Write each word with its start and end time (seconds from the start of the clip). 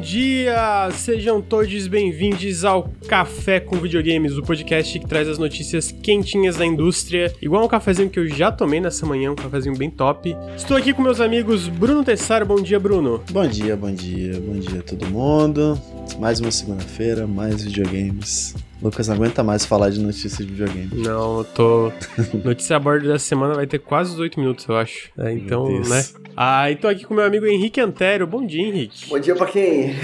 dia! 0.00 0.88
Sejam 0.92 1.42
todos 1.42 1.86
bem-vindos 1.86 2.64
ao 2.64 2.90
Café 3.06 3.60
com 3.60 3.76
Videogames, 3.76 4.38
o 4.38 4.42
podcast 4.42 4.98
que 4.98 5.06
traz 5.06 5.28
as 5.28 5.36
notícias 5.36 5.92
quentinhas 5.92 6.56
da 6.56 6.64
indústria, 6.64 7.34
igual 7.42 7.64
um 7.64 7.68
cafezinho 7.68 8.08
que 8.08 8.18
eu 8.18 8.26
já 8.26 8.50
tomei 8.50 8.80
nessa 8.80 9.04
manhã, 9.04 9.30
um 9.30 9.34
cafezinho 9.34 9.76
bem 9.76 9.90
top. 9.90 10.34
Estou 10.56 10.76
aqui 10.76 10.94
com 10.94 11.02
meus 11.02 11.20
amigos 11.20 11.68
Bruno 11.68 12.02
Tessaro, 12.02 12.46
bom 12.46 12.62
dia, 12.62 12.80
Bruno. 12.80 13.22
Bom 13.30 13.46
dia, 13.46 13.76
bom 13.76 13.92
dia, 13.92 14.40
bom 14.40 14.58
dia 14.58 14.80
a 14.80 14.82
todo 14.82 15.06
mundo. 15.06 15.78
Mais 16.18 16.40
uma 16.40 16.50
segunda-feira, 16.50 17.26
mais 17.26 17.62
videogames. 17.62 18.54
Lucas 18.82 19.08
não 19.08 19.16
aguenta 19.16 19.44
mais 19.44 19.66
falar 19.66 19.90
de 19.90 20.00
notícias 20.00 20.38
de 20.38 20.46
videogame. 20.46 20.90
Não, 20.94 21.38
eu 21.38 21.44
tô. 21.44 21.92
Notícia 22.42 22.76
a 22.76 22.80
bordo 22.80 23.06
dessa 23.06 23.26
semana 23.26 23.52
vai 23.52 23.66
ter 23.66 23.78
quase 23.78 24.12
18 24.12 24.40
minutos, 24.40 24.66
eu 24.66 24.76
acho. 24.76 25.10
É, 25.18 25.32
então, 25.32 25.68
né? 25.68 26.02
Ah, 26.36 26.70
e 26.70 26.76
tô 26.76 26.88
aqui 26.88 27.04
com 27.04 27.14
meu 27.14 27.24
amigo 27.24 27.46
Henrique 27.46 27.80
Antero. 27.80 28.26
Bom 28.26 28.46
dia, 28.46 28.66
Henrique. 28.66 29.08
Bom 29.08 29.18
dia 29.18 29.34
pra 29.34 29.46
quem? 29.46 29.94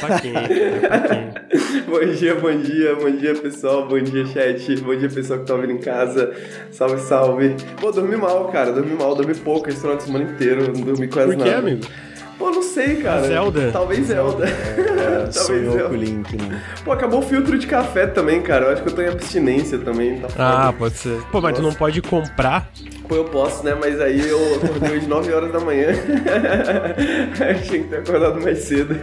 pra 0.00 0.20
quem? 0.20 0.32
pra 0.32 1.00
quem? 1.00 1.30
bom 1.88 2.12
dia, 2.12 2.34
bom 2.34 2.56
dia, 2.56 2.94
bom 2.96 3.10
dia 3.10 3.34
pessoal, 3.34 3.86
bom 3.88 3.98
dia 3.98 4.26
chat, 4.26 4.80
bom 4.80 4.94
dia 4.96 5.08
pessoal 5.08 5.40
que 5.40 5.46
tá 5.46 5.54
ouvindo 5.54 5.72
em 5.72 5.78
casa. 5.78 6.32
Salve, 6.70 7.00
salve. 7.00 7.56
Pô, 7.80 7.90
dormi 7.90 8.16
mal, 8.16 8.48
cara, 8.48 8.72
dormi 8.72 8.94
mal, 8.94 9.14
dormi 9.14 9.34
pouco 9.34 9.68
esse 9.68 9.80
final 9.80 9.96
de 9.96 10.02
semana 10.02 10.24
inteiro, 10.24 10.72
não 10.72 10.82
dormi 10.82 11.08
quase 11.08 11.36
Por 11.36 11.38
nada. 11.38 11.50
Por 11.50 11.62
que, 11.62 11.68
amigo? 11.68 11.86
Pô, 12.40 12.50
não 12.50 12.62
sei, 12.62 12.96
cara. 13.02 13.28
Zelda? 13.28 13.70
Talvez 13.70 14.06
Zelda. 14.06 14.46
É, 14.48 15.28
Talvez 15.30 15.72
Zelda. 15.72 15.84
com 15.84 15.94
o 15.94 15.96
Link, 15.96 16.36
né? 16.38 16.62
Pô, 16.82 16.92
acabou 16.92 17.20
o 17.20 17.22
filtro 17.22 17.58
de 17.58 17.66
café 17.66 18.06
também, 18.06 18.40
cara. 18.40 18.64
Eu 18.64 18.72
acho 18.72 18.82
que 18.82 18.88
eu 18.88 18.94
tô 18.94 19.02
em 19.02 19.08
abstinência 19.08 19.76
também. 19.78 20.20
Tá 20.20 20.28
ah, 20.68 20.72
pode 20.72 20.96
ser. 20.96 21.20
Pô, 21.30 21.38
mas 21.38 21.50
Nossa. 21.50 21.54
tu 21.56 21.62
não 21.62 21.74
pode 21.74 22.00
comprar? 22.00 22.70
Pô, 23.10 23.16
eu 23.16 23.24
posso, 23.24 23.64
né? 23.64 23.74
Mas 23.74 24.00
aí 24.00 24.20
eu 24.20 24.54
acordei 24.54 24.98
às 24.98 25.06
9 25.08 25.32
horas 25.32 25.52
da 25.52 25.58
manhã. 25.58 25.88
eu 25.90 27.62
tinha 27.62 27.82
que 27.82 27.88
ter 27.88 27.96
acordado 27.96 28.40
mais 28.40 28.58
cedo. 28.58 28.94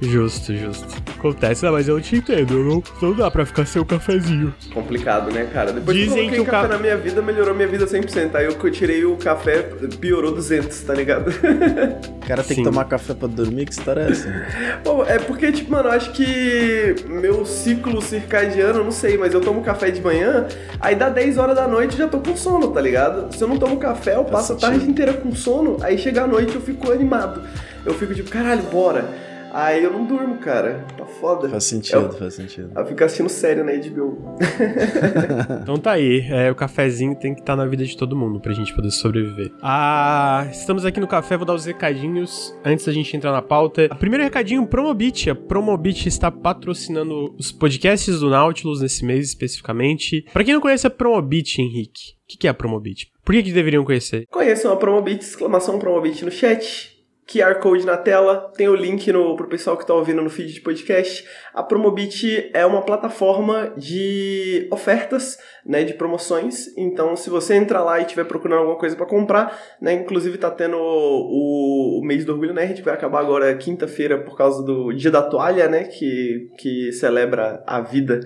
Justo, 0.00 0.54
justo. 0.54 0.86
Acontece, 1.18 1.64
né? 1.64 1.72
Mas 1.72 1.88
eu 1.88 2.00
te 2.00 2.14
entendo. 2.14 2.62
Não, 2.62 2.80
não 3.02 3.12
dá 3.12 3.28
pra 3.28 3.44
ficar 3.44 3.66
sem 3.66 3.82
o 3.82 3.84
cafezinho. 3.84 4.54
Complicado, 4.72 5.32
né, 5.32 5.48
cara? 5.52 5.72
Depois 5.72 5.96
Dizem 5.96 6.30
que 6.30 6.38
o 6.38 6.44
café 6.44 6.68
ca... 6.68 6.74
na 6.74 6.78
minha 6.78 6.96
vida, 6.96 7.20
melhorou 7.20 7.56
minha 7.56 7.66
vida 7.66 7.86
100%. 7.86 8.36
Aí 8.36 8.44
eu 8.44 8.70
tirei 8.70 9.04
o 9.04 9.16
café, 9.16 9.62
piorou 10.00 10.30
200, 10.30 10.82
tá 10.82 10.94
ligado? 10.94 11.28
O 11.28 12.20
cara 12.24 12.44
tem 12.44 12.58
Sim. 12.58 12.62
que 12.62 12.70
tomar 12.70 12.84
café 12.84 13.14
pra 13.14 13.26
dormir? 13.26 13.66
Que 13.66 13.72
história 13.72 14.02
é 14.02 14.12
essa? 14.12 14.46
Pô, 14.84 15.02
é 15.04 15.18
porque, 15.18 15.50
tipo, 15.50 15.72
mano, 15.72 15.88
eu 15.88 15.92
acho 15.92 16.12
que 16.12 16.94
meu 17.08 17.44
ciclo 17.44 18.00
circadiano, 18.00 18.84
não 18.84 18.92
sei, 18.92 19.18
mas 19.18 19.34
eu 19.34 19.40
tomo 19.40 19.60
café 19.62 19.90
de 19.90 20.00
manhã, 20.00 20.46
aí 20.78 20.94
dá 20.94 21.08
10 21.08 21.36
horas 21.36 21.56
da 21.56 21.66
noite 21.66 21.96
já 21.96 22.06
tô 22.06 22.20
com 22.20 22.36
sono, 22.36 22.68
tá 22.68 22.80
ligado? 22.80 23.34
Se 23.34 23.42
eu 23.42 23.48
não 23.48 23.55
tomo 23.58 23.76
café, 23.78 24.16
eu 24.16 24.24
passo 24.24 24.52
a 24.52 24.56
tarde 24.56 24.88
inteira 24.88 25.12
com 25.12 25.34
sono, 25.34 25.78
aí 25.82 25.98
chega 25.98 26.24
a 26.24 26.26
noite 26.26 26.54
eu 26.54 26.60
fico 26.60 26.90
animado. 26.90 27.42
Eu 27.84 27.94
fico 27.94 28.14
tipo, 28.14 28.28
caralho, 28.30 28.62
bora. 28.64 29.25
Aí 29.56 29.82
eu 29.82 29.90
não 29.90 30.04
durmo, 30.04 30.36
cara. 30.36 30.84
Tá 30.98 31.06
foda. 31.06 31.48
Faz 31.48 31.64
sentido, 31.64 31.96
eu, 31.96 32.12
faz 32.12 32.34
sentido. 32.34 32.70
Eu 32.76 32.84
fico 32.84 33.02
assistindo 33.02 33.30
série 33.30 33.62
na 33.62 33.72
HBO. 33.72 34.36
então 35.62 35.78
tá 35.78 35.92
aí. 35.92 36.26
É, 36.28 36.50
o 36.50 36.54
cafezinho 36.54 37.14
tem 37.14 37.34
que 37.34 37.40
estar 37.40 37.54
tá 37.54 37.56
na 37.56 37.66
vida 37.66 37.82
de 37.82 37.96
todo 37.96 38.14
mundo 38.14 38.38
pra 38.38 38.52
gente 38.52 38.74
poder 38.74 38.90
sobreviver. 38.90 39.50
Ah, 39.62 40.46
estamos 40.50 40.84
aqui 40.84 41.00
no 41.00 41.06
café, 41.06 41.38
vou 41.38 41.46
dar 41.46 41.54
os 41.54 41.64
recadinhos 41.64 42.54
antes 42.62 42.84
da 42.84 42.92
gente 42.92 43.16
entrar 43.16 43.32
na 43.32 43.40
pauta. 43.40 43.88
Primeiro 43.98 44.22
recadinho, 44.22 44.66
Promobit. 44.66 45.30
A 45.30 45.34
Promobit 45.34 46.06
está 46.06 46.30
patrocinando 46.30 47.34
os 47.38 47.50
podcasts 47.50 48.20
do 48.20 48.28
Nautilus 48.28 48.82
nesse 48.82 49.06
mês 49.06 49.26
especificamente. 49.26 50.26
Pra 50.34 50.44
quem 50.44 50.52
não 50.52 50.60
conhece 50.60 50.86
a 50.86 50.90
Promobit, 50.90 51.62
Henrique, 51.62 52.12
o 52.12 52.28
que, 52.28 52.36
que 52.36 52.46
é 52.46 52.50
a 52.50 52.54
Promobit? 52.54 53.10
Por 53.24 53.34
que, 53.34 53.42
que 53.42 53.52
deveriam 53.52 53.86
conhecer? 53.86 54.26
Conheçam 54.30 54.70
a 54.70 54.76
Promobit, 54.76 55.24
exclamação 55.24 55.78
Promobit 55.78 56.26
no 56.26 56.30
chat. 56.30 56.94
QR 57.28 57.56
Code 57.56 57.84
na 57.84 57.96
tela, 57.96 58.52
tem 58.56 58.68
o 58.68 58.74
link 58.76 59.10
no, 59.10 59.34
pro 59.34 59.48
pessoal 59.48 59.76
que 59.76 59.82
está 59.82 59.92
ouvindo 59.92 60.22
no 60.22 60.30
feed 60.30 60.52
de 60.52 60.60
podcast. 60.60 61.26
A 61.52 61.60
Promobit 61.60 62.50
é 62.54 62.64
uma 62.64 62.82
plataforma 62.82 63.72
de 63.76 64.68
ofertas, 64.70 65.36
né, 65.64 65.82
de 65.82 65.94
promoções. 65.94 66.68
Então, 66.76 67.16
se 67.16 67.28
você 67.28 67.54
entrar 67.54 67.82
lá 67.82 67.98
e 67.98 68.02
estiver 68.02 68.24
procurando 68.24 68.60
alguma 68.60 68.78
coisa 68.78 68.94
para 68.94 69.06
comprar, 69.06 69.60
né, 69.80 69.92
inclusive 69.94 70.38
tá 70.38 70.52
tendo 70.52 70.76
o, 70.78 71.98
o, 71.98 72.04
mês 72.04 72.24
do 72.24 72.32
Orgulho 72.32 72.54
Nerd, 72.54 72.74
que 72.74 72.82
vai 72.82 72.94
acabar 72.94 73.20
agora 73.20 73.56
quinta-feira 73.56 74.18
por 74.18 74.36
causa 74.36 74.62
do 74.62 74.92
Dia 74.92 75.10
da 75.10 75.22
Toalha, 75.22 75.68
né, 75.68 75.82
que, 75.82 76.48
que 76.56 76.92
celebra 76.92 77.60
a 77.66 77.80
vida 77.80 78.20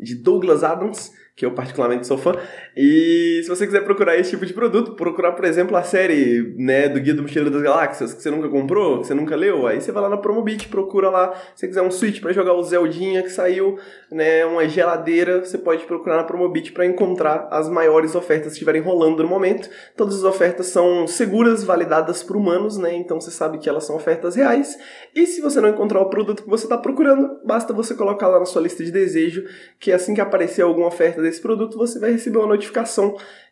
de 0.00 0.14
Douglas 0.14 0.64
Adams 0.64 1.12
que 1.36 1.44
eu 1.44 1.52
particularmente 1.52 2.06
sou 2.06 2.16
fã. 2.16 2.32
E 2.76 3.40
se 3.42 3.48
você 3.48 3.64
quiser 3.64 3.82
procurar 3.84 4.18
esse 4.18 4.30
tipo 4.30 4.44
de 4.44 4.52
produto, 4.52 4.92
procurar, 4.92 5.32
por 5.32 5.46
exemplo, 5.46 5.74
a 5.76 5.82
série 5.82 6.54
né, 6.58 6.90
do 6.90 7.00
Guia 7.00 7.14
do 7.14 7.22
Mochileiro 7.22 7.50
das 7.50 7.62
Galáxias, 7.62 8.12
que 8.12 8.20
você 8.20 8.30
nunca 8.30 8.50
comprou, 8.50 9.00
que 9.00 9.06
você 9.06 9.14
nunca 9.14 9.34
leu, 9.34 9.66
aí 9.66 9.80
você 9.80 9.90
vai 9.90 10.02
lá 10.02 10.10
na 10.10 10.18
Promobit, 10.18 10.68
procura 10.68 11.08
lá, 11.08 11.32
se 11.54 11.60
você 11.60 11.68
quiser 11.68 11.80
um 11.80 11.90
Switch 11.90 12.20
para 12.20 12.34
jogar 12.34 12.52
o 12.52 12.62
Zeldinha 12.62 13.22
que 13.22 13.30
saiu, 13.30 13.78
né, 14.12 14.44
uma 14.44 14.68
geladeira, 14.68 15.42
você 15.42 15.56
pode 15.56 15.84
procurar 15.84 16.16
na 16.16 16.24
Promobit 16.24 16.72
para 16.72 16.84
encontrar 16.84 17.48
as 17.50 17.66
maiores 17.68 18.14
ofertas 18.14 18.48
que 18.48 18.52
estiverem 18.52 18.82
rolando 18.82 19.22
no 19.22 19.28
momento. 19.28 19.70
Todas 19.96 20.16
as 20.16 20.24
ofertas 20.24 20.66
são 20.66 21.06
seguras, 21.06 21.64
validadas 21.64 22.22
por 22.22 22.36
humanos, 22.36 22.76
né? 22.76 22.94
Então 22.94 23.18
você 23.18 23.30
sabe 23.30 23.56
que 23.56 23.70
elas 23.70 23.84
são 23.84 23.96
ofertas 23.96 24.36
reais. 24.36 24.76
E 25.14 25.26
se 25.26 25.40
você 25.40 25.62
não 25.62 25.70
encontrar 25.70 26.00
o 26.00 26.10
produto 26.10 26.42
que 26.42 26.50
você 26.50 26.64
está 26.64 26.76
procurando, 26.76 27.40
basta 27.42 27.72
você 27.72 27.94
colocar 27.94 28.28
lá 28.28 28.38
na 28.38 28.44
sua 28.44 28.60
lista 28.60 28.84
de 28.84 28.92
desejo, 28.92 29.44
que 29.80 29.90
assim 29.92 30.14
que 30.14 30.20
aparecer 30.20 30.62
alguma 30.62 30.88
oferta 30.88 31.22
desse 31.22 31.40
produto, 31.40 31.78
você 31.78 31.98
vai 31.98 32.10
receber 32.10 32.36
uma 32.38 32.48
notificação. 32.48 32.65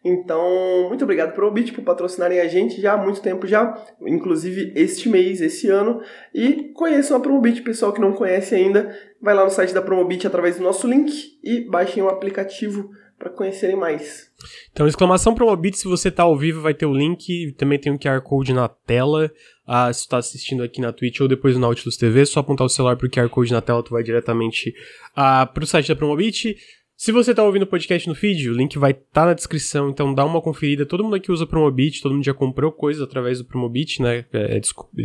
Então, 0.05 0.87
muito 0.89 1.03
obrigado 1.03 1.35
Promobit 1.35 1.73
por 1.73 1.83
patrocinarem 1.83 2.39
a 2.39 2.47
gente 2.47 2.79
já 2.79 2.93
há 2.93 2.97
muito 2.97 3.23
tempo 3.23 3.47
já, 3.47 3.75
inclusive 4.03 4.73
este 4.77 5.09
mês, 5.09 5.41
esse 5.41 5.69
ano. 5.71 6.03
E 6.35 6.73
conheçam 6.75 7.17
a 7.17 7.21
Promobit, 7.21 7.63
pessoal 7.63 7.93
que 7.93 8.01
não 8.01 8.13
conhece 8.13 8.55
ainda, 8.55 8.95
vai 9.21 9.35
lá 9.35 9.45
no 9.45 9.51
site 9.51 9.73
da 9.73 9.81
Promobit 9.81 10.27
através 10.27 10.59
do 10.59 10.63
nosso 10.63 10.87
link 10.87 11.39
e 11.43 11.63
baixem 11.71 12.03
o 12.03 12.09
aplicativo 12.09 12.91
para 13.19 13.31
conhecerem 13.31 13.77
mais. 13.77 14.31
Então, 14.73 14.87
exclamação 14.87 15.35
Promobit, 15.35 15.79
se 15.79 15.89
você 15.89 16.09
está 16.09 16.25
ao 16.25 16.37
vivo, 16.37 16.61
vai 16.61 16.75
ter 16.75 16.85
o 16.85 16.93
link, 16.93 17.53
também 17.57 17.79
tem 17.79 17.91
um 17.91 17.99
QR 17.99 18.21
Code 18.21 18.53
na 18.53 18.69
tela. 18.69 19.31
Ah, 19.67 19.91
se 19.91 20.05
tu 20.05 20.11
tá 20.11 20.19
assistindo 20.19 20.63
aqui 20.63 20.83
na 20.83 20.93
Twitch 20.93 21.21
ou 21.21 21.29
depois 21.29 21.55
no 21.55 21.63
Nautilus 21.63 21.97
TV, 21.97 22.21
é 22.21 22.25
só 22.27 22.41
apontar 22.41 22.67
o 22.67 22.71
celular 22.71 22.97
pro 22.97 23.09
QR 23.09 23.31
Code 23.31 23.53
na 23.53 23.63
tela, 23.63 23.83
tu 23.83 23.93
vai 23.93 24.03
diretamente 24.03 24.75
ah, 25.17 25.47
pro 25.47 25.67
site 25.67 25.89
da 25.89 25.97
Promobit. 25.97 26.57
Se 27.05 27.13
você 27.13 27.33
está 27.33 27.45
ouvindo 27.45 27.65
o 27.65 27.67
podcast 27.67 28.09
no 28.09 28.15
feed, 28.15 28.49
o 28.49 28.55
link 28.55 28.79
vai 28.79 28.93
estar 28.93 29.05
tá 29.13 29.27
na 29.27 29.35
descrição, 29.35 29.91
então 29.91 30.15
dá 30.15 30.25
uma 30.25 30.41
conferida. 30.41 30.87
Todo 30.87 31.05
mundo 31.05 31.17
aqui 31.17 31.31
usa 31.31 31.47
Promobit, 31.47 32.01
todo 32.01 32.15
mundo 32.15 32.25
já 32.25 32.33
comprou 32.33 32.73
coisas 32.73 33.03
através 33.03 33.37
do 33.37 33.45
Promobit, 33.45 34.01
né? 34.01 34.25
É, 34.33 34.59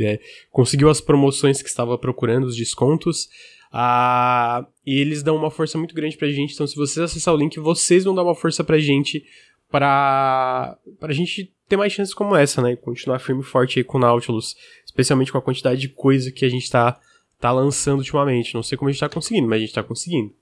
é, 0.03 0.19
conseguiu 0.49 0.89
as 0.89 1.01
promoções 1.01 1.61
que 1.61 1.67
estava 1.67 1.97
procurando, 1.97 2.45
os 2.45 2.55
descontos. 2.55 3.27
Ah, 3.69 4.65
e 4.85 4.97
eles 4.97 5.21
dão 5.21 5.35
uma 5.35 5.51
força 5.51 5.77
muito 5.77 5.93
grande 5.93 6.15
pra 6.15 6.29
gente, 6.29 6.53
então 6.53 6.65
se 6.65 6.77
vocês 6.77 7.03
acessar 7.03 7.33
o 7.33 7.37
link, 7.37 7.59
vocês 7.59 8.05
vão 8.05 8.15
dar 8.15 8.23
uma 8.23 8.33
força 8.33 8.63
pra 8.63 8.79
gente 8.79 9.25
pra, 9.69 10.77
pra 11.01 11.11
gente 11.11 11.53
ter 11.67 11.75
mais 11.75 11.91
chances 11.91 12.13
como 12.13 12.33
essa, 12.33 12.61
né? 12.61 12.77
Continuar 12.77 13.19
firme 13.19 13.41
e 13.41 13.45
forte 13.45 13.77
aí 13.77 13.83
com 13.83 13.97
o 13.97 14.01
Nautilus, 14.01 14.55
especialmente 14.85 15.33
com 15.33 15.37
a 15.37 15.41
quantidade 15.41 15.81
de 15.81 15.89
coisa 15.89 16.31
que 16.31 16.45
a 16.45 16.49
gente 16.49 16.71
tá, 16.71 16.97
tá 17.41 17.51
lançando 17.51 17.99
ultimamente. 17.99 18.55
Não 18.55 18.63
sei 18.63 18.77
como 18.77 18.87
a 18.87 18.91
gente 18.93 19.01
tá 19.01 19.09
conseguindo, 19.09 19.49
mas 19.49 19.57
a 19.57 19.65
gente 19.65 19.73
tá 19.73 19.83
conseguindo. 19.83 20.33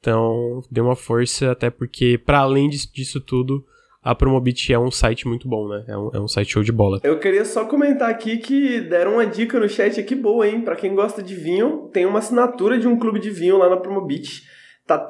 Então, 0.00 0.62
dê 0.70 0.80
uma 0.80 0.96
força, 0.96 1.50
até 1.52 1.68
porque, 1.68 2.16
para 2.18 2.38
além 2.38 2.70
disso, 2.70 2.90
disso, 2.92 3.20
tudo, 3.20 3.62
a 4.02 4.14
Promobit 4.14 4.72
é 4.72 4.78
um 4.78 4.90
site 4.90 5.28
muito 5.28 5.46
bom, 5.46 5.68
né? 5.68 5.84
É 5.86 5.94
um, 5.96 6.10
é 6.14 6.20
um 6.20 6.26
site 6.26 6.52
show 6.52 6.62
de 6.62 6.72
bola. 6.72 7.00
Eu 7.04 7.18
queria 7.18 7.44
só 7.44 7.66
comentar 7.66 8.08
aqui 8.08 8.38
que 8.38 8.80
deram 8.80 9.12
uma 9.14 9.26
dica 9.26 9.60
no 9.60 9.68
chat 9.68 10.00
aqui 10.00 10.14
boa, 10.14 10.48
hein? 10.48 10.62
Pra 10.62 10.74
quem 10.74 10.94
gosta 10.94 11.22
de 11.22 11.34
vinho, 11.34 11.90
tem 11.92 12.06
uma 12.06 12.20
assinatura 12.20 12.78
de 12.78 12.88
um 12.88 12.98
clube 12.98 13.20
de 13.20 13.28
vinho 13.28 13.58
lá 13.58 13.68
na 13.68 13.76
Promobit. 13.76 14.42
Tá 14.86 14.96
R$ 14.96 15.04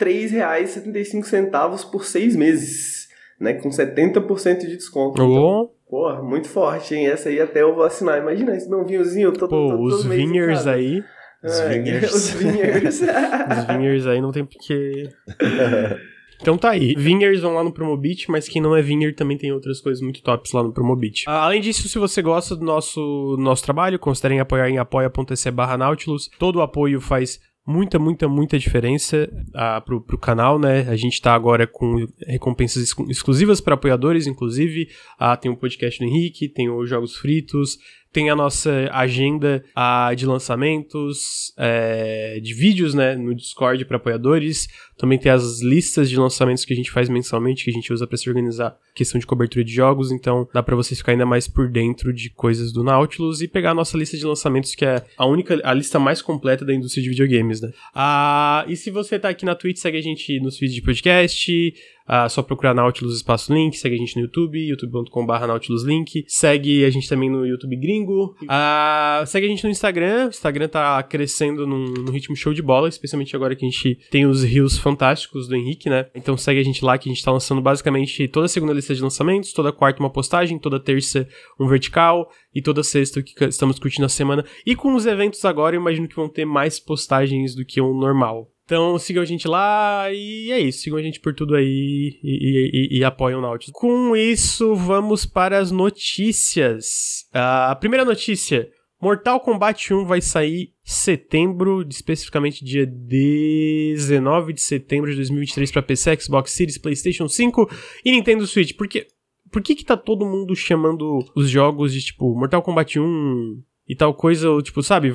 33,75 0.00 1.90
por 1.90 2.06
seis 2.06 2.34
meses, 2.34 3.08
né? 3.38 3.52
Com 3.52 3.68
70% 3.68 4.60
de 4.60 4.78
desconto. 4.78 5.22
Oh. 5.22 5.26
Então, 5.26 5.70
porra, 5.90 6.22
muito 6.22 6.48
forte, 6.48 6.94
hein? 6.94 7.06
Essa 7.06 7.28
aí 7.28 7.38
até 7.38 7.60
eu 7.60 7.74
vou 7.74 7.84
assinar. 7.84 8.18
Imagina 8.18 8.56
esse 8.56 8.70
meu 8.70 8.82
vinhozinho 8.82 9.30
todo, 9.30 9.50
Pô, 9.50 9.68
todo, 9.68 9.76
todo 9.76 9.94
os 9.94 10.06
vinhers 10.06 10.66
aí... 10.66 11.04
Os 11.42 11.60
vinhers. 11.60 12.12
Os 12.12 12.30
vinhers. 12.30 13.00
os 13.02 13.64
vinhers 13.66 14.06
aí 14.06 14.20
não 14.20 14.32
tem 14.32 14.44
porque. 14.44 15.08
Então 16.40 16.58
tá 16.58 16.70
aí. 16.70 16.94
Vinhers 16.96 17.40
vão 17.40 17.54
lá 17.54 17.64
no 17.64 17.72
Promobit, 17.72 18.30
mas 18.30 18.48
quem 18.48 18.60
não 18.60 18.76
é 18.76 18.82
Vinher 18.82 19.14
também 19.14 19.38
tem 19.38 19.52
outras 19.52 19.80
coisas 19.80 20.02
muito 20.02 20.22
tops 20.22 20.52
lá 20.52 20.62
no 20.62 20.72
Promobit. 20.72 21.24
Além 21.26 21.60
disso, 21.62 21.88
se 21.88 21.98
você 21.98 22.20
gosta 22.20 22.54
do 22.54 22.64
nosso, 22.64 23.36
nosso 23.38 23.64
trabalho, 23.64 23.98
considerem 23.98 24.38
apoiar 24.40 24.68
em 24.68 24.78
apoia.se 24.78 25.50
barra 25.50 25.78
Nautilus. 25.78 26.30
Todo 26.38 26.56
o 26.56 26.62
apoio 26.62 27.00
faz 27.00 27.40
muita, 27.66 27.98
muita, 27.98 28.28
muita 28.28 28.58
diferença 28.58 29.28
uh, 29.48 29.84
pro, 29.84 30.00
pro 30.00 30.18
canal, 30.18 30.58
né? 30.58 30.88
A 30.88 30.96
gente 30.96 31.20
tá 31.20 31.34
agora 31.34 31.66
com 31.66 32.06
recompensas 32.26 32.94
exclusivas 33.08 33.60
para 33.60 33.74
apoiadores, 33.74 34.26
inclusive. 34.26 34.88
Uh, 35.20 35.36
tem 35.40 35.50
o 35.50 35.56
podcast 35.56 35.98
do 35.98 36.06
Henrique, 36.06 36.48
tem 36.48 36.70
os 36.70 36.88
Jogos 36.88 37.16
Fritos, 37.16 37.78
tem 38.16 38.30
a 38.30 38.34
nossa 38.34 38.88
agenda 38.92 39.62
uh, 39.76 40.16
de 40.16 40.24
lançamentos, 40.24 41.52
é, 41.54 42.40
de 42.40 42.54
vídeos, 42.54 42.94
né, 42.94 43.14
no 43.14 43.34
Discord 43.34 43.84
para 43.84 43.98
apoiadores. 43.98 44.68
Também 44.96 45.18
tem 45.18 45.30
as 45.30 45.60
listas 45.60 46.08
de 46.08 46.16
lançamentos 46.16 46.64
que 46.64 46.72
a 46.72 46.76
gente 46.76 46.90
faz 46.90 47.08
mensalmente, 47.08 47.64
que 47.64 47.70
a 47.70 47.74
gente 47.74 47.92
usa 47.92 48.06
para 48.06 48.16
se 48.16 48.28
organizar 48.28 48.76
questão 48.94 49.18
de 49.18 49.26
cobertura 49.26 49.64
de 49.64 49.72
jogos. 49.72 50.10
Então 50.10 50.48
dá 50.52 50.62
para 50.62 50.76
vocês 50.76 50.98
ficar 50.98 51.12
ainda 51.12 51.26
mais 51.26 51.46
por 51.46 51.68
dentro 51.68 52.12
de 52.12 52.30
coisas 52.30 52.72
do 52.72 52.82
Nautilus 52.82 53.42
e 53.42 53.48
pegar 53.48 53.72
a 53.72 53.74
nossa 53.74 53.96
lista 53.96 54.16
de 54.16 54.24
lançamentos, 54.24 54.74
que 54.74 54.84
é 54.84 55.04
a 55.16 55.26
única, 55.26 55.60
a 55.62 55.74
lista 55.74 55.98
mais 55.98 56.22
completa 56.22 56.64
da 56.64 56.74
indústria 56.74 57.02
de 57.02 57.10
videogames, 57.10 57.60
né? 57.60 57.70
Ah, 57.94 58.64
e 58.68 58.76
se 58.76 58.90
você 58.90 59.18
tá 59.18 59.28
aqui 59.28 59.44
na 59.44 59.54
Twitch, 59.54 59.78
segue 59.78 59.98
a 59.98 60.02
gente 60.02 60.40
nos 60.40 60.58
feeds 60.58 60.74
de 60.74 60.82
podcast. 60.82 61.74
Uh, 62.06 62.30
só 62.30 62.40
procurar 62.40 62.72
Nautilus 62.72 63.16
Espaço 63.16 63.52
Link, 63.52 63.76
segue 63.76 63.96
a 63.96 63.98
gente 63.98 64.14
no 64.14 64.22
YouTube, 64.22 64.64
youtube.com.br 64.64 65.46
Nautilus 65.46 65.82
Link, 65.82 66.24
segue 66.28 66.84
a 66.84 66.90
gente 66.90 67.08
também 67.08 67.28
no 67.28 67.44
YouTube 67.44 67.74
Gringo, 67.74 68.36
uh, 68.44 69.26
segue 69.26 69.46
a 69.46 69.48
gente 69.48 69.64
no 69.64 69.70
Instagram, 69.70 70.26
o 70.26 70.28
Instagram 70.28 70.68
tá 70.68 71.02
crescendo 71.02 71.66
num, 71.66 71.84
num, 71.84 72.12
ritmo 72.12 72.36
show 72.36 72.54
de 72.54 72.62
bola, 72.62 72.88
especialmente 72.88 73.34
agora 73.34 73.56
que 73.56 73.66
a 73.66 73.68
gente 73.68 73.98
tem 74.08 74.24
os 74.24 74.44
rios 74.44 74.78
fantásticos 74.86 75.48
do 75.48 75.56
Henrique, 75.56 75.90
né? 75.90 76.06
Então 76.14 76.36
segue 76.36 76.60
a 76.60 76.62
gente 76.62 76.84
lá 76.84 76.96
que 76.96 77.08
a 77.08 77.12
gente 77.12 77.24
tá 77.24 77.32
lançando 77.32 77.60
basicamente 77.60 78.28
toda 78.28 78.46
segunda 78.46 78.72
lista 78.72 78.94
de 78.94 79.02
lançamentos, 79.02 79.52
toda 79.52 79.72
quarta 79.72 79.98
uma 79.98 80.08
postagem, 80.08 80.60
toda 80.60 80.78
terça 80.78 81.26
um 81.58 81.66
vertical 81.66 82.30
e 82.54 82.62
toda 82.62 82.84
sexta 82.84 83.18
o 83.18 83.22
que 83.24 83.44
estamos 83.46 83.80
curtindo 83.80 84.06
a 84.06 84.08
semana. 84.08 84.44
E 84.64 84.76
com 84.76 84.94
os 84.94 85.04
eventos 85.04 85.44
agora, 85.44 85.74
eu 85.74 85.80
imagino 85.80 86.06
que 86.06 86.14
vão 86.14 86.28
ter 86.28 86.44
mais 86.44 86.78
postagens 86.78 87.52
do 87.56 87.64
que 87.64 87.80
o 87.80 87.92
normal. 87.92 88.48
Então 88.64 88.96
sigam 88.96 89.22
a 89.22 89.26
gente 89.26 89.48
lá 89.48 90.06
e 90.12 90.52
é 90.52 90.60
isso. 90.60 90.82
Sigam 90.82 90.98
a 90.98 91.02
gente 91.02 91.18
por 91.18 91.34
tudo 91.34 91.56
aí 91.56 92.18
e, 92.22 92.22
e, 92.22 92.70
e, 92.72 92.98
e 92.98 93.04
apoiem 93.04 93.36
o 93.36 93.40
Nautilus. 93.40 93.72
Com 93.74 94.14
isso, 94.16 94.72
vamos 94.76 95.26
para 95.26 95.58
as 95.58 95.72
notícias. 95.72 97.24
A 97.32 97.74
primeira 97.74 98.04
notícia: 98.04 98.68
Mortal 99.00 99.40
Kombat 99.40 99.92
1 99.92 100.04
vai 100.06 100.20
sair 100.20 100.72
setembro, 100.82 101.86
especificamente 101.88 102.64
dia 102.64 102.86
19 102.86 104.52
de 104.52 104.60
setembro 104.62 105.10
de 105.10 105.16
2023 105.16 105.70
para 105.70 105.82
PC, 105.82 106.20
Xbox 106.20 106.52
Series, 106.52 106.78
PlayStation 106.78 107.28
5 107.28 107.70
e 108.04 108.12
Nintendo 108.12 108.46
Switch. 108.46 108.74
Porque 108.74 109.06
por 109.50 109.62
que 109.62 109.74
que 109.74 109.84
tá 109.84 109.96
todo 109.96 110.26
mundo 110.26 110.54
chamando 110.56 111.18
os 111.34 111.50
jogos 111.50 111.92
de 111.92 112.00
tipo 112.00 112.34
Mortal 112.34 112.62
Kombat 112.62 112.98
1 112.98 113.62
e 113.88 113.94
tal 113.94 114.14
coisa, 114.14 114.48
tipo, 114.62 114.82
sabe, 114.82 115.14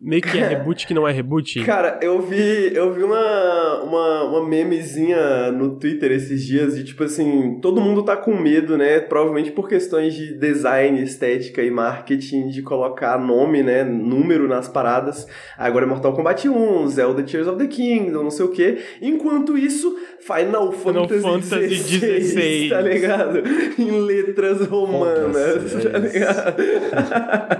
meio 0.00 0.22
que 0.22 0.38
é 0.38 0.48
reboot 0.48 0.86
que 0.86 0.94
não 0.94 1.06
é 1.06 1.12
reboot? 1.12 1.62
Cara, 1.64 1.98
eu 2.00 2.20
vi, 2.22 2.74
eu 2.74 2.92
vi 2.92 3.02
uma, 3.02 3.82
uma, 3.82 4.24
uma 4.24 4.48
memezinha 4.48 5.52
no 5.52 5.76
Twitter 5.76 6.10
esses 6.12 6.44
dias 6.44 6.76
de 6.76 6.84
tipo 6.84 7.04
assim, 7.04 7.58
todo 7.60 7.80
mundo 7.80 8.02
tá 8.02 8.16
com 8.16 8.34
medo, 8.34 8.78
né? 8.78 9.00
Provavelmente 9.00 9.50
por 9.50 9.68
questões 9.68 10.14
de 10.14 10.34
design, 10.34 11.02
estética 11.02 11.62
e 11.62 11.70
marketing, 11.70 12.48
de 12.48 12.62
colocar 12.62 13.18
nome, 13.18 13.62
né? 13.62 13.84
Número 13.84 14.48
nas 14.48 14.68
paradas. 14.68 15.26
Agora 15.58 15.84
é 15.84 15.88
Mortal 15.88 16.14
Kombat 16.14 16.48
1, 16.48 16.88
Zelda 16.88 17.22
Tears 17.22 17.46
of 17.46 17.58
the 17.58 17.66
Kingdom, 17.66 18.22
não 18.22 18.30
sei 18.30 18.46
o 18.46 18.50
quê. 18.50 18.78
Enquanto 19.02 19.58
isso, 19.58 19.94
Final 20.20 20.72
Fantasy, 20.72 21.18
Final 21.18 21.42
Fantasy 21.42 21.68
16, 21.68 22.34
16, 22.34 22.70
tá 22.70 22.80
ligado? 22.80 23.42
Em 23.78 24.00
letras 24.00 24.66
romanas, 24.66 25.72
tá 25.82 25.98
ligado? 25.98 26.56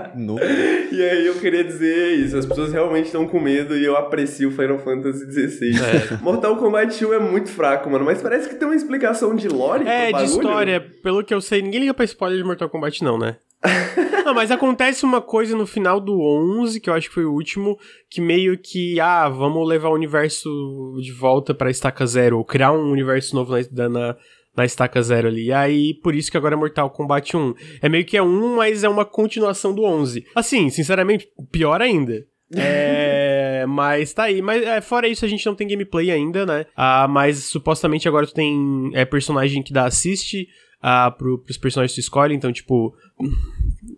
e 0.91 1.01
aí 1.01 1.25
eu 1.25 1.35
queria 1.35 1.63
dizer 1.63 2.13
isso, 2.13 2.37
as 2.37 2.45
pessoas 2.45 2.71
realmente 2.71 3.05
estão 3.05 3.27
com 3.27 3.39
medo 3.39 3.77
e 3.77 3.83
eu 3.83 3.95
aprecio 3.95 4.51
Final 4.51 4.79
Fantasy 4.79 5.25
16. 5.25 5.81
É. 5.81 6.17
Mortal 6.23 6.57
Kombat 6.57 7.05
1 7.05 7.13
é 7.13 7.19
muito 7.19 7.49
fraco, 7.49 7.89
mano, 7.89 8.05
mas 8.05 8.21
parece 8.21 8.49
que 8.49 8.55
tem 8.55 8.67
uma 8.67 8.75
explicação 8.75 9.35
de 9.35 9.47
lore 9.47 9.87
É, 9.87 10.11
de 10.11 10.23
história, 10.23 10.85
pelo 11.01 11.23
que 11.23 11.33
eu 11.33 11.41
sei, 11.41 11.61
ninguém 11.61 11.81
liga 11.81 11.93
pra 11.93 12.05
spoiler 12.05 12.37
de 12.37 12.43
Mortal 12.43 12.69
Kombat 12.69 13.03
não, 13.03 13.17
né? 13.17 13.37
não, 14.25 14.33
mas 14.33 14.49
acontece 14.49 15.05
uma 15.05 15.21
coisa 15.21 15.55
no 15.55 15.67
final 15.67 15.99
do 15.99 16.19
11, 16.19 16.79
que 16.79 16.89
eu 16.89 16.93
acho 16.93 17.09
que 17.09 17.13
foi 17.13 17.25
o 17.25 17.33
último, 17.33 17.77
que 18.09 18.19
meio 18.19 18.57
que, 18.57 18.99
ah, 18.99 19.29
vamos 19.29 19.67
levar 19.67 19.89
o 19.89 19.95
universo 19.95 20.49
de 20.99 21.11
volta 21.11 21.53
pra 21.53 21.69
estaca 21.69 22.05
zero, 22.05 22.37
ou 22.37 22.45
criar 22.45 22.71
um 22.71 22.91
universo 22.91 23.35
novo 23.35 23.53
na, 23.71 23.89
na, 23.89 24.17
na 24.55 24.65
estaca 24.65 25.01
zero 25.01 25.27
ali. 25.27 25.45
E 25.45 25.53
aí, 25.53 25.93
por 25.93 26.15
isso 26.15 26.29
que 26.29 26.37
agora 26.37 26.55
é 26.55 26.57
Mortal 26.57 26.89
Kombat 26.89 27.35
1. 27.35 27.55
É 27.81 27.89
meio 27.89 28.05
que 28.05 28.17
é 28.17 28.23
um, 28.23 28.55
mas 28.55 28.83
é 28.83 28.89
uma 28.89 29.05
continuação 29.05 29.73
do 29.73 29.83
11. 29.83 30.25
Assim, 30.35 30.69
sinceramente, 30.69 31.27
pior 31.51 31.81
ainda. 31.81 32.25
É, 32.53 33.65
mas 33.65 34.11
tá 34.11 34.23
aí. 34.23 34.41
Mas 34.41 34.61
é, 34.61 34.81
fora 34.81 35.07
isso, 35.07 35.23
a 35.23 35.27
gente 35.27 35.45
não 35.45 35.55
tem 35.55 35.67
gameplay 35.67 36.11
ainda, 36.11 36.45
né? 36.45 36.65
Ah, 36.75 37.07
mas 37.07 37.45
supostamente 37.45 38.09
agora 38.09 38.27
tu 38.27 38.33
tem 38.33 38.91
é, 38.93 39.05
personagem 39.05 39.63
que 39.63 39.71
dá 39.71 39.85
assist 39.85 40.47
uh, 40.81 41.15
pro, 41.15 41.37
pros 41.37 41.57
personagens 41.57 41.93
que 41.93 42.01
tu 42.01 42.03
escolhe, 42.03 42.35
então, 42.35 42.51
tipo. 42.51 42.93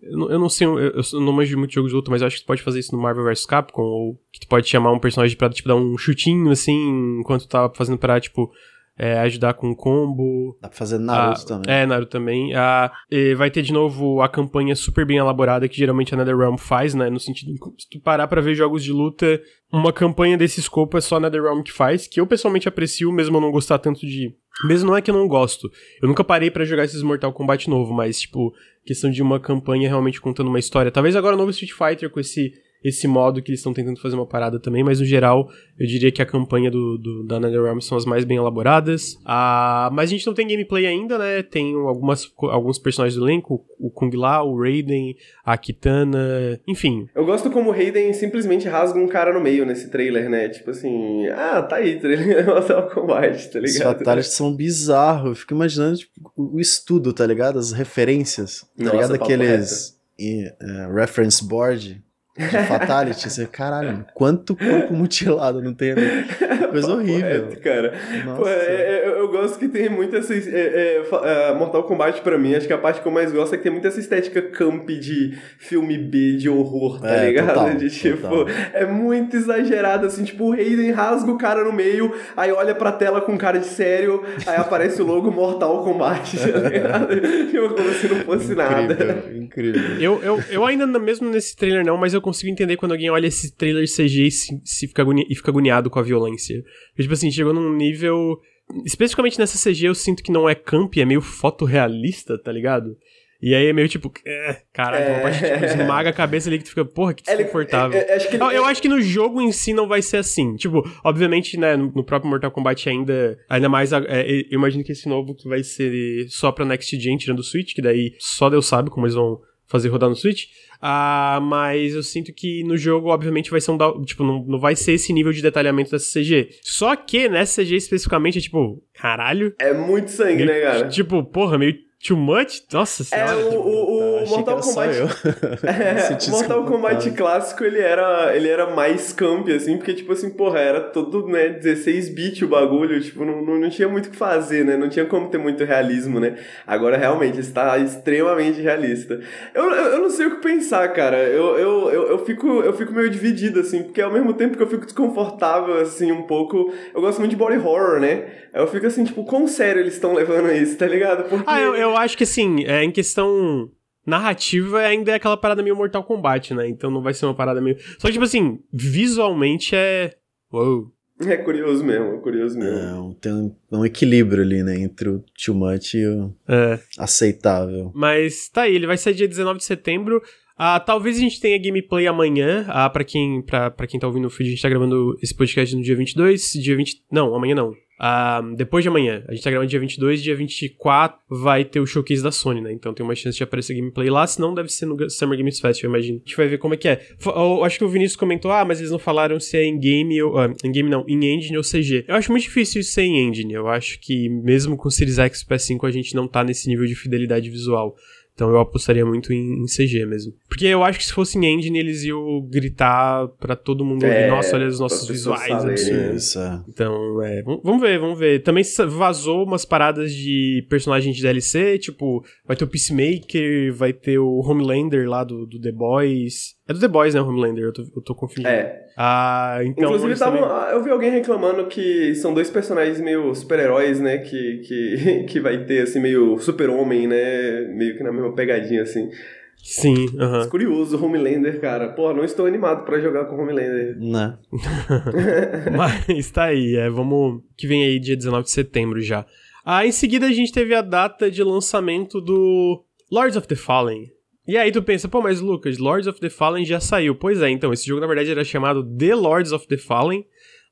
Eu 0.02 0.38
não, 0.38 0.50
sei, 0.50 0.68
eu, 0.68 0.78
eu 0.78 1.22
não 1.22 1.34
manjo 1.34 1.58
muito 1.58 1.70
de 1.70 1.76
jogo 1.76 1.88
de 1.88 1.96
luta, 1.96 2.12
mas 2.12 2.22
eu 2.22 2.28
acho 2.28 2.38
que 2.38 2.44
tu 2.44 2.48
pode 2.48 2.62
fazer 2.62 2.80
isso 2.80 2.96
no 2.96 3.02
Marvel 3.02 3.24
vs 3.24 3.46
Capcom, 3.46 3.82
ou 3.82 4.20
que 4.32 4.42
tu 4.42 4.48
pode 4.48 4.68
chamar 4.68 4.92
um 4.92 5.00
personagem 5.00 5.36
pra, 5.36 5.50
tipo, 5.50 5.68
dar 5.68 5.76
um 5.76 5.98
chutinho, 5.98 6.52
assim, 6.52 7.20
enquanto 7.20 7.44
tu 7.44 7.48
tá 7.48 7.70
fazendo 7.74 7.98
pra, 7.98 8.20
tipo, 8.20 8.52
é, 8.98 9.20
ajudar 9.20 9.54
com 9.56 9.76
combo. 9.76 10.58
Dá 10.62 10.70
pra 10.70 10.78
fazer 10.78 11.00
Naruto 11.00 11.42
ah, 11.42 11.46
também. 11.46 11.74
É, 11.74 11.86
Naruto 11.86 12.12
também. 12.12 12.56
Ah, 12.56 12.92
vai 13.36 13.50
ter 13.50 13.62
de 13.62 13.74
novo 13.74 14.22
a 14.22 14.30
campanha 14.30 14.76
super 14.76 15.06
bem 15.06 15.18
elaborada 15.18 15.68
que 15.68 15.78
geralmente 15.78 16.14
a 16.14 16.18
NetherRealm 16.18 16.58
faz, 16.58 16.94
né? 16.94 17.10
No 17.10 17.20
sentido, 17.20 17.52
se 17.78 17.90
tu 17.90 18.00
parar 18.00 18.28
pra 18.28 18.42
ver 18.42 18.56
jogos 18.56 18.84
de 18.84 18.92
luta, 18.92 19.42
uma 19.72 19.92
campanha 19.92 20.38
desse 20.38 20.60
escopo 20.60 20.98
é 20.98 21.02
só 21.02 21.18
a 21.18 21.20
NetherRealm 21.20 21.62
que 21.64 21.72
faz, 21.72 22.08
que 22.08 22.20
eu 22.20 22.28
pessoalmente 22.28 22.68
aprecio, 22.68 23.12
mesmo 23.12 23.38
eu 23.38 23.42
não 23.42 23.52
gostar 23.52 23.80
tanto 23.80 24.02
de... 24.02 24.36
Mesmo 24.68 24.92
não 24.92 24.96
é 24.96 25.02
que 25.02 25.10
eu 25.10 25.16
não 25.16 25.28
gosto. 25.28 25.68
Eu 26.00 26.08
nunca 26.08 26.24
parei 26.24 26.52
para 26.52 26.64
jogar 26.64 26.84
esses 26.84 27.02
Mortal 27.02 27.34
Kombat 27.34 27.68
novo, 27.68 27.92
mas, 27.92 28.22
tipo, 28.22 28.54
questão 28.86 29.10
de 29.10 29.20
uma 29.20 29.40
campanha 29.40 29.90
realmente 29.90 30.22
contando 30.22 30.50
uma 30.50 30.60
história. 30.60 30.92
Talvez 30.92 31.16
agora 31.16 31.34
o 31.36 31.38
novo 31.38 31.50
Street 31.50 31.72
Fighter 31.72 32.08
com 32.12 32.20
esse 32.20 32.54
esse 32.84 33.08
modo 33.08 33.42
que 33.42 33.52
eles 33.52 33.60
estão 33.60 33.74
tentando 33.74 34.00
fazer 34.00 34.16
uma 34.16 34.26
parada 34.26 34.60
também, 34.60 34.84
mas 34.84 35.00
no 35.00 35.06
geral 35.06 35.50
eu 35.80 35.88
diria 35.88 36.12
que 36.12 36.22
a 36.22 36.26
campanha 36.26 36.70
do, 36.70 36.98
do 36.98 37.24
da 37.24 37.40
NetherRealm 37.40 37.80
são 37.80 37.98
as 37.98 38.06
mais 38.06 38.26
bem 38.26 38.38
elaboradas. 38.38 39.18
Ah, 39.26 39.90
mas 39.92 40.10
a 40.10 40.14
gente 40.14 40.28
não 40.28 40.34
tem 40.34 40.48
gameplay 40.48 40.86
ainda, 40.86 41.18
né? 41.18 41.42
Tem 41.42 41.74
algumas, 41.74 42.32
alguns 42.38 42.78
personagens 42.78 43.18
do 43.18 43.26
elenco, 43.26 43.66
o 43.80 43.90
Kung 43.90 44.16
Lao, 44.16 44.50
o 44.50 44.62
Raiden, 44.62 45.16
a 45.44 45.58
Kitana, 45.58 46.60
enfim. 46.68 47.08
Eu 47.16 47.26
gosto 47.26 47.50
como 47.50 47.70
o 47.70 47.74
Raiden 47.74 48.14
simplesmente 48.14 48.68
rasga 48.68 49.00
um 49.00 49.08
cara 49.08 49.34
no 49.34 49.40
meio 49.40 49.66
nesse 49.66 49.90
trailer, 49.90 50.30
né? 50.30 50.50
Tipo 50.50 50.72
assim, 50.72 51.28
ah, 51.28 51.62
tá 51.62 51.78
aí, 51.78 52.00
trailer 52.00 52.46
Mortal 52.46 52.90
Kombat, 52.90 53.52
tá 53.52 53.60
ligado? 53.60 53.94
Os 53.94 54.00
fatalities 54.00 54.34
são 54.34 54.54
bizarros, 54.54 55.30
eu 55.30 55.36
fico 55.36 55.54
imaginando 55.54 55.98
tipo, 55.98 56.32
o 56.36 56.60
estudo, 56.60 57.14
tá 57.14 57.26
ligado? 57.26 57.58
As 57.58 57.72
referências, 57.72 58.62
tá 58.62 58.84
Nossa, 58.84 58.96
ligado? 58.96 59.16
Aqueles... 59.16 59.94
E, 60.20 60.46
uh, 60.46 60.94
reference 60.94 61.44
board 61.44 62.00
de 62.36 62.48
Fatality, 62.68 63.30
você, 63.30 63.46
caralho, 63.46 64.04
quanto 64.16 64.56
corpo 64.56 64.92
mutilado 64.92 65.62
não 65.62 65.72
tem 65.72 65.92
ali? 65.92 66.26
Coisa 66.74 66.92
horrível. 66.92 67.50
cara. 67.64 67.94
Pô, 68.36 68.48
é, 68.48 68.52
é, 68.52 69.04
eu 69.08 69.30
gosto 69.30 69.60
que 69.60 69.68
tem 69.68 69.88
muita 69.88 70.18
essa. 70.18 70.34
É, 70.34 71.04
é, 71.26 71.54
Mortal 71.54 71.84
Kombat 71.84 72.22
pra 72.22 72.36
mim, 72.36 72.56
acho 72.56 72.66
que 72.66 72.74
a 72.74 72.78
parte 72.80 73.02
que 73.02 73.08
eu 73.08 73.12
mais 73.12 73.32
gosto 73.32 73.54
é 73.54 73.58
que 73.58 73.64
tem 73.64 73.72
muita 73.72 73.90
essa 73.90 74.00
estética 74.00 74.42
camp 74.42 74.90
de 74.90 75.38
filme 75.60 75.96
B 75.96 76.36
de 76.38 76.50
horror, 76.50 77.00
tá 77.00 77.16
é, 77.16 77.28
ligado? 77.28 77.48
Total, 77.50 77.76
de 77.76 77.90
tipo, 77.92 78.28
total. 78.28 78.48
é 78.74 78.84
muito 78.84 79.38
exagerado, 79.38 80.08
assim, 80.08 80.24
tipo, 80.24 80.46
o 80.46 80.52
Raiden 80.52 80.90
rasga 80.90 81.32
o 81.32 81.38
cara 81.38 81.64
no 81.64 81.72
meio, 81.72 82.16
aí 82.36 82.52
olha 82.52 82.74
pra 82.74 82.92
tela 82.92 83.22
com 83.22 83.38
cara 83.38 83.60
de 83.60 83.68
sério, 83.68 84.24
aí 84.48 84.56
aparece 84.56 85.00
o 85.04 85.06
logo 85.06 85.30
Mortal 85.30 85.84
Kombat, 85.84 86.40
tá 86.40 86.58
ligado? 86.68 87.16
tipo, 87.52 87.70
como 87.76 87.94
se 87.94 88.08
não 88.08 88.16
fosse 88.22 88.54
incrível, 88.54 88.66
nada. 88.66 89.24
Incrível. 89.36 90.00
Eu, 90.00 90.24
eu, 90.24 90.44
eu 90.50 90.66
ainda, 90.66 90.88
mesmo 90.98 91.30
nesse 91.30 91.56
trailer, 91.56 91.86
não, 91.86 91.98
mas 91.98 92.16
eu 92.16 92.23
consigo 92.24 92.52
entender 92.52 92.78
quando 92.78 92.94
alguém 92.94 93.10
olha 93.10 93.28
esse 93.28 93.56
trailer 93.56 93.86
CG 93.86 94.28
e, 94.28 94.32
se, 94.32 94.62
se 94.64 94.88
fica, 94.88 95.02
agoni 95.02 95.26
e 95.30 95.36
fica 95.36 95.52
agoniado 95.52 95.90
com 95.90 96.00
a 96.00 96.04
violência. 96.04 96.64
Porque, 96.90 97.04
tipo 97.04 97.14
assim, 97.14 97.30
chegou 97.32 97.54
num 97.54 97.74
nível. 97.76 98.40
Especificamente 98.86 99.38
nessa 99.38 99.58
CG, 99.58 99.88
eu 99.88 99.96
sinto 99.96 100.24
que 100.24 100.32
não 100.32 100.50
é 100.50 100.56
camp, 100.56 100.98
é 100.98 101.06
meio 101.06 101.22
fotorrealista, 101.22 102.42
tá 102.42 102.52
ligado? 102.52 102.98
E 103.44 103.54
aí 103.54 103.66
é 103.66 103.74
meio 103.74 103.90
tipo, 103.90 104.10
é, 104.26 104.62
caralho, 104.72 105.04
é... 105.04 105.12
uma 105.12 105.22
parte 105.24 105.40
tipo, 105.40 105.66
esmaga 105.66 106.10
a 106.12 106.14
cabeça 106.14 106.48
ali 106.48 106.60
que 106.60 106.64
tu 106.64 106.70
fica, 106.70 106.86
porra, 106.86 107.14
que 107.14 107.24
desconfortável. 107.24 108.00
É, 108.00 108.12
é, 108.12 108.16
acho 108.16 108.30
que 108.30 108.38
ele... 108.38 108.44
eu, 108.44 108.52
eu, 108.52 108.66
acho 108.66 108.82
que 108.82 108.88
no 108.88 109.02
jogo 109.02 109.42
em 109.42 109.52
si 109.52 109.74
não 109.74 109.86
vai 109.86 110.02
ser 110.02 110.16
assim. 110.16 110.56
Tipo, 110.56 110.82
obviamente, 111.04 111.58
né, 111.58 111.76
no, 111.76 111.92
no 111.94 112.06
próprio 112.06 112.30
Mortal 112.30 112.50
Kombat 112.52 112.88
ainda, 112.88 113.38
ainda 113.50 113.68
mais, 113.68 113.92
é, 113.92 114.32
eu 114.50 114.58
imagino 114.58 114.82
que 114.82 114.94
esse 114.94 115.10
novo 115.10 115.36
vai 115.44 115.62
ser 115.62 116.26
só 116.30 116.54
pra 116.54 116.64
Next 116.64 116.98
Gen, 116.98 117.18
tirando 117.18 117.40
o 117.40 117.44
Switch, 117.44 117.76
que 117.76 117.82
daí 117.82 118.14
só 118.18 118.50
Deus 118.50 118.66
sabe 118.66 118.90
como 118.90 119.06
eles 119.06 119.16
vão 119.16 119.42
fazer 119.74 119.90
rodar 119.90 120.08
no 120.08 120.16
Switch. 120.16 120.46
Ah, 120.80 121.40
mas 121.42 121.96
eu 121.96 122.04
sinto 122.04 122.32
que 122.32 122.64
no 122.64 122.78
jogo, 122.78 123.10
obviamente, 123.10 123.50
vai 123.50 123.60
ser 123.60 123.72
um. 123.72 124.02
Tipo, 124.06 124.24
não, 124.24 124.44
não 124.44 124.60
vai 124.60 124.76
ser 124.76 124.94
esse 124.94 125.12
nível 125.12 125.34
de 125.34 125.42
detalhamento 125.42 125.90
dessa 125.90 126.20
CG. 126.20 126.50
Só 126.62 126.96
que 126.96 127.28
nessa 127.28 127.64
CG 127.64 127.76
especificamente 127.76 128.38
é 128.38 128.42
tipo, 128.42 128.84
caralho. 128.94 129.56
É 129.60 129.74
muito 129.74 130.12
sangue, 130.12 130.46
meio, 130.46 130.48
né, 130.48 130.62
cara? 130.62 130.88
Tipo, 130.90 131.24
porra, 131.24 131.58
meio 131.58 131.76
too 132.08 132.16
much? 132.16 132.62
Nossa 132.72 133.04
senhora. 133.04 133.32
É, 133.32 133.36
o, 133.36 133.60
o, 133.60 134.03
o 134.03 134.03
Mortal 134.28 134.60
Kombat. 134.60 134.98
é, 135.64 136.30
Mortal 136.30 136.66
Kombat 136.66 137.12
clássico, 137.12 137.64
ele 137.64 137.80
era, 137.80 138.36
ele 138.36 138.48
era 138.48 138.70
mais 138.70 139.14
camp, 139.14 139.48
assim, 139.50 139.78
porque, 139.78 139.94
tipo 139.94 140.12
assim, 140.12 140.30
porra, 140.30 140.60
era 140.60 140.82
todo, 140.82 141.28
né, 141.28 141.50
16 141.50 142.10
bit 142.10 142.46
o 142.46 142.48
bagulho, 142.48 143.00
tipo, 143.02 143.24
não, 143.26 143.42
não, 143.42 143.60
não 143.60 143.70
tinha 143.70 143.88
muito 143.88 144.08
o 144.08 144.12
que 144.12 144.18
fazer, 144.18 144.66
né? 144.66 144.78
Não 144.78 144.90
tinha 144.90 145.06
como 145.06 145.30
ter 145.30 145.38
muito 145.38 145.64
realismo, 145.64 146.20
né? 146.20 146.38
Agora, 146.66 146.98
realmente, 146.98 147.40
está 147.40 147.78
extremamente 147.78 148.62
realista. 148.62 149.20
Eu, 149.54 149.64
eu, 149.64 149.86
eu 149.94 150.00
não 150.00 150.10
sei 150.10 150.28
o 150.28 150.36
que 150.36 150.42
pensar, 150.42 150.88
cara. 150.90 151.18
Eu, 151.18 151.58
eu, 151.58 151.90
eu, 151.92 152.08
eu, 152.10 152.26
fico, 152.26 152.48
eu 152.62 152.74
fico 152.74 152.94
meio 152.94 153.10
dividido, 153.10 153.60
assim, 153.60 153.84
porque 153.84 154.02
ao 154.02 154.12
mesmo 154.12 154.34
tempo 154.34 154.58
que 154.58 154.64
eu 154.64 154.68
fico 154.68 154.86
desconfortável, 154.86 155.80
assim, 155.80 156.12
um 156.12 156.24
pouco, 156.24 156.74
eu 156.94 157.02
gosto 157.02 157.20
muito 157.20 157.32
de 157.32 157.38
body 157.38 157.58
horror, 157.58 158.00
né? 158.00 158.26
Eu 158.54 158.68
fico 158.68 158.86
assim, 158.86 159.04
tipo, 159.04 159.24
quão 159.24 159.48
sério 159.48 159.82
eles 159.82 159.96
estão 159.96 160.14
levando 160.14 160.52
isso, 160.52 160.78
tá 160.78 160.86
ligado? 160.86 161.28
Porque... 161.28 161.44
Ah, 161.48 161.60
eu, 161.60 161.76
eu 161.76 161.98
acho 161.98 162.18
que, 162.18 162.24
assim, 162.24 162.64
é, 162.66 162.84
em 162.84 162.92
questão 162.92 163.70
narrativa 164.06 164.80
ainda 164.80 165.12
é 165.12 165.16
aquela 165.16 165.38
parada 165.38 165.64
meio 165.64 165.76
Mortal 165.76 166.04
Kombat, 166.04 166.54
né? 166.54 166.68
Então 166.68 166.92
não 166.92 167.02
vai 167.02 167.14
ser 167.14 167.26
uma 167.26 167.36
parada 167.36 167.62
meio. 167.62 167.78
Só 167.98 168.08
que, 168.08 168.14
tipo 168.14 168.26
assim, 168.26 168.60
visualmente 168.72 169.76
é. 169.76 170.14
Uou. 170.52 170.92
É 171.22 171.38
curioso 171.38 171.84
mesmo, 171.84 172.16
é 172.16 172.18
curioso 172.18 172.58
mesmo. 172.58 173.12
É, 173.12 173.16
tem 173.22 173.32
um, 173.32 173.56
um, 173.72 173.86
equilíbrio 173.86 174.44
ali, 174.44 174.64
né? 174.64 174.80
Entre 174.80 175.08
o 175.10 175.24
too 175.44 175.56
much 175.56 175.94
e 175.94 176.06
o 176.06 176.36
é. 176.48 176.80
aceitável. 176.98 177.92
Mas 177.94 178.50
tá 178.50 178.64
aí, 178.64 178.76
ele 178.76 178.88
vai 178.88 178.98
ser 178.98 179.14
dia 179.14 179.28
19 179.28 179.60
de 179.60 179.66
setembro. 179.66 180.22
Ah, 180.58 180.80
talvez 180.80 181.18
a 181.18 181.20
gente 181.20 181.40
tenha 181.40 181.62
gameplay 181.62 182.08
amanhã. 182.08 182.66
Ah, 182.68 182.90
pra 182.90 183.04
quem, 183.04 183.42
pra, 183.42 183.72
pra 183.72 183.88
quem 183.88 184.00
tá 184.00 184.08
ouvindo 184.08 184.26
o 184.26 184.30
feed, 184.30 184.50
a 184.50 184.52
gente 184.52 184.62
tá 184.62 184.70
gravando 184.70 185.18
esse 185.22 185.36
podcast 185.36 185.76
no 185.76 185.82
dia 185.82 185.96
22. 185.96 186.54
Dia 186.54 186.76
20. 186.76 187.04
Não, 187.12 187.34
amanhã 187.36 187.56
não. 187.56 187.74
Uh, 188.04 188.54
depois 188.58 188.84
de 188.84 188.90
amanhã, 188.90 189.24
a 189.30 189.34
gente 189.34 189.42
tá 189.42 189.50
gravando 189.50 189.70
dia 189.70 189.80
22, 189.80 190.22
dia 190.22 190.36
24 190.36 191.18
vai 191.30 191.64
ter 191.64 191.80
o 191.80 191.86
showcase 191.86 192.22
da 192.22 192.34
Sony, 192.34 192.60
né? 192.60 192.74
Então 192.74 192.94
tem 192.94 193.02
uma 193.02 193.16
chance 193.16 193.38
de 193.38 193.44
aparecer 193.44 193.74
gameplay 193.76 194.10
lá, 194.10 194.28
senão 194.28 194.54
deve 194.54 194.68
ser 194.68 194.86
no 194.86 195.10
Summer 195.10 195.38
Games 195.38 195.58
Fest, 195.58 195.82
eu 195.82 195.90
imagino. 195.90 196.18
A 196.18 196.28
gente 196.28 196.36
vai 196.36 196.50
ver 196.50 196.58
como 196.58 196.74
é 196.74 196.78
que 196.78 196.90
é. 196.90 197.02
Eu 197.26 197.64
acho 197.64 197.78
que 197.78 197.86
o 197.86 197.88
Vinícius 197.88 198.18
comentou, 198.18 198.52
ah, 198.52 198.66
mas 198.66 198.80
eles 198.80 198.92
não 198.92 199.00
falaram 199.00 199.40
se 199.40 199.56
é 199.56 199.64
em 199.64 199.80
game 199.80 200.22
ou. 200.22 200.36
Uh, 200.36 200.54
em 200.66 200.72
game 200.74 200.90
não, 200.90 201.06
em 201.08 201.34
engine 201.34 201.56
ou 201.56 201.64
CG. 201.64 202.04
Eu 202.06 202.16
acho 202.16 202.30
muito 202.30 202.44
difícil 202.44 202.82
isso 202.82 202.92
ser 202.92 203.04
em 203.04 203.26
engine. 203.26 203.54
Eu 203.54 203.70
acho 203.70 203.98
que 204.02 204.28
mesmo 204.28 204.76
com 204.76 204.90
Series 204.90 205.18
X 205.18 205.42
e 205.42 205.46
PS5 205.46 205.88
a 205.88 205.92
gente 205.92 206.14
não 206.14 206.28
tá 206.28 206.44
nesse 206.44 206.68
nível 206.68 206.86
de 206.86 206.96
fidelidade 206.96 207.50
visual. 207.50 207.96
Então 208.34 208.50
eu 208.50 208.60
apostaria 208.60 209.06
muito 209.06 209.32
em, 209.32 209.64
em, 209.64 209.66
CG 209.66 210.06
mesmo. 210.06 210.34
Porque 210.50 210.66
eu 210.66 210.84
acho 210.84 210.98
que 210.98 211.06
se 211.06 211.14
fosse 211.14 211.38
em 211.38 211.46
engine, 211.46 211.78
eles 211.78 212.04
iam 212.04 212.42
gritar 212.50 213.28
pra 213.40 213.56
todo 213.56 213.86
mundo 213.86 214.04
ouvir, 214.04 214.16
é, 214.16 214.30
nossa, 214.30 214.56
olha 214.56 214.68
os 214.68 214.80
nossos 214.80 215.08
visuais 215.08 215.52
absurdos. 215.52 216.36
É. 216.36 216.62
Então, 216.68 217.22
é, 217.22 217.44
vamos 217.44 217.82
ver, 217.82 218.00
vamos 218.00 218.18
ver. 218.18 218.42
Também 218.42 218.64
vazou 218.88 219.46
umas 219.46 219.66
paradas 219.66 220.12
de 220.12 220.66
personagens 220.68 221.16
de 221.16 221.22
DLC, 221.22 221.78
tipo, 221.78 222.24
vai 222.46 222.58
ter 222.58 222.64
o 222.64 222.68
Peacemaker, 222.68 223.74
vai 223.74 223.94
ter 223.94 224.18
o 224.18 224.40
Homelander 224.40 225.08
lá 225.08 225.24
do, 225.24 225.46
do 225.46 225.60
The 225.60 225.72
Boys. 225.72 226.56
É 226.68 226.74
do 226.74 226.80
The 226.80 226.88
Boys, 226.88 227.14
né, 227.14 227.22
o 227.22 227.28
Homelander? 227.28 227.66
Eu 227.66 227.74
tô, 227.74 227.82
eu 227.82 228.02
tô 228.02 228.16
confundindo. 228.16 228.48
É. 228.48 228.88
Ah, 228.98 229.60
então. 229.64 229.84
Inclusive, 229.84 230.18
tavam, 230.18 230.40
eu 230.70 230.82
vi 230.82 230.90
alguém 230.90 231.12
reclamando 231.12 231.68
que 231.68 232.16
são 232.16 232.34
dois 232.34 232.50
personagens 232.50 233.02
meio 233.02 233.36
super-heróis, 233.36 234.00
né? 234.00 234.20
Que, 234.20 234.60
que, 234.60 235.24
que 235.28 235.40
vai 235.42 235.66
ter, 235.66 235.84
assim, 235.84 236.00
meio 236.00 236.38
super-homem, 236.40 237.08
né? 237.08 237.62
Meio 237.68 237.98
que 237.98 238.04
na 238.04 238.14
mesma 238.14 238.34
pegadinha, 238.34 238.84
assim. 238.84 239.10
Sim, 239.58 240.08
aham. 240.20 240.40
Uh 240.40 240.44
-huh. 240.44 240.50
Curioso, 240.50 241.04
Homelander, 241.04 241.60
cara. 241.60 241.90
Porra, 241.90 242.14
não 242.14 242.24
estou 242.24 242.46
animado 242.46 242.86
para 242.86 243.00
jogar 243.00 243.26
com 243.26 243.36
Homelander. 243.36 243.98
Não. 244.00 244.38
Mas 245.76 246.32
tá 246.32 246.46
aí, 246.46 246.76
é, 246.76 246.90
vamos. 246.90 247.42
Que 247.58 247.68
vem 247.68 247.84
aí 247.84 248.00
dia 248.00 248.16
19 248.16 248.44
de 248.44 248.52
setembro 248.52 249.02
já. 249.02 249.26
Ah, 249.66 249.86
em 249.86 249.92
seguida 249.92 250.28
a 250.28 250.32
gente 250.32 250.52
teve 250.52 250.76
a 250.76 250.82
data 250.82 251.32
de 251.32 251.42
lançamento 251.44 252.20
do 252.20 252.84
Lords 253.12 253.38
of 253.38 253.48
the 253.48 253.56
Fallen. 253.56 254.12
E 254.46 254.58
aí 254.58 254.72
tu 254.72 254.84
pensa, 254.84 255.08
pô, 255.08 255.22
mas 255.22 255.40
Lucas, 255.40 255.78
Lords 255.78 256.08
of 256.08 256.20
the 256.20 256.30
Fallen 256.30 256.66
já 256.66 256.80
saiu. 256.80 257.16
Pois 257.16 257.42
é, 257.42 257.50
então, 257.50 257.72
esse 257.72 257.88
jogo 257.88 258.02
na 258.02 258.08
verdade 258.08 258.32
era 258.32 258.44
chamado 258.44 258.84
The 258.84 259.16
Lords 259.16 259.54
of 259.54 259.68
the 259.68 259.78
Fallen, 259.78 260.26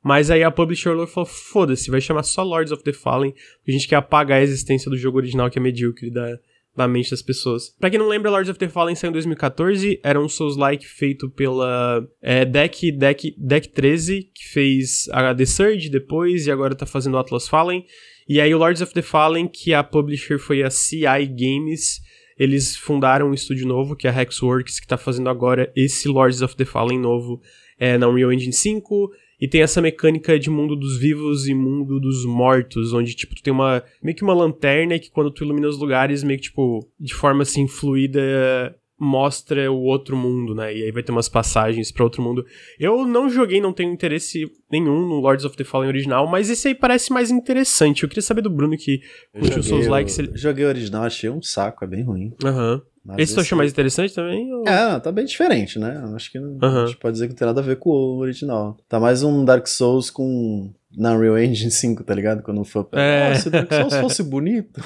mas 0.04 0.30
aí 0.30 0.44
a 0.44 0.52
publisher 0.52 0.96
falou, 1.08 1.26
foda-se, 1.26 1.90
vai 1.90 2.02
chamar 2.02 2.24
só 2.24 2.44
Lords 2.44 2.72
of 2.72 2.84
the 2.84 2.92
Fallen, 2.92 3.32
porque 3.32 3.72
a 3.72 3.74
gente 3.74 3.88
quer 3.88 3.96
apagar 3.96 4.40
a 4.40 4.44
existência 4.44 4.90
do 4.90 4.98
jogo 4.98 5.18
original 5.18 5.50
que 5.50 5.58
é 5.58 5.62
medíocre 5.62 6.10
da, 6.10 6.38
da 6.76 6.86
mente 6.86 7.12
das 7.12 7.22
pessoas. 7.22 7.70
Pra 7.80 7.90
quem 7.90 7.98
não 7.98 8.10
lembra, 8.10 8.30
Lords 8.30 8.50
of 8.50 8.60
the 8.60 8.68
Fallen 8.68 8.96
saiu 8.96 9.10
em 9.10 9.14
2014, 9.14 10.00
era 10.04 10.20
um 10.20 10.28
Souls-like 10.28 10.86
feito 10.86 11.30
pela 11.30 12.06
é, 12.22 12.44
Deck, 12.44 12.92
Deck, 12.92 13.34
Deck 13.38 13.70
13, 13.70 14.30
que 14.34 14.50
fez 14.50 15.08
a 15.12 15.34
The 15.34 15.46
Surge 15.46 15.90
depois, 15.90 16.46
e 16.46 16.52
agora 16.52 16.76
tá 16.76 16.86
fazendo 16.86 17.18
Atlas 17.18 17.48
Fallen. 17.48 17.86
E 18.28 18.42
aí 18.42 18.54
o 18.54 18.58
Lords 18.58 18.82
of 18.82 18.94
the 18.94 19.02
Fallen, 19.02 19.48
que 19.48 19.74
a 19.74 19.82
publisher 19.82 20.40
foi 20.40 20.62
a 20.62 20.70
CI 20.70 21.26
Games, 21.28 22.02
eles 22.42 22.76
fundaram 22.76 23.30
um 23.30 23.36
estúdio 23.36 23.68
novo, 23.68 23.96
que 23.96 24.08
é 24.08 24.10
a 24.10 24.20
Hexworks, 24.20 24.80
que 24.80 24.88
tá 24.88 24.98
fazendo 24.98 25.30
agora 25.30 25.72
esse 25.76 26.08
Lords 26.08 26.42
of 26.42 26.56
the 26.56 26.66
Fallen 26.66 27.00
novo 27.00 27.40
é, 27.78 28.00
na 28.00 28.10
Unreal 28.10 28.34
Engine 28.34 28.52
5. 28.52 29.12
E 29.40 29.48
tem 29.48 29.62
essa 29.62 29.80
mecânica 29.80 30.40
de 30.40 30.50
mundo 30.50 30.76
dos 30.76 31.00
vivos 31.00 31.48
e 31.48 31.54
mundo 31.54 32.00
dos 32.00 32.26
mortos, 32.26 32.94
onde, 32.94 33.14
tipo, 33.14 33.36
tu 33.36 33.44
tem 33.44 33.54
uma. 33.54 33.84
meio 34.02 34.18
que 34.18 34.24
uma 34.24 34.34
lanterna 34.34 34.98
que 34.98 35.12
quando 35.12 35.30
tu 35.30 35.44
ilumina 35.44 35.68
os 35.68 35.78
lugares, 35.78 36.24
meio 36.24 36.40
que, 36.40 36.46
tipo, 36.46 36.80
de 37.00 37.14
forma 37.14 37.44
assim 37.44 37.68
fluida, 37.68 38.76
mostra 39.02 39.72
o 39.72 39.82
outro 39.82 40.16
mundo, 40.16 40.54
né? 40.54 40.72
E 40.72 40.84
aí 40.84 40.92
vai 40.92 41.02
ter 41.02 41.12
umas 41.12 41.28
passagens 41.28 41.92
para 41.92 42.04
outro 42.04 42.22
mundo. 42.22 42.46
Eu 42.80 43.04
não 43.08 43.28
joguei, 43.28 43.60
não 43.60 43.74
tenho 43.74 43.92
interesse 43.92 44.46
nenhum 44.72 45.08
no 45.08 45.20
Lords 45.20 45.44
of 45.44 45.58
the 45.58 45.64
Fallen 45.64 45.90
original, 45.90 46.28
mas 46.28 46.52
esse 46.52 46.68
aí 46.68 46.76
parece 46.76 47.12
mais 47.12 47.32
interessante. 47.32 48.04
Eu 48.04 48.10
queria 48.10 48.22
saber 48.22 48.44
do 48.44 48.50
Bruno 48.50 48.78
que 48.78 49.02
curte 49.34 49.58
os 49.58 49.66
seus 49.66 49.88
likes. 49.88 50.20
Ele... 50.20 50.32
Joguei 50.36 50.66
o 50.66 50.68
original, 50.68 51.04
achei 51.04 51.32
um 51.32 51.42
saco, 51.42 51.84
é 51.84 51.88
bem 51.88 52.04
ruim. 52.04 52.32
Aham. 52.46 52.84
Uhum. 53.04 53.14
esse, 53.16 53.24
esse 53.24 53.34
tu 53.34 53.42
achou 53.42 53.58
mais 53.58 53.72
interessante 53.72 54.14
também? 54.14 54.54
Ou... 54.54 54.68
É, 54.68 55.00
tá 55.00 55.12
bem 55.12 55.26
diferente, 55.26 55.80
né? 55.80 56.00
Acho 56.16 56.32
que 56.32 56.38
uhum. 56.38 56.60
a 56.62 56.86
gente 56.86 56.98
pode 56.98 57.14
dizer 57.14 57.26
que 57.26 57.34
não 57.34 57.38
tem 57.40 57.48
nada 57.48 57.60
a 57.60 57.64
ver 57.64 57.78
com 57.78 57.90
o 57.90 58.18
original. 58.20 58.78
Tá 58.88 59.00
mais 59.00 59.24
um 59.24 59.44
Dark 59.44 59.66
Souls 59.66 60.12
com 60.12 60.72
na 60.96 61.14
Unreal 61.14 61.40
Engine 61.40 61.72
5, 61.74 62.04
tá 62.04 62.14
ligado? 62.14 62.44
Quando 62.44 62.64
for. 62.64 62.88
É. 62.92 63.32
Oh, 63.32 63.36
se 63.40 63.50
Dark 63.50 63.74
Souls 63.74 63.96
fosse 63.96 64.22
bonito. 64.22 64.80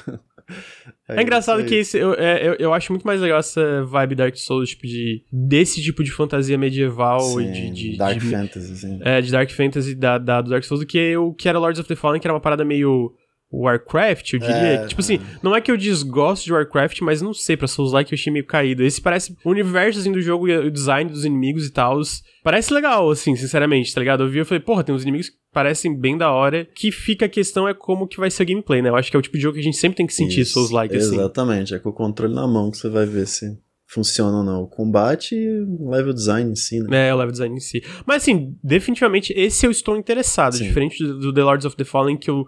É, 1.07 1.17
é 1.17 1.21
engraçado 1.21 1.63
que 1.65 1.75
esse, 1.75 1.97
eu, 1.97 2.13
é, 2.13 2.47
eu, 2.47 2.53
eu, 2.55 2.73
acho 2.73 2.91
muito 2.91 3.05
mais 3.05 3.19
legal 3.19 3.39
essa 3.39 3.83
vibe 3.83 4.15
Dark 4.15 4.35
Souls, 4.35 4.69
tipo, 4.69 4.85
de, 4.85 5.23
desse 5.31 5.81
tipo 5.81 6.03
de 6.03 6.11
fantasia 6.11 6.57
medieval 6.57 7.21
sim, 7.21 7.49
e 7.49 7.51
de, 7.51 7.91
de 7.91 7.97
Dark 7.97 8.19
de, 8.19 8.29
Fantasy, 8.29 8.75
sim. 8.75 8.99
É, 9.01 9.21
de 9.21 9.31
Dark 9.31 9.49
Fantasy 9.49 9.95
da, 9.95 10.17
da, 10.17 10.41
do 10.41 10.49
Dark 10.49 10.63
Souls 10.63 10.81
do 10.81 10.85
que 10.87 11.15
o 11.17 11.33
que 11.33 11.49
era 11.49 11.59
Lords 11.59 11.79
of 11.79 11.87
the 11.87 11.95
Fallen, 11.95 12.19
que 12.19 12.27
era 12.27 12.33
uma 12.33 12.39
parada 12.39 12.63
meio 12.63 13.13
Warcraft, 13.61 14.33
eu 14.33 14.39
diria. 14.39 14.55
É, 14.55 14.87
tipo 14.87 15.01
assim, 15.01 15.19
não 15.41 15.55
é 15.55 15.61
que 15.61 15.71
eu 15.71 15.77
desgosto 15.77 16.45
de 16.45 16.53
Warcraft, 16.53 17.01
mas 17.01 17.21
não 17.21 17.33
sei, 17.33 17.55
pra 17.55 17.67
Souls-like 17.67 18.11
eu 18.11 18.15
achei 18.15 18.31
meio 18.31 18.45
caído. 18.45 18.83
Esse 18.83 19.01
parece 19.01 19.35
o 19.43 19.49
universo 19.49 19.99
assim, 19.99 20.11
do 20.11 20.21
jogo 20.21 20.47
e 20.47 20.57
o 20.57 20.71
design 20.71 21.09
dos 21.09 21.25
inimigos 21.25 21.65
e 21.65 21.71
tal. 21.71 21.99
Parece 22.43 22.73
legal, 22.73 23.09
assim, 23.09 23.35
sinceramente, 23.35 23.93
tá 23.93 23.99
ligado? 23.99 24.23
Eu 24.23 24.29
vi 24.29 24.39
e 24.39 24.45
falei, 24.45 24.61
porra, 24.61 24.83
tem 24.83 24.93
uns 24.93 25.03
inimigos 25.03 25.29
que 25.29 25.35
parecem 25.51 25.97
bem 25.97 26.17
da 26.17 26.31
hora. 26.31 26.67
Que 26.75 26.91
fica 26.91 27.25
a 27.25 27.29
questão 27.29 27.67
é 27.67 27.73
como 27.73 28.07
que 28.07 28.17
vai 28.17 28.29
ser 28.29 28.43
o 28.43 28.45
gameplay, 28.45 28.81
né? 28.81 28.89
Eu 28.89 28.95
acho 28.95 29.09
que 29.09 29.17
é 29.17 29.19
o 29.19 29.23
tipo 29.23 29.37
de 29.37 29.43
jogo 29.43 29.55
que 29.55 29.61
a 29.61 29.63
gente 29.63 29.77
sempre 29.77 29.97
tem 29.97 30.05
que 30.05 30.13
sentir 30.13 30.45
Souls-like, 30.45 30.95
assim. 30.95 31.15
Exatamente, 31.15 31.73
é 31.73 31.79
com 31.79 31.89
o 31.89 31.93
controle 31.93 32.33
na 32.33 32.47
mão 32.47 32.69
que 32.69 32.77
você 32.77 32.89
vai 32.89 33.05
ver 33.05 33.27
se 33.27 33.57
funciona 33.87 34.37
ou 34.37 34.43
não. 34.43 34.63
O 34.63 34.67
combate 34.67 35.35
e 35.35 35.61
o 35.61 35.89
level 35.89 36.13
design 36.13 36.51
em 36.51 36.55
si, 36.55 36.79
né? 36.79 37.09
É, 37.09 37.13
o 37.13 37.17
level 37.17 37.31
design 37.31 37.55
em 37.55 37.59
si. 37.59 37.83
Mas 38.05 38.23
assim, 38.23 38.55
definitivamente, 38.63 39.33
esse 39.35 39.65
eu 39.65 39.71
estou 39.71 39.95
interessado. 39.95 40.55
Sim. 40.55 40.65
Diferente 40.65 41.03
do, 41.03 41.19
do 41.19 41.33
The 41.33 41.43
Lords 41.43 41.65
of 41.65 41.75
the 41.75 41.83
Fallen, 41.83 42.17
que 42.17 42.29
eu 42.29 42.45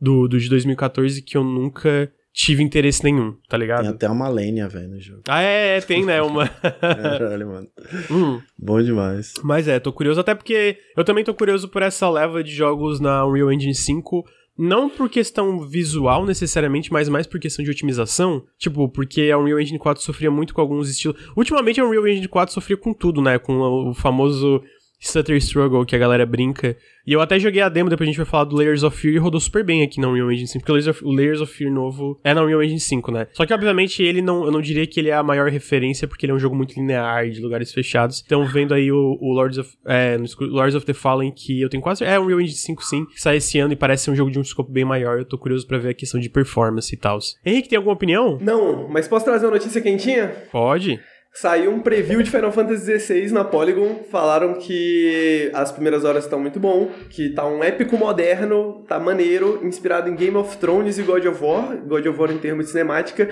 do, 0.00 0.26
do 0.26 0.38
de 0.38 0.48
2014 0.48 1.22
que 1.22 1.36
eu 1.36 1.44
nunca 1.44 2.10
tive 2.32 2.62
interesse 2.62 3.02
nenhum, 3.04 3.36
tá 3.48 3.56
ligado? 3.56 3.82
Tem 3.82 3.90
até 3.90 4.08
uma 4.08 4.28
Lênia, 4.28 4.68
velho, 4.68 4.88
no 4.88 5.00
jogo. 5.00 5.22
Ah, 5.28 5.42
é, 5.42 5.78
é 5.78 5.80
tem, 5.80 6.04
né? 6.04 6.22
Uma. 6.22 6.48
Caralho, 6.80 7.48
mano. 7.48 7.68
Hum. 8.10 8.40
Bom 8.58 8.80
demais. 8.82 9.34
Mas 9.42 9.68
é, 9.68 9.78
tô 9.78 9.92
curioso, 9.92 10.20
até 10.20 10.34
porque 10.34 10.78
eu 10.96 11.04
também 11.04 11.24
tô 11.24 11.34
curioso 11.34 11.68
por 11.68 11.82
essa 11.82 12.08
leva 12.08 12.42
de 12.42 12.52
jogos 12.52 13.00
na 13.00 13.26
Unreal 13.26 13.52
Engine 13.52 13.74
5. 13.74 14.24
Não 14.58 14.90
por 14.90 15.08
questão 15.08 15.66
visual 15.66 16.26
necessariamente, 16.26 16.92
mas 16.92 17.08
mais 17.08 17.26
por 17.26 17.40
questão 17.40 17.64
de 17.64 17.70
otimização. 17.70 18.44
Tipo, 18.58 18.88
porque 18.90 19.30
a 19.30 19.38
Unreal 19.38 19.58
Engine 19.58 19.78
4 19.78 20.02
sofria 20.02 20.30
muito 20.30 20.52
com 20.52 20.60
alguns 20.60 20.90
estilos. 20.90 21.18
Ultimamente 21.34 21.80
a 21.80 21.84
Unreal 21.84 22.06
Engine 22.06 22.28
4 22.28 22.52
sofria 22.52 22.76
com 22.76 22.92
tudo, 22.92 23.22
né? 23.22 23.38
Com 23.38 23.58
o 23.88 23.94
famoso 23.94 24.62
Stutter 25.00 25.36
Struggle, 25.36 25.84
que 25.84 25.96
a 25.96 25.98
galera 25.98 26.26
brinca. 26.26 26.76
E 27.06 27.12
eu 27.12 27.20
até 27.20 27.38
joguei 27.38 27.62
a 27.62 27.68
demo, 27.68 27.88
depois 27.88 28.06
a 28.06 28.10
gente 28.10 28.18
vai 28.18 28.26
falar 28.26 28.44
do 28.44 28.54
Layers 28.54 28.82
of 28.82 28.96
Fear 28.96 29.14
e 29.14 29.18
rodou 29.18 29.40
super 29.40 29.64
bem 29.64 29.82
aqui 29.82 29.98
na 29.98 30.08
Unreal 30.08 30.30
Engine 30.30 30.46
5, 30.46 30.60
porque 30.60 30.70
o 30.70 30.74
Layers 30.74 30.88
of, 30.88 31.04
o 31.04 31.10
Layers 31.10 31.40
of 31.40 31.52
Fear 31.52 31.72
novo 31.72 32.20
é 32.22 32.34
na 32.34 32.42
Unreal 32.42 32.62
Engine 32.62 32.78
5, 32.78 33.10
né? 33.10 33.26
Só 33.32 33.46
que, 33.46 33.54
obviamente, 33.54 34.02
ele 34.02 34.20
não, 34.20 34.44
eu 34.44 34.52
não 34.52 34.60
diria 34.60 34.86
que 34.86 35.00
ele 35.00 35.08
é 35.08 35.14
a 35.14 35.22
maior 35.22 35.50
referência, 35.50 36.06
porque 36.06 36.26
ele 36.26 36.32
é 36.32 36.34
um 36.34 36.38
jogo 36.38 36.54
muito 36.54 36.74
linear, 36.74 37.28
de 37.30 37.40
lugares 37.40 37.72
fechados. 37.72 38.22
Então, 38.24 38.44
vendo 38.44 38.74
aí 38.74 38.92
o, 38.92 39.16
o 39.20 39.32
Lords, 39.32 39.58
of, 39.58 39.70
é, 39.86 40.18
Lords 40.40 40.74
of 40.74 40.84
the 40.84 40.92
Fallen, 40.92 41.32
que 41.32 41.60
eu 41.60 41.70
tenho 41.70 41.82
quase... 41.82 42.04
É 42.04 42.20
Unreal 42.20 42.40
Engine 42.40 42.58
5, 42.58 42.84
sim, 42.84 43.06
que 43.06 43.20
sai 43.20 43.38
esse 43.38 43.58
ano 43.58 43.72
e 43.72 43.76
parece 43.76 44.04
ser 44.04 44.10
um 44.10 44.16
jogo 44.16 44.30
de 44.30 44.38
um 44.38 44.42
escopo 44.42 44.70
bem 44.70 44.84
maior. 44.84 45.18
Eu 45.18 45.24
tô 45.24 45.38
curioso 45.38 45.66
pra 45.66 45.78
ver 45.78 45.90
a 45.90 45.94
questão 45.94 46.20
de 46.20 46.28
performance 46.28 46.94
e 46.94 46.98
tal. 46.98 47.18
Henrique, 47.44 47.68
tem 47.68 47.76
alguma 47.76 47.94
opinião? 47.94 48.38
Não, 48.40 48.88
mas 48.88 49.08
posso 49.08 49.24
trazer 49.24 49.46
uma 49.46 49.52
notícia 49.52 49.80
quentinha? 49.80 50.28
Pode. 50.52 51.00
Saiu 51.32 51.70
um 51.70 51.78
preview 51.78 52.22
de 52.22 52.30
Final 52.30 52.50
Fantasy 52.50 52.98
XVI 52.98 53.30
na 53.32 53.44
Polygon. 53.44 54.02
Falaram 54.10 54.54
que 54.54 55.48
as 55.54 55.70
primeiras 55.70 56.04
horas 56.04 56.24
estão 56.24 56.40
muito 56.40 56.58
bom, 56.58 56.90
que 57.08 57.30
tá 57.30 57.46
um 57.46 57.62
épico 57.62 57.96
moderno, 57.96 58.84
tá 58.88 58.98
maneiro, 58.98 59.60
inspirado 59.64 60.10
em 60.10 60.16
Game 60.16 60.36
of 60.36 60.56
Thrones 60.58 60.98
e 60.98 61.02
God 61.02 61.24
of 61.26 61.42
War, 61.42 61.76
God 61.86 62.04
of 62.06 62.18
War 62.18 62.32
em 62.32 62.38
termos 62.38 62.66
de 62.66 62.72
cinemática, 62.72 63.30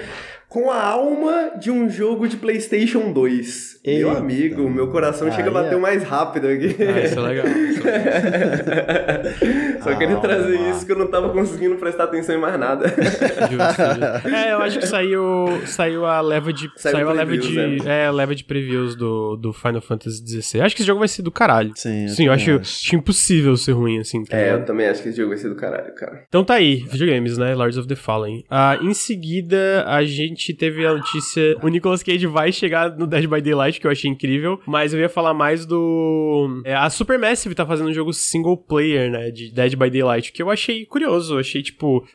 com 0.49 0.71
a 0.71 0.83
alma 0.83 1.53
de 1.59 1.71
um 1.71 1.91
jogo 1.91 2.27
de 2.27 2.37
PlayStation 2.37 3.13
2. 3.13 3.81
Eita. 3.85 3.99
Meu 3.99 4.17
amigo, 4.17 4.69
meu 4.69 4.89
coração 4.89 5.29
ah, 5.29 5.31
chega 5.31 5.49
a 5.49 5.53
bater 5.53 5.75
é. 5.75 5.79
mais 5.79 6.03
rápido 6.03 6.49
aqui. 6.49 6.75
Ah, 6.83 7.01
isso 7.01 7.19
é 7.19 7.23
legal. 7.23 7.47
Isso 7.47 7.89
é. 7.89 9.79
Só 9.81 9.95
queria 9.97 10.17
ah, 10.17 10.21
trazer 10.21 10.71
isso 10.71 10.87
que 10.87 10.93
eu 10.93 10.99
não 10.99 11.07
tava 11.07 11.29
conseguindo 11.31 11.77
prestar 11.77 12.05
atenção 12.05 12.35
em 12.35 12.39
mais 12.39 12.59
nada. 12.59 12.89
Justo. 13.51 14.29
É, 14.35 14.53
eu 14.53 14.59
acho 14.59 14.79
que 14.79 14.87
saiu, 14.87 15.61
saiu 15.67 16.07
a 16.07 16.21
leva 16.21 16.53
de 16.53 16.71
saiu, 16.77 16.97
saiu 16.97 17.11
a 17.11 17.13
leva 17.13 17.37
de 17.37 17.81
é. 17.87 18.07
é, 18.07 18.11
leva 18.11 18.35
de 18.35 18.45
previews 18.45 18.97
do, 18.97 19.37
do 19.37 19.53
Final 19.53 19.83
Fantasy 19.83 20.23
XVI. 20.27 20.63
Acho 20.63 20.75
que 20.75 20.83
esse 20.83 20.87
jogo 20.87 20.99
vai 20.99 21.09
ser 21.09 21.23
do 21.23 21.31
caralho. 21.31 21.73
Sim, 21.77 22.05
eu 22.05 22.09
Sim, 22.09 22.27
eu 22.27 22.33
acho, 22.33 22.57
acho, 22.57 22.97
impossível 22.97 23.57
ser 23.57 23.73
ruim 23.73 23.99
assim. 24.01 24.25
Tá 24.25 24.37
é, 24.37 24.53
eu 24.53 24.65
também 24.65 24.89
acho 24.89 25.03
que 25.03 25.11
esse 25.11 25.19
jogo 25.19 25.31
vai 25.31 25.39
ser 25.39 25.51
do 25.51 25.57
caralho, 25.57 25.95
cara. 25.95 26.25
Então 26.29 26.43
tá 26.43 26.55
aí, 26.55 26.87
videogames, 26.91 27.37
né? 27.37 27.55
Lords 27.55 27.79
of 27.79 27.87
the 27.87 27.97
Fallen. 27.97 28.45
Ah, 28.51 28.79
em 28.83 28.95
seguida, 28.95 29.85
a 29.87 30.05
gente 30.05 30.38
gente 30.39 30.55
teve 30.55 30.87
a 30.87 30.95
notícia. 30.95 31.59
O 31.63 31.69
Nicolas 31.69 32.03
Cage 32.03 32.27
vai 32.27 32.53
chegar 32.53 32.97
no 32.97 33.07
Dead 33.07 33.27
by 33.27 33.41
Daylight, 33.41 33.81
que 33.81 33.87
eu 33.87 33.91
achei 33.91 34.11
incrível. 34.11 34.61
Mas 34.67 34.95
eu 34.95 35.01
ia 35.01 35.09
falar 35.09 35.35
mais 35.35 35.67
do. 35.67 36.63
É, 36.65 36.75
a 36.75 36.89
Supermassive 36.89 37.55
tá 37.55 37.67
fazendo 37.67 37.91
um 37.91 37.93
jogo 37.93 38.13
single 38.13 38.57
player, 38.57 39.11
né? 39.11 39.31
De 39.31 39.51
Dead 39.51 39.75
by 39.75 39.91
Daylight, 39.91 40.33
que 40.33 40.43
eu 40.43 40.51
achei 40.51 40.87
curioso. 40.87 41.35
Eu 41.35 41.41
achei, 41.41 41.63
tipo. 41.63 42.07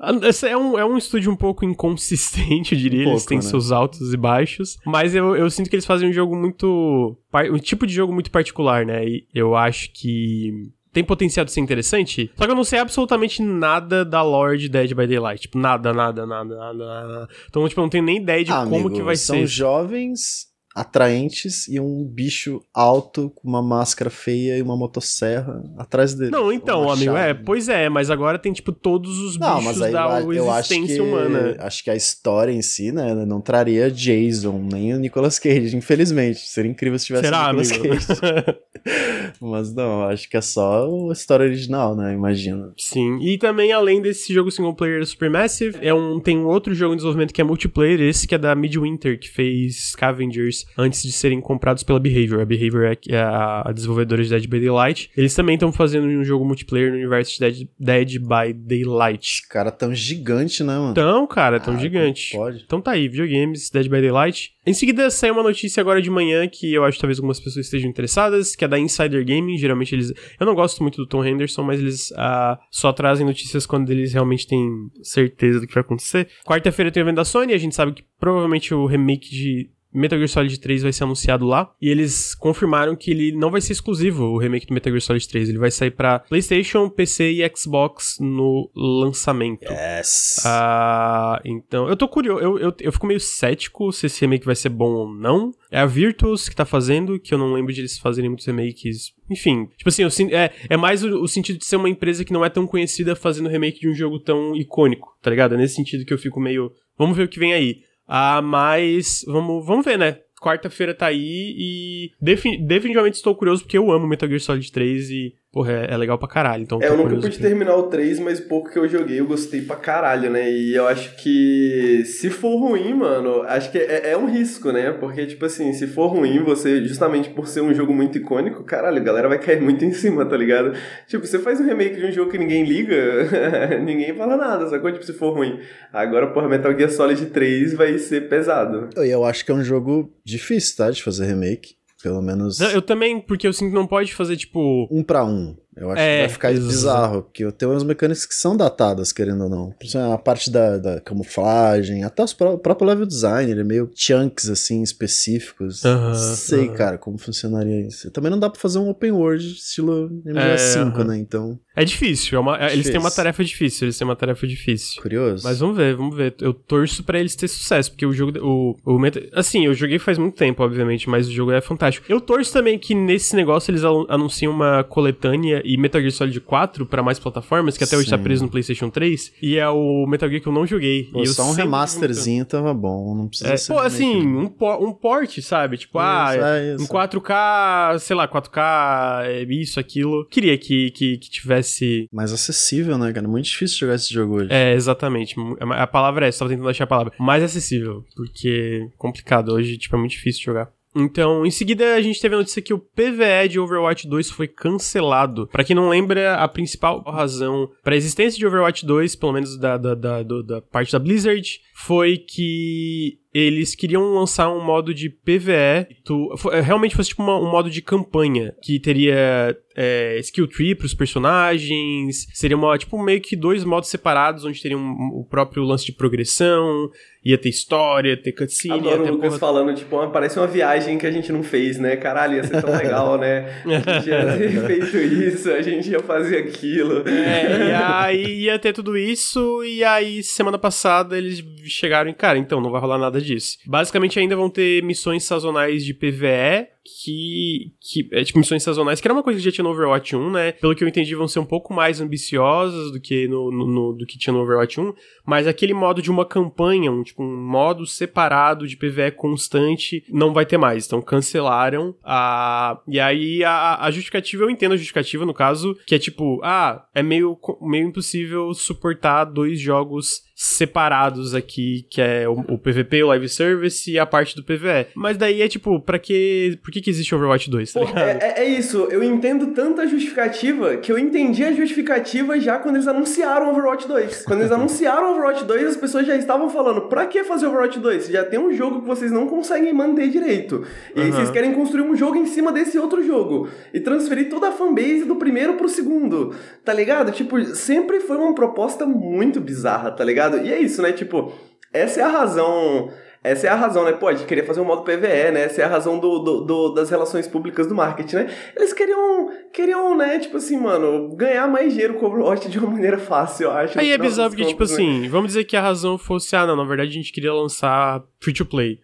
É 0.43 0.57
um, 0.57 0.79
é 0.79 0.85
um 0.85 0.97
estúdio 0.97 1.31
um 1.31 1.35
pouco 1.35 1.65
inconsistente, 1.65 2.73
eu 2.73 2.79
diria. 2.79 3.01
Um 3.01 3.03
pouco, 3.03 3.17
eles 3.17 3.25
têm 3.25 3.37
né? 3.37 3.43
seus 3.43 3.71
altos 3.71 4.13
e 4.13 4.17
baixos. 4.17 4.77
Mas 4.85 5.13
eu, 5.13 5.35
eu 5.35 5.49
sinto 5.49 5.69
que 5.69 5.75
eles 5.75 5.85
fazem 5.85 6.09
um 6.09 6.13
jogo 6.13 6.35
muito. 6.35 7.17
Um 7.51 7.57
tipo 7.57 7.85
de 7.85 7.93
jogo 7.93 8.13
muito 8.13 8.31
particular, 8.31 8.85
né? 8.85 9.05
E 9.05 9.25
eu 9.33 9.55
acho 9.55 9.91
que 9.91 10.71
tem 10.93 11.03
potencial 11.03 11.43
de 11.43 11.51
ser 11.51 11.59
interessante. 11.59 12.31
Só 12.37 12.45
que 12.45 12.51
eu 12.51 12.55
não 12.55 12.63
sei 12.63 12.79
absolutamente 12.79 13.41
nada 13.41 14.05
da 14.05 14.21
lore 14.21 14.59
de 14.59 14.69
Dead 14.69 14.93
by 14.93 15.07
Daylight. 15.07 15.41
Tipo, 15.41 15.57
nada, 15.57 15.91
nada, 15.91 16.25
nada, 16.25 16.55
nada, 16.55 16.85
nada. 16.85 17.29
Então, 17.49 17.67
tipo, 17.67 17.81
eu 17.81 17.83
não 17.83 17.89
tenho 17.89 18.03
nem 18.03 18.17
ideia 18.17 18.43
de 18.43 18.51
ah, 18.51 18.63
como 18.63 18.75
amigo, 18.75 18.91
que 18.91 19.01
vai 19.01 19.15
são 19.15 19.35
ser. 19.35 19.41
São 19.41 19.47
jovens 19.47 20.52
atraentes 20.75 21.67
e 21.67 21.79
um 21.79 22.03
bicho 22.03 22.61
alto 22.73 23.29
com 23.35 23.47
uma 23.47 23.61
máscara 23.61 24.09
feia 24.09 24.57
e 24.57 24.61
uma 24.61 24.75
motosserra 24.75 25.63
atrás 25.77 26.15
dele. 26.15 26.31
Não, 26.31 26.51
então, 26.51 26.89
amigo, 26.89 27.15
é, 27.15 27.33
pois 27.33 27.69
é, 27.69 27.87
mas 27.89 28.09
agora 28.09 28.39
tem 28.39 28.51
tipo 28.51 28.71
todos 28.71 29.19
os 29.19 29.37
não, 29.37 29.57
bichos 29.57 29.65
mas 29.65 29.81
aí, 29.81 29.93
da 29.93 30.21
eu, 30.21 30.31
existência 30.31 30.95
acho 30.95 30.95
que, 30.95 30.99
humana. 30.99 31.55
Acho 31.59 31.83
que 31.83 31.89
a 31.91 31.95
história 31.95 32.51
em 32.51 32.61
si, 32.61 32.91
né, 32.91 33.13
não 33.25 33.39
traria 33.39 33.91
Jason, 33.91 34.67
nem 34.71 34.93
o 34.95 34.99
Nicolas 34.99 35.37
Cage, 35.37 35.75
infelizmente. 35.77 36.39
Seria 36.39 36.71
incrível 36.71 36.97
se 36.97 37.05
tivesse 37.05 37.25
Será, 37.25 37.51
o 37.51 37.53
Nicolas 37.53 38.09
amigo? 38.09 38.19
Cage. 38.19 38.57
mas 39.39 39.73
não, 39.73 40.03
acho 40.03 40.27
que 40.29 40.37
é 40.37 40.41
só 40.41 40.87
a 41.09 41.13
história 41.13 41.45
original, 41.45 41.95
né, 41.95 42.13
imagino. 42.13 42.73
Sim, 42.77 43.19
e 43.21 43.37
também 43.37 43.71
além 43.71 44.01
desse 44.01 44.33
jogo 44.33 44.49
single 44.49 44.73
player 44.73 45.05
Supermassive, 45.05 45.77
é 45.81 45.93
um, 45.93 46.19
tem 46.19 46.37
um 46.37 46.47
outro 46.47 46.73
jogo 46.73 46.93
em 46.93 46.97
desenvolvimento 46.97 47.33
que 47.33 47.41
é 47.41 47.43
multiplayer, 47.43 48.01
esse 48.01 48.27
que 48.27 48.33
é 48.33 48.39
da 48.39 48.55
Midwinter, 48.55 49.19
que 49.19 49.29
fez 49.29 49.91
Scavengers 49.91 50.62
antes 50.77 51.03
de 51.03 51.11
serem 51.11 51.41
comprados 51.41 51.83
pela 51.83 51.99
Behavior. 51.99 52.41
A 52.41 52.45
Behavior 52.45 52.97
é 53.09 53.17
a, 53.17 53.71
desenvolvedora 53.73 54.23
de 54.23 54.29
Dead 54.29 54.47
by 54.47 54.59
Daylight. 54.59 55.09
Eles 55.15 55.33
também 55.33 55.55
estão 55.55 55.71
fazendo 55.71 56.07
um 56.07 56.23
jogo 56.23 56.45
multiplayer 56.45 56.91
no 56.91 56.97
universo 56.97 57.33
de 57.33 57.39
Dead, 57.39 57.67
Dead 57.79 58.19
by 58.19 58.53
Daylight. 58.53 59.41
Os 59.41 59.47
caras 59.47 59.73
tão 59.77 59.93
gigante, 59.93 60.63
né, 60.63 60.73
mano? 60.73 60.91
Então, 60.91 61.25
cara, 61.27 61.59
tão 61.59 61.75
ah, 61.75 61.77
gigante. 61.77 62.35
Pode. 62.35 62.63
Então 62.65 62.81
tá 62.81 62.91
aí, 62.91 63.07
videogames, 63.07 63.69
Dead 63.69 63.87
by 63.87 64.01
Daylight. 64.01 64.53
Em 64.65 64.73
seguida, 64.73 65.09
saiu 65.09 65.33
uma 65.33 65.43
notícia 65.43 65.81
agora 65.81 66.01
de 66.01 66.09
manhã 66.09 66.47
que 66.47 66.73
eu 66.73 66.85
acho 66.85 66.95
que 66.97 67.01
talvez 67.01 67.19
algumas 67.19 67.39
pessoas 67.39 67.65
estejam 67.65 67.89
interessadas, 67.89 68.55
que 68.55 68.63
é 68.63 68.67
da 68.67 68.79
Insider 68.79 69.25
Gaming. 69.25 69.57
Geralmente 69.57 69.93
eles. 69.93 70.13
Eu 70.39 70.45
não 70.45 70.55
gosto 70.55 70.81
muito 70.81 70.95
do 70.95 71.05
Tom 71.05 71.23
Henderson, 71.23 71.63
mas 71.63 71.79
eles 71.79 72.11
uh, 72.11 72.57
só 72.71 72.93
trazem 72.93 73.25
notícias 73.25 73.65
quando 73.65 73.91
eles 73.91 74.13
realmente 74.13 74.47
têm 74.47 74.89
certeza 75.01 75.59
do 75.59 75.67
que 75.67 75.73
vai 75.73 75.81
acontecer. 75.81 76.29
Quarta-feira 76.45 76.91
tem 76.91 77.03
o 77.03 77.05
evento 77.05 77.17
da 77.17 77.25
Sony, 77.25 77.53
a 77.53 77.57
gente 77.57 77.75
sabe 77.75 77.93
que 77.93 78.03
provavelmente 78.19 78.73
o 78.73 78.85
remake 78.85 79.29
de 79.29 79.69
Metal 79.93 80.17
Gear 80.17 80.29
Solid 80.29 80.59
3 80.59 80.83
vai 80.83 80.93
ser 80.93 81.03
anunciado 81.03 81.45
lá. 81.45 81.71
E 81.81 81.89
eles 81.89 82.33
confirmaram 82.35 82.95
que 82.95 83.11
ele 83.11 83.31
não 83.31 83.51
vai 83.51 83.61
ser 83.61 83.73
exclusivo, 83.73 84.25
o 84.25 84.37
remake 84.37 84.65
do 84.65 84.73
Metal 84.73 84.91
Gear 84.91 85.01
Solid 85.01 85.27
3. 85.27 85.49
Ele 85.49 85.57
vai 85.57 85.71
sair 85.71 85.91
para 85.91 86.19
PlayStation, 86.19 86.89
PC 86.89 87.31
e 87.31 87.51
Xbox 87.55 88.17
no 88.19 88.69
lançamento. 88.75 89.71
Yes. 89.71 90.43
Ah, 90.45 91.41
então, 91.45 91.87
eu 91.87 91.95
tô 91.95 92.07
curioso. 92.07 92.41
Eu, 92.41 92.59
eu, 92.59 92.73
eu 92.79 92.91
fico 92.91 93.07
meio 93.07 93.19
cético 93.19 93.91
se 93.91 94.07
esse 94.07 94.21
remake 94.21 94.45
vai 94.45 94.55
ser 94.55 94.69
bom 94.69 94.91
ou 94.91 95.13
não. 95.13 95.51
É 95.71 95.79
a 95.79 95.85
Virtuos 95.85 96.47
que 96.47 96.55
tá 96.55 96.65
fazendo, 96.65 97.19
que 97.19 97.33
eu 97.33 97.37
não 97.37 97.53
lembro 97.53 97.73
de 97.73 97.81
eles 97.81 97.97
fazerem 97.97 98.29
muitos 98.29 98.45
remakes. 98.45 99.13
Enfim, 99.29 99.67
tipo 99.77 99.89
assim, 99.89 100.03
eu, 100.03 100.37
é, 100.37 100.51
é 100.69 100.77
mais 100.77 101.03
o, 101.03 101.23
o, 101.23 101.27
sentido 101.27 101.57
de 101.57 101.65
ser 101.65 101.77
uma 101.77 101.89
empresa 101.89 102.23
que 102.23 102.33
não 102.33 102.45
é 102.45 102.49
tão 102.49 102.67
conhecida 102.67 103.15
fazendo 103.15 103.49
remake 103.49 103.79
de 103.79 103.89
um 103.89 103.93
jogo 103.93 104.19
tão 104.19 104.55
icônico, 104.55 105.17
tá 105.21 105.29
ligado? 105.29 105.55
É 105.55 105.57
nesse 105.57 105.75
sentido 105.75 106.05
que 106.05 106.13
eu 106.13 106.17
fico 106.17 106.39
meio. 106.39 106.71
Vamos 106.97 107.17
ver 107.17 107.23
o 107.23 107.27
que 107.27 107.39
vem 107.39 107.53
aí. 107.53 107.81
Ah, 108.07 108.41
mas 108.41 109.23
vamos, 109.27 109.65
vamos 109.65 109.85
ver, 109.85 109.97
né? 109.97 110.19
Quarta-feira 110.41 110.93
tá 110.93 111.07
aí 111.07 111.55
e 111.57 112.11
definitivamente 112.19 113.15
estou 113.15 113.35
curioso 113.35 113.63
porque 113.63 113.77
eu 113.77 113.91
amo 113.91 114.07
Metal 114.07 114.27
Gear 114.27 114.41
Solid 114.41 114.71
3 114.71 115.09
e 115.09 115.35
porra, 115.53 115.71
é, 115.71 115.93
é, 115.93 115.97
legal 115.97 116.17
pra 116.17 116.27
caralho. 116.27 116.63
Então 116.63 116.79
é, 116.81 116.87
eu 116.87 116.97
nunca 116.97 117.15
pude 117.15 117.37
terminar 117.37 117.75
o 117.75 117.83
3, 117.83 118.19
mas 118.19 118.39
o 118.39 118.47
pouco 118.47 118.71
que 118.71 118.79
eu 118.79 118.89
joguei 118.89 119.19
eu 119.19 119.27
gostei 119.27 119.61
pra 119.61 119.75
caralho, 119.75 120.31
né? 120.31 120.51
E 120.51 120.73
eu 120.73 120.87
acho 120.87 121.15
que 121.15 122.01
se 122.05 122.31
for 122.31 122.57
ruim, 122.57 122.95
mano, 122.95 123.43
acho 123.43 123.71
que 123.71 123.77
é, 123.77 124.11
é, 124.11 124.17
um 124.17 124.25
risco, 124.25 124.71
né? 124.71 124.91
Porque, 124.91 125.27
tipo 125.27 125.45
assim, 125.45 125.71
se 125.71 125.85
for 125.85 126.07
ruim, 126.07 126.43
você, 126.43 126.83
justamente 126.83 127.29
por 127.29 127.47
ser 127.47 127.61
um 127.61 127.71
jogo 127.71 127.93
muito 127.93 128.17
icônico, 128.17 128.63
caralho, 128.63 128.97
a 128.97 129.03
galera 129.03 129.29
vai 129.29 129.37
cair 129.37 129.61
muito 129.61 129.85
em 129.85 129.93
cima, 129.93 130.25
tá 130.25 130.35
ligado? 130.35 130.73
Tipo, 131.07 131.25
você 131.25 131.37
faz 131.37 131.61
um 131.61 131.65
remake 131.65 131.97
de 131.97 132.07
um 132.07 132.11
jogo 132.11 132.31
que 132.31 132.37
ninguém 132.39 132.65
liga, 132.65 132.97
ninguém 133.85 134.15
fala 134.15 134.35
nada, 134.35 134.67
sacou? 134.67 134.91
Tipo, 134.91 135.05
se 135.05 135.13
for 135.13 135.35
ruim. 135.35 135.59
Agora, 135.93 136.33
porra, 136.33 136.49
Metal 136.49 136.75
Gear 136.75 136.89
Solid 136.89 137.27
3 137.27 137.75
vai 137.75 137.99
ser 137.99 138.27
pesado. 138.27 138.89
E 138.97 139.07
eu 139.07 139.23
acho 139.23 139.45
que 139.45 139.51
é 139.51 139.55
um 139.55 139.63
jogo 139.63 140.11
difícil, 140.25 140.77
tá? 140.77 140.89
De 140.89 141.03
fazer 141.03 141.27
remake. 141.27 141.75
Pelo 142.03 142.21
menos. 142.21 142.59
Eu 142.59 142.81
também, 142.81 143.21
porque 143.21 143.47
eu 143.47 143.53
sinto 143.53 143.69
que 143.69 143.75
não 143.75 143.87
pode 143.87 144.13
fazer, 144.13 144.35
tipo. 144.35 144.89
Um 144.91 145.01
para 145.01 145.23
um. 145.23 145.55
Eu 145.75 145.89
acho 145.89 146.01
é, 146.01 146.15
que 146.15 146.21
vai 146.21 146.29
ficar 146.29 146.51
exato. 146.51 146.67
bizarro, 146.67 147.21
porque 147.23 147.51
tem 147.53 147.67
umas 147.67 147.83
mecânicas 147.83 148.25
que 148.25 148.35
são 148.35 148.55
datadas, 148.55 149.11
querendo 149.11 149.45
ou 149.45 149.49
não. 149.49 149.73
A 150.13 150.17
parte 150.17 150.51
da, 150.51 150.77
da 150.77 150.99
camuflagem, 150.99 152.03
até 152.03 152.23
o 152.23 152.57
próprio 152.59 152.87
level 152.87 153.05
design, 153.05 153.49
ele 153.49 153.61
é 153.61 153.63
meio 153.63 153.89
chunks, 153.95 154.49
assim, 154.49 154.83
específicos. 154.83 155.83
Uh 155.83 155.87
-huh, 155.87 156.13
Sei, 156.35 156.67
uh 156.67 156.71
-huh. 156.71 156.75
cara, 156.75 156.97
como 156.97 157.17
funcionaria 157.17 157.87
isso. 157.87 158.11
Também 158.11 158.29
não 158.29 158.39
dá 158.39 158.49
pra 158.49 158.59
fazer 158.59 158.79
um 158.79 158.89
open 158.89 159.13
world 159.13 159.43
estilo 159.45 160.09
MGS5, 160.25 160.75
é, 160.75 160.83
uh 160.83 160.91
-huh. 160.91 161.07
né? 161.07 161.17
Então. 161.17 161.59
É 161.75 161.83
difícil, 161.83 162.37
é 162.37 162.41
uma, 162.41 162.53
difícil. 162.53 162.73
eles 162.73 162.89
têm 162.89 162.99
uma 162.99 163.11
tarefa 163.11 163.43
difícil, 163.43 163.85
eles 163.85 163.97
têm 163.97 164.07
uma 164.07 164.15
tarefa 164.15 164.45
difícil. 164.45 165.01
Curioso. 165.01 165.43
Mas 165.43 165.59
vamos 165.59 165.75
ver, 165.75 165.95
vamos 165.95 166.15
ver. 166.15 166.35
Eu 166.39 166.53
torço 166.53 167.03
para 167.03 167.19
eles 167.19 167.35
ter 167.35 167.47
sucesso, 167.47 167.91
porque 167.91 168.05
o 168.05 168.13
jogo, 168.13 168.37
o, 168.39 168.77
o 168.85 168.99
assim, 169.33 169.65
eu 169.65 169.73
joguei 169.73 169.97
faz 169.97 170.19
muito 170.19 170.35
tempo, 170.35 170.63
obviamente, 170.63 171.09
mas 171.09 171.27
o 171.27 171.31
jogo 171.31 171.51
é 171.51 171.61
fantástico. 171.61 172.05
Eu 172.07 172.21
torço 172.21 172.53
também 172.53 172.77
que 172.77 172.93
nesse 172.93 173.35
negócio 173.35 173.71
eles 173.71 173.83
anunciem 173.83 174.49
uma 174.49 174.83
coletânea 174.83 175.61
e 175.65 175.75
Metal 175.75 175.99
Gear 175.99 176.11
Solid 176.11 176.39
4 176.41 176.85
para 176.85 177.01
mais 177.01 177.17
plataformas, 177.17 177.75
que 177.75 177.83
até 177.83 177.97
hoje 177.97 178.09
tá 178.09 178.17
preso 178.17 178.43
no 178.43 178.51
PlayStation 178.51 178.89
3, 178.89 179.33
e 179.41 179.57
é 179.57 179.67
o 179.67 180.05
Metal 180.05 180.29
Gear 180.29 180.41
que 180.41 180.47
eu 180.47 180.53
não 180.53 180.67
joguei. 180.67 181.05
Pô, 181.11 181.25
só 181.25 181.43
um 181.43 181.53
remasterzinho 181.53 182.45
tava 182.45 182.71
bom, 182.73 183.15
não 183.15 183.27
precisa 183.27 183.53
é, 183.53 183.57
ser. 183.57 183.73
Pô, 183.73 183.79
assim, 183.79 184.21
um, 184.25 184.47
po 184.47 184.73
um 184.75 184.93
port, 184.93 185.39
sabe? 185.41 185.77
Tipo, 185.77 185.97
isso, 185.97 186.07
ah, 186.07 186.35
é 186.35 186.75
em 186.79 186.85
4K, 186.85 187.97
sei 187.99 188.15
lá, 188.15 188.27
4K, 188.27 189.25
é 189.25 189.43
isso, 189.49 189.79
aquilo. 189.79 190.25
Queria 190.29 190.55
que, 190.57 190.91
que, 190.91 191.17
que 191.17 191.29
tivesse. 191.31 191.62
Mais 192.11 192.31
acessível, 192.31 192.97
né, 192.97 193.11
cara? 193.11 193.27
Muito 193.27 193.45
difícil 193.45 193.79
jogar 193.79 193.95
esse 193.95 194.13
jogo 194.13 194.35
hoje. 194.35 194.51
É, 194.51 194.73
exatamente. 194.73 195.35
A 195.59 195.87
palavra 195.87 196.25
é 196.25 196.29
essa, 196.29 196.39
tava 196.39 196.51
tentando 196.51 196.69
achar 196.69 196.83
a 196.83 196.87
palavra. 196.87 197.13
Mais 197.19 197.43
acessível, 197.43 198.05
porque 198.15 198.89
complicado. 198.97 199.53
Hoje, 199.53 199.77
tipo, 199.77 199.95
é 199.95 199.99
muito 199.99 200.11
difícil 200.11 200.43
jogar. 200.43 200.71
Então, 200.95 201.45
em 201.45 201.51
seguida, 201.51 201.95
a 201.95 202.01
gente 202.01 202.21
teve 202.21 202.35
a 202.35 202.37
notícia 202.37 202.61
que 202.61 202.73
o 202.73 202.77
PVE 202.77 203.49
de 203.49 203.59
Overwatch 203.59 204.07
2 204.07 204.29
foi 204.29 204.47
cancelado. 204.47 205.47
Para 205.47 205.63
quem 205.63 205.75
não 205.75 205.89
lembra, 205.89 206.35
a 206.35 206.47
principal 206.47 207.01
razão 207.01 207.69
para 207.83 207.95
a 207.95 207.97
existência 207.97 208.37
de 208.37 208.45
Overwatch 208.45 208.85
2, 208.85 209.15
pelo 209.15 209.33
menos 209.33 209.57
da, 209.57 209.77
da, 209.77 209.95
da, 209.95 210.21
da 210.21 210.61
parte 210.61 210.91
da 210.91 210.99
Blizzard, 210.99 211.59
foi 211.73 212.17
que 212.17 213.17
eles 213.33 213.73
queriam 213.73 214.13
lançar 214.13 214.49
um 214.49 214.63
modo 214.63 214.93
de 214.93 215.09
PVE, 215.09 215.95
tu, 216.03 216.29
realmente 216.63 216.95
fosse 216.95 217.09
tipo 217.09 217.23
uma, 217.23 217.39
um 217.39 217.49
modo 217.49 217.69
de 217.69 217.81
campanha, 217.81 218.53
que 218.61 218.79
teria 218.79 219.57
é, 219.75 220.19
skill 220.19 220.47
tree 220.47 220.75
pros 220.75 220.93
personagens, 220.93 222.27
seria 222.33 222.55
uma, 222.55 222.77
tipo 222.77 223.01
meio 223.01 223.19
que 223.21 223.35
dois 223.35 223.63
modos 223.63 223.89
separados, 223.89 224.45
onde 224.45 224.61
teria 224.61 224.77
um, 224.77 225.09
o 225.13 225.25
próprio 225.27 225.63
lance 225.63 225.85
de 225.85 225.93
progressão, 225.93 226.89
ia 227.25 227.37
ter 227.37 227.49
história, 227.49 228.15
ter 228.15 228.33
cutscene. 228.33 228.75
Adoro 228.75 228.97
ia 228.97 229.03
ter 229.03 229.11
o 229.11 229.15
Lucas 229.15 229.29
porra... 229.29 229.39
falando, 229.39 229.75
tipo, 229.75 230.07
parece 230.09 230.37
uma 230.37 230.47
viagem 230.47 230.97
que 230.97 231.07
a 231.07 231.11
gente 231.11 231.31
não 231.31 231.41
fez, 231.41 231.79
né? 231.79 231.95
Caralho, 231.95 232.35
ia 232.35 232.43
ser 232.43 232.61
tão 232.61 232.71
legal, 232.75 233.17
né? 233.17 233.61
A 233.65 233.93
gente 233.99 234.09
ia 234.09 234.37
ter 234.37 234.49
feito 234.67 234.97
isso, 234.97 235.49
a 235.49 235.61
gente 235.61 235.89
ia 235.89 236.01
fazer 236.01 236.37
aquilo. 236.37 237.07
É, 237.07 237.69
e 237.69 237.71
aí 237.73 238.41
ia 238.41 238.59
ter 238.59 238.73
tudo 238.73 238.97
isso, 238.97 239.63
e 239.63 239.83
aí 239.83 240.21
semana 240.21 240.59
passada 240.59 241.17
eles 241.17 241.43
chegaram 241.65 242.09
em, 242.09 242.13
cara, 242.13 242.37
então 242.37 242.61
não 242.61 242.69
vai 242.69 242.81
rolar 242.81 242.97
nada 242.97 243.22
disso. 243.23 243.57
Basicamente, 243.65 244.19
ainda 244.19 244.35
vão 244.35 244.49
ter 244.49 244.83
missões 244.83 245.23
sazonais 245.23 245.83
de 245.85 245.93
PVE, 245.93 246.67
que, 246.83 247.71
que 247.79 248.09
é 248.11 248.23
tipo 248.23 248.39
missões 248.39 248.61
sazonais, 248.61 248.99
que 248.99 249.07
era 249.07 249.13
uma 249.13 249.23
coisa 249.23 249.39
que 249.39 249.45
já 249.45 249.51
tinha 249.51 249.63
no 249.63 249.71
Overwatch 249.71 250.15
1, 250.15 250.31
né? 250.31 250.51
Pelo 250.51 250.75
que 250.75 250.83
eu 250.83 250.87
entendi, 250.87 251.15
vão 251.15 251.27
ser 251.27 251.39
um 251.39 251.45
pouco 251.45 251.73
mais 251.73 252.01
ambiciosas 252.01 252.91
do 252.91 252.99
que 252.99 253.27
no, 253.27 253.49
no, 253.51 253.65
no, 253.65 253.93
do 253.93 254.05
que 254.05 254.17
tinha 254.17 254.33
no 254.33 254.41
Overwatch 254.41 254.79
1, 254.79 254.93
mas 255.25 255.47
aquele 255.47 255.73
modo 255.73 256.01
de 256.01 256.11
uma 256.11 256.25
campanha, 256.25 256.91
um 256.91 257.01
tipo 257.01 257.23
um 257.23 257.35
modo 257.37 257.85
separado 257.85 258.67
de 258.67 258.75
PvE 258.75 259.11
constante, 259.11 260.03
não 260.09 260.33
vai 260.33 260.45
ter 260.45 260.57
mais. 260.57 260.85
Então 260.85 261.01
cancelaram 261.01 261.95
a 262.03 262.79
e 262.87 262.99
aí 262.99 263.43
a, 263.43 263.85
a 263.85 263.91
justificativa 263.91 264.43
eu 264.43 264.49
entendo 264.49 264.73
a 264.73 264.77
justificativa 264.77 265.25
no 265.25 265.33
caso, 265.33 265.77
que 265.85 265.95
é 265.95 265.99
tipo, 265.99 266.41
ah, 266.43 266.85
é 266.93 267.01
meio 267.01 267.39
meio 267.61 267.87
impossível 267.87 268.53
suportar 268.53 269.23
dois 269.25 269.59
jogos 269.59 270.21
separados 270.43 271.33
aqui, 271.33 271.85
que 271.89 272.01
é 272.01 272.27
o, 272.27 272.33
o, 272.33 272.57
PVP, 272.57 273.01
o 273.01 273.07
live 273.07 273.29
service 273.29 273.89
e 273.89 273.97
a 273.97 274.05
parte 274.05 274.35
do 274.35 274.43
PVE. 274.43 274.87
Mas 274.93 275.15
daí 275.15 275.41
é 275.41 275.47
tipo, 275.47 275.79
para 275.79 275.97
que, 275.97 276.59
por 276.61 276.69
que 276.69 276.81
que 276.81 276.89
existe 276.89 277.15
Overwatch 277.15 277.49
2, 277.49 277.71
tá 277.71 277.79
Pô, 277.79 277.85
é, 277.97 278.19
é, 278.21 278.33
é, 278.41 278.45
isso, 278.45 278.89
eu 278.91 279.01
entendo 279.01 279.47
tanta 279.47 279.87
justificativa 279.87 280.75
que 280.75 280.91
eu 280.91 280.99
entendi 280.99 281.45
a 281.45 281.53
justificativa 281.53 282.37
já 282.41 282.59
quando 282.59 282.75
eles 282.75 282.89
anunciaram 282.89 283.51
Overwatch 283.51 283.87
2. 283.87 284.25
Quando 284.25 284.41
eles 284.41 284.51
anunciaram 284.51 285.13
Overwatch 285.13 285.45
2, 285.45 285.65
as 285.65 285.77
pessoas 285.77 286.05
já 286.05 286.15
estavam 286.17 286.49
falando, 286.49 286.81
pra 286.89 287.05
que 287.05 287.23
fazer 287.23 287.47
Overwatch 287.47 287.79
2? 287.79 288.07
Já 288.07 288.25
tem 288.25 288.37
um 288.37 288.51
jogo 288.51 288.81
que 288.81 288.87
vocês 288.87 289.13
não 289.13 289.27
conseguem 289.27 289.73
manter 289.73 290.09
direito. 290.09 290.65
E 290.93 290.99
uhum. 290.99 291.05
aí 291.05 291.11
vocês 291.13 291.31
querem 291.31 291.53
construir 291.53 291.83
um 291.83 291.95
jogo 291.95 292.17
em 292.17 292.25
cima 292.25 292.51
desse 292.51 292.77
outro 292.77 293.01
jogo. 293.01 293.47
E 293.73 293.79
transferir 293.79 294.29
toda 294.29 294.49
a 294.49 294.51
fanbase 294.51 295.05
do 295.05 295.15
primeiro 295.15 295.53
pro 295.53 295.69
segundo. 295.69 296.35
Tá 296.65 296.73
ligado? 296.73 297.13
Tipo, 297.13 297.41
sempre 297.55 298.01
foi 298.01 298.17
uma 298.17 298.35
proposta 298.35 298.85
muito 298.85 299.39
bizarra, 299.39 299.89
tá 299.89 300.03
ligado? 300.03 300.32
Ligado? 300.35 300.49
E 300.49 300.53
é 300.53 300.59
isso, 300.59 300.81
né? 300.81 300.91
Tipo, 300.91 301.31
essa 301.71 302.01
é 302.01 302.03
a 302.03 302.09
razão. 302.09 302.91
Essa 303.23 303.47
é 303.47 303.49
a 303.49 303.55
razão, 303.55 303.85
né? 303.85 303.93
Pô, 303.93 304.09
a 304.09 304.13
gente 304.13 304.27
queria 304.27 304.45
fazer 304.45 304.59
um 304.59 304.65
modo 304.65 304.83
PVE, 304.83 305.31
né? 305.31 305.43
Essa 305.43 305.61
é 305.61 305.65
a 305.65 305.69
razão 305.69 305.97
do, 305.97 306.19
do, 306.19 306.41
do, 306.41 306.69
das 306.73 306.89
relações 306.89 307.25
públicas 307.25 307.65
do 307.65 307.73
marketing, 307.73 308.17
né? 308.17 308.35
Eles 308.53 308.73
queriam, 308.73 309.29
queriam, 309.53 309.97
né? 309.97 310.19
Tipo 310.19 310.37
assim, 310.37 310.57
mano, 310.57 311.15
ganhar 311.15 311.47
mais 311.47 311.71
dinheiro 311.71 311.93
com 311.93 312.05
o 312.05 312.09
Overwatch 312.09 312.49
de 312.49 312.59
uma 312.59 312.69
maneira 312.69 312.97
fácil, 312.97 313.45
eu 313.45 313.51
acho. 313.51 313.79
Aí 313.79 313.91
é 313.91 313.97
bizarro 313.97 314.29
porque, 314.29 314.45
tipo 314.45 314.65
né? 314.65 314.71
assim, 314.71 315.07
vamos 315.07 315.27
dizer 315.27 315.45
que 315.45 315.55
a 315.55 315.61
razão 315.61 315.97
fosse, 315.97 316.35
ah, 316.35 316.45
não, 316.45 316.57
na 316.57 316.65
verdade 316.65 316.89
a 316.89 316.93
gente 316.93 317.13
queria 317.13 317.33
lançar 317.33 318.03
free 318.19 318.33
to 318.33 318.45
play. 318.45 318.79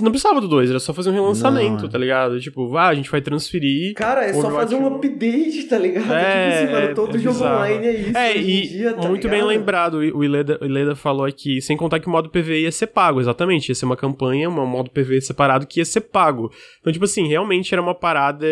Não 0.00 0.10
precisava 0.10 0.40
do 0.40 0.48
2, 0.48 0.70
era 0.70 0.80
só 0.80 0.94
fazer 0.94 1.10
um 1.10 1.12
relançamento, 1.12 1.82
não, 1.82 1.88
é. 1.88 1.92
tá 1.92 1.98
ligado? 1.98 2.40
Tipo, 2.40 2.74
ah, 2.76 2.88
a 2.88 2.94
gente 2.94 3.10
vai 3.10 3.20
transferir. 3.20 3.92
Cara, 3.94 4.24
é 4.24 4.32
só 4.32 4.50
fazer 4.50 4.76
um 4.76 4.86
update, 4.86 5.64
tá 5.64 5.78
ligado? 5.78 6.10
É, 6.10 6.50
tipo 6.50 6.54
assim, 6.54 6.72
mano, 6.72 6.94
todo 6.94 7.16
é 7.16 7.20
jogo 7.20 7.34
bizarro. 7.34 7.56
online 7.56 7.86
é 7.86 7.92
isso. 7.92 8.16
É, 8.16 8.36
e 8.36 8.68
dia, 8.68 8.94
tá 8.94 9.08
muito 9.08 9.28
ligado? 9.28 9.30
bem 9.30 9.42
lembrado, 9.46 9.94
o 9.98 10.24
Ileda, 10.24 10.58
o 10.62 10.64
Ileda 10.64 10.96
falou 10.96 11.26
aqui, 11.26 11.60
sem 11.60 11.76
contar 11.76 12.00
que 12.00 12.06
o 12.06 12.10
modo 12.10 12.30
PV 12.30 12.62
ia 12.62 12.72
ser 12.72 12.86
pago, 12.86 13.20
exatamente. 13.20 13.68
Ia 13.68 13.74
ser 13.74 13.84
uma 13.84 13.96
campanha, 13.96 14.48
um 14.48 14.66
modo 14.66 14.90
PV 14.90 15.20
separado 15.20 15.66
que 15.66 15.80
ia 15.80 15.84
ser 15.84 16.00
pago. 16.00 16.50
Então, 16.80 16.92
tipo 16.92 17.04
assim, 17.04 17.28
realmente 17.28 17.74
era 17.74 17.82
uma 17.82 17.94
parada 17.94 18.46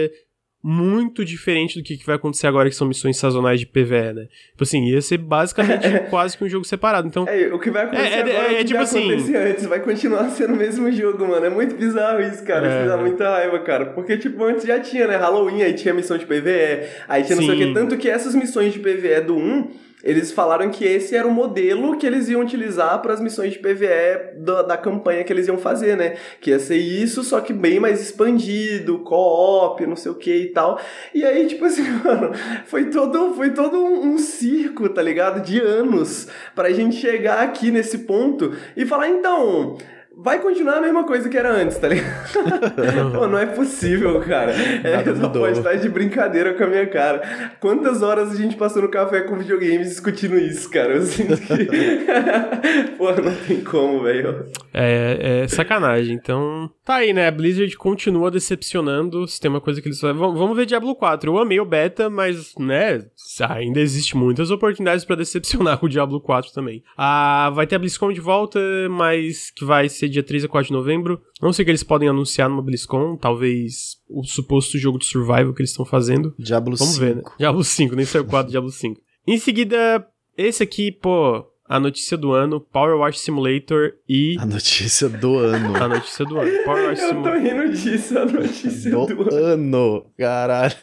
muito 0.62 1.24
diferente 1.24 1.78
do 1.78 1.84
que, 1.84 1.98
vai 2.06 2.14
acontecer 2.14 2.46
agora, 2.46 2.68
que 2.68 2.76
são 2.76 2.86
missões 2.86 3.16
sazonais 3.16 3.58
de 3.58 3.66
PVE, 3.66 4.12
né? 4.14 4.28
Tipo 4.50 4.62
assim, 4.62 4.84
ia 4.84 5.02
ser 5.02 5.18
basicamente 5.18 5.88
quase 6.08 6.38
que 6.38 6.44
um 6.44 6.48
jogo 6.48 6.64
separado. 6.64 7.08
Então, 7.08 7.26
é, 7.26 7.52
o 7.52 7.58
que 7.58 7.70
vai 7.70 7.84
acontecer 7.84 8.06
é, 8.06 8.18
é 8.18 8.20
agora 8.20 8.52
é, 8.52 8.54
é, 8.54 8.60
é 8.60 8.64
tipo 8.64 8.80
assim, 8.80 9.12
antes, 9.34 9.66
vai 9.66 9.80
continuar 9.80 10.30
sendo 10.30 10.54
o 10.54 10.56
mesmo 10.56 10.90
jogo, 10.92 11.26
mano. 11.26 11.44
É 11.44 11.50
muito 11.50 11.74
bizarro 11.74 12.20
isso, 12.20 12.44
cara. 12.44 12.68
Isso 12.68 12.78
me 12.78 12.86
dá 12.86 12.94
é. 12.94 13.00
muita 13.00 13.28
raiva, 13.28 13.58
cara. 13.58 13.86
Porque, 13.86 14.16
tipo, 14.16 14.44
antes 14.44 14.64
já 14.64 14.78
tinha, 14.78 15.08
né? 15.08 15.16
Halloween, 15.16 15.62
aí 15.62 15.74
tinha 15.74 15.92
missão 15.92 16.16
de 16.16 16.26
PVE, 16.26 16.86
aí 17.08 17.24
tinha 17.24 17.34
não 17.34 17.44
sei 17.44 17.54
o 17.54 17.58
que. 17.58 17.74
Tanto 17.74 17.96
que 17.96 18.08
essas 18.08 18.34
missões 18.34 18.72
de 18.72 18.78
PVE 18.78 19.20
do 19.26 19.36
1 19.36 19.91
eles 20.02 20.32
falaram 20.32 20.70
que 20.70 20.84
esse 20.84 21.14
era 21.14 21.26
o 21.26 21.30
modelo 21.30 21.96
que 21.96 22.06
eles 22.06 22.28
iam 22.28 22.40
utilizar 22.40 23.00
para 23.00 23.12
as 23.12 23.20
missões 23.20 23.52
de 23.52 23.58
PVE 23.58 24.36
da, 24.36 24.62
da, 24.62 24.76
campanha 24.76 25.22
que 25.22 25.32
eles 25.32 25.46
iam 25.46 25.58
fazer, 25.58 25.96
né? 25.96 26.16
Que 26.40 26.50
ia 26.50 26.58
ser 26.58 26.76
isso, 26.76 27.22
só 27.22 27.40
que 27.40 27.52
bem 27.52 27.78
mais 27.78 28.00
expandido, 28.00 28.98
co-op, 29.00 29.86
não 29.86 29.96
sei 29.96 30.10
o 30.10 30.16
que 30.16 30.34
e 30.34 30.46
tal. 30.48 30.80
E 31.14 31.24
aí, 31.24 31.46
tipo 31.46 31.64
assim, 31.64 31.82
mano, 32.04 32.32
foi 32.66 32.86
todo, 32.86 33.34
foi 33.34 33.50
todo 33.50 33.78
um, 33.78 34.12
um 34.12 34.18
circo, 34.18 34.88
tá 34.88 35.02
ligado? 35.02 35.40
De 35.40 35.60
anos 35.60 36.26
pra 36.54 36.70
gente 36.70 36.96
chegar 36.96 37.42
aqui 37.42 37.70
nesse 37.70 37.98
ponto 37.98 38.52
e 38.76 38.84
falar, 38.84 39.08
então 39.08 39.76
vai 40.16 40.40
continuar 40.40 40.76
a 40.76 40.80
mesma 40.80 41.04
coisa 41.04 41.28
que 41.28 41.36
era 41.36 41.50
antes, 41.50 41.78
tá 41.78 41.88
ligado? 41.88 42.32
Pô, 43.12 43.26
não 43.26 43.38
é 43.38 43.46
possível, 43.46 44.20
cara. 44.20 44.52
É, 44.52 45.02
só 45.14 45.28
pode 45.28 45.58
estar 45.58 45.74
de 45.74 45.88
brincadeira 45.88 46.54
com 46.54 46.64
a 46.64 46.66
minha 46.66 46.86
cara. 46.86 47.56
Quantas 47.60 48.02
horas 48.02 48.32
a 48.32 48.36
gente 48.36 48.56
passou 48.56 48.82
no 48.82 48.88
café 48.88 49.22
com 49.22 49.36
videogames 49.36 49.88
discutindo 49.88 50.38
isso, 50.38 50.70
cara? 50.70 50.94
Eu 50.94 51.02
sinto 51.02 51.36
que. 51.36 51.66
Pô, 52.96 53.10
não 53.10 53.34
tem 53.46 53.62
como, 53.62 54.02
velho. 54.02 54.46
É, 54.72 55.42
é 55.42 55.48
sacanagem. 55.48 56.14
Então, 56.14 56.70
tá 56.84 56.96
aí, 56.96 57.12
né? 57.12 57.28
A 57.28 57.32
Blizzard 57.32 57.76
continua 57.76 58.30
decepcionando. 58.30 59.26
Se 59.26 59.40
tem 59.40 59.50
uma 59.50 59.60
coisa 59.60 59.80
que 59.80 59.88
eles. 59.88 60.00
Vamos 60.00 60.56
ver 60.56 60.66
Diablo 60.66 60.94
4. 60.94 61.30
Eu 61.30 61.38
amei 61.38 61.60
o 61.60 61.64
beta, 61.64 62.10
mas, 62.10 62.54
né? 62.58 63.04
Ainda 63.48 63.80
existe 63.80 64.16
muitas 64.16 64.50
oportunidades 64.50 65.04
para 65.04 65.16
decepcionar 65.16 65.78
com 65.80 65.86
o 65.86 65.88
Diablo 65.88 66.20
4 66.20 66.52
também. 66.52 66.82
Ah, 66.96 67.50
vai 67.54 67.66
ter 67.66 67.76
a 67.76 67.78
BlizzCon 67.78 68.12
de 68.12 68.20
volta, 68.20 68.60
mas 68.90 69.50
que 69.50 69.64
vai 69.64 69.88
ser 69.88 70.01
dia 70.08 70.22
3 70.22 70.44
a 70.44 70.48
4 70.48 70.68
de 70.68 70.72
novembro. 70.72 71.20
Não 71.40 71.52
sei 71.52 71.62
o 71.62 71.66
que 71.66 71.70
eles 71.70 71.82
podem 71.82 72.08
anunciar 72.08 72.48
numa 72.48 72.62
BlizzCon, 72.62 73.16
talvez 73.16 73.96
o 74.08 74.24
suposto 74.24 74.78
jogo 74.78 74.98
de 74.98 75.06
survival 75.06 75.52
que 75.52 75.62
eles 75.62 75.70
estão 75.70 75.84
fazendo. 75.84 76.34
Diablo 76.38 76.76
Vamos 76.76 76.94
5. 76.94 77.04
ver, 77.04 77.16
né? 77.16 77.22
Diablo 77.38 77.64
5, 77.64 77.94
nem 77.94 78.04
saiu 78.04 78.24
4, 78.24 78.50
Diablo 78.50 78.70
5. 78.70 79.00
Em 79.26 79.38
seguida, 79.38 80.06
esse 80.36 80.62
aqui, 80.62 80.90
pô, 80.90 81.44
a 81.68 81.78
notícia 81.78 82.16
do 82.16 82.32
ano, 82.32 82.60
Power 82.60 82.96
Wash 82.98 83.20
Simulator 83.20 83.92
e. 84.08 84.36
A 84.38 84.44
notícia 84.44 85.08
do 85.08 85.38
ano. 85.38 85.76
A 85.76 85.88
notícia 85.88 86.24
do 86.24 86.38
ano. 86.38 86.50
Power 86.64 86.88
Wash 86.88 86.98
Simulator. 86.98 87.34
Eu 87.34 87.40
tô 87.40 87.48
rindo 87.48 87.72
disso, 87.72 88.18
a 88.18 88.24
notícia 88.24 88.90
do, 88.90 89.06
do 89.06 89.34
ano. 89.34 89.44
ano. 89.44 90.06
Caralho. 90.18 90.74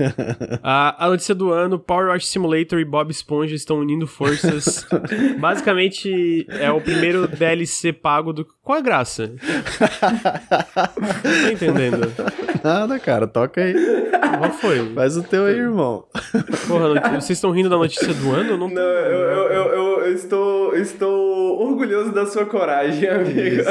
A, 0.64 1.06
a 1.06 1.10
notícia 1.10 1.36
do 1.36 1.52
ano, 1.52 1.78
Power 1.78 2.08
Wash 2.08 2.28
Simulator 2.28 2.80
e 2.80 2.86
Bob 2.86 3.12
Esponja 3.12 3.56
estão 3.56 3.78
unindo 3.78 4.08
forças. 4.08 4.88
Basicamente, 5.38 6.48
é 6.50 6.72
o 6.72 6.82
primeiro 6.82 7.28
DLC 7.28 7.92
pago 7.94 8.32
do. 8.32 8.48
Qual 8.64 8.78
a 8.78 8.82
graça? 8.82 9.28
Não 10.96 11.44
tô 11.44 11.50
entendendo. 11.52 12.14
Nada, 12.64 13.00
cara, 13.00 13.28
toca 13.28 13.62
aí. 13.62 13.74
Qual 14.38 14.52
foi? 14.54 14.94
Faz 14.94 15.18
o 15.18 15.24
teu 15.24 15.46
aí, 15.46 15.56
irmão. 15.56 16.06
Porra, 16.68 17.20
vocês 17.20 17.32
estão 17.32 17.52
rindo 17.52 17.70
da 17.70 17.78
notícia 17.78 18.14
do 18.14 18.32
ano? 18.32 18.58
Não, 18.58 18.70
não 18.70 18.82
eu, 18.82 19.20
eu, 19.20 19.52
eu, 19.52 19.64
eu, 19.74 20.00
eu 20.06 20.14
estou 20.14 20.76
estou 20.82 21.60
orgulhoso 21.60 22.12
da 22.12 22.26
sua 22.26 22.46
coragem, 22.46 23.08
amigo. 23.08 23.64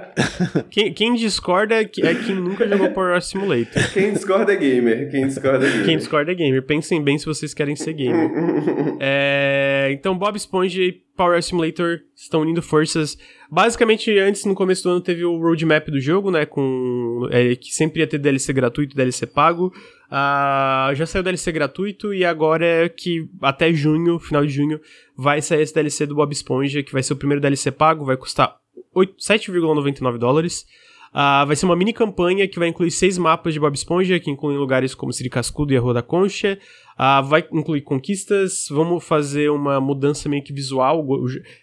quem, 0.70 0.92
quem, 0.92 1.14
discorda 1.14 1.74
é, 1.74 1.82
é 1.82 2.14
quem 2.14 2.34
nunca 2.34 2.66
jogou 2.68 2.90
Power 2.90 3.20
Simulator. 3.22 3.82
Quem 3.92 4.12
discorda 4.12 4.52
é 4.52 4.56
gamer. 4.56 5.10
Quem 5.10 5.26
discorda 5.26 5.66
é 5.66 5.70
gamer. 5.70 5.86
Quem 5.86 5.96
discorda 5.96 6.32
é 6.32 6.34
gamer. 6.34 6.62
Pensem 6.62 7.02
bem 7.02 7.18
se 7.18 7.26
vocês 7.26 7.52
querem 7.52 7.76
ser 7.76 7.92
gamer. 7.92 8.30
é, 9.00 9.88
então, 9.92 10.16
Bob 10.16 10.36
Esponja 10.36 10.82
e 10.82 10.92
Power 11.16 11.42
Simulator 11.42 12.00
estão 12.14 12.40
unindo 12.40 12.62
forças. 12.62 13.18
Basicamente, 13.50 14.16
antes, 14.18 14.44
no 14.44 14.54
começo 14.54 14.84
do 14.84 14.90
ano, 14.90 15.00
teve 15.00 15.24
o 15.24 15.38
roadmap 15.38 15.88
do 15.88 16.00
jogo, 16.00 16.30
né? 16.30 16.46
Com, 16.46 17.28
é, 17.30 17.54
que 17.56 17.72
sempre 17.72 18.00
ia 18.00 18.06
ter 18.06 18.18
DLC 18.18 18.52
gratuito 18.52 18.94
e 18.94 18.96
DLC 18.96 19.26
pago. 19.26 19.72
Uh, 20.10 20.92
já 20.96 21.06
saiu 21.06 21.20
o 21.20 21.24
DLC 21.24 21.52
gratuito 21.52 22.12
e 22.12 22.24
agora 22.24 22.66
é 22.66 22.88
que 22.88 23.28
até 23.40 23.72
junho, 23.72 24.18
final 24.18 24.44
de 24.44 24.52
junho, 24.52 24.80
vai 25.16 25.40
sair 25.40 25.62
esse 25.62 25.72
DLC 25.72 26.04
do 26.04 26.16
Bob 26.16 26.32
Esponja, 26.32 26.82
que 26.82 26.92
vai 26.92 27.02
ser 27.02 27.12
o 27.12 27.16
primeiro 27.16 27.40
DLC 27.40 27.70
pago, 27.70 28.04
vai 28.04 28.16
custar 28.16 28.56
7,99 28.94 30.18
dólares. 30.18 30.66
Uh, 31.10 31.44
vai 31.44 31.56
ser 31.56 31.66
uma 31.66 31.74
mini 31.74 31.92
campanha 31.92 32.46
que 32.46 32.58
vai 32.58 32.68
incluir 32.68 32.90
seis 32.90 33.18
mapas 33.18 33.52
de 33.52 33.60
Bob 33.60 33.74
Esponja, 33.74 34.18
que 34.20 34.30
incluem 34.30 34.56
lugares 34.56 34.94
como 34.94 35.12
Siri 35.12 35.28
Cascudo 35.28 35.72
e 35.72 35.76
a 35.76 35.80
Rua 35.80 35.94
da 35.94 36.02
Concha. 36.02 36.58
Uh, 36.94 37.24
vai 37.24 37.44
incluir 37.52 37.80
conquistas. 37.82 38.66
Vamos 38.70 39.04
fazer 39.04 39.50
uma 39.50 39.80
mudança 39.80 40.28
meio 40.28 40.42
que 40.42 40.52
visual. 40.52 41.04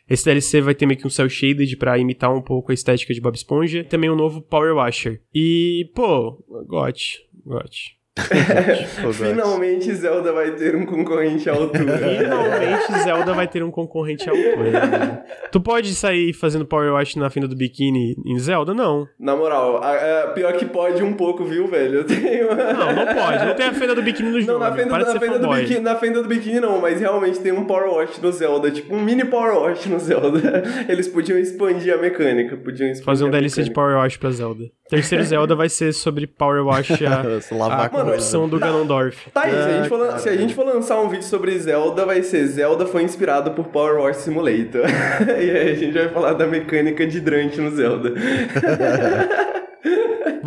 Esse 0.10 0.26
DLC 0.26 0.62
vai 0.62 0.76
ter 0.76 0.86
meio 0.86 1.00
que 1.00 1.08
um 1.08 1.10
cel 1.10 1.30
shaded 1.30 1.78
para 1.78 1.98
imitar 1.98 2.34
um 2.34 2.42
pouco 2.42 2.72
a 2.72 2.74
estética 2.74 3.14
de 3.14 3.22
Bob 3.22 3.36
Esponja. 3.36 3.86
Também 3.86 4.10
um 4.10 4.16
novo 4.16 4.42
Power 4.42 4.76
Washer. 4.76 5.22
E, 5.34 5.90
pô, 5.96 6.44
got, 6.68 7.00
got. 7.46 7.98
Finalmente 9.14 9.94
Zelda 9.94 10.32
vai 10.32 10.52
ter 10.52 10.76
um 10.76 10.86
concorrente 10.86 11.50
à 11.50 11.54
altura. 11.54 11.98
Finalmente 11.98 13.04
Zelda 13.04 13.34
vai 13.34 13.48
ter 13.48 13.64
um 13.64 13.72
concorrente 13.72 14.30
à 14.30 14.32
altura. 14.32 14.72
Né? 14.72 15.24
tu 15.52 15.62
pode 15.62 15.94
sair 15.94 16.34
fazendo 16.34 16.66
Power 16.66 16.94
Wash 16.94 17.16
na 17.16 17.30
fenda 17.30 17.48
do 17.48 17.56
biquíni 17.56 18.16
em 18.26 18.38
Zelda? 18.40 18.74
Não. 18.74 19.08
Na 19.20 19.36
moral, 19.36 19.82
a, 19.84 20.24
a, 20.24 20.28
pior 20.30 20.54
que 20.54 20.66
pode 20.66 21.04
um 21.04 21.14
pouco, 21.14 21.44
viu, 21.44 21.68
velho? 21.68 22.00
Eu 22.00 22.04
tenho... 22.04 22.48
Não, 22.48 22.94
não 22.94 23.06
pode. 23.14 23.46
Não 23.46 23.56
tem 23.56 23.66
a 23.66 23.74
fenda 23.74 23.96
do 23.96 24.02
biquíni 24.02 24.30
no 24.30 24.42
jogo. 24.42 24.54
Não, 24.54 24.60
na 24.60 24.72
fenda, 24.76 24.98
na 24.98 25.20
fenda 25.20 25.40
do 25.40 25.50
biquíni, 25.50 25.80
na 25.80 25.96
fenda 25.96 26.24
do 26.24 26.30
biquíni 26.30 26.60
não, 26.60 26.82
mas 26.82 27.00
realmente 27.00 27.40
tem 27.40 27.52
um 27.52 27.66
Power 27.66 27.90
Wash 27.94 28.20
no 28.20 28.32
Zelda. 28.32 28.72
Tipo, 28.72 28.96
um 28.96 29.02
mini 29.02 29.26
Power 29.26 29.58
Wash 29.62 29.86
no 29.86 30.00
Zelda. 30.00 30.64
Eles 30.88 31.08
podiam 31.08 31.38
expandir 31.38 31.94
a 31.94 31.98
mecânica. 31.98 32.58
Podiam 32.58 32.90
expandir 32.90 33.06
Fazer 33.06 33.26
um 33.26 33.30
DLC 33.30 33.64
de 33.64 33.72
Power 33.72 33.98
Wash 33.98 34.18
pra 34.18 34.32
Zelda. 34.32 34.66
Terceiro 34.90 35.24
Zelda 35.26 35.56
vai 35.56 35.70
ser 35.70 35.94
sobre 35.94 36.28
Power 36.28 36.66
Wash, 36.66 36.92
a, 37.04 37.24
Lavar 37.56 37.86
a 37.86 37.90
corrupção 37.90 38.48
do 38.48 38.60
Ganondorf. 38.60 39.30
Tá 39.32 39.44
aí, 39.44 39.52
se, 39.52 39.58
a 39.58 39.70
gente 39.70 39.86
Ah, 39.86 39.90
for, 39.90 40.08
cara. 40.08 40.20
se 40.20 40.30
a 40.30 40.36
gente 40.38 40.54
for 40.56 40.66
lançar 40.66 41.00
um 41.02 41.10
vídeo 41.10 41.26
sobre 41.26 41.58
Zelda, 41.60 42.06
vai 42.06 42.24
ser 42.24 42.46
Zelda 42.48 42.86
foi 42.86 43.04
inspirado 43.04 43.52
por 43.52 43.66
Power 43.68 44.02
Wash 44.02 44.18
Simulator. 44.18 44.86
e 45.28 45.50
aí 45.52 45.72
a 45.72 45.76
gente 45.76 45.94
vai 45.94 46.10
falar 46.10 46.34
da 46.34 46.48
mecânica 46.48 47.06
de 47.06 47.18
hidrante 47.18 47.60
no 47.60 47.72
Zelda. 47.72 48.14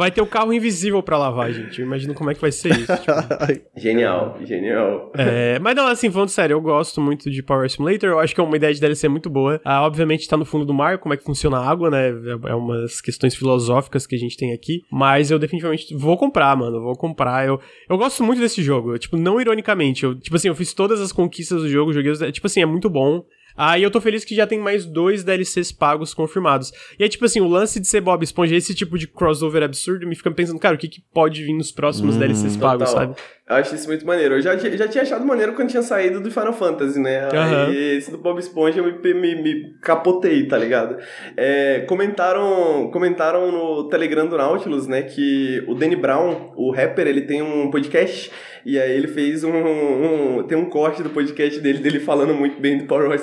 Vai 0.00 0.10
ter 0.10 0.22
o 0.22 0.26
carro 0.26 0.50
invisível 0.50 1.02
pra 1.02 1.18
lavar, 1.18 1.52
gente. 1.52 1.78
Eu 1.78 1.86
imagino 1.86 2.14
como 2.14 2.30
é 2.30 2.34
que 2.34 2.40
vai 2.40 2.50
ser 2.50 2.70
isso. 2.70 2.96
tipo. 2.96 3.12
Genial, 3.76 4.38
genial. 4.42 5.12
É, 5.14 5.58
mas 5.58 5.76
não, 5.76 5.86
assim, 5.86 6.10
falando 6.10 6.30
sério, 6.30 6.54
eu 6.54 6.60
gosto 6.62 7.02
muito 7.02 7.30
de 7.30 7.42
Power 7.42 7.68
Simulator. 7.68 8.08
Eu 8.08 8.18
acho 8.18 8.34
que 8.34 8.40
é 8.40 8.44
uma 8.44 8.56
ideia 8.56 8.72
de 8.72 8.80
DLC 8.80 9.08
muito 9.08 9.28
boa. 9.28 9.60
Ah, 9.62 9.82
obviamente 9.84 10.26
tá 10.26 10.38
no 10.38 10.46
fundo 10.46 10.64
do 10.64 10.72
mar, 10.72 10.96
como 10.96 11.12
é 11.12 11.18
que 11.18 11.22
funciona 11.22 11.58
a 11.58 11.70
água, 11.70 11.90
né? 11.90 12.08
É 12.46 12.54
umas 12.54 13.02
questões 13.02 13.34
filosóficas 13.34 14.06
que 14.06 14.14
a 14.14 14.18
gente 14.18 14.38
tem 14.38 14.54
aqui. 14.54 14.80
Mas 14.90 15.30
eu 15.30 15.38
definitivamente 15.38 15.94
vou 15.94 16.16
comprar, 16.16 16.56
mano. 16.56 16.80
Vou 16.80 16.96
comprar. 16.96 17.46
Eu, 17.46 17.60
eu 17.86 17.98
gosto 17.98 18.24
muito 18.24 18.40
desse 18.40 18.62
jogo. 18.62 18.94
Eu, 18.94 18.98
tipo, 18.98 19.18
não 19.18 19.38
ironicamente. 19.38 20.04
Eu, 20.04 20.18
tipo 20.18 20.34
assim, 20.34 20.48
eu 20.48 20.54
fiz 20.54 20.72
todas 20.72 20.98
as 20.98 21.12
conquistas 21.12 21.60
do 21.60 21.68
jogo, 21.68 21.92
joguei. 21.92 22.14
Tipo 22.32 22.46
assim, 22.46 22.62
é 22.62 22.66
muito 22.66 22.88
bom. 22.88 23.22
Ah, 23.56 23.78
e 23.78 23.82
eu 23.82 23.90
tô 23.90 24.00
feliz 24.00 24.24
que 24.24 24.34
já 24.34 24.46
tem 24.46 24.58
mais 24.58 24.84
dois 24.84 25.22
DLCs 25.24 25.72
pagos 25.72 26.14
confirmados. 26.14 26.72
E 26.98 27.04
é 27.04 27.08
tipo 27.08 27.24
assim, 27.24 27.40
o 27.40 27.48
lance 27.48 27.78
de 27.80 27.86
ser 27.86 28.00
Bob 28.00 28.22
Esponja, 28.22 28.54
esse 28.56 28.74
tipo 28.74 28.98
de 28.98 29.06
crossover 29.06 29.62
absurdo, 29.62 30.06
me 30.06 30.14
fica 30.14 30.30
pensando, 30.30 30.58
cara, 30.58 30.74
o 30.74 30.78
que, 30.78 30.88
que 30.88 31.02
pode 31.12 31.42
vir 31.44 31.52
nos 31.54 31.70
próximos 31.72 32.16
DLCs 32.16 32.56
pagos, 32.56 32.90
Total. 32.90 33.08
sabe? 33.08 33.16
Eu 33.48 33.56
acho 33.56 33.74
isso 33.74 33.88
muito 33.88 34.06
maneiro. 34.06 34.36
Eu 34.36 34.42
já, 34.42 34.56
já 34.56 34.86
tinha 34.86 35.02
achado 35.02 35.24
maneiro 35.26 35.54
quando 35.54 35.68
tinha 35.70 35.82
saído 35.82 36.20
do 36.20 36.30
Final 36.30 36.52
Fantasy, 36.52 37.00
né? 37.00 37.28
Aí 37.66 37.96
esse 37.96 38.08
do 38.12 38.18
Bob 38.18 38.38
Esponja 38.38 38.80
me, 38.80 38.92
me, 39.14 39.42
me 39.42 39.74
capotei, 39.82 40.46
tá 40.46 40.56
ligado? 40.56 40.96
É, 41.36 41.80
comentaram, 41.88 42.90
comentaram 42.92 43.50
no 43.50 43.88
Telegram 43.88 44.26
do 44.28 44.36
Nautilus, 44.36 44.86
né, 44.86 45.02
que 45.02 45.64
o 45.66 45.74
Danny 45.74 45.96
Brown, 45.96 46.52
o 46.56 46.70
rapper, 46.70 47.08
ele 47.08 47.22
tem 47.22 47.42
um 47.42 47.70
podcast 47.72 48.30
e 48.64 48.78
aí 48.78 48.92
ele 48.92 49.08
fez 49.08 49.42
um, 49.42 49.50
um- 49.50 50.42
tem 50.44 50.56
um 50.56 50.66
corte 50.66 51.02
do 51.02 51.10
podcast 51.10 51.58
dele, 51.60 51.78
dele 51.78 51.98
falando 51.98 52.34
muito 52.34 52.60
bem 52.60 52.78
do 52.78 52.84
Power 52.84 53.08
Wash 53.08 53.22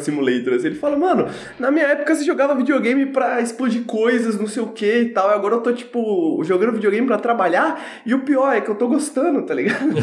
Ele 0.65 0.75
fala, 0.75 0.97
mano, 0.97 1.27
na 1.59 1.71
minha 1.71 1.85
época 1.85 2.15
você 2.15 2.23
jogava 2.23 2.55
videogame 2.55 3.05
pra 3.07 3.41
explodir 3.41 3.83
coisas, 3.83 4.37
não 4.37 4.47
sei 4.47 4.63
o 4.63 4.67
que 4.67 5.01
e 5.01 5.09
tal, 5.09 5.29
e 5.29 5.33
agora 5.33 5.55
eu 5.55 5.61
tô, 5.61 5.71
tipo, 5.71 6.41
jogando 6.43 6.73
videogame 6.73 7.07
pra 7.07 7.17
trabalhar, 7.17 7.81
e 8.05 8.13
o 8.13 8.19
pior 8.19 8.53
é 8.55 8.61
que 8.61 8.69
eu 8.69 8.75
tô 8.75 8.87
gostando, 8.87 9.41
tá 9.43 9.53
ligado? 9.53 9.77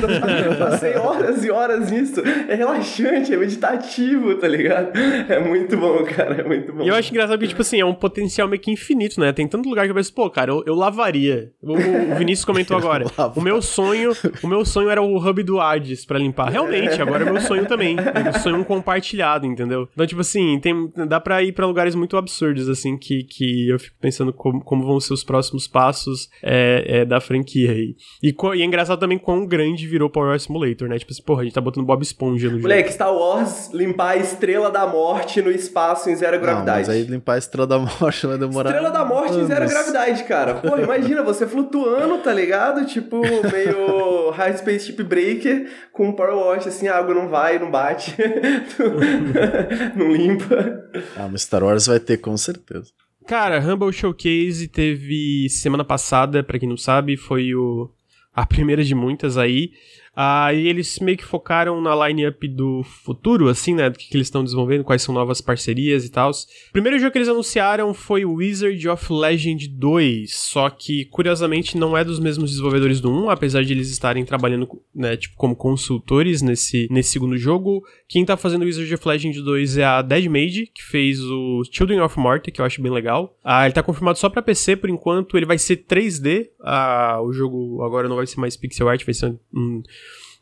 Eu 0.45 0.57
Passei 0.59 0.97
horas 0.97 1.45
e 1.45 1.51
horas 1.51 1.91
nisso. 1.91 2.23
É 2.49 2.55
relaxante, 2.55 3.33
é 3.33 3.37
meditativo, 3.37 4.35
tá 4.37 4.49
ligado? 4.49 4.93
É 5.29 5.39
muito 5.39 5.77
bom, 5.77 6.03
cara, 6.05 6.41
é 6.41 6.45
muito 6.45 6.73
bom. 6.73 6.83
E 6.83 6.89
eu 6.89 6.95
acho 6.95 7.11
engraçado 7.11 7.39
que, 7.39 7.49
tipo 7.49 7.63
assim, 7.63 7.81
é 7.81 7.85
um 7.85 7.95
potencial 7.95 8.49
meio 8.49 8.61
que 8.61 8.71
infinito, 8.71 9.21
né? 9.21 9.33
Tem 9.33 9.47
tanto 9.47 9.69
lugar 9.69 9.85
que 9.85 9.91
eu 9.91 9.95
penso, 9.95 10.13
pô, 10.13 10.29
cara, 10.31 10.51
eu, 10.51 10.63
eu 10.67 10.75
lavaria. 10.75 11.53
O, 11.63 11.73
o 11.73 12.15
Vinícius 12.17 12.45
comentou 12.45 12.77
agora. 12.79 13.05
O 13.35 13.41
meu 13.41 13.61
sonho, 13.63 14.13
o 14.43 14.47
meu 14.47 14.65
sonho 14.65 14.91
era 14.91 15.01
o 15.03 15.17
hub 15.17 15.43
do 15.43 15.61
Hades 15.61 16.05
pra 16.05 16.19
limpar. 16.19 16.51
Realmente, 16.51 17.01
agora 17.01 17.25
é 17.25 17.31
meu 17.31 17.41
sonho 17.41 17.67
também. 17.67 17.97
O 17.97 18.39
sonho 18.39 18.65
compartilhado, 18.65 19.47
entendeu? 19.47 19.89
Então, 19.93 20.04
tipo 20.07 20.21
assim, 20.21 20.59
tem, 20.61 20.93
dá 21.09 21.21
pra 21.21 21.43
ir 21.43 21.53
pra 21.53 21.67
lugares 21.67 21.95
muito 21.95 22.17
absurdos, 22.17 22.69
assim, 22.69 22.97
que, 22.97 23.25
que 23.25 23.69
eu 23.69 23.79
fico 23.79 23.97
pensando 24.01 24.33
como, 24.33 24.63
como 24.63 24.87
vão 24.87 25.01
ser 25.01 25.15
os 25.15 25.25
próximos 25.25 25.67
passos 25.67 26.29
é, 26.43 27.01
é, 27.01 27.05
da 27.05 27.21
franquia 27.21 27.73
aí. 27.73 27.95
E, 28.23 28.35
e 28.57 28.63
é 28.63 28.65
engraçado 28.65 28.99
também 28.99 29.19
quão 29.19 29.47
grande 29.47 29.87
virou 29.87 30.11
Power 30.11 30.39
Simulator, 30.39 30.89
né? 30.89 30.99
Tipo 30.99 31.13
assim, 31.13 31.23
porra, 31.23 31.43
a 31.43 31.45
gente 31.45 31.55
tá 31.55 31.61
botando 31.61 31.85
Bob 31.85 32.03
Esponja 32.03 32.47
no 32.47 32.55
jogo. 32.55 32.63
Moleque, 32.63 32.93
Star 32.93 33.13
Wars 33.15 33.71
limpar 33.73 34.11
a 34.11 34.17
estrela 34.17 34.71
da 34.71 34.87
morte 34.87 35.41
no 35.43 35.51
espaço 35.51 36.11
em 36.11 36.17
zero 36.17 36.37
Não, 36.37 36.43
gravidade. 36.43 36.79
mas 36.81 36.89
aí 36.89 37.03
limpar 37.03 37.35
a 37.35 37.39
Estrela 37.39 37.67
da 37.67 37.79
Morte 37.79 38.27
vai 38.27 38.39
demorar. 38.39 38.71
Estrela 38.71 38.91
da 38.91 39.05
morte 39.05 39.35
em 39.37 39.47
zero 39.47 39.61
anos. 39.63 39.73
gravidade, 39.73 40.25
cara. 40.25 40.55
Pô, 40.55 40.77
imagina 40.79 41.23
você 41.23 41.47
flutuando, 41.47 42.19
tá 42.19 42.33
ligado? 42.33 42.85
Tipo, 42.87 43.21
meio 43.21 44.31
High 44.33 44.57
Space 44.59 44.87
Ship 44.87 45.03
Breaker 45.03 45.71
com 45.93 46.09
um 46.09 46.13
Power 46.13 46.35
Wash, 46.35 46.67
assim, 46.67 46.89
a 46.89 46.97
água 46.97 47.15
não 47.15 47.29
vai, 47.29 47.59
não 47.59 47.71
bate, 47.71 48.15
não 49.99 50.13
limpa. 50.13 50.85
Ah, 51.17 51.29
mas 51.31 51.43
Star 51.43 51.63
Wars 51.63 51.87
vai 51.87 52.01
ter, 52.01 52.19
com 52.19 52.37
certeza. 52.37 52.91
Cara, 53.27 53.59
Humble 53.59 53.93
Showcase 53.93 54.69
teve 54.69 55.49
semana 55.49 55.85
passada, 55.85 56.43
pra 56.43 56.59
quem 56.59 56.69
não 56.69 56.77
sabe, 56.77 57.17
foi 57.17 57.55
o 57.55 57.91
a 58.35 58.45
primeira 58.45 58.83
de 58.83 58.95
muitas 58.95 59.39
aí. 59.39 59.73
Aí 60.17 60.69
eles 60.69 60.99
meio 61.01 61.19
que 61.19 61.25
focaram 61.25 61.81
na 61.81 62.07
line-up 62.07 62.47
do 62.49 62.83
futuro, 62.85 63.49
assim, 63.49 63.75
né? 63.75 63.91
Do 63.91 63.99
que, 63.99 64.09
que 64.09 64.17
eles 64.17 64.29
estão 64.29 64.45
desenvolvendo, 64.45 64.85
quais 64.85 65.03
são 65.03 65.15
novas 65.15 65.41
parcerias 65.41 66.05
e 66.05 66.11
tal. 66.11 66.31
O 66.31 66.73
primeiro 66.73 66.99
jogo 66.99 67.13
que 67.13 67.19
eles 67.19 67.29
anunciaram 67.29 67.93
foi 67.93 68.25
Wizard 68.25 68.89
of 68.89 69.13
Legend 69.13 69.69
2, 69.69 70.35
só 70.35 70.71
que, 70.71 71.05
curiosamente, 71.07 71.77
não 71.77 71.97
é 71.97 72.05
dos 72.05 72.21
mesmos 72.21 72.51
desenvolvedores 72.51 73.01
do 73.01 73.11
1, 73.11 73.31
apesar 73.31 73.65
de 73.65 73.73
eles 73.73 73.91
estarem 73.91 74.25
trabalhando, 74.25 74.69
né, 74.95 75.17
tipo, 75.17 75.35
como 75.37 75.57
consultores 75.57 76.43
nesse, 76.43 76.87
nesse 76.91 77.11
segundo 77.11 77.37
jogo. 77.37 77.83
Quem 78.09 78.25
tá 78.25 78.37
fazendo 78.37 78.65
Wizard 78.65 78.93
of 78.95 79.09
Legend 79.09 79.43
2 79.43 79.79
é 79.79 79.85
a 79.85 80.03
Dead 80.03 80.27
Made, 80.27 80.71
que 80.73 80.83
fez 80.83 81.21
o 81.21 81.63
Children 81.71 82.01
of 82.03 82.19
Morta, 82.19 82.51
que 82.51 82.61
eu 82.61 82.65
acho 82.65 82.81
bem 82.81 82.93
legal. 82.93 83.37
Ah, 83.43 83.65
ele 83.65 83.75
tá 83.75 83.83
confirmado 83.83 84.19
só 84.19 84.29
pra 84.29 84.43
PC 84.43 84.77
por 84.77 84.89
enquanto, 84.89 85.37
ele 85.37 85.47
vai 85.47 85.59
ser 85.59 85.85
3D. 85.85 86.49
Ah, 86.61 87.21
o 87.23 87.33
jogo 87.33 87.83
agora 87.83 88.09
não 88.09 88.17
vai 88.17 88.27
ser 88.27 88.41
mais 88.41 88.57
pixel 88.57 88.89
art, 88.89 89.05
vai 89.05 89.15
ser 89.15 89.35
um, 89.53 89.83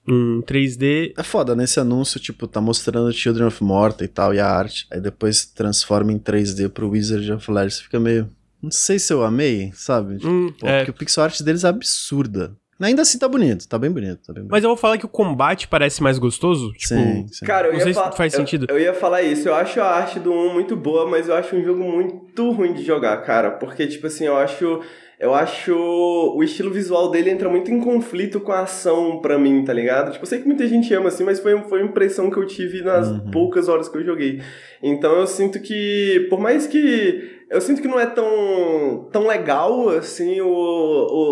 um 0.09 0.41
3D. 0.43 1.13
É 1.17 1.23
foda, 1.23 1.55
nesse 1.55 1.79
anúncio, 1.81 2.19
tipo, 2.21 2.47
tá 2.47 2.61
mostrando 2.61 3.13
Children 3.13 3.47
of 3.47 3.63
Morta 3.63 4.05
e 4.05 4.09
tal, 4.09 4.35
e 4.35 4.41
a 4.41 4.47
arte. 4.49 4.87
Aí 4.91 5.01
depois 5.01 5.45
transforma 5.45 6.13
em 6.13 6.19
3D 6.19 6.69
pro 6.69 6.89
Wizard 6.91 7.33
of 7.33 7.51
Legend. 7.51 7.75
Você 7.75 7.83
fica 7.85 8.01
meio. 8.01 8.31
Não 8.63 8.71
sei 8.71 8.99
se 8.99 9.13
eu 9.13 9.25
amei, 9.25 9.73
sabe? 9.75 10.17
Tipo, 10.19 10.29
Hum, 10.29 10.53
pô, 10.59 10.67
é. 10.69 10.79
Porque 10.79 10.91
o 10.91 10.95
pixel 10.95 11.25
art 11.25 11.41
deles 11.43 11.65
é 11.65 11.69
absurda. 11.69 12.53
Ainda 12.81 13.03
assim 13.03 13.17
tá 13.17 13.29
bonito, 13.29 13.69
tá 13.69 13.79
bem 13.79 13.93
bonito, 13.93 14.19
tá 14.27 14.33
bem 14.33 14.43
bonito. 14.43 14.51
Mas 14.51 14.65
eu 14.65 14.71
vou 14.71 14.77
falar 14.77 14.99
que 14.99 15.07
o 15.07 15.09
combate 15.09 15.69
parece 15.69 16.03
mais 16.03 16.19
gostoso. 16.19 16.73
Tipo, 16.73 16.89
sim, 16.95 17.27
sim. 17.29 17.45
Cara, 17.47 17.69
eu 17.69 17.73
Não 17.75 17.79
ia 17.79 17.85
sei 17.85 17.95
se 17.95 18.01
fa- 18.01 18.11
faz 18.11 18.33
eu- 18.35 18.41
sentido. 18.41 18.67
Eu, 18.69 18.77
ia 18.81 18.93
falar 18.93 19.23
isso. 19.23 19.49
Eu 19.49 19.55
acho 19.55 19.81
a 19.81 19.87
arte 19.87 20.19
do 20.19 20.33
1 20.33 20.53
muito 20.53 20.75
boa, 20.75 21.09
mas 21.09 21.29
eu 21.29 21.35
acho 21.37 21.55
um 21.55 21.63
jogo 21.63 21.85
muito 21.85 22.51
ruim 22.51 22.73
de 22.73 22.83
jogar, 22.85 23.19
cara. 23.19 23.53
Porque, 23.53 23.87
tipo 23.87 24.09
assim, 24.09 24.25
eu 24.25 24.37
acho. 24.37 24.81
Eu 25.23 25.33
acho 25.33 25.73
o 25.73 26.43
estilo 26.43 26.71
visual 26.73 27.09
dele 27.11 27.31
entra 27.31 27.49
muito 27.49 27.71
em 27.71 27.79
conflito 27.81 28.41
com 28.41 28.51
a 28.51 28.63
ação 28.63 29.21
pra 29.21 29.39
mim, 29.39 29.65
tá 29.65 29.73
ligado? 29.73 30.11
Tipo, 30.11 30.25
eu 30.25 30.29
sei 30.29 30.41
que 30.41 30.47
muita 30.49 30.67
gente 30.67 30.93
ama 30.93 31.07
assim, 31.09 31.23
mas 31.23 31.39
foi, 31.39 31.57
foi 31.69 31.81
uma 31.81 31.91
impressão 31.91 32.29
que 32.29 32.37
eu 32.37 32.45
tive 32.47 32.83
nas 32.83 33.07
Uhum. 33.09 33.31
poucas 33.31 33.69
horas 33.69 33.89
que 33.89 33.97
eu 33.99 34.05
joguei. 34.05 34.41
Então 34.83 35.13
eu 35.21 35.27
sinto 35.29 35.61
que, 35.61 36.27
por 36.29 36.41
mais 36.41 36.67
que. 36.67 37.42
Eu 37.53 37.61
sinto 37.61 37.83
que 37.83 37.87
não 37.89 38.01
é 38.01 38.07
tão, 38.07 39.09
tão 39.13 39.27
legal, 39.27 39.89
assim, 39.91 40.41
o, 40.41 40.49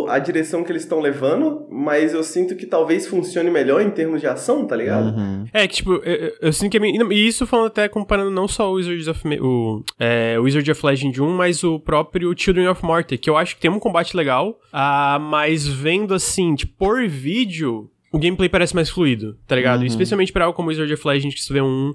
o- 0.04 0.06
a 0.08 0.18
direção 0.18 0.62
que 0.62 0.70
eles 0.70 0.82
estão 0.82 1.00
levando, 1.00 1.66
mas 1.70 2.12
eu 2.12 2.22
sinto 2.22 2.54
que 2.54 2.66
talvez 2.66 3.06
funcione 3.06 3.50
melhor 3.50 3.80
em 3.80 3.90
termos 3.90 4.20
de 4.20 4.26
ação, 4.26 4.66
tá 4.66 4.76
ligado? 4.76 5.16
Uhum. 5.16 5.46
É, 5.52 5.66
que 5.66 5.76
tipo, 5.76 5.94
eu, 5.94 6.32
eu- 6.42 6.52
sinto 6.52 6.70
que 6.70 6.76
é 6.76 6.80
meio- 6.80 7.10
E 7.12 7.26
isso 7.26 7.46
falando 7.46 7.66
até 7.68 7.88
comparando 7.88 8.30
não 8.30 8.46
só 8.46 8.70
o 8.70 8.74
Wizards 8.74 9.08
of, 9.08 9.20
o, 9.40 9.82
é, 9.98 10.38
Wizard 10.38 10.70
of 10.70 10.84
Legend 10.86 11.22
1, 11.22 11.28
mas 11.30 11.64
o 11.64 11.80
próprio 11.80 12.34
Children 12.36 12.68
of 12.68 12.84
Morta, 12.84 13.16
que 13.16 13.30
eu 13.30 13.36
acho 13.36 13.54
que 13.56 13.62
tem 13.62 13.70
um 13.70 13.78
combate 13.80 14.16
legal, 14.16 14.58
ah, 14.72 15.18
mas 15.20 15.66
vendo 15.66 16.12
assim, 16.12 16.54
tipo, 16.54 16.74
por 16.78 17.08
vídeo, 17.08 17.90
o 18.12 18.18
gameplay 18.18 18.48
parece 18.48 18.74
mais 18.74 18.90
fluido, 18.90 19.38
tá 19.46 19.56
ligado? 19.56 19.80
Uhum. 19.80 19.86
Especialmente 19.86 20.32
pra 20.32 20.44
algo 20.44 20.54
como 20.56 20.68
Wizard 20.68 20.92
of 20.92 21.06
Legend, 21.08 21.34
que 21.34 21.40
se 21.42 21.52
vê 21.52 21.60
um 21.62 21.94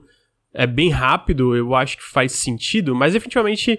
é 0.58 0.66
bem 0.66 0.90
rápido, 0.90 1.54
eu 1.56 1.76
acho 1.76 1.98
que 1.98 2.04
faz 2.04 2.32
sentido, 2.32 2.96
mas 2.96 3.12
definitivamente 3.14 3.78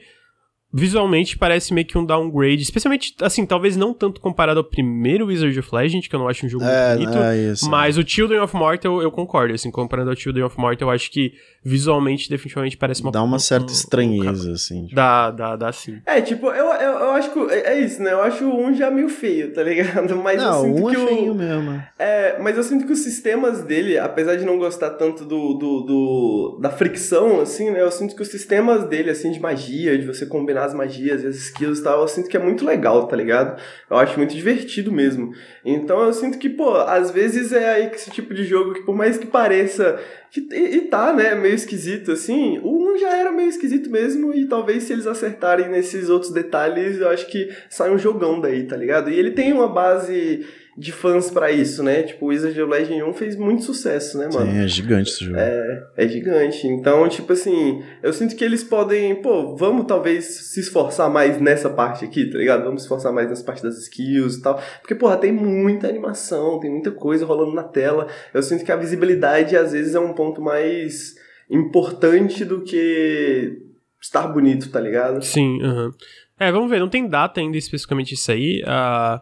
visualmente 0.76 1.38
parece 1.38 1.72
meio 1.72 1.86
que 1.86 1.96
um 1.96 2.04
downgrade, 2.04 2.62
especialmente 2.62 3.14
assim, 3.22 3.46
talvez 3.46 3.76
não 3.76 3.94
tanto 3.94 4.20
comparado 4.20 4.60
ao 4.60 4.64
primeiro 4.64 5.26
Wizard 5.26 5.58
of 5.58 5.68
Legend, 5.74 6.08
que 6.08 6.14
eu 6.14 6.20
não 6.20 6.28
acho 6.28 6.44
um 6.44 6.48
jogo 6.48 6.64
É, 6.64 6.96
muito 6.96 7.08
bonito, 7.10 7.22
é 7.24 7.52
isso. 7.52 7.70
mas 7.70 7.96
o 7.96 8.06
Children 8.06 8.40
of 8.40 8.54
Morta 8.54 8.86
eu, 8.86 9.00
eu 9.00 9.10
concordo, 9.10 9.54
assim, 9.54 9.70
comparando 9.70 10.10
ao 10.10 10.16
Children 10.16 10.44
of 10.44 10.58
Morta, 10.58 10.84
eu 10.84 10.90
acho 10.90 11.10
que 11.10 11.32
visualmente, 11.68 12.30
definitivamente 12.30 12.76
parece 12.76 13.02
uma... 13.02 13.10
Dá 13.12 13.22
uma 13.22 13.36
um- 13.36 13.40
certa 13.40 13.66
um- 13.70 13.74
estranheza, 13.74 14.52
assim. 14.52 14.84
tipo. 14.84 14.94
Dá, 14.94 15.30
dá, 15.30 15.56
dá 15.56 15.72
sim. 15.72 16.00
É, 16.06 16.20
tipo, 16.20 16.46
eu, 16.48 16.66
eu, 16.66 16.92
eu 17.00 17.10
acho 17.10 17.30
que. 17.32 17.38
É 17.52 17.66
é 17.74 17.80
isso, 17.80 18.00
né? 18.02 18.12
Eu 18.12 18.22
acho 18.22 18.44
um 18.44 18.72
já 18.74 18.90
meio 18.90 19.08
feio, 19.08 19.52
tá 19.52 19.62
ligado? 19.62 20.14
Mas 20.22 20.40
eu 20.40 20.48
Não, 20.48 20.62
sinto 20.62 20.82
um 20.84 20.90
é 20.90 20.94
que 20.94 21.00
o. 21.00 21.06
feio 21.08 21.34
mesmo. 21.34 21.82
É, 21.98 22.38
mas 22.40 22.56
eu 22.56 22.62
sinto 22.62 22.86
que 22.86 22.92
os 22.92 23.00
sistemas 23.00 23.62
dele, 23.62 23.98
apesar 23.98 24.36
de 24.36 24.44
não 24.44 24.58
gostar 24.58 24.90
tanto 24.90 25.24
do, 25.24 25.54
do, 25.54 25.80
do- 25.80 26.58
da 26.60 26.70
fricção, 26.70 27.40
assim, 27.40 27.70
né? 27.70 27.80
Eu 27.80 27.90
sinto 27.90 28.14
que 28.14 28.22
os 28.22 28.28
sistemas 28.28 28.84
dele, 28.88 29.10
assim, 29.10 29.30
de 29.32 29.40
magia, 29.40 29.98
de 29.98 30.06
você 30.06 30.26
combinar 30.26 30.64
as 30.64 30.74
magias 30.74 31.22
e 31.22 31.26
as 31.26 31.36
skills 31.36 31.78
e 31.80 31.82
tal, 31.82 32.00
eu 32.02 32.08
sinto 32.08 32.28
que 32.28 32.36
é 32.36 32.40
muito 32.40 32.64
legal, 32.64 33.06
tá 33.06 33.16
ligado? 33.16 33.60
Eu 33.90 33.96
acho 33.96 34.16
muito 34.18 34.34
divertido 34.34 34.92
mesmo. 34.92 35.32
Então 35.64 36.00
eu 36.02 36.12
sinto 36.12 36.38
que, 36.38 36.48
pô, 36.48 36.74
às 36.76 37.10
vezes 37.10 37.52
é 37.52 37.68
aí 37.74 37.88
que 37.90 37.96
esse 37.96 38.10
tipo 38.10 38.32
de 38.34 38.44
jogo 38.44 38.74
que, 38.74 38.82
por 38.82 38.94
mais 38.94 39.16
que 39.18 39.26
pareça. 39.26 39.98
E, 40.34 40.76
e 40.76 40.80
tá, 40.82 41.12
né, 41.12 41.34
meio 41.34 41.54
esquisito, 41.54 42.12
assim. 42.12 42.58
O 42.62 42.92
1 42.92 42.98
já 42.98 43.16
era 43.16 43.32
meio 43.32 43.48
esquisito 43.48 43.90
mesmo, 43.90 44.34
e 44.34 44.46
talvez 44.46 44.84
se 44.84 44.92
eles 44.92 45.06
acertarem 45.06 45.68
nesses 45.68 46.08
outros 46.08 46.32
detalhes, 46.32 46.98
eu 46.98 47.08
acho 47.08 47.26
que 47.26 47.50
sai 47.68 47.90
um 47.90 47.98
jogão 47.98 48.40
daí, 48.40 48.64
tá 48.64 48.76
ligado? 48.76 49.10
E 49.10 49.18
ele 49.18 49.32
tem 49.32 49.52
uma 49.52 49.68
base 49.68 50.46
de 50.76 50.92
fãs 50.92 51.30
para 51.30 51.50
isso, 51.50 51.82
né? 51.82 52.02
Tipo, 52.02 52.26
o 52.26 52.28
Wizard 52.28 52.60
of 52.60 52.70
Legend 52.70 53.02
1 53.02 53.14
fez 53.14 53.34
muito 53.34 53.62
sucesso, 53.62 54.18
né, 54.18 54.28
mano? 54.30 54.50
Sim, 54.50 54.58
é 54.58 54.68
gigante 54.68 55.10
esse 55.10 55.24
jogo. 55.24 55.38
É, 55.38 55.86
é 55.96 56.08
gigante. 56.08 56.66
Então, 56.66 57.08
tipo 57.08 57.32
assim, 57.32 57.82
eu 58.02 58.12
sinto 58.12 58.36
que 58.36 58.44
eles 58.44 58.62
podem, 58.62 59.14
pô, 59.22 59.56
vamos 59.56 59.86
talvez 59.86 60.24
se 60.24 60.60
esforçar 60.60 61.08
mais 61.10 61.40
nessa 61.40 61.70
parte 61.70 62.04
aqui, 62.04 62.30
tá 62.30 62.36
ligado? 62.36 62.64
Vamos 62.64 62.82
se 62.82 62.86
esforçar 62.86 63.10
mais 63.10 63.28
nessa 63.28 63.42
parte 63.42 63.62
das 63.62 63.78
skills 63.78 64.36
e 64.36 64.42
tal. 64.42 64.60
Porque, 64.80 64.94
porra, 64.94 65.16
tem 65.16 65.32
muita 65.32 65.88
animação, 65.88 66.60
tem 66.60 66.70
muita 66.70 66.90
coisa 66.90 67.24
rolando 67.24 67.54
na 67.54 67.64
tela. 67.64 68.06
Eu 68.34 68.42
sinto 68.42 68.62
que 68.62 68.72
a 68.72 68.76
visibilidade, 68.76 69.56
às 69.56 69.72
vezes, 69.72 69.94
é 69.94 70.00
um 70.00 70.12
ponto 70.12 70.42
mais 70.42 71.14
importante 71.50 72.44
do 72.44 72.62
que 72.62 73.62
estar 74.00 74.28
bonito, 74.28 74.68
tá 74.68 74.78
ligado? 74.78 75.24
Sim, 75.24 75.62
aham. 75.62 75.90
É, 76.38 76.52
vamos 76.52 76.68
ver, 76.68 76.80
não 76.80 76.88
tem 76.88 77.08
data 77.08 77.40
ainda 77.40 77.56
especificamente 77.56 78.12
isso 78.12 78.30
aí, 78.30 78.62
uh, 78.62 79.18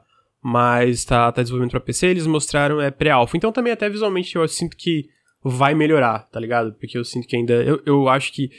mas 0.46 1.06
tá, 1.06 1.32
tá 1.32 1.40
desenvolvendo 1.40 1.70
pra 1.70 1.80
PC, 1.80 2.06
eles 2.08 2.26
mostraram 2.26 2.78
é 2.78 2.90
pré-alpha. 2.90 3.34
Então 3.34 3.50
também 3.50 3.72
até 3.72 3.88
visualmente 3.88 4.36
eu 4.36 4.46
sinto 4.46 4.76
que 4.76 5.06
vai 5.42 5.74
melhorar, 5.74 6.28
tá 6.30 6.38
ligado? 6.38 6.74
Porque 6.74 6.98
eu 6.98 7.04
sinto 7.04 7.26
que 7.26 7.34
ainda. 7.34 7.54
Eu, 7.54 7.80
eu 7.86 8.10
acho 8.10 8.30
que 8.30 8.50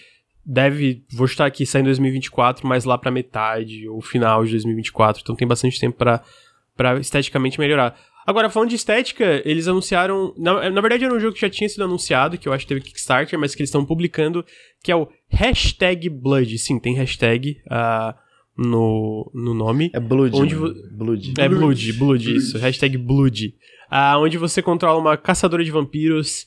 deve. 0.43 1.03
Vou 1.13 1.27
estar 1.27 1.45
aqui 1.45 1.63
sair 1.63 1.81
em 1.81 1.85
2024, 1.85 2.67
mas 2.67 2.85
lá 2.85 2.97
pra 2.97 3.11
metade 3.11 3.87
ou 3.87 4.01
final 4.01 4.43
de 4.43 4.51
2024. 4.53 5.21
Então 5.21 5.35
tem 5.35 5.47
bastante 5.47 5.79
tempo 5.79 5.95
pra, 5.95 6.23
pra 6.75 6.97
esteticamente 6.97 7.59
melhorar. 7.59 7.95
Agora, 8.25 8.49
falando 8.49 8.69
de 8.69 8.77
estética, 8.77 9.43
eles 9.45 9.67
anunciaram. 9.67 10.33
Na, 10.35 10.67
na 10.71 10.81
verdade, 10.81 11.05
era 11.05 11.13
um 11.13 11.19
jogo 11.19 11.35
que 11.35 11.41
já 11.41 11.51
tinha 11.51 11.69
sido 11.69 11.83
anunciado, 11.83 12.35
que 12.35 12.49
eu 12.49 12.53
acho 12.53 12.65
que 12.65 12.69
teve 12.69 12.81
Kickstarter, 12.81 13.37
mas 13.37 13.53
que 13.53 13.61
eles 13.61 13.69
estão 13.69 13.85
publicando, 13.85 14.43
que 14.83 14.91
é 14.91 14.95
o 14.95 15.07
hashtag 15.29 16.09
Blood. 16.09 16.57
Sim, 16.57 16.79
tem 16.79 16.95
hashtag. 16.95 17.61
Uh, 17.67 18.24
no, 18.57 19.29
no 19.33 19.53
nome. 19.53 19.91
É 19.93 19.99
Blood. 19.99 20.35
Onde? 20.35 20.55
Blood. 20.55 21.33
É 21.37 21.49
Blood, 21.49 21.93
Blood, 21.93 22.35
isso. 22.35 22.57
Hashtag 22.57 22.97
Blood. 22.97 23.55
Ah, 23.89 24.17
onde 24.19 24.37
você 24.37 24.61
controla 24.61 24.99
uma 24.99 25.17
caçadora 25.17 25.63
de 25.63 25.71
vampiros 25.71 26.45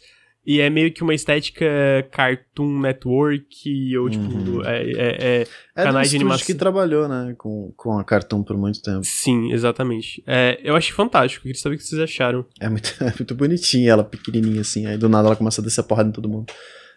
e 0.49 0.61
é 0.61 0.71
meio 0.71 0.91
que 0.91 1.03
uma 1.03 1.15
estética 1.15 1.67
Cartoon 2.11 2.81
Network 2.81 3.99
ou 3.99 4.09
tipo. 4.09 4.25
Uhum. 4.25 4.65
É, 4.65 4.83
é, 4.83 4.93
é, 4.97 5.47
É 5.77 5.85
canais 5.85 6.09
de 6.09 6.17
animação. 6.17 6.47
que 6.47 6.55
trabalhou, 6.55 7.07
né, 7.07 7.35
com, 7.37 7.71
com 7.77 7.99
a 7.99 8.03
Cartoon 8.03 8.43
por 8.43 8.57
muito 8.57 8.81
tempo. 8.81 9.03
Sim, 9.05 9.53
exatamente. 9.53 10.23
É, 10.27 10.59
eu 10.65 10.75
achei 10.75 10.95
fantástico. 10.95 11.43
Queria 11.43 11.61
saber 11.61 11.75
o 11.75 11.79
que 11.79 11.85
vocês 11.85 12.01
acharam. 12.01 12.47
É 12.59 12.69
muito, 12.69 12.95
é 13.05 13.13
muito 13.19 13.35
bonitinha 13.35 13.91
ela, 13.91 14.03
pequenininha 14.03 14.63
assim. 14.63 14.87
Aí 14.87 14.97
do 14.97 15.09
nada 15.09 15.29
ela 15.29 15.37
começa 15.37 15.61
a 15.61 15.65
descer 15.65 15.83
a 15.83 15.85
porrada 15.85 16.09
em 16.09 16.13
todo 16.13 16.29
mundo. 16.31 16.51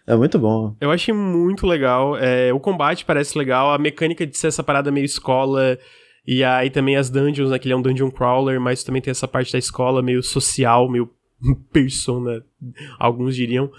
É 0.06 0.16
muito 0.16 0.38
bom. 0.38 0.74
Eu 0.80 0.90
achei 0.90 1.14
muito 1.14 1.66
legal. 1.66 2.16
É, 2.16 2.52
o 2.52 2.58
combate 2.58 3.04
parece 3.04 3.38
legal. 3.38 3.72
A 3.72 3.78
mecânica 3.78 4.26
de 4.26 4.36
ser 4.36 4.48
essa 4.48 4.62
parada 4.62 4.90
meio 4.90 5.04
escola. 5.04 5.78
E 6.26 6.42
aí 6.42 6.70
também 6.70 6.96
as 6.96 7.10
dungeons, 7.10 7.50
né? 7.50 7.58
Que 7.58 7.66
ele 7.66 7.74
é 7.74 7.76
um 7.76 7.82
dungeon 7.82 8.10
crawler, 8.10 8.60
mas 8.60 8.82
também 8.82 9.02
tem 9.02 9.10
essa 9.10 9.28
parte 9.28 9.52
da 9.52 9.58
escola 9.58 10.02
meio 10.02 10.22
social, 10.22 10.90
meio 10.90 11.10
persona, 11.72 12.42
alguns 12.98 13.36
diriam. 13.36 13.70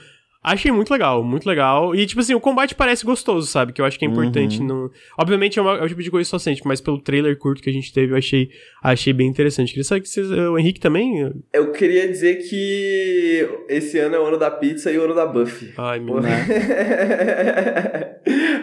Achei 0.43 0.71
muito 0.71 0.91
legal, 0.91 1.23
muito 1.23 1.47
legal. 1.47 1.95
E, 1.95 2.05
tipo 2.05 2.19
assim, 2.19 2.33
o 2.33 2.39
combate 2.39 2.75
parece 2.75 3.05
gostoso, 3.05 3.47
sabe? 3.47 3.71
Que 3.71 3.79
eu 3.81 3.85
acho 3.85 3.97
que 3.97 4.05
é 4.05 4.07
importante. 4.07 4.59
Uhum. 4.59 4.65
No... 4.67 4.91
Obviamente 5.17 5.57
é, 5.57 5.61
uma- 5.61 5.77
é 5.77 5.83
o 5.83 5.87
tipo 5.87 6.03
de 6.03 6.11
coisa 6.11 6.37
sente, 6.39 6.61
mas 6.65 6.81
pelo 6.81 6.99
trailer 6.99 7.37
curto 7.37 7.61
que 7.61 7.69
a 7.69 7.73
gente 7.73 7.93
teve, 7.93 8.11
eu 8.13 8.17
achei, 8.17 8.49
achei 8.83 9.13
bem 9.13 9.27
interessante. 9.27 9.69
Queria 9.69 9.83
saber 9.83 10.01
que 10.01 10.09
vocês. 10.09 10.29
O 10.29 10.57
Henrique 10.57 10.79
também. 10.79 11.31
Eu 11.53 11.71
queria 11.71 12.07
dizer 12.07 12.35
que 12.49 13.47
esse 13.69 13.97
ano 13.99 14.15
é 14.15 14.19
o 14.19 14.25
ano 14.25 14.37
da 14.37 14.51
pizza 14.51 14.91
e 14.91 14.97
o 14.97 15.03
ano 15.05 15.15
da 15.15 15.25
Buffy. 15.25 15.73
Ai, 15.77 15.99
meu 15.99 16.15
Porra. 16.15 16.29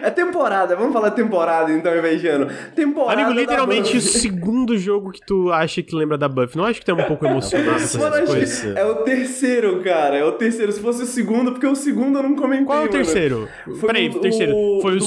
é 0.03 0.09
temporada, 0.11 0.75
vamos 0.75 0.93
falar 0.93 1.11
temporada 1.11 1.71
então, 1.71 1.91
ao 1.91 1.97
invés 1.97 2.19
de 2.21 2.27
ano. 2.27 2.47
Temporada. 2.75 3.13
Amigo, 3.13 3.33
da 3.35 3.41
literalmente 3.41 3.91
o 3.91 3.95
Buffy. 3.95 4.19
segundo 4.19 4.77
jogo 4.77 5.11
que 5.11 5.21
tu 5.25 5.51
acha 5.51 5.81
que 5.81 5.95
lembra 5.95 6.17
da 6.17 6.27
Buffy. 6.27 6.57
Não 6.57 6.65
acho 6.65 6.79
que 6.79 6.85
tu 6.85 6.91
é 6.91 6.93
um 6.93 7.03
pouco 7.03 7.25
emocionado 7.27 7.69
com 7.71 7.75
essas 7.75 8.29
coisas? 8.29 8.75
é 8.75 8.85
o 8.85 8.95
terceiro, 9.03 9.81
cara. 9.81 10.17
É 10.17 10.23
o 10.25 10.33
terceiro. 10.33 10.71
Se 10.71 10.79
fosse 10.79 11.03
o 11.03 11.05
segundo, 11.05 11.51
porque 11.51 11.65
o 11.71 11.75
segundo 11.75 12.17
eu 12.19 12.23
não 12.23 12.35
comentei. 12.35 12.65
Qual 12.65 12.81
é 12.83 12.85
o 12.85 12.89
terceiro? 12.89 13.47
Foi 13.79 13.87
Peraí, 13.87 14.09
o- 14.09 14.19
terceiro. 14.19 14.53
Foi 14.81 14.95
o, 14.97 14.99
do- 14.99 15.05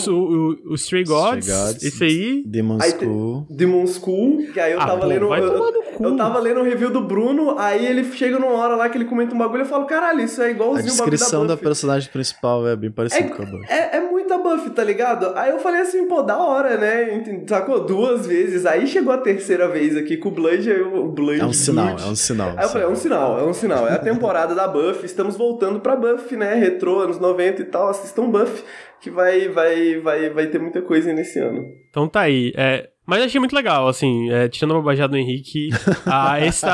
o, 0.67 0.73
o 0.73 0.75
Stray 0.75 1.05
Gods, 1.05 1.47
Stray 1.47 1.67
Gods. 1.67 1.83
esse 1.85 2.05
aí. 2.05 2.43
Demon 2.47 2.79
Aí 2.81 2.91
School. 2.91 3.47
Demon 3.51 3.87
School, 3.87 4.39
que 4.53 4.61
aí 4.61 4.73
eu 4.73 4.81
Ah, 4.81 4.87
tava 4.87 5.01
pô, 5.03 5.07
lendo. 5.07 5.29
vai 5.29 5.41
eu, 5.41 5.53
tomar 5.53 5.71
no. 5.73 5.84
Eu 6.05 6.17
tava 6.17 6.39
lendo 6.39 6.61
o 6.61 6.63
review 6.63 6.91
do 6.91 7.01
Bruno, 7.01 7.59
aí 7.59 7.85
ele 7.87 8.05
chega 8.13 8.39
numa 8.39 8.53
hora 8.53 8.77
lá 8.77 8.89
que 8.89 8.99
ele 8.99 9.07
comenta 9.07 9.35
um 9.35 9.39
bagulho 9.39 9.61
e 9.61 9.63
eu 9.63 9.67
falo, 9.67 9.87
caralho, 9.87 10.21
isso 10.21 10.43
é 10.43 10.47
A 10.47 10.51
igualzinho 10.51 10.93
o 10.93 10.97
bagulho 10.97 11.11
descrição 11.11 11.47
da 11.47 11.55
da 11.55 11.57
personagem 11.57 12.11
principal 12.11 12.67
é 12.67 12.77
bem 12.77 12.91
parecida 12.91 13.29
com 13.29 13.43
a 13.43 13.47
Buffy. 13.47 13.67
É, 13.69 13.97
é 13.97 14.01
muita 14.01 14.39
buff, 14.39 14.71
tá 14.71 14.83
ligado? 14.83 15.33
Aí 15.37 15.51
eu 15.51 15.59
falei 15.59 15.81
assim, 15.81 16.07
pô, 16.07 16.23
da 16.23 16.39
hora, 16.39 16.77
né? 16.77 17.23
Sacou? 17.47 17.85
Duas 17.85 18.27
vezes. 18.27 18.67
Aí 18.67 18.87
chegou 18.87 19.13
a 19.13 19.19
terceira 19.19 19.69
vez 19.69 19.97
aqui 19.97 20.17
com 20.17 20.29
o 20.29 20.33
Blood, 20.33 20.71
aí 20.71 20.81
o 20.83 21.09
Blood. 21.09 21.41
É 21.41 21.45
um 21.45 21.53
sinal, 21.53 21.87
Blood. 21.87 22.03
é 22.03 22.07
um 22.07 22.17
sinal. 22.17 22.55
Aí 22.57 22.65
eu 22.65 22.69
falei, 22.69 22.87
é 22.87 22.91
um 22.91 22.97
sinal, 22.97 23.39
é 23.39 23.45
um 23.45 23.53
sinal. 23.53 23.89
É 23.89 23.93
a 23.93 23.99
temporada 23.99 24.55
da 24.55 24.67
Buff, 24.67 25.05
estamos 25.05 25.37
voltando 25.37 25.81
pra 25.81 25.97
Buff, 25.97 26.35
né? 26.37 26.55
Retrô, 26.55 27.01
anos 27.01 27.19
90 27.19 27.63
e 27.63 27.65
tal, 27.65 27.89
assistam 27.89 28.29
Buff, 28.29 28.65
que 29.01 29.11
vai, 29.11 29.49
vai, 29.49 30.01
vai, 30.01 30.31
vai 30.31 30.47
ter 30.47 30.59
muita 30.59 30.83
coisa 30.83 31.11
aí 31.11 31.15
nesse 31.15 31.39
ano. 31.39 31.65
Então 31.91 32.09
tá 32.09 32.21
aí. 32.23 32.53
É, 32.57 32.89
mas 33.07 33.23
achei 33.23 33.39
muito 33.39 33.55
legal, 33.55 33.89
assim, 33.89 34.31
é, 34.31 34.49
tirando 34.49 34.73
a 34.73 34.75
bobajada 34.75 35.11
do 35.11 35.17
Henrique. 35.17 35.71
a, 36.07 36.41
esse 36.45 36.67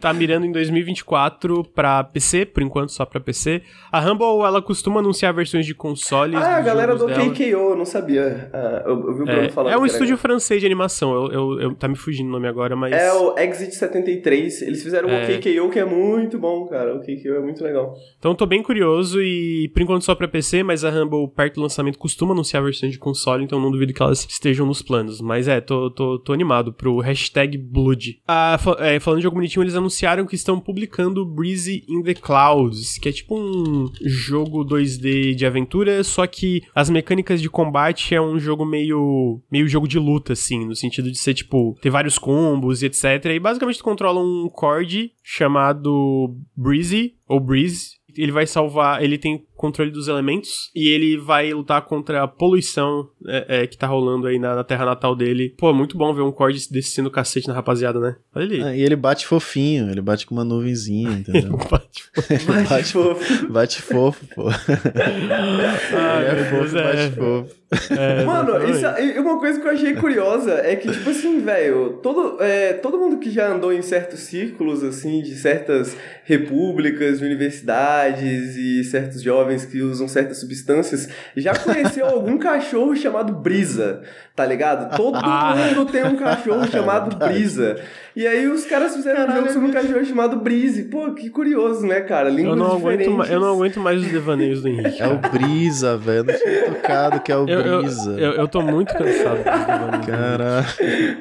tá, 0.00 0.12
mirando 0.12 0.46
em 0.46 0.52
2024 0.52 1.64
pra 1.74 2.02
PC, 2.04 2.46
por 2.46 2.62
enquanto 2.62 2.90
só 2.90 3.04
pra 3.04 3.20
PC. 3.20 3.62
A 3.92 4.00
Humble, 4.00 4.44
ela 4.46 4.60
costuma 4.62 5.00
anunciar 5.00 5.32
versões 5.34 5.66
de 5.66 5.74
consoles. 5.74 6.36
Ah, 6.40 6.56
a 6.56 6.60
galera 6.60 6.94
do 6.96 7.06
dela. 7.06 7.30
KKO, 7.30 7.42
eu 7.44 7.76
não 7.76 7.84
sabia. 7.84 8.50
Ah, 8.52 8.82
eu, 8.86 8.92
eu 8.92 9.14
vi 9.14 9.22
o 9.22 9.24
Bruno 9.24 9.40
É, 9.42 9.48
falando. 9.48 9.72
é 9.72 9.76
um 9.76 9.80
que 9.80 9.84
era- 9.86 9.92
estúdio 9.92 10.16
francês 10.16 10.60
de 10.60 10.66
animação. 10.66 11.12
Eu, 11.14 11.32
eu, 11.32 11.60
eu- 11.60 11.74
tá 11.74 11.88
me 11.88 11.96
fugindo 11.96 12.28
o 12.28 12.32
nome 12.32 12.48
agora, 12.48 12.74
mas. 12.76 12.92
É 12.92 13.12
o 13.12 13.36
Exit 13.38 13.74
73. 13.74 14.62
Eles 14.62 14.82
fizeram 14.82 15.08
É. 15.08 15.24
o 15.24 15.26
KKO, 15.38 15.70
que 15.70 15.78
é 15.78 15.84
muito 15.84 16.38
bom, 16.38 16.66
cara. 16.66 16.94
O 16.96 17.00
KKO 17.00 17.34
é 17.36 17.40
muito 17.40 17.62
legal. 17.62 17.94
Então 18.18 18.34
tô 18.34 18.46
bem 18.46 18.62
curioso 18.62 19.20
e 19.20 19.68
por 19.72 19.82
enquanto 19.82 20.02
só 20.04 20.14
pra 20.14 20.28
PC, 20.28 20.62
mas 20.62 20.84
a 20.84 20.90
Humble 20.90 21.28
perto 21.28 21.56
do 21.56 21.62
lançamento 21.62 21.98
costuma 21.98 22.32
anunciar 22.32 22.62
versões 22.62 22.92
de 22.92 22.98
console, 22.98 23.44
então 23.44 23.60
não 23.60 23.70
duvido 23.70 23.92
que 23.92 24.02
elas 24.02 24.24
estejam 24.28 24.66
nos 24.66 24.82
planos. 24.82 25.20
Mas 25.20 25.48
é, 25.48 25.60
tô, 25.60 25.90
tô, 25.90 26.18
tô 26.18 26.32
animado 26.32 26.72
pro 26.72 26.98
hashtag 26.98 27.56
Blood. 27.58 28.20
Ah, 28.26 28.58
é, 28.78 28.98
falando 29.00 29.18
de 29.18 29.24
jogo 29.24 29.36
bonitinho, 29.36 29.62
eles 29.62 29.74
anunciaram 29.74 29.89
que 30.26 30.34
estão 30.34 30.60
publicando 30.60 31.24
Breezy 31.26 31.84
in 31.88 32.02
the 32.02 32.14
Clouds, 32.14 32.98
que 32.98 33.08
é 33.08 33.12
tipo 33.12 33.38
um 33.38 33.90
jogo 34.00 34.64
2D 34.64 35.34
de 35.34 35.46
aventura, 35.46 36.02
só 36.04 36.26
que 36.26 36.62
as 36.74 36.88
mecânicas 36.88 37.40
de 37.40 37.50
combate 37.50 38.14
é 38.14 38.20
um 38.20 38.38
jogo 38.38 38.64
meio 38.64 39.40
meio 39.50 39.68
jogo 39.68 39.86
de 39.88 39.98
luta 39.98 40.32
assim, 40.32 40.64
no 40.64 40.74
sentido 40.74 41.10
de 41.10 41.18
ser 41.18 41.34
tipo 41.34 41.76
ter 41.80 41.90
vários 41.90 42.18
combos 42.18 42.82
e 42.82 42.86
etc. 42.86 43.26
E 43.26 43.40
basicamente 43.40 43.78
tu 43.78 43.84
controla 43.84 44.20
um 44.20 44.48
cord 44.48 45.12
chamado 45.22 46.36
Breezy 46.56 47.14
ou 47.26 47.40
Breeze. 47.40 48.00
Ele 48.16 48.32
vai 48.32 48.46
salvar, 48.46 49.02
ele 49.02 49.16
tem 49.16 49.46
controle 49.60 49.90
dos 49.90 50.08
elementos 50.08 50.70
e 50.74 50.88
ele 50.88 51.18
vai 51.18 51.52
lutar 51.52 51.82
contra 51.82 52.22
a 52.22 52.26
poluição 52.26 53.10
é, 53.28 53.62
é, 53.62 53.66
que 53.66 53.76
tá 53.76 53.86
rolando 53.86 54.26
aí 54.26 54.38
na, 54.38 54.54
na 54.56 54.64
terra 54.64 54.86
natal 54.86 55.14
dele. 55.14 55.54
Pô, 55.58 55.74
muito 55.74 55.98
bom 55.98 56.14
ver 56.14 56.22
um 56.22 56.32
cord 56.32 56.58
descendo 56.70 57.10
o 57.10 57.12
cacete 57.12 57.46
na 57.46 57.52
rapaziada, 57.52 58.00
né? 58.00 58.16
Olha 58.34 58.44
ali. 58.46 58.62
É, 58.62 58.78
e 58.78 58.82
ele 58.82 58.96
bate 58.96 59.26
fofinho, 59.26 59.90
ele 59.90 60.00
bate 60.00 60.26
com 60.26 60.34
uma 60.34 60.44
nuvenzinha, 60.44 61.10
entendeu? 61.20 61.58
Bate- 61.70 61.90
Ele 62.30 62.62
bate, 62.68 62.92
fofo. 62.92 63.46
bate 63.52 63.82
fofo, 63.82 64.26
pô. 64.34 64.48
Ele 64.50 65.32
é 65.62 66.44
fofo, 66.44 66.72
Deus, 66.72 66.74
é. 66.74 66.82
bate 66.82 67.16
fofo. 67.16 67.60
É, 67.90 68.24
Mano, 68.24 68.68
isso, 68.68 68.84
e 68.98 69.18
uma 69.20 69.38
coisa 69.38 69.60
que 69.60 69.66
eu 69.66 69.70
achei 69.70 69.94
curiosa 69.94 70.54
é 70.54 70.74
que, 70.74 70.90
tipo 70.90 71.08
assim, 71.10 71.38
velho, 71.40 72.00
todo, 72.02 72.42
é, 72.42 72.72
todo 72.72 72.98
mundo 72.98 73.18
que 73.18 73.30
já 73.30 73.52
andou 73.52 73.72
em 73.72 73.80
certos 73.82 74.20
círculos, 74.20 74.82
assim, 74.82 75.22
de 75.22 75.36
certas 75.36 75.96
repúblicas, 76.24 77.20
universidades 77.20 78.56
e 78.56 78.82
certos 78.84 79.22
jovens 79.22 79.49
que 79.58 79.82
usam 79.82 80.06
certas 80.08 80.38
substâncias, 80.40 81.08
já 81.36 81.54
conheceu 81.54 82.06
algum 82.08 82.38
cachorro 82.38 82.94
chamado 82.96 83.32
Brisa, 83.34 84.02
tá 84.34 84.44
ligado? 84.46 84.96
Todo 84.96 85.18
Ah. 85.22 85.54
mundo 85.56 85.86
tem 85.86 86.04
um 86.04 86.16
cachorro 86.16 86.66
chamado 86.70 87.10
verdade. 87.10 87.32
Brisa. 87.32 87.80
E 88.16 88.26
aí 88.26 88.48
os 88.48 88.64
caras 88.66 88.94
fizeram 88.96 89.28
um 89.32 89.36
jogo 89.36 89.50
sobre 89.52 89.68
um 89.68 89.72
cachorro 89.72 90.04
chamado 90.04 90.36
Brise. 90.40 90.84
Pô, 90.84 91.12
que 91.14 91.30
curioso, 91.30 91.86
né, 91.86 92.00
cara? 92.00 92.28
Línguas 92.28 92.56
Eu 92.58 92.64
não, 92.64 92.66
aguento, 92.76 92.98
diferentes. 92.98 93.14
ma- 93.16 93.26
eu 93.26 93.40
não 93.40 93.52
aguento 93.54 93.78
mais 93.78 94.00
os 94.02 94.08
devaneios 94.08 94.62
do 94.62 94.68
Henrique. 94.68 95.00
É 95.00 95.06
o 95.06 95.16
Brisa, 95.18 95.96
velho. 95.96 96.18
Eu 96.18 96.24
não 96.24 96.34
tinha 96.34 96.64
tocado 96.64 97.20
que 97.20 97.30
é 97.30 97.36
o 97.36 97.48
Eu, 97.48 97.60
eu, 97.60 97.78
Brisa. 97.82 98.10
eu, 98.18 98.32
eu 98.32 98.48
tô 98.48 98.60
muito 98.62 98.92
cansado 98.92 99.36
dos 99.36 99.44
devaneios. 99.44 100.06
Caralho, 100.06 100.66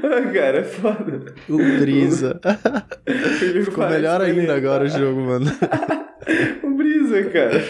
Ah, 0.04 0.34
cara, 0.34 0.58
é 0.60 0.63
foda. 0.63 1.21
o 1.47 1.58
Brisa. 1.80 2.39
O 3.08 3.63
Ficou 3.65 3.88
melhor 3.89 4.21
ainda 4.21 4.56
agora 4.56 4.86
o 4.86 4.88
jogo, 4.89 5.21
mano. 5.21 5.45
O 6.62 6.69
Brisa, 6.75 7.23
cara. 7.23 7.63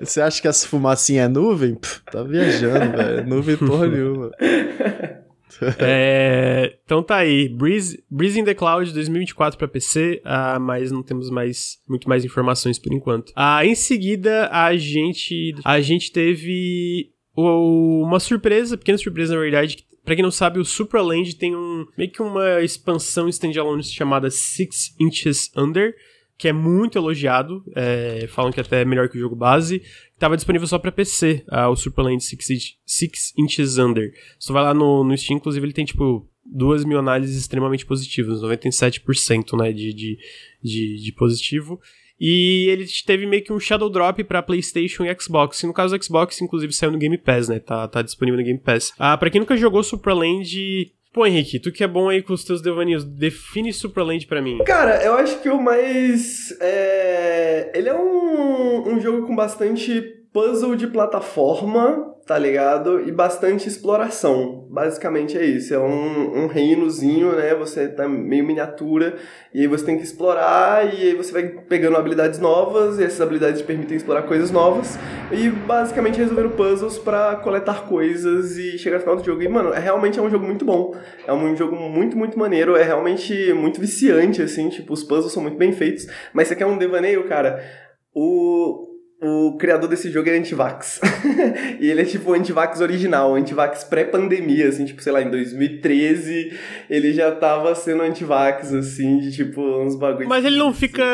Você 0.00 0.20
acha 0.22 0.40
que 0.40 0.48
essa 0.48 0.66
fumacinha 0.66 1.24
é 1.24 1.28
nuvem? 1.28 1.74
Pff, 1.74 2.00
tá 2.10 2.22
viajando, 2.22 2.96
velho. 2.96 3.26
Nuvem 3.26 3.56
porra 3.56 3.86
nenhuma. 3.88 4.30
É, 5.78 6.78
então 6.84 7.02
tá 7.02 7.16
aí, 7.16 7.48
Breeze, 7.48 8.02
Breeze 8.10 8.40
in 8.40 8.44
the 8.44 8.54
Cloud 8.54 8.92
2024 8.92 9.58
pra 9.58 9.68
PC, 9.68 10.20
ah, 10.24 10.58
mas 10.58 10.90
não 10.90 11.02
temos 11.02 11.30
mais 11.30 11.78
muito 11.88 12.08
mais 12.08 12.24
informações 12.24 12.78
por 12.78 12.92
enquanto. 12.92 13.32
Ah, 13.36 13.64
em 13.64 13.74
seguida, 13.74 14.48
a 14.50 14.76
gente 14.76 15.54
a 15.64 15.80
gente 15.80 16.12
teve 16.12 17.10
uma 17.36 18.18
surpresa, 18.18 18.78
pequena 18.78 18.98
surpresa 18.98 19.34
na 19.34 19.40
verdade, 19.40 19.76
que 19.76 19.86
Pra 20.06 20.14
quem 20.14 20.22
não 20.22 20.30
sabe, 20.30 20.60
o 20.60 20.64
Supraland 20.64 21.34
tem 21.34 21.56
um 21.56 21.84
meio 21.98 22.08
que 22.08 22.22
uma 22.22 22.62
expansão 22.62 23.28
standalone 23.28 23.82
chamada 23.82 24.30
Six 24.30 24.94
Inches 25.00 25.50
Under, 25.56 25.96
que 26.38 26.46
é 26.46 26.52
muito 26.52 26.96
elogiado. 26.96 27.64
É, 27.74 28.28
falam 28.28 28.52
que 28.52 28.60
até 28.60 28.82
é 28.82 28.84
melhor 28.84 29.08
que 29.08 29.16
o 29.16 29.20
jogo 29.20 29.34
base. 29.34 29.82
Tava 30.18 30.36
disponível 30.36 30.66
só 30.66 30.78
pra 30.78 30.90
PC, 30.90 31.44
o 31.70 31.76
Superland 31.76 32.22
Six, 32.22 32.46
Six 32.86 33.32
Inches 33.38 33.76
Under. 33.76 34.12
Tu 34.44 34.52
vai 34.52 34.62
lá 34.62 34.72
no, 34.72 35.04
no 35.04 35.16
Steam, 35.16 35.36
inclusive, 35.36 35.66
ele 35.66 35.74
tem, 35.74 35.84
tipo, 35.84 36.26
duas 36.44 36.84
mil 36.84 36.98
análises 36.98 37.36
extremamente 37.36 37.84
positivas, 37.84 38.40
97% 38.40 39.58
né, 39.58 39.72
de, 39.72 39.92
de, 39.92 40.18
de, 40.62 41.04
de 41.04 41.12
positivo. 41.12 41.80
E 42.18 42.68
ele 42.70 42.86
teve 43.04 43.26
meio 43.26 43.44
que 43.44 43.52
um 43.52 43.60
Shadow 43.60 43.90
Drop 43.90 44.24
pra 44.24 44.42
PlayStation 44.42 45.04
e 45.04 45.14
Xbox. 45.20 45.62
E 45.62 45.66
no 45.66 45.74
caso 45.74 45.96
do 45.96 46.02
Xbox, 46.02 46.40
inclusive, 46.40 46.72
saiu 46.72 46.90
no 46.90 46.98
Game 46.98 47.18
Pass, 47.18 47.48
né? 47.48 47.58
Tá, 47.58 47.86
tá 47.86 48.00
disponível 48.00 48.38
no 48.40 48.46
Game 48.46 48.58
Pass. 48.58 48.92
Ah, 48.98 49.18
pra 49.18 49.28
quem 49.28 49.40
nunca 49.40 49.56
jogou 49.56 49.82
Superland, 49.82 50.90
Pô, 51.16 51.26
Henrique, 51.26 51.58
tu 51.58 51.72
que 51.72 51.82
é 51.82 51.88
bom 51.88 52.10
aí 52.10 52.20
com 52.20 52.34
os 52.34 52.44
teus 52.44 52.60
devaneios, 52.60 53.02
define 53.02 53.72
Superland 53.72 54.26
para 54.26 54.42
mim. 54.42 54.58
Cara, 54.66 55.02
eu 55.02 55.14
acho 55.14 55.40
que 55.40 55.48
o 55.48 55.58
mais. 55.58 56.54
É... 56.60 57.70
Ele 57.74 57.88
é 57.88 57.94
um, 57.94 58.86
um 58.86 59.00
jogo 59.00 59.26
com 59.26 59.34
bastante 59.34 60.15
puzzle 60.36 60.76
de 60.76 60.86
plataforma, 60.86 62.14
tá 62.26 62.38
ligado? 62.38 63.00
E 63.00 63.10
bastante 63.10 63.66
exploração. 63.66 64.68
Basicamente 64.68 65.38
é 65.38 65.42
isso. 65.42 65.72
É 65.72 65.78
um, 65.78 66.44
um 66.44 66.46
reinozinho, 66.46 67.34
né? 67.34 67.54
Você 67.54 67.88
tá 67.88 68.06
meio 68.06 68.44
miniatura 68.44 69.16
e 69.54 69.62
aí 69.62 69.66
você 69.66 69.86
tem 69.86 69.96
que 69.96 70.02
explorar 70.02 70.92
e 70.92 71.04
aí 71.04 71.14
você 71.14 71.32
vai 71.32 71.44
pegando 71.48 71.96
habilidades 71.96 72.38
novas 72.38 72.98
e 72.98 73.04
essas 73.04 73.18
habilidades 73.22 73.62
te 73.62 73.66
permitem 73.66 73.96
explorar 73.96 74.24
coisas 74.24 74.50
novas 74.50 74.98
e 75.32 75.48
basicamente 75.48 76.18
resolvendo 76.18 76.50
puzzles 76.50 76.98
para 76.98 77.36
coletar 77.36 77.86
coisas 77.88 78.58
e 78.58 78.76
chegar 78.76 78.96
no 78.96 79.02
final 79.04 79.16
do 79.16 79.24
jogo. 79.24 79.40
E, 79.40 79.48
mano, 79.48 79.72
é, 79.72 79.78
realmente 79.78 80.18
é 80.18 80.22
um 80.22 80.28
jogo 80.28 80.44
muito 80.44 80.66
bom. 80.66 80.94
É 81.26 81.32
um 81.32 81.56
jogo 81.56 81.76
muito, 81.76 82.14
muito 82.14 82.38
maneiro. 82.38 82.76
É 82.76 82.82
realmente 82.82 83.54
muito 83.54 83.80
viciante, 83.80 84.42
assim. 84.42 84.68
Tipo, 84.68 84.92
os 84.92 85.02
puzzles 85.02 85.32
são 85.32 85.42
muito 85.42 85.56
bem 85.56 85.72
feitos. 85.72 86.06
Mas 86.34 86.46
você 86.46 86.54
quer 86.54 86.66
um 86.66 86.76
devaneio, 86.76 87.26
cara? 87.26 87.64
O, 88.14 88.95
o 89.20 89.56
criador 89.56 89.88
desse 89.88 90.10
jogo 90.10 90.28
é 90.28 90.36
antivax. 90.36 91.00
e 91.80 91.90
ele 91.90 92.02
é 92.02 92.04
tipo 92.04 92.30
o 92.30 92.34
antivax 92.34 92.80
original, 92.80 93.34
antivax 93.34 93.82
pré-pandemia, 93.84 94.68
assim, 94.68 94.84
tipo, 94.84 95.02
sei 95.02 95.12
lá, 95.12 95.22
em 95.22 95.30
2013 95.30 96.52
ele 96.90 97.12
já 97.12 97.32
tava 97.32 97.74
sendo 97.74 98.02
antivax, 98.02 98.74
assim, 98.74 99.18
de 99.18 99.32
tipo, 99.34 99.60
uns 99.60 99.96
bagulhos. 99.96 100.28
Mas 100.28 100.44
ele 100.44 100.56
não 100.56 100.72
fica. 100.72 101.04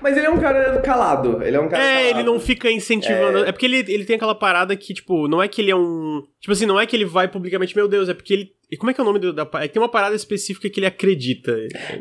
Mas 0.00 0.16
ele 0.16 0.26
é 0.26 0.30
um 0.30 0.38
cara 0.38 0.80
calado. 0.80 1.42
Ele 1.42 1.56
é 1.56 1.60
um 1.60 1.68
cara 1.68 1.82
É, 1.82 1.94
calado. 1.94 2.18
ele 2.18 2.22
não 2.24 2.40
fica 2.40 2.70
incentivando. 2.70 3.44
É... 3.44 3.48
é, 3.48 3.52
porque 3.52 3.66
ele, 3.66 3.84
ele 3.88 4.04
tem 4.04 4.16
aquela 4.16 4.34
parada 4.34 4.74
que, 4.76 4.92
tipo, 4.92 5.28
não 5.28 5.42
é 5.42 5.46
que 5.46 5.60
ele 5.60 5.70
é 5.70 5.76
um. 5.76 6.22
Tipo 6.40 6.52
assim, 6.52 6.66
não 6.66 6.80
é 6.80 6.86
que 6.86 6.96
ele 6.96 7.04
vai 7.04 7.28
publicamente, 7.28 7.74
meu 7.76 7.86
Deus, 7.88 8.08
é 8.08 8.14
porque 8.14 8.34
ele 8.34 8.52
e 8.70 8.76
como 8.76 8.90
é 8.90 8.94
que 8.94 9.00
é 9.00 9.02
o 9.02 9.06
nome 9.06 9.18
do, 9.18 9.32
da 9.32 9.48
É 9.54 9.68
que 9.68 9.74
tem 9.74 9.82
uma 9.82 9.88
parada 9.88 10.16
específica 10.16 10.68
que 10.68 10.80
ele 10.80 10.86
acredita. 10.86 11.52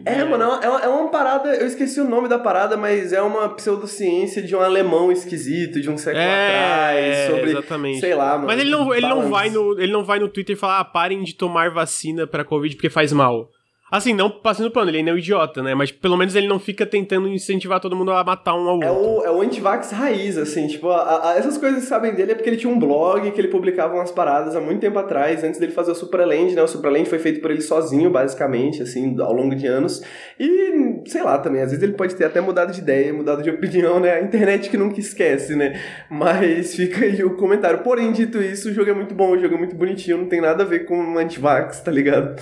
É, 0.06 0.20
é 0.20 0.26
mano, 0.26 0.44
é 0.44 0.70
uma, 0.70 0.80
é 0.82 0.88
uma 0.88 1.10
parada. 1.10 1.56
Eu 1.56 1.68
esqueci 1.68 2.00
o 2.00 2.08
nome 2.08 2.28
da 2.28 2.40
parada, 2.40 2.78
mas 2.78 3.12
é 3.14 3.22
uma 3.22 3.50
pseudociência 3.50 4.42
de 4.42 4.56
um 4.56 4.62
alemão 4.62 5.12
esquisito, 5.12 5.82
de 5.82 5.90
um 5.90 5.98
século 5.98 6.24
é, 6.24 6.48
atrás. 6.48 7.32
Sobre, 7.32 7.52
exatamente. 7.52 8.00
Sei 8.00 8.16
lá, 8.16 8.36
mano. 8.36 8.48
Mas 8.48 8.60
ele 8.60 8.72
não, 8.72 8.94
ele, 8.94 9.08
não 9.08 9.30
vai 9.30 9.50
no, 9.50 9.80
ele 9.80 9.92
não 9.92 10.04
vai 10.04 10.20
no 10.20 10.28
Twitter 10.28 10.56
e 10.56 10.60
falar, 10.60 10.80
ah, 10.80 10.86
parem 10.86 11.24
de 11.24 11.36
tomar 11.36 11.70
vacina 11.70 12.26
pra 12.26 12.46
Covid 12.46 12.76
porque 12.76 12.90
faz 12.90 13.12
mal. 13.12 13.50
Assim, 13.94 14.12
não 14.12 14.28
passando 14.28 14.72
pano, 14.72 14.90
ele 14.90 14.98
ainda 14.98 15.12
é 15.12 15.14
um 15.14 15.20
idiota, 15.20 15.62
né? 15.62 15.76
Mas 15.76 15.92
pelo 15.92 16.18
menos 16.18 16.36
ele 16.36 16.48
não 16.48 16.58
fica 16.58 16.84
tentando 16.84 17.28
incentivar 17.28 17.80
todo 17.80 17.96
mundo 17.96 18.12
a 18.12 18.24
matar 18.24 18.56
um 18.56 18.68
ao 18.68 18.82
é 18.82 18.90
outro. 18.90 19.22
O, 19.22 19.24
é 19.24 19.30
o 19.30 19.40
antivax 19.40 19.92
raiz, 19.92 20.36
assim, 20.36 20.66
tipo, 20.66 20.90
a, 20.90 21.30
a, 21.30 21.36
essas 21.38 21.60
coisas 21.60 21.84
que 21.84 21.90
sabem 21.90 22.12
dele 22.16 22.32
é 22.32 22.36
porque 22.36 22.50
ele 22.50 22.58
tinha 22.58 22.74
um 22.74 22.80
blog 22.80 23.30
que 23.30 23.40
ele 23.40 23.50
publicava 23.50 23.94
umas 23.94 24.10
paradas 24.10 24.56
há 24.56 24.60
muito 24.60 24.80
tempo 24.80 24.98
atrás, 24.98 25.44
antes 25.44 25.60
dele 25.60 25.72
fazer 25.72 25.92
o 25.92 25.96
Supraland, 25.96 26.56
né? 26.56 26.64
O 26.64 26.68
Supraland 26.68 27.08
foi 27.08 27.20
feito 27.20 27.40
por 27.40 27.52
ele 27.52 27.62
sozinho, 27.62 28.10
basicamente, 28.10 28.82
assim, 28.82 29.16
ao 29.22 29.32
longo 29.32 29.56
de 29.56 29.68
anos. 29.68 30.02
E, 30.40 30.93
sei 31.06 31.24
lá, 31.24 31.38
também, 31.38 31.62
às 31.62 31.72
vezes 31.72 31.84
ele 31.84 31.94
pode 31.94 32.16
ter 32.16 32.26
até 32.26 32.42
mudado 32.42 32.72
de 32.72 32.80
ideia, 32.80 33.14
mudado 33.14 33.42
de 33.42 33.50
opinião, 33.52 34.00
né? 34.00 34.14
A 34.14 34.22
internet 34.22 34.70
que 34.70 34.78
nunca 34.78 35.00
esquece, 35.00 35.56
né? 35.56 35.80
Mas 36.10 36.76
fica 36.78 37.06
aí 37.06 37.24
o 37.24 37.36
comentário. 37.36 37.80
Porém, 37.80 38.12
dito 38.12 38.42
isso, 38.42 38.70
o 38.70 38.74
jogo 38.74 38.90
é 38.90 38.94
muito 38.94 39.14
bom, 39.14 39.32
o 39.32 39.40
jogo 39.40 39.56
é 39.56 39.58
muito 39.58 39.76
bonitinho, 39.76 40.18
não 40.18 40.26
tem 40.26 40.42
nada 40.42 40.64
a 40.64 40.66
ver 40.66 40.86
com 40.86 41.18
antivax, 41.18 41.82
tá 41.82 41.92
ligado? 41.92 42.36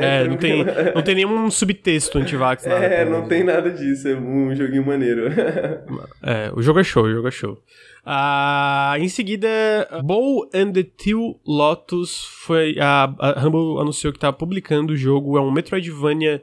É, 0.00 0.24
não 0.28 0.36
tem... 0.36 0.64
Não 0.94 1.02
tem 1.02 1.14
nenhum 1.14 1.50
subtexto 1.50 2.18
anti-vax. 2.18 2.66
É, 2.66 3.04
não 3.04 3.26
tem 3.26 3.44
nada 3.44 3.70
disso. 3.70 4.08
É 4.08 4.14
um 4.14 4.54
joguinho 4.54 4.84
maneiro. 4.84 5.28
é, 6.22 6.50
o 6.54 6.62
jogo 6.62 6.80
é 6.80 6.84
show, 6.84 7.04
o 7.04 7.12
jogo 7.12 7.28
é 7.28 7.30
show. 7.30 7.58
Ah, 8.04 8.94
em 8.98 9.08
seguida, 9.08 9.48
Bow 10.02 10.48
and 10.54 10.72
the 10.72 10.82
Two 10.82 11.38
Lotus 11.46 12.24
foi. 12.44 12.76
A, 12.80 13.12
a 13.18 13.46
Humble 13.46 13.80
anunciou 13.80 14.12
que 14.12 14.16
está 14.16 14.32
publicando 14.32 14.94
o 14.94 14.96
jogo. 14.96 15.36
É 15.36 15.40
um 15.40 15.50
Metroidvania 15.50 16.42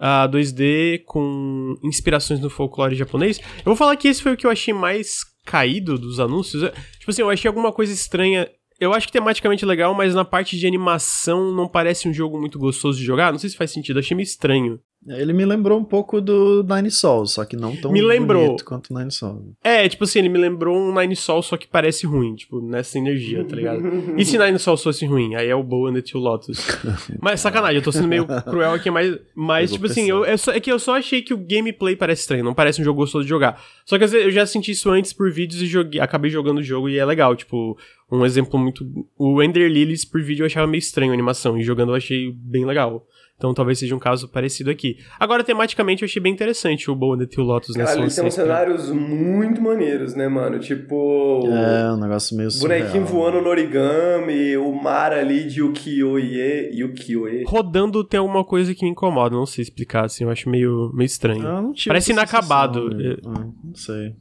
uh, 0.00 0.28
2D 0.30 1.02
com 1.04 1.76
inspirações 1.82 2.40
no 2.40 2.50
folclore 2.50 2.94
japonês. 2.94 3.38
Eu 3.38 3.64
vou 3.64 3.76
falar 3.76 3.96
que 3.96 4.08
esse 4.08 4.22
foi 4.22 4.32
o 4.32 4.36
que 4.36 4.46
eu 4.46 4.50
achei 4.50 4.74
mais 4.74 5.18
caído 5.44 5.98
dos 5.98 6.20
anúncios. 6.20 6.62
Tipo 6.98 7.10
assim, 7.10 7.22
eu 7.22 7.30
achei 7.30 7.48
alguma 7.48 7.72
coisa 7.72 7.92
estranha 7.92 8.48
eu 8.80 8.94
acho 8.94 9.08
que 9.08 9.12
tematicamente 9.12 9.66
legal, 9.66 9.92
mas 9.92 10.14
na 10.14 10.24
parte 10.24 10.56
de 10.56 10.66
animação 10.66 11.52
não 11.52 11.66
parece 11.66 12.08
um 12.08 12.14
jogo 12.14 12.38
muito 12.38 12.58
gostoso 12.58 12.96
de 12.98 13.04
jogar. 13.04 13.32
Não 13.32 13.38
sei 13.38 13.50
se 13.50 13.56
faz 13.56 13.72
sentido, 13.72 13.98
achei 13.98 14.16
meio 14.16 14.24
estranho. 14.24 14.80
Ele 15.06 15.32
me 15.32 15.44
lembrou 15.44 15.78
um 15.78 15.84
pouco 15.84 16.20
do 16.20 16.62
Nine 16.64 16.90
Sols, 16.90 17.32
só 17.32 17.44
que 17.44 17.56
não 17.56 17.74
tão 17.76 17.92
me 17.92 18.02
lembrou. 18.02 18.44
bonito 18.44 18.64
quanto 18.64 18.92
o 18.92 18.98
Nine 18.98 19.10
Sols. 19.10 19.54
É, 19.62 19.88
tipo 19.88 20.04
assim, 20.04 20.18
ele 20.18 20.28
me 20.28 20.38
lembrou 20.38 20.76
um 20.76 20.92
Nine 20.92 21.14
Sols, 21.14 21.46
só 21.46 21.56
que 21.56 21.68
parece 21.68 22.04
ruim, 22.06 22.34
tipo, 22.34 22.60
nessa 22.60 22.98
energia, 22.98 23.44
tá 23.44 23.54
ligado? 23.54 23.80
e 24.16 24.24
se 24.24 24.36
Nine 24.36 24.58
Sols 24.58 24.82
fosse 24.82 25.06
ruim? 25.06 25.34
Aí 25.36 25.48
é 25.48 25.54
o 25.54 25.62
Boa 25.62 25.90
and 25.90 25.94
the 25.94 26.02
Two 26.02 26.20
Lotus. 26.20 26.58
mas 27.22 27.40
sacanagem, 27.40 27.76
eu 27.76 27.82
tô 27.82 27.92
sendo 27.92 28.08
meio 28.08 28.26
cruel 28.42 28.72
aqui, 28.72 28.90
mas, 28.90 29.16
mas 29.34 29.72
tipo 29.72 29.86
assim, 29.86 30.08
eu, 30.08 30.24
eu 30.24 30.36
só, 30.36 30.52
é 30.52 30.60
que 30.60 30.70
eu 30.70 30.78
só 30.78 30.96
achei 30.96 31.22
que 31.22 31.32
o 31.32 31.38
gameplay 31.38 31.94
parece 31.94 32.22
estranho, 32.22 32.44
não 32.44 32.54
parece 32.54 32.80
um 32.80 32.84
jogo 32.84 32.98
gostoso 33.00 33.24
de 33.24 33.30
jogar. 33.30 33.62
Só 33.86 33.98
que 33.98 34.04
eu 34.04 34.30
já 34.30 34.44
senti 34.46 34.72
isso 34.72 34.90
antes 34.90 35.12
por 35.12 35.30
vídeos 35.30 35.62
e 35.62 35.66
joguei, 35.66 36.00
acabei 36.00 36.30
jogando 36.30 36.58
o 36.58 36.62
jogo 36.62 36.88
e 36.88 36.98
é 36.98 37.04
legal, 37.04 37.36
tipo, 37.36 37.78
um 38.10 38.26
exemplo 38.26 38.58
muito... 38.58 38.84
O 39.16 39.42
Ender 39.42 39.70
Lilies 39.70 40.04
por 40.04 40.20
vídeo 40.20 40.42
eu 40.42 40.46
achava 40.46 40.66
meio 40.66 40.80
estranho 40.80 41.12
a 41.12 41.14
animação, 41.14 41.56
e 41.56 41.62
jogando 41.62 41.92
eu 41.92 41.96
achei 41.96 42.32
bem 42.32 42.66
legal. 42.66 43.06
Então 43.38 43.54
talvez 43.54 43.78
seja 43.78 43.94
um 43.94 44.00
caso 44.00 44.28
parecido 44.28 44.68
aqui. 44.68 44.98
Agora, 45.18 45.44
tematicamente, 45.44 46.02
eu 46.02 46.06
achei 46.06 46.20
bem 46.20 46.32
interessante 46.32 46.90
o 46.90 46.94
Boa 46.96 47.16
the 47.16 47.24
Two 47.24 47.44
Lotus 47.44 47.76
nessa 47.76 47.92
Cara, 47.92 48.02
eles 48.02 48.16
têm 48.16 48.30
cenários 48.32 48.90
muito 48.90 49.62
maneiros, 49.62 50.12
né, 50.16 50.26
mano? 50.26 50.58
Tipo. 50.58 51.46
É, 51.46 51.92
um 51.92 51.96
negócio 51.98 52.36
meio 52.36 52.50
surreal. 52.50 52.80
Bonequinho 52.80 53.06
voando 53.06 53.40
no 53.40 53.48
origami, 53.48 54.56
o 54.56 54.72
mar 54.72 55.12
ali 55.12 55.46
de 55.46 55.62
Ukiyo-e, 55.62 56.82
Ukiyo-e. 56.82 57.44
Rodando 57.44 58.02
tem 58.02 58.18
alguma 58.18 58.44
coisa 58.44 58.74
que 58.74 58.84
me 58.84 58.90
incomoda, 58.90 59.36
não 59.36 59.46
sei 59.46 59.62
explicar, 59.62 60.06
assim, 60.06 60.24
eu 60.24 60.30
acho 60.30 60.50
meio, 60.50 60.90
meio 60.92 61.06
estranho. 61.06 61.46
Eu 61.46 61.62
não 61.62 61.72
Parece 61.86 62.10
inacabado. 62.10 62.90
Né? 62.90 63.18
Ah, 63.24 63.46
não 63.62 63.74
sei. 63.76 64.16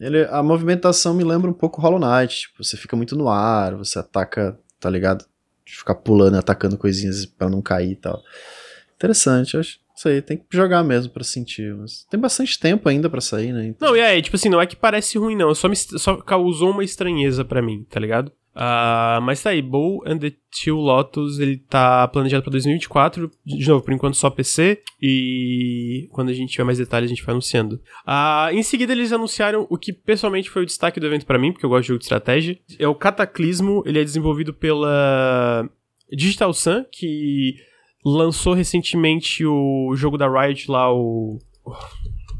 Ele, 0.00 0.24
a 0.30 0.42
movimentação 0.42 1.12
me 1.12 1.24
lembra 1.24 1.50
um 1.50 1.54
pouco 1.54 1.78
Hollow 1.78 2.00
Knight, 2.00 2.48
tipo, 2.48 2.64
você 2.64 2.78
fica 2.78 2.96
muito 2.96 3.14
no 3.14 3.28
ar, 3.28 3.76
você 3.76 3.98
ataca, 3.98 4.58
tá 4.80 4.88
ligado? 4.88 5.26
De 5.64 5.76
ficar 5.76 5.94
pulando 5.96 6.36
e 6.36 6.38
atacando 6.38 6.78
coisinhas 6.78 7.26
para 7.26 7.50
não 7.50 7.60
cair 7.60 7.92
e 7.92 7.96
tal. 7.96 8.22
Interessante, 9.02 9.56
acho. 9.56 9.80
Isso 9.96 10.08
aí, 10.08 10.22
tem 10.22 10.36
que 10.36 10.44
jogar 10.52 10.84
mesmo 10.84 11.12
para 11.12 11.24
sentir. 11.24 11.74
Mas 11.74 12.06
tem 12.08 12.18
bastante 12.18 12.58
tempo 12.58 12.88
ainda 12.88 13.10
para 13.10 13.20
sair, 13.20 13.52
né? 13.52 13.66
Então... 13.66 13.88
Não, 13.88 13.96
e 13.96 14.00
aí, 14.00 14.22
tipo 14.22 14.36
assim, 14.36 14.48
não 14.48 14.60
é 14.60 14.66
que 14.66 14.76
parece 14.76 15.18
ruim, 15.18 15.34
não. 15.34 15.52
Só, 15.56 15.68
me, 15.68 15.74
só 15.74 16.16
causou 16.18 16.70
uma 16.70 16.84
estranheza 16.84 17.44
para 17.44 17.60
mim, 17.60 17.84
tá 17.90 17.98
ligado? 17.98 18.28
Uh, 18.54 19.20
mas 19.22 19.42
tá 19.42 19.50
aí, 19.50 19.60
Bow 19.60 20.02
and 20.06 20.18
the 20.18 20.32
Two 20.62 20.76
Lotus, 20.76 21.38
ele 21.38 21.56
tá 21.56 22.06
planejado 22.06 22.42
pra 22.42 22.50
2024, 22.50 23.30
de 23.44 23.68
novo, 23.68 23.82
por 23.82 23.94
enquanto 23.94 24.14
só 24.14 24.28
PC, 24.28 24.82
e 25.00 26.06
quando 26.12 26.28
a 26.28 26.34
gente 26.34 26.52
tiver 26.52 26.64
mais 26.64 26.76
detalhes 26.76 27.10
a 27.10 27.14
gente 27.14 27.24
vai 27.24 27.32
anunciando. 27.32 27.80
Uh, 28.06 28.52
em 28.52 28.62
seguida 28.62 28.92
eles 28.92 29.10
anunciaram 29.10 29.66
o 29.70 29.78
que 29.78 29.90
pessoalmente 29.90 30.50
foi 30.50 30.62
o 30.62 30.66
destaque 30.66 31.00
do 31.00 31.06
evento 31.06 31.24
para 31.24 31.38
mim, 31.38 31.50
porque 31.50 31.64
eu 31.64 31.70
gosto 31.70 31.82
de 31.82 31.88
jogo 31.88 31.98
de 31.98 32.04
estratégia, 32.04 32.58
é 32.78 32.86
o 32.86 32.94
Cataclismo, 32.94 33.82
ele 33.86 33.98
é 33.98 34.04
desenvolvido 34.04 34.52
pela 34.52 35.66
Digital 36.12 36.52
Sun, 36.52 36.84
que 36.92 37.56
lançou 38.04 38.54
recentemente 38.54 39.44
o 39.44 39.94
jogo 39.94 40.18
da 40.18 40.28
Riot 40.28 40.70
lá, 40.70 40.92
o 40.92 41.38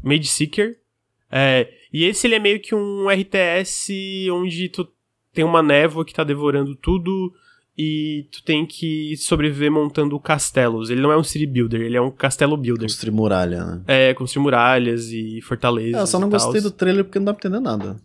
Made 0.03 0.27
Seeker. 0.27 0.77
É, 1.31 1.69
e 1.91 2.05
esse 2.05 2.27
ele 2.27 2.35
é 2.35 2.39
meio 2.39 2.59
que 2.59 2.75
um 2.75 3.09
RTS 3.09 4.29
onde 4.31 4.69
tu 4.69 4.87
tem 5.33 5.43
uma 5.43 5.63
névoa 5.63 6.05
que 6.05 6.13
tá 6.13 6.23
devorando 6.23 6.75
tudo 6.75 7.33
e 7.77 8.27
tu 8.31 8.43
tem 8.43 8.65
que 8.65 9.15
sobreviver 9.17 9.71
montando 9.71 10.19
castelos. 10.19 10.89
Ele 10.89 11.01
não 11.01 11.11
é 11.11 11.17
um 11.17 11.23
city 11.23 11.47
builder, 11.47 11.81
ele 11.81 11.97
é 11.97 12.01
um 12.01 12.11
castelo 12.11 12.55
builder. 12.55 12.87
Construir 12.87 13.11
muralha, 13.11 13.65
né? 13.65 13.81
É, 13.87 14.13
construir 14.13 14.43
muralhas 14.43 15.05
e 15.11 15.41
fortalezas. 15.41 15.95
É, 15.95 16.01
eu 16.01 16.07
só 16.07 16.19
não 16.19 16.29
gostei 16.29 16.61
do 16.61 16.69
trailer 16.69 17.03
porque 17.03 17.17
não 17.17 17.25
dá 17.25 17.33
pra 17.33 17.49
entender 17.49 17.63
nada. 17.63 17.99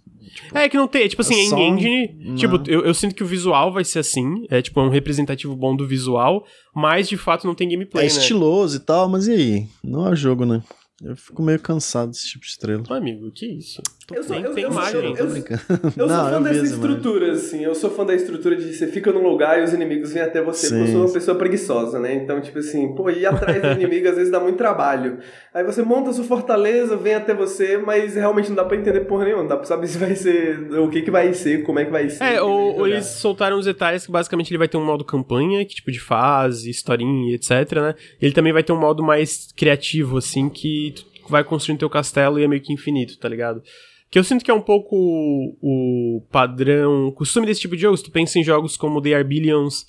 Tipo, 0.44 0.58
é 0.58 0.68
que 0.68 0.76
não 0.76 0.86
tem, 0.86 1.08
tipo 1.08 1.22
assim, 1.22 1.34
é 1.34 1.42
em 1.42 1.68
engine, 1.68 2.16
um... 2.26 2.34
tipo, 2.34 2.62
eu, 2.66 2.84
eu, 2.84 2.94
sinto 2.94 3.14
que 3.14 3.22
o 3.22 3.26
visual 3.26 3.72
vai 3.72 3.84
ser 3.84 3.98
assim, 3.98 4.46
é 4.48 4.62
tipo 4.62 4.78
é 4.80 4.82
um 4.82 4.88
representativo 4.88 5.54
bom 5.56 5.74
do 5.74 5.86
visual, 5.86 6.44
mas 6.74 7.08
de 7.08 7.16
fato 7.16 7.46
não 7.46 7.54
tem 7.54 7.68
gameplay, 7.68 8.06
É 8.06 8.08
né? 8.08 8.18
estiloso 8.18 8.76
e 8.76 8.80
tal, 8.80 9.08
mas 9.08 9.26
e 9.26 9.32
aí? 9.32 9.66
Não 9.82 10.10
é 10.10 10.16
jogo, 10.16 10.44
né? 10.44 10.62
Eu 11.02 11.16
fico 11.16 11.42
meio 11.42 11.60
cansado 11.60 12.10
desse 12.10 12.28
tipo 12.28 12.44
de 12.44 12.50
estrela. 12.50 12.82
Amigo, 12.90 13.30
que 13.30 13.46
isso? 13.46 13.80
Eu 14.14 14.22
sou, 14.22 14.36
tem, 14.36 14.44
eu, 14.44 14.54
tem 14.54 14.64
eu, 14.64 14.70
imagem. 14.70 15.00
eu, 15.00 15.16
eu, 15.16 15.26
eu, 15.26 15.30
sou 15.30 16.06
Não, 16.06 16.24
fã 16.24 16.30
eu 16.32 16.42
dessa 16.42 16.60
vejo, 16.62 16.74
estrutura, 16.74 17.32
assim. 17.32 17.62
Eu 17.62 17.74
sou 17.74 17.90
fã 17.90 18.06
da 18.06 18.14
estrutura 18.14 18.56
de 18.56 18.72
você 18.72 18.86
fica 18.86 19.12
num 19.12 19.22
lugar 19.22 19.60
e 19.60 19.64
os 19.64 19.74
inimigos 19.74 20.14
vêm 20.14 20.22
até 20.22 20.40
você. 20.40 20.68
Porque 20.68 20.82
eu 20.82 20.86
Sim. 20.86 20.92
sou 20.92 21.00
uma 21.02 21.12
pessoa 21.12 21.36
preguiçosa, 21.36 21.98
né? 21.98 22.14
Então, 22.14 22.40
tipo 22.40 22.58
assim, 22.58 22.94
pô, 22.94 23.10
ir 23.10 23.26
atrás 23.26 23.60
do 23.60 23.68
inimigo 23.72 24.08
às 24.08 24.16
vezes 24.16 24.32
dá 24.32 24.40
muito 24.40 24.56
trabalho. 24.56 25.18
Aí 25.52 25.62
você 25.62 25.82
monta 25.82 26.08
a 26.08 26.12
sua 26.14 26.24
fortaleza, 26.24 26.96
vem 26.96 27.14
até 27.14 27.34
você, 27.34 27.76
mas 27.76 28.14
realmente 28.14 28.48
não 28.48 28.56
dá 28.56 28.64
pra 28.64 28.78
entender 28.78 29.00
porra 29.00 29.24
nenhuma. 29.24 29.42
Não 29.42 29.48
dá 29.48 29.56
pra 29.58 29.66
saber 29.66 29.86
se 29.86 29.98
vai 29.98 30.14
ser. 30.14 30.58
O 30.78 30.88
que 30.88 31.02
que 31.02 31.10
vai 31.10 31.34
ser, 31.34 31.62
como 31.64 31.78
é 31.78 31.84
que 31.84 31.90
vai 31.90 32.08
ser. 32.08 32.24
É, 32.24 32.40
ou, 32.40 32.78
ou 32.78 32.88
eles 32.88 33.04
soltaram 33.04 33.58
os 33.58 33.66
detalhes 33.66 34.06
que 34.06 34.12
basicamente 34.12 34.50
ele 34.50 34.58
vai 34.58 34.68
ter 34.68 34.78
um 34.78 34.84
modo 34.86 35.04
campanha, 35.04 35.62
que 35.66 35.74
tipo 35.74 35.92
de 35.92 36.00
fase, 36.00 36.70
historinha, 36.70 37.34
etc, 37.34 37.50
né? 37.74 37.94
Ele 38.22 38.32
também 38.32 38.54
vai 38.54 38.62
ter 38.62 38.72
um 38.72 38.80
modo 38.80 39.02
mais 39.02 39.48
criativo, 39.54 40.16
assim, 40.16 40.48
que 40.48 40.94
tu 40.96 41.04
vai 41.28 41.44
construindo 41.44 41.80
teu 41.80 41.90
castelo 41.90 42.38
e 42.38 42.44
é 42.44 42.48
meio 42.48 42.62
que 42.62 42.72
infinito, 42.72 43.18
tá 43.18 43.28
ligado? 43.28 43.62
Que 44.10 44.18
eu 44.18 44.24
sinto 44.24 44.44
que 44.44 44.50
é 44.50 44.54
um 44.54 44.60
pouco 44.62 44.96
o, 44.96 45.56
o 45.60 46.20
padrão, 46.30 47.10
costume 47.12 47.46
desse 47.46 47.60
tipo 47.60 47.76
de 47.76 47.82
jogos. 47.82 48.02
Tu 48.02 48.10
pensa 48.10 48.38
em 48.38 48.44
jogos 48.44 48.76
como 48.76 49.02
The 49.02 49.14
Are 49.14 49.24
Billions, 49.24 49.86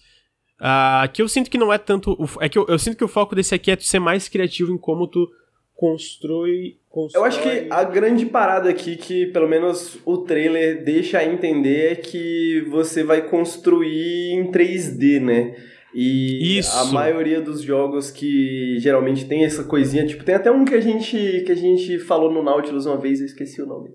ah, 0.59 1.09
que 1.13 1.21
eu 1.21 1.27
sinto 1.29 1.49
que 1.49 1.57
não 1.57 1.71
é 1.71 1.77
tanto. 1.77 2.11
o- 2.21 2.43
É 2.43 2.49
que 2.49 2.57
eu, 2.57 2.65
eu 2.67 2.77
sinto 2.77 2.97
que 2.97 3.03
o 3.03 3.07
foco 3.07 3.33
desse 3.35 3.55
aqui 3.55 3.71
é 3.71 3.75
tu 3.77 3.83
ser 3.85 3.99
mais 3.99 4.27
criativo 4.27 4.73
em 4.73 4.77
como 4.77 5.07
tu 5.07 5.25
constrói. 5.73 6.75
constrói... 6.89 7.21
Eu 7.21 7.25
acho 7.25 7.41
que 7.41 7.67
a 7.69 7.83
grande 7.85 8.25
parada 8.25 8.69
aqui 8.69 8.97
que, 8.97 9.27
pelo 9.27 9.47
menos, 9.47 9.97
o 10.05 10.17
trailer 10.17 10.83
deixa 10.83 11.19
a 11.19 11.25
entender 11.25 11.93
é 11.93 11.95
que 11.95 12.65
você 12.69 13.03
vai 13.03 13.21
construir 13.29 14.33
em 14.33 14.51
3D, 14.51 15.21
né? 15.21 15.55
E 15.93 16.59
Isso. 16.59 16.77
a 16.77 16.85
maioria 16.85 17.41
dos 17.41 17.61
jogos 17.61 18.11
que 18.11 18.77
geralmente 18.79 19.25
tem 19.25 19.43
essa 19.43 19.63
coisinha, 19.63 20.05
tipo, 20.05 20.23
tem 20.23 20.35
até 20.35 20.51
um 20.51 20.63
que 20.63 20.75
a 20.75 20.81
gente 20.81 21.43
que 21.45 21.51
a 21.51 21.55
gente 21.55 21.97
falou 21.99 22.31
no 22.31 22.43
Nautilus 22.43 22.85
uma 22.85 22.97
vez, 22.97 23.19
eu 23.19 23.25
esqueci 23.25 23.61
o 23.61 23.65
nome. 23.65 23.93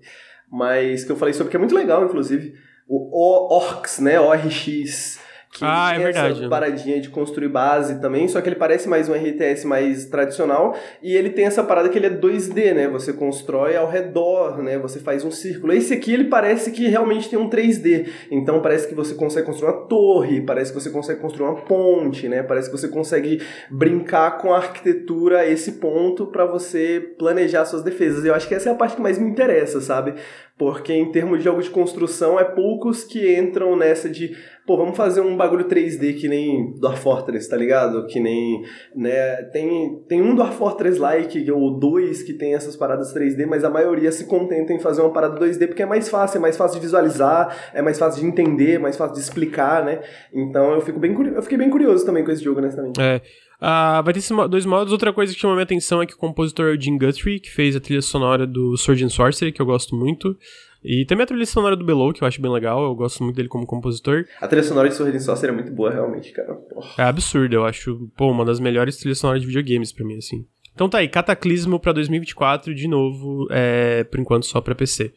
Mas 0.51 1.03
que 1.03 1.11
eu 1.11 1.15
falei 1.15 1.33
sobre 1.33 1.51
que 1.51 1.57
é 1.57 1.59
muito 1.59 1.75
legal, 1.75 2.05
inclusive, 2.05 2.53
o 2.87 3.53
Orcs, 3.55 3.99
né? 3.99 4.19
ORX. 4.19 5.19
Que 5.57 5.63
Ah, 5.63 5.93
é 5.95 5.99
verdade. 5.99 6.39
essa 6.39 6.49
paradinha 6.49 6.99
de 6.99 7.07
construir 7.09 7.47
base 7.47 8.01
também, 8.01 8.27
só 8.27 8.41
que 8.41 8.49
ele 8.49 8.57
parece 8.57 8.89
mais 8.89 9.07
um 9.07 9.13
RTS 9.13 9.65
mais 9.65 10.05
tradicional 10.05 10.75
e 11.01 11.15
ele 11.15 11.29
tem 11.29 11.45
essa 11.45 11.63
parada 11.63 11.87
que 11.87 11.97
ele 11.97 12.07
é 12.07 12.09
2D, 12.09 12.73
né? 12.73 12.89
Você 12.89 13.13
constrói 13.13 13.77
ao 13.77 13.89
redor, 13.89 14.61
né? 14.61 14.77
Você 14.79 14.99
faz 14.99 15.23
um 15.23 15.31
círculo. 15.31 15.71
Esse 15.71 15.93
aqui 15.93 16.13
ele 16.13 16.25
parece 16.25 16.71
que 16.71 16.87
realmente 16.87 17.29
tem 17.29 17.39
um 17.39 17.49
3D. 17.49 18.07
Então 18.29 18.61
parece 18.61 18.85
que 18.87 18.93
você 18.93 19.15
consegue 19.15 19.45
construir 19.45 19.69
uma 19.71 19.87
torre, 19.87 20.41
parece 20.41 20.73
que 20.73 20.79
você 20.79 20.89
consegue 20.89 21.21
construir 21.21 21.47
uma 21.47 21.61
ponte, 21.61 22.27
né? 22.27 22.43
Parece 22.43 22.69
que 22.69 22.77
você 22.77 22.89
consegue 22.89 23.41
brincar 23.71 24.37
com 24.39 24.53
a 24.53 24.57
arquitetura 24.57 25.39
a 25.39 25.47
esse 25.47 25.73
ponto 25.73 26.25
para 26.27 26.45
você 26.45 26.99
planejar 27.17 27.63
suas 27.63 27.81
defesas. 27.81 28.25
Eu 28.25 28.35
acho 28.35 28.47
que 28.47 28.55
essa 28.55 28.69
é 28.69 28.73
a 28.73 28.75
parte 28.75 28.95
que 28.97 29.01
mais 29.01 29.17
me 29.17 29.29
interessa, 29.29 29.79
sabe? 29.79 30.15
Porque 30.57 30.93
em 30.93 31.11
termos 31.11 31.39
de 31.39 31.43
jogo 31.43 31.61
de 31.61 31.69
construção, 31.69 32.39
é 32.39 32.45
poucos 32.45 33.03
que 33.03 33.37
entram 33.37 33.75
nessa 33.75 34.09
de, 34.09 34.37
pô, 34.65 34.77
vamos 34.77 34.95
fazer 34.95 35.19
um 35.19 35.35
bagulho 35.35 35.65
3D 35.65 36.17
que 36.17 36.29
nem 36.29 36.73
Dwarf 36.79 37.01
Fortress, 37.01 37.49
tá 37.49 37.57
ligado? 37.57 38.07
Que 38.07 38.21
nem, 38.21 38.63
né, 38.95 39.43
tem, 39.51 39.99
tem 40.07 40.21
um 40.21 40.33
Dwarf 40.33 40.55
Fortress 40.55 40.97
like, 40.97 41.51
ou 41.51 41.77
dois 41.77 42.23
que 42.23 42.33
tem 42.33 42.55
essas 42.55 42.77
paradas 42.77 43.13
3D, 43.13 43.45
mas 43.45 43.65
a 43.65 43.69
maioria 43.69 44.13
se 44.13 44.25
contenta 44.27 44.71
em 44.71 44.79
fazer 44.79 45.01
uma 45.01 45.11
parada 45.11 45.37
2D 45.37 45.67
porque 45.67 45.83
é 45.83 45.85
mais 45.85 46.07
fácil, 46.07 46.37
é 46.37 46.41
mais 46.41 46.55
fácil 46.55 46.79
de 46.79 46.85
visualizar, 46.85 47.71
é 47.73 47.81
mais 47.81 47.99
fácil 47.99 48.21
de 48.21 48.27
entender, 48.27 48.75
é 48.75 48.79
mais 48.79 48.95
fácil 48.95 49.15
de 49.15 49.21
explicar, 49.21 49.83
né? 49.83 49.99
Então 50.33 50.73
eu 50.73 50.79
fico 50.79 50.99
bem 50.99 51.13
eu 51.35 51.41
fiquei 51.41 51.57
bem 51.57 51.69
curioso 51.69 52.05
também 52.05 52.23
com 52.23 52.31
esse 52.31 52.43
jogo, 52.43 52.59
honestamente. 52.59 53.01
É. 53.01 53.21
Ah, 53.59 54.01
vai 54.01 54.13
ter 54.13 54.19
esses 54.19 54.35
dois 54.49 54.65
modos. 54.65 54.91
Outra 54.91 55.13
coisa 55.13 55.33
que 55.33 55.39
chamou 55.39 55.55
minha 55.55 55.63
atenção 55.63 56.01
é 56.01 56.05
que 56.05 56.13
o 56.13 56.17
compositor 56.17 56.67
é 56.67 56.75
o 56.75 56.81
Jim 56.81 56.97
Guthrie, 56.97 57.39
que 57.39 57.51
fez 57.51 57.75
a 57.75 57.79
trilha 57.79 58.01
sonora 58.01 58.45
do 58.45 58.77
Sword 58.77 59.05
and 59.05 59.09
Sorcery, 59.09 59.51
que 59.51 59.61
eu 59.61 59.65
gosto 59.65 59.95
muito. 59.95 60.37
E 60.83 61.03
também 61.05 61.23
a 61.23 61.27
trilha 61.27 61.45
sonora 61.45 61.75
do 61.75 61.83
Below, 61.83 62.13
que 62.13 62.21
eu 62.21 62.27
acho 62.27 62.39
bem 62.39 62.51
legal. 62.51 62.83
Eu 62.83 62.93
gosto 62.93 63.23
muito 63.23 63.35
dele 63.35 63.49
como 63.49 63.65
compositor. 63.65 64.25
A 64.39 64.47
trilha 64.47 64.63
sonora 64.63 64.87
de 64.87 64.95
Sword 64.95 65.17
and 65.17 65.19
Sorcery 65.19 65.51
é 65.51 65.55
muito 65.55 65.71
boa, 65.71 65.89
realmente, 65.89 66.31
cara. 66.31 66.53
Porra. 66.53 66.93
É 66.99 67.03
absurdo, 67.03 67.55
eu 67.55 67.65
acho, 67.65 68.07
pô, 68.15 68.29
uma 68.29 68.45
das 68.45 68.59
melhores 68.59 68.97
trilhas 68.97 69.17
sonoras 69.17 69.41
de 69.41 69.47
videogames 69.47 69.91
pra 69.91 70.05
mim, 70.05 70.17
assim. 70.17 70.45
Então 70.75 70.89
tá 70.89 70.99
aí, 70.99 71.07
Cataclismo 71.07 71.79
pra 71.79 71.93
2024, 71.93 72.75
de 72.75 72.87
novo, 72.87 73.47
é, 73.49 74.03
por 74.03 74.19
enquanto 74.19 74.45
só 74.45 74.59
pra 74.59 74.75
PC. 74.75 75.13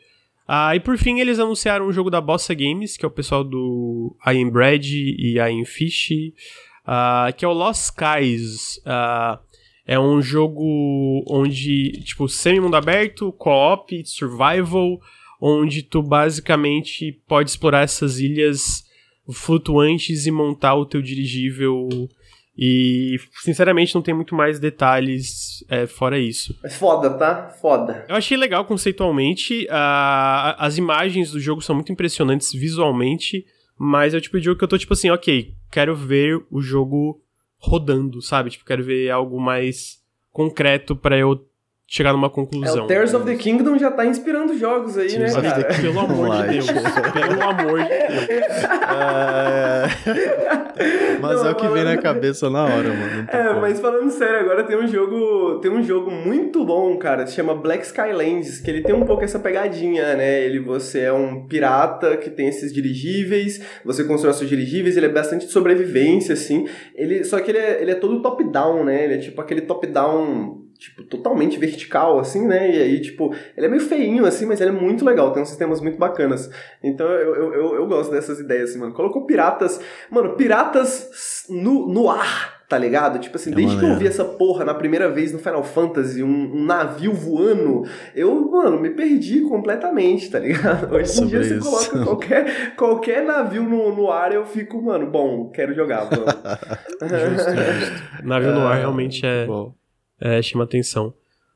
Ah, 0.47 0.75
e 0.75 0.81
por 0.81 0.97
fim, 0.97 1.21
eles 1.21 1.39
anunciaram 1.39 1.87
um 1.87 1.93
jogo 1.93 2.09
da 2.09 2.23
Bossa 2.23 2.55
Games, 2.55 2.97
que 2.97 3.05
é 3.05 3.09
o 3.09 3.11
pessoal 3.11 3.45
do 3.45 4.17
I 4.27 4.41
Am 4.41 4.51
Bread 4.51 4.89
e 4.97 5.35
I 5.37 5.41
Am 5.41 5.65
Fish, 5.67 6.11
ah, 6.91 7.31
que 7.37 7.45
é 7.45 7.49
o 7.49 7.53
Lost 7.53 7.91
Skies. 7.91 8.81
Ah, 8.87 9.39
é 9.87 10.01
um 10.01 10.23
jogo 10.23 11.23
onde, 11.29 11.93
tipo, 12.03 12.27
semi-mundo 12.27 12.77
aberto, 12.77 13.31
co-op, 13.33 14.03
survival, 14.07 14.99
onde 15.39 15.83
tu 15.83 16.03
basicamente 16.03 17.13
pode 17.29 17.51
explorar 17.51 17.83
essas 17.83 18.19
ilhas 18.19 18.85
flutuantes 19.31 20.25
e 20.27 20.31
montar 20.31 20.77
o 20.77 20.87
teu 20.87 21.03
dirigível. 21.03 21.89
E, 22.57 23.17
sinceramente, 23.43 23.95
não 23.95 24.01
tem 24.01 24.15
muito 24.15 24.35
mais 24.35 24.59
detalhes 24.59 25.63
é, 25.69 25.87
fora 25.87 26.19
isso. 26.19 26.59
Mas 26.63 26.75
foda, 26.75 27.11
tá? 27.11 27.51
Foda. 27.61 28.07
Eu 28.09 28.17
achei 28.17 28.37
legal 28.37 28.65
conceitualmente. 28.65 29.67
ah, 29.71 30.57
as 30.59 30.79
imagens 30.79 31.33
do 31.33 31.39
jogo 31.39 31.61
são 31.61 31.75
muito 31.75 31.93
impressionantes 31.93 32.51
visualmente. 32.53 33.45
Mas 33.79 34.13
é 34.13 34.17
o 34.17 34.21
tipo 34.21 34.39
de 34.39 34.47
jogo 34.47 34.59
que 34.59 34.65
eu 34.65 34.69
tô 34.69 34.77
tipo 34.77 34.93
assim, 34.93 35.09
ok, 35.09 35.55
quero 35.71 35.95
ver 35.95 36.45
o 36.51 36.61
jogo 36.61 37.23
rodando, 37.59 38.23
sabe? 38.23 38.51
Tipo, 38.51 38.65
quero 38.65 38.85
ver 38.85 39.11
algo 39.11 39.41
mais 39.41 40.03
concreto 40.31 40.95
pra 40.95 41.17
eu 41.17 41.48
chegar 41.91 42.13
numa 42.13 42.27
É, 42.27 42.31
conclusão. 42.31 42.85
o 42.85 42.87
Tears 42.87 43.15
of 43.15 43.25
the 43.25 43.35
Kingdom 43.35 43.79
já 43.79 43.91
tá 43.91 44.05
inspirando 44.05 44.57
jogos 44.59 44.99
aí, 44.99 45.19
né, 45.19 45.25
Tears 45.31 45.35
the 45.35 45.43
cara? 45.43 45.75
Pelo 45.81 46.01
amor 46.01 46.37
de 46.37 46.49
Deus. 46.53 46.67
Pelo 46.67 47.43
amor 47.43 47.83
de 47.83 47.89
Deus. 47.89 48.65
É... 48.91 49.85
Mas 51.21 51.41
Não, 51.41 51.49
é 51.49 51.51
o 51.51 51.55
que 51.55 51.67
vem 51.69 51.85
na 51.85 51.97
cabeça 51.97 52.49
na 52.51 52.65
hora, 52.65 52.91
mano. 52.91 53.29
É, 53.33 53.49
como. 53.49 53.61
mas 53.63 53.81
falando 53.81 54.11
sério, 54.11 54.41
agora 54.41 54.63
tem 54.65 54.77
um 54.77 54.87
jogo, 54.87 55.59
tem 55.61 55.71
um 55.71 55.83
jogo 55.83 56.11
muito 56.11 56.65
bom, 56.65 56.97
cara, 56.99 57.27
se 57.27 57.35
chama 57.35 57.55
Black 57.55 57.85
Skylands, 57.87 58.61
que 58.61 58.71
ele 58.71 58.83
tem 58.83 58.95
um 58.95 59.05
pouco 59.05 59.25
essa 59.25 59.39
pegadinha, 59.39 60.15
né? 60.15 60.43
Ele 60.45 60.61
você 60.61 61.01
é 61.01 61.13
um 61.13 61.47
pirata 61.47 62.17
que 62.19 62.31
tem 62.31 62.49
esses 62.49 62.73
dirigíveis, 62.73 63.61
você 63.85 64.05
constrói 64.05 64.35
seus 64.35 64.49
dirigíveis, 64.49 64.97
ele 64.97 65.07
é 65.07 65.11
bastante 65.11 65.47
de 65.47 65.53
sobrevivência 65.53 66.35
assim. 66.35 66.69
Ele 66.95 67.25
só 67.25 67.41
que 67.41 67.51
ele 67.51 67.59
é, 67.59 67.83
ele 67.83 67.91
é 67.93 67.95
todo 67.95 68.21
top 68.23 68.45
down, 68.45 68.85
né? 68.85 69.05
Ele 69.05 69.15
é 69.15 69.19
tipo 69.19 69.41
aquele 69.41 69.63
top 69.63 69.87
down 69.87 70.68
tipo, 70.79 71.03
totalmente 71.05 71.59
vertical, 71.59 72.19
assim, 72.21 72.47
né? 72.47 72.71
E 72.75 72.81
aí, 72.81 73.01
tipo, 73.01 73.35
ele 73.57 73.67
é 73.67 73.69
meio 73.69 73.83
feinho, 73.83 74.25
assim, 74.25 74.47
mas 74.47 74.61
ele 74.61 74.71
é 74.71 74.73
muito 74.73 75.05
legal, 75.05 75.33
tem 75.33 75.43
uns 75.43 75.49
sistemas 75.49 75.81
muito 75.81 75.99
bacanas. 75.99 76.49
Então 76.83 77.07
eu, 77.07 77.35
eu, 77.35 77.55
eu, 77.55 77.75
eu 77.75 77.87
gosto 77.87 78.11
dessas 78.13 78.39
ideias, 78.39 78.71
assim, 78.71 78.79
mano. 78.79 78.93
Colocou 78.95 79.27
piratas. 79.27 79.81
Mano, 80.11 80.37
piratas 80.37 81.47
no, 81.51 81.89
no 81.89 82.09
ar, 82.09 82.63
tá 82.69 82.79
ligado? 82.79 83.19
Tipo 83.19 83.37
assim, 83.37 83.51
É 83.53 83.55
desde 83.57 83.75
que 83.77 83.83
eu 83.83 83.89
maneiro. 83.89 84.01
vi 84.01 84.07
essa 84.07 84.25
porra 84.25 84.65
na 84.65 84.75
primeira 84.75 85.09
vez 85.11 85.33
no 85.33 85.39
Final 85.39 85.65
Fantasy, 85.65 86.23
um, 86.23 86.29
um 86.57 86.65
navio 86.65 87.13
voando, 87.13 87.83
eu, 88.15 88.49
mano, 88.51 88.79
me 88.79 88.91
perdi 88.91 89.41
completamente, 89.41 90.31
tá 90.31 90.39
ligado? 90.39 90.95
Hoje 90.95 91.23
em 91.23 91.27
dia 91.27 91.43
você 91.43 91.57
isso. 91.57 91.69
coloca 91.69 92.05
qualquer, 92.05 92.75
qualquer 92.77 93.25
navio 93.25 93.63
no, 93.65 93.95
no 93.97 94.11
ar, 94.13 94.33
eu 94.33 94.45
fico, 94.47 94.81
mano, 94.81 95.11
bom, 95.11 95.51
quero 95.51 95.75
jogar, 95.75 96.05
vamos. 96.05 96.29
Justo, 97.01 97.51
justo. 97.51 98.03
Navio 98.25 98.53
no 98.53 98.67
ar 98.67 98.79
realmente 98.79 99.25
é, 99.25 99.47
Bom, 99.47 99.73
é, 100.21 100.41
chama 100.43 100.65
atenção. 100.65 101.13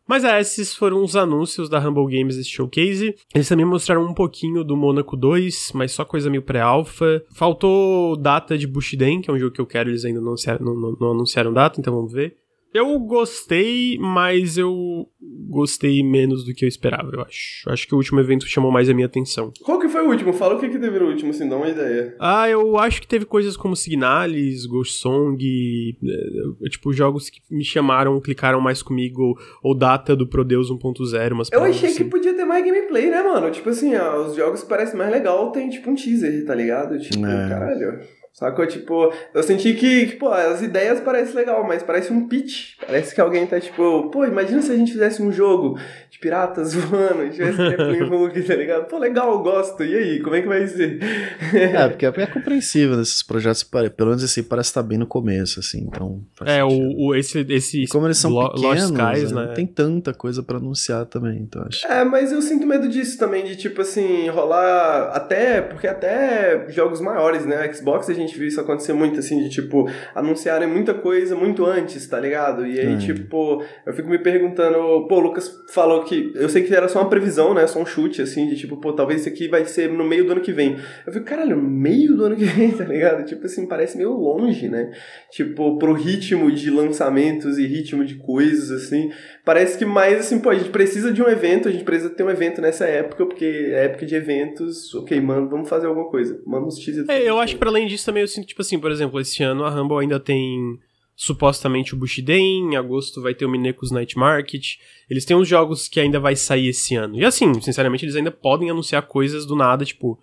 Mas 0.07 0.25
é, 0.25 0.41
esses 0.41 0.75
foram 0.75 1.03
os 1.03 1.15
anúncios 1.15 1.69
da 1.69 1.79
Humble 1.79 2.07
Games 2.19 2.45
showcase. 2.47 3.15
Eles 3.35 3.49
também 3.49 3.65
mostraram 3.65 4.05
um 4.05 4.13
pouquinho 4.13 4.65
do 4.65 4.77
Monaco 4.77 5.17
2, 5.17 5.71
mas 5.75 5.93
só 5.93 6.05
coisa 6.05 6.29
meio 6.29 6.43
pré-alpha. 6.43 7.23
Faltou 7.33 8.17
data 8.17 8.59
de 8.59 8.67
Bushiden, 8.67 9.21
que 9.23 9.31
é 9.31 9.33
um 9.33 9.39
jogo 9.39 9.53
que 9.55 9.61
eu 9.61 9.67
quero, 9.67 9.89
eles 9.91 10.05
ainda 10.05 10.21
não 10.21 10.29
anunciaram, 10.29 10.65
não, 10.65 10.75
não- 10.75 10.97
não 11.01 11.11
anunciaram 11.13 11.53
data, 11.53 11.81
então 11.81 11.95
vamos 11.95 12.13
ver. 12.13 12.37
Eu 12.75 12.99
gostei, 13.01 13.99
mas 13.99 14.57
eu 14.57 15.07
gostei 15.49 16.03
menos 16.03 16.45
do 16.45 16.55
que 16.55 16.65
eu 16.65 16.69
esperava, 16.69 17.11
eu 17.13 17.21
acho. 17.21 17.69
Acho 17.69 17.87
que 17.87 17.95
o 17.95 17.99
último 17.99 18.19
evento 18.21 18.47
chamou 18.47 18.71
mais 18.73 18.89
a 18.89 18.95
minha 18.95 19.07
atenção. 19.07 19.53
Qual 19.63 19.79
que 19.79 19.89
foi 19.89 20.03
o 20.03 20.09
último? 20.09 20.33
Fala 20.33 20.55
o 20.55 20.59
que, 20.59 20.69
que 20.69 20.79
teve 20.79 20.99
no 20.99 21.07
último, 21.07 21.31
assim, 21.31 21.49
dá 21.49 21.57
uma 21.57 21.69
ideia. 21.69 22.17
Ah, 22.19 22.49
eu 22.49 22.79
acho 22.79 23.01
que 23.03 23.07
teve 23.07 23.25
coisas 23.27 23.57
como 23.57 23.77
Signalis, 23.77 24.65
Ghost 24.67 24.95
Song, 24.95 25.37
eh, 25.43 26.69
tipo, 26.71 26.93
jogos 26.93 27.29
que 27.29 27.41
me 27.51 27.65
chamaram, 27.65 28.19
clicaram 28.21 28.61
mais 28.61 28.83
comigo, 28.83 29.39
ou 29.63 29.75
data 29.77 30.17
do 30.17 30.27
Prodeus 30.27 30.71
1.0, 30.71 31.33
umas 31.33 31.53
Eu 31.53 31.63
achei 31.65 31.91
que 31.91 32.03
assim. 32.03 32.09
podia 32.09 32.33
ter 32.35 32.45
mais 32.45 32.65
gameplay, 32.65 33.11
né, 33.11 33.23
mano? 33.23 33.51
Tipo 33.51 33.69
assim, 33.69 33.95
ó, 33.95 34.27
os 34.27 34.35
jogos 34.35 34.63
que 34.63 34.69
parecem 34.69 34.97
mais 34.97 35.11
legal 35.11 35.53
tem 35.53 35.69
tipo 35.69 35.91
um 35.91 35.95
teaser, 35.95 36.45
tá 36.47 36.55
ligado? 36.55 36.99
Tipo, 36.99 37.27
É. 37.27 37.49
caralho. 37.49 38.01
Sacou? 38.33 38.67
Tipo, 38.67 39.13
eu 39.35 39.43
senti 39.43 39.75
que, 39.75 40.07
que, 40.07 40.17
pô, 40.17 40.29
as 40.29 40.63
ideias 40.63 41.01
parecem 41.01 41.35
legal, 41.35 41.63
mas 41.69 41.83
parece 41.83 42.11
um 42.11 42.27
pitch. 42.27 42.77
Parece 42.81 43.15
que 43.15 43.21
alguém 43.21 43.47
tá, 43.47 43.61
tipo, 43.61 44.09
pô, 44.11 44.25
imagina 44.25 44.63
se 44.63 44.73
a 44.73 44.77
gente 44.77 44.93
fizesse 44.93 45.23
um 45.23 45.31
jogo 45.31 45.79
de 46.11 46.19
piratas 46.19 46.73
voando, 46.75 47.31
tivesse 47.31 47.59
Grappling 47.59 48.05
Hook, 48.09 48.43
tá 48.43 48.55
ligado? 48.55 48.87
Pô, 48.87 48.97
legal, 48.97 49.33
eu 49.33 49.41
gosto. 49.41 49.85
E 49.85 49.95
aí, 49.95 50.21
como 50.21 50.35
é 50.35 50.41
que 50.41 50.49
vai 50.49 50.67
ser? 50.67 50.99
é, 51.55 51.89
porque 51.89 52.07
é 52.07 52.27
compreensível 52.27 52.97
nesses 52.97 53.23
projetos, 53.23 53.63
pelo 53.65 54.09
menos 54.09 54.23
esse 54.23 54.43
parece 54.43 54.71
estar 54.71 54.83
tá 54.83 54.89
bem 54.89 54.97
no 54.97 55.07
começo, 55.07 55.61
assim, 55.61 55.81
então... 55.87 56.23
É, 56.47 56.65
o, 56.65 57.09
o, 57.09 57.15
esse, 57.15 57.45
esse... 57.51 57.87
Como 57.89 58.07
eles 58.07 58.17
são 58.17 58.33
pequenos, 58.51 58.91
Skies, 58.91 59.33
né? 59.33 59.53
tem 59.55 59.67
tanta 59.67 60.15
coisa 60.15 60.43
para 60.43 60.57
anunciar 60.57 61.05
também, 61.05 61.39
então 61.39 61.63
acho... 61.69 61.87
É, 61.87 62.03
mas 62.03 62.33
eu 62.33 62.41
sinto 62.41 62.67
medo 62.67 62.89
disso 62.89 63.19
também, 63.19 63.45
de, 63.45 63.57
tipo, 63.57 63.83
assim, 63.83 64.27
rolar 64.31 65.11
até, 65.13 65.61
porque 65.61 65.87
até 65.87 66.67
jogos 66.71 66.99
maiores, 67.01 67.45
né? 67.45 67.71
Xbox 67.73 68.09
a 68.09 68.15
gente 68.15 68.22
gente 68.23 68.39
viu 68.39 68.49
isso 68.49 68.61
acontecer 68.61 68.93
muito, 68.93 69.19
assim, 69.19 69.43
de 69.43 69.49
tipo, 69.49 69.89
anunciarem 70.15 70.69
muita 70.69 70.95
coisa 70.95 71.37
muito 71.37 71.65
antes, 71.65 72.07
tá 72.07 72.19
ligado? 72.19 72.67
E 72.67 72.79
aí, 72.79 72.95
é. 72.95 72.99
tipo, 72.99 73.63
eu 73.85 73.93
fico 73.93 74.09
me 74.09 74.19
perguntando, 74.19 75.07
pô, 75.07 75.17
o 75.17 75.21
Lucas 75.21 75.63
falou 75.69 76.05
que. 76.05 76.33
Eu 76.35 76.49
sei 76.49 76.63
que 76.63 76.75
era 76.75 76.89
só 76.89 77.01
uma 77.01 77.11
previsão, 77.11 77.55
né? 77.55 77.67
Só 77.67 77.81
um 77.81 77.87
chute, 77.87 78.23
assim, 78.23 78.49
de 78.49 78.57
tipo, 78.57 78.77
pô, 78.77 78.93
talvez 78.93 79.21
isso 79.21 79.29
aqui 79.29 79.49
vai 79.49 79.65
ser 79.65 79.91
no 79.91 80.05
meio 80.05 80.25
do 80.25 80.33
ano 80.33 80.41
que 80.41 80.53
vem. 80.53 80.79
Eu 81.07 81.13
fico, 81.13 81.25
caralho, 81.25 81.57
meio 81.57 82.17
do 82.17 82.25
ano 82.25 82.37
que 82.37 82.45
vem, 82.47 82.71
tá 82.71 82.85
ligado? 82.85 83.25
Tipo 83.25 83.47
assim, 83.47 83.67
parece 83.67 83.97
meio 83.97 84.13
longe, 84.13 84.69
né? 84.69 84.93
Tipo, 85.31 85.79
pro 85.79 85.93
ritmo 85.93 86.51
de 86.51 86.71
lançamentos 86.71 87.59
e 87.59 87.67
ritmo 87.67 88.05
de 88.05 88.17
coisas, 88.17 88.71
assim. 88.71 89.11
Parece 89.45 89.77
que 89.77 89.85
mais 89.85 90.21
assim, 90.21 90.39
pô, 90.39 90.51
a 90.51 90.55
gente 90.55 90.71
precisa 90.71 91.13
de 91.13 91.23
um 91.23 91.29
evento, 91.29 91.69
a 91.69 91.73
gente 91.73 91.85
precisa 91.85 92.11
ter 92.11 92.23
um 92.23 92.31
evento 92.31 92.61
nessa 92.61 92.85
época, 92.87 93.27
porque 93.27 93.45
é 93.45 93.87
época 93.87 94.07
de 94.07 94.15
eventos, 94.15 94.95
ok, 94.95 95.21
mano, 95.21 95.49
vamos 95.49 95.69
fazer 95.69 95.87
alguma 95.87 96.09
coisa. 96.09 96.41
Manda 96.47 96.67
uns 96.67 96.77
teasers. 96.77 97.09
É, 97.09 97.29
eu 97.29 97.39
acho 97.41 97.55
que 97.55 97.59
pra 97.59 97.69
além 97.69 97.87
disso 97.87 98.05
também 98.13 98.23
eu 98.23 98.29
sinto, 98.29 98.47
tipo 98.47 98.61
assim, 98.61 98.79
por 98.79 98.91
exemplo, 98.91 99.19
esse 99.19 99.43
ano 99.43 99.65
a 99.65 99.71
Rumble 99.71 99.99
ainda 99.99 100.21
tem 100.21 100.79
supostamente 101.17 101.95
o 101.95 101.97
Bushiden, 101.97 102.73
em 102.73 102.77
agosto 102.77 103.23
vai 103.23 103.35
ter 103.35 103.47
o 103.47 103.49
Mineco's 103.49 103.91
Night 103.91 104.17
Market. 104.19 104.77
Eles 105.09 105.25
têm 105.25 105.37
uns 105.37 105.49
jogos 105.49 105.89
que 105.89 105.99
ainda 105.99 106.21
vai 106.21 106.37
sair 106.37 106.69
esse 106.69 106.95
ano. 106.95 107.19
E 107.19 107.25
assim, 107.25 107.59
sinceramente, 107.61 108.05
eles 108.05 108.15
ainda 108.15 108.31
podem 108.31 108.71
anunciar 108.71 109.03
coisas 109.03 109.47
do 109.47 109.57
nada, 109.57 109.85
tipo, 109.85 110.19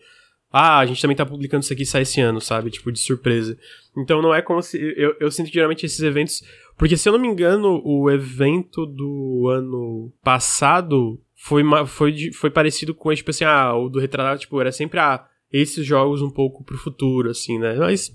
ah, 0.52 0.80
a 0.80 0.86
gente 0.86 1.02
também 1.02 1.18
tá 1.18 1.26
publicando 1.26 1.64
isso 1.64 1.74
aqui 1.74 1.86
sai 1.86 2.04
esse 2.04 2.22
ano, 2.22 2.40
sabe? 2.40 2.70
Tipo, 2.70 2.92
de 2.92 3.00
surpresa. 3.00 3.58
Então 3.98 4.22
não 4.22 4.34
é 4.34 4.42
como 4.42 4.62
se. 4.62 4.78
Eu, 4.98 5.16
eu 5.20 5.32
sinto 5.32 5.48
que 5.48 5.54
geralmente 5.54 5.86
esses 5.86 6.02
eventos. 6.02 6.44
Porque 6.78 6.98
se 6.98 7.08
eu 7.10 7.14
não 7.14 7.20
me 7.20 7.28
engano, 7.28 7.82
o 7.84 8.10
evento 8.10 8.86
do 8.86 9.48
ano 9.50 10.12
passado 10.24 11.20
foi, 11.36 11.64
foi, 11.86 12.32
foi 12.34 12.50
parecido 12.50 12.96
com, 12.96 13.14
tipo 13.14 13.30
assim, 13.30 13.46
ah, 13.46 13.76
o 13.76 13.90
do 13.90 14.00
retratado, 14.00 14.40
tipo, 14.40 14.60
era 14.60 14.72
sempre, 14.72 15.00
ah, 15.00 15.26
esses 15.52 15.86
jogos 15.86 16.22
um 16.22 16.30
pouco 16.30 16.64
pro 16.64 16.78
futuro, 16.78 17.30
assim, 17.30 17.60
né? 17.60 17.76
Mas. 17.76 18.12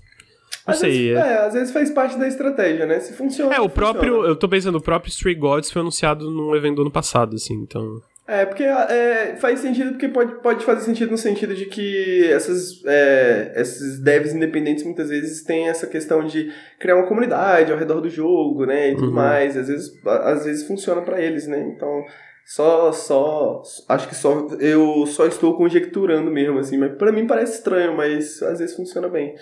Não 0.65 0.73
às 0.73 0.79
sei. 0.79 1.13
Vezes, 1.13 1.23
é. 1.23 1.33
é. 1.33 1.37
às 1.45 1.53
vezes 1.53 1.73
faz 1.73 1.91
parte 1.91 2.17
da 2.17 2.27
estratégia, 2.27 2.85
né? 2.85 2.99
Se 2.99 3.13
funciona. 3.13 3.53
É, 3.53 3.59
o 3.59 3.69
funciona. 3.69 3.73
próprio. 3.73 4.25
Eu 4.25 4.35
tô 4.35 4.47
pensando, 4.47 4.77
o 4.77 4.81
próprio 4.81 5.09
Stray 5.09 5.35
Gods 5.35 5.71
foi 5.71 5.81
anunciado 5.81 6.29
num 6.29 6.55
evento 6.55 6.75
do 6.75 6.81
ano 6.83 6.91
passado, 6.91 7.35
assim, 7.35 7.53
então. 7.53 8.01
É, 8.27 8.43
porque 8.43 8.63
é, 8.63 9.35
faz 9.35 9.59
sentido, 9.59 9.91
porque 9.91 10.07
pode, 10.07 10.41
pode 10.41 10.65
fazer 10.65 10.81
sentido 10.81 11.11
no 11.11 11.17
sentido 11.17 11.53
de 11.53 11.67
que 11.67 12.25
essas, 12.31 12.83
é, 12.83 13.53
esses 13.55 13.99
devs 13.99 14.33
independentes 14.33 14.83
muitas 14.83 15.09
vezes 15.09 15.43
têm 15.43 15.67
essa 15.67 15.85
questão 15.85 16.25
de 16.25 16.51
criar 16.79 16.95
uma 16.95 17.07
comunidade 17.07 17.71
ao 17.71 17.77
redor 17.77 18.01
do 18.01 18.09
jogo, 18.09 18.65
né, 18.65 18.89
e 18.89 18.95
tudo 18.95 19.09
uhum. 19.09 19.13
mais, 19.13 19.55
às 19.55 19.67
vezes, 19.67 19.93
às 20.03 20.43
vezes 20.43 20.65
funciona 20.65 21.03
para 21.03 21.21
eles, 21.21 21.45
né, 21.45 21.71
então 21.75 22.03
só, 22.45 22.91
só, 22.91 23.63
acho 23.89 24.07
que 24.07 24.15
só, 24.15 24.47
eu 24.59 25.07
só 25.07 25.25
estou 25.25 25.57
conjecturando 25.57 26.29
mesmo, 26.29 26.59
assim, 26.59 26.77
mas 26.77 26.95
para 26.95 27.11
mim 27.11 27.25
parece 27.25 27.57
estranho, 27.57 27.97
mas 27.97 28.41
às 28.43 28.59
vezes 28.59 28.75
funciona 28.75 29.09
bem. 29.09 29.33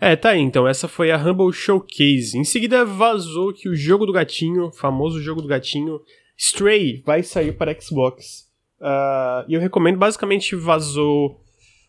É, 0.00 0.16
tá 0.16 0.30
aí, 0.30 0.40
então, 0.40 0.66
essa 0.66 0.88
foi 0.88 1.12
a 1.12 1.16
Humble 1.16 1.52
Showcase. 1.52 2.36
Em 2.36 2.42
seguida 2.42 2.84
vazou 2.84 3.52
que 3.52 3.68
o 3.68 3.76
jogo 3.76 4.04
do 4.04 4.12
gatinho, 4.12 4.72
famoso 4.72 5.22
jogo 5.22 5.40
do 5.40 5.46
gatinho, 5.46 6.00
Stray 6.36 7.00
vai 7.06 7.22
sair 7.22 7.52
para 7.52 7.80
Xbox. 7.80 8.48
Uh, 8.80 9.46
e 9.48 9.54
eu 9.54 9.60
recomendo, 9.60 9.96
basicamente 9.96 10.56
vazou 10.56 11.40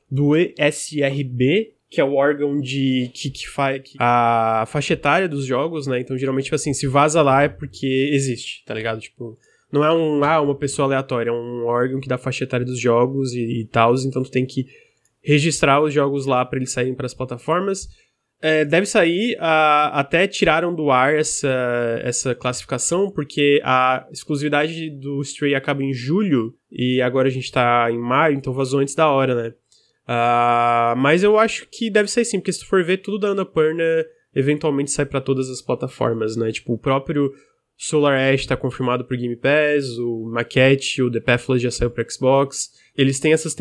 do 0.09 0.35
ESRB, 0.35 1.73
que 1.89 1.99
é 1.99 2.03
o 2.03 2.13
órgão 2.13 2.59
de 2.59 3.11
que, 3.15 3.31
que 3.31 3.47
faz 3.47 3.81
a 3.99 4.65
faixa 4.67 4.93
etária 4.93 5.27
dos 5.27 5.45
jogos, 5.45 5.87
né? 5.87 5.99
Então, 5.99 6.15
geralmente, 6.15 6.45
tipo 6.45 6.55
assim, 6.55 6.73
se 6.73 6.85
vaza 6.85 7.23
lá 7.23 7.43
é 7.43 7.49
porque 7.49 8.11
existe, 8.13 8.63
tá 8.65 8.73
ligado? 8.75 8.99
Tipo, 8.99 9.37
não 9.71 9.83
é 9.83 9.91
um, 9.91 10.23
ah, 10.23 10.41
uma 10.41 10.55
pessoa 10.55 10.87
aleatória, 10.87 11.29
é 11.29 11.33
um 11.33 11.65
órgão 11.65 11.99
que 11.99 12.07
dá 12.07 12.17
faixa 12.17 12.43
etária 12.43 12.65
dos 12.65 12.79
jogos 12.79 13.33
e, 13.33 13.61
e 13.61 13.65
tal, 13.65 13.93
então 13.95 14.23
tu 14.23 14.31
tem 14.31 14.45
que 14.45 14.65
registrar 15.21 15.81
os 15.81 15.93
jogos 15.93 16.25
lá 16.25 16.43
para 16.45 16.57
eles 16.57 16.71
saírem 16.71 16.95
para 16.95 17.05
as 17.05 17.13
plataformas. 17.13 17.87
É, 18.41 18.63
deve 18.63 18.85
sair, 18.85 19.35
uh, 19.35 19.91
até 19.91 20.25
tiraram 20.25 20.73
do 20.73 20.89
ar 20.89 21.13
essa, 21.13 21.99
essa 22.01 22.33
classificação, 22.33 23.11
porque 23.11 23.59
a 23.65 24.07
exclusividade 24.11 24.89
do 24.89 25.21
Stray 25.21 25.53
acaba 25.55 25.83
em 25.83 25.93
julho, 25.93 26.55
e 26.71 27.01
agora 27.01 27.27
a 27.27 27.31
gente 27.31 27.51
tá 27.51 27.91
em 27.91 27.99
maio, 27.99 28.37
então 28.37 28.53
vazou 28.53 28.79
antes 28.79 28.95
da 28.95 29.09
hora, 29.09 29.35
né? 29.35 29.53
Uh, 30.07 30.95
mas 30.97 31.21
eu 31.21 31.37
acho 31.37 31.67
que 31.69 31.89
deve 31.89 32.09
sair 32.09 32.23
sim, 32.23 32.39
porque 32.39 32.53
se 32.53 32.59
tu 32.61 32.65
for 32.65 32.81
ver, 32.81 32.97
tudo 32.97 33.19
da 33.19 33.27
Annapurna 33.27 33.83
eventualmente 34.33 34.91
sai 34.91 35.05
para 35.05 35.19
todas 35.19 35.49
as 35.49 35.61
plataformas, 35.61 36.35
né? 36.37 36.51
Tipo, 36.51 36.73
o 36.73 36.77
próprio 36.77 37.31
Solar 37.81 38.19
Ash 38.19 38.45
tá 38.45 38.57
confirmado 38.57 39.05
pro 39.05 39.17
Game 39.17 39.37
Pass, 39.37 39.97
o 39.97 40.29
Maquette, 40.33 41.01
o 41.01 41.09
The 41.09 41.21
Pathless 41.21 41.63
já 41.63 41.71
saiu 41.71 41.89
pro 41.89 42.05
Xbox. 42.11 42.71
Eles 42.95 43.19
têm 43.19 43.31
essas 43.31 43.55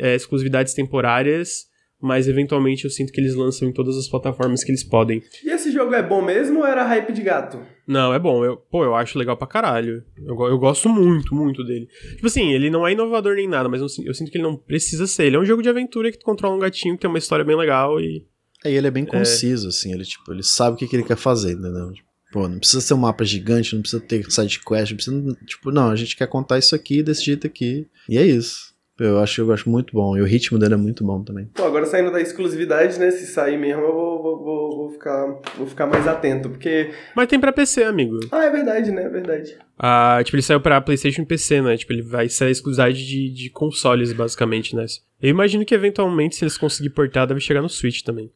é, 0.00 0.14
exclusividades 0.14 0.72
temporárias 0.74 1.66
mas 2.04 2.28
eventualmente 2.28 2.84
eu 2.84 2.90
sinto 2.90 3.10
que 3.10 3.18
eles 3.18 3.34
lançam 3.34 3.66
em 3.66 3.72
todas 3.72 3.96
as 3.96 4.06
plataformas 4.06 4.62
que 4.62 4.70
eles 4.70 4.84
podem. 4.84 5.22
E 5.42 5.48
esse 5.48 5.72
jogo 5.72 5.94
é 5.94 6.02
bom 6.02 6.20
mesmo 6.20 6.58
ou 6.58 6.66
era 6.66 6.84
hype 6.84 7.12
de 7.14 7.22
gato? 7.22 7.58
Não, 7.86 8.12
é 8.12 8.18
bom. 8.18 8.44
Eu, 8.44 8.58
pô, 8.58 8.84
eu 8.84 8.94
acho 8.94 9.18
legal 9.18 9.38
pra 9.38 9.46
caralho. 9.46 10.04
Eu, 10.18 10.38
eu 10.48 10.58
gosto 10.58 10.90
muito, 10.90 11.34
muito 11.34 11.64
dele. 11.64 11.88
Tipo 12.10 12.26
assim, 12.26 12.52
ele 12.52 12.68
não 12.68 12.86
é 12.86 12.92
inovador 12.92 13.36
nem 13.36 13.48
nada, 13.48 13.70
mas 13.70 13.80
eu, 13.80 14.04
eu, 14.04 14.12
sinto 14.12 14.30
que 14.30 14.36
ele 14.36 14.44
não 14.44 14.54
precisa 14.54 15.06
ser. 15.06 15.24
Ele 15.24 15.36
é 15.36 15.38
um 15.38 15.46
jogo 15.46 15.62
de 15.62 15.68
aventura 15.70 16.12
que 16.12 16.18
tu 16.18 16.26
controla 16.26 16.54
um 16.54 16.58
gatinho 16.58 16.94
que 16.94 17.00
tem 17.00 17.08
uma 17.08 17.18
história 17.18 17.44
bem 17.44 17.56
legal 17.56 17.98
e. 17.98 18.26
É, 18.62 18.70
e 18.70 18.76
ele 18.76 18.86
é 18.86 18.90
bem 18.90 19.06
conciso, 19.06 19.66
é... 19.66 19.68
assim. 19.70 19.94
Ele, 19.94 20.04
tipo, 20.04 20.30
ele 20.30 20.42
sabe 20.42 20.74
o 20.74 20.78
que, 20.78 20.86
que 20.86 20.96
ele 20.96 21.04
quer 21.04 21.16
fazer, 21.16 21.52
entendeu? 21.52 21.90
Tipo, 21.90 22.08
pô, 22.34 22.48
não 22.48 22.58
precisa 22.58 22.80
ser 22.80 22.94
um 22.94 22.98
mapa 22.98 23.24
gigante, 23.24 23.76
não 23.76 23.80
precisa 23.80 24.02
ter 24.02 24.28
side 24.28 24.58
quest, 24.58 24.90
não 24.90 24.96
precisa. 24.96 25.36
Tipo, 25.46 25.70
não, 25.70 25.90
a 25.90 25.94
gente 25.94 26.16
quer 26.16 26.26
contar 26.26 26.58
isso 26.58 26.74
aqui 26.74 27.00
desse 27.00 27.24
jeito 27.24 27.46
aqui. 27.46 27.86
E 28.08 28.18
é 28.18 28.26
isso. 28.26 28.74
Eu 28.98 29.20
acho, 29.20 29.40
eu 29.40 29.52
acho 29.52 29.70
muito 29.70 29.92
bom. 29.92 30.16
E 30.16 30.20
o 30.20 30.24
ritmo 30.24 30.58
dele 30.58 30.74
é 30.74 30.76
muito 30.76 31.04
bom 31.04 31.22
também. 31.22 31.46
Pô, 31.54 31.62
agora 31.62 31.86
saindo 31.86 32.10
da 32.10 32.20
exclusividade, 32.20 32.98
né? 32.98 33.12
Se 33.12 33.26
sair 33.26 33.56
mesmo, 33.56 33.82
eu 33.82 33.92
vou, 33.92 34.22
vou, 34.22 34.44
vou, 34.44 34.76
vou 34.76 34.90
ficar, 34.90 35.26
vou 35.56 35.66
ficar 35.66 35.86
mais 35.86 36.08
atento, 36.08 36.50
porque... 36.50 36.90
Mas 37.14 37.28
tem 37.28 37.38
pra 37.38 37.52
PC, 37.52 37.84
amigo. 37.84 38.18
Ah, 38.32 38.44
é 38.44 38.50
verdade, 38.50 38.90
né? 38.90 39.04
É 39.04 39.08
verdade. 39.08 39.56
Ah, 39.78 40.20
tipo, 40.24 40.34
ele 40.34 40.42
saiu 40.42 40.60
pra 40.60 40.80
Playstation 40.80 41.22
e 41.22 41.26
PC, 41.26 41.62
né? 41.62 41.76
Tipo, 41.76 41.92
ele 41.92 42.02
vai 42.02 42.24
a 42.24 42.50
exclusividade 42.50 43.06
de, 43.06 43.30
de 43.30 43.50
consoles, 43.50 44.12
basicamente, 44.12 44.74
né? 44.74 44.86
Eu 45.22 45.30
imagino 45.30 45.64
que, 45.64 45.74
eventualmente, 45.74 46.34
se 46.34 46.44
eles 46.44 46.58
conseguirem 46.58 46.94
portar, 46.94 47.28
deve 47.28 47.40
chegar 47.40 47.62
no 47.62 47.68
Switch 47.68 48.02
também. 48.02 48.30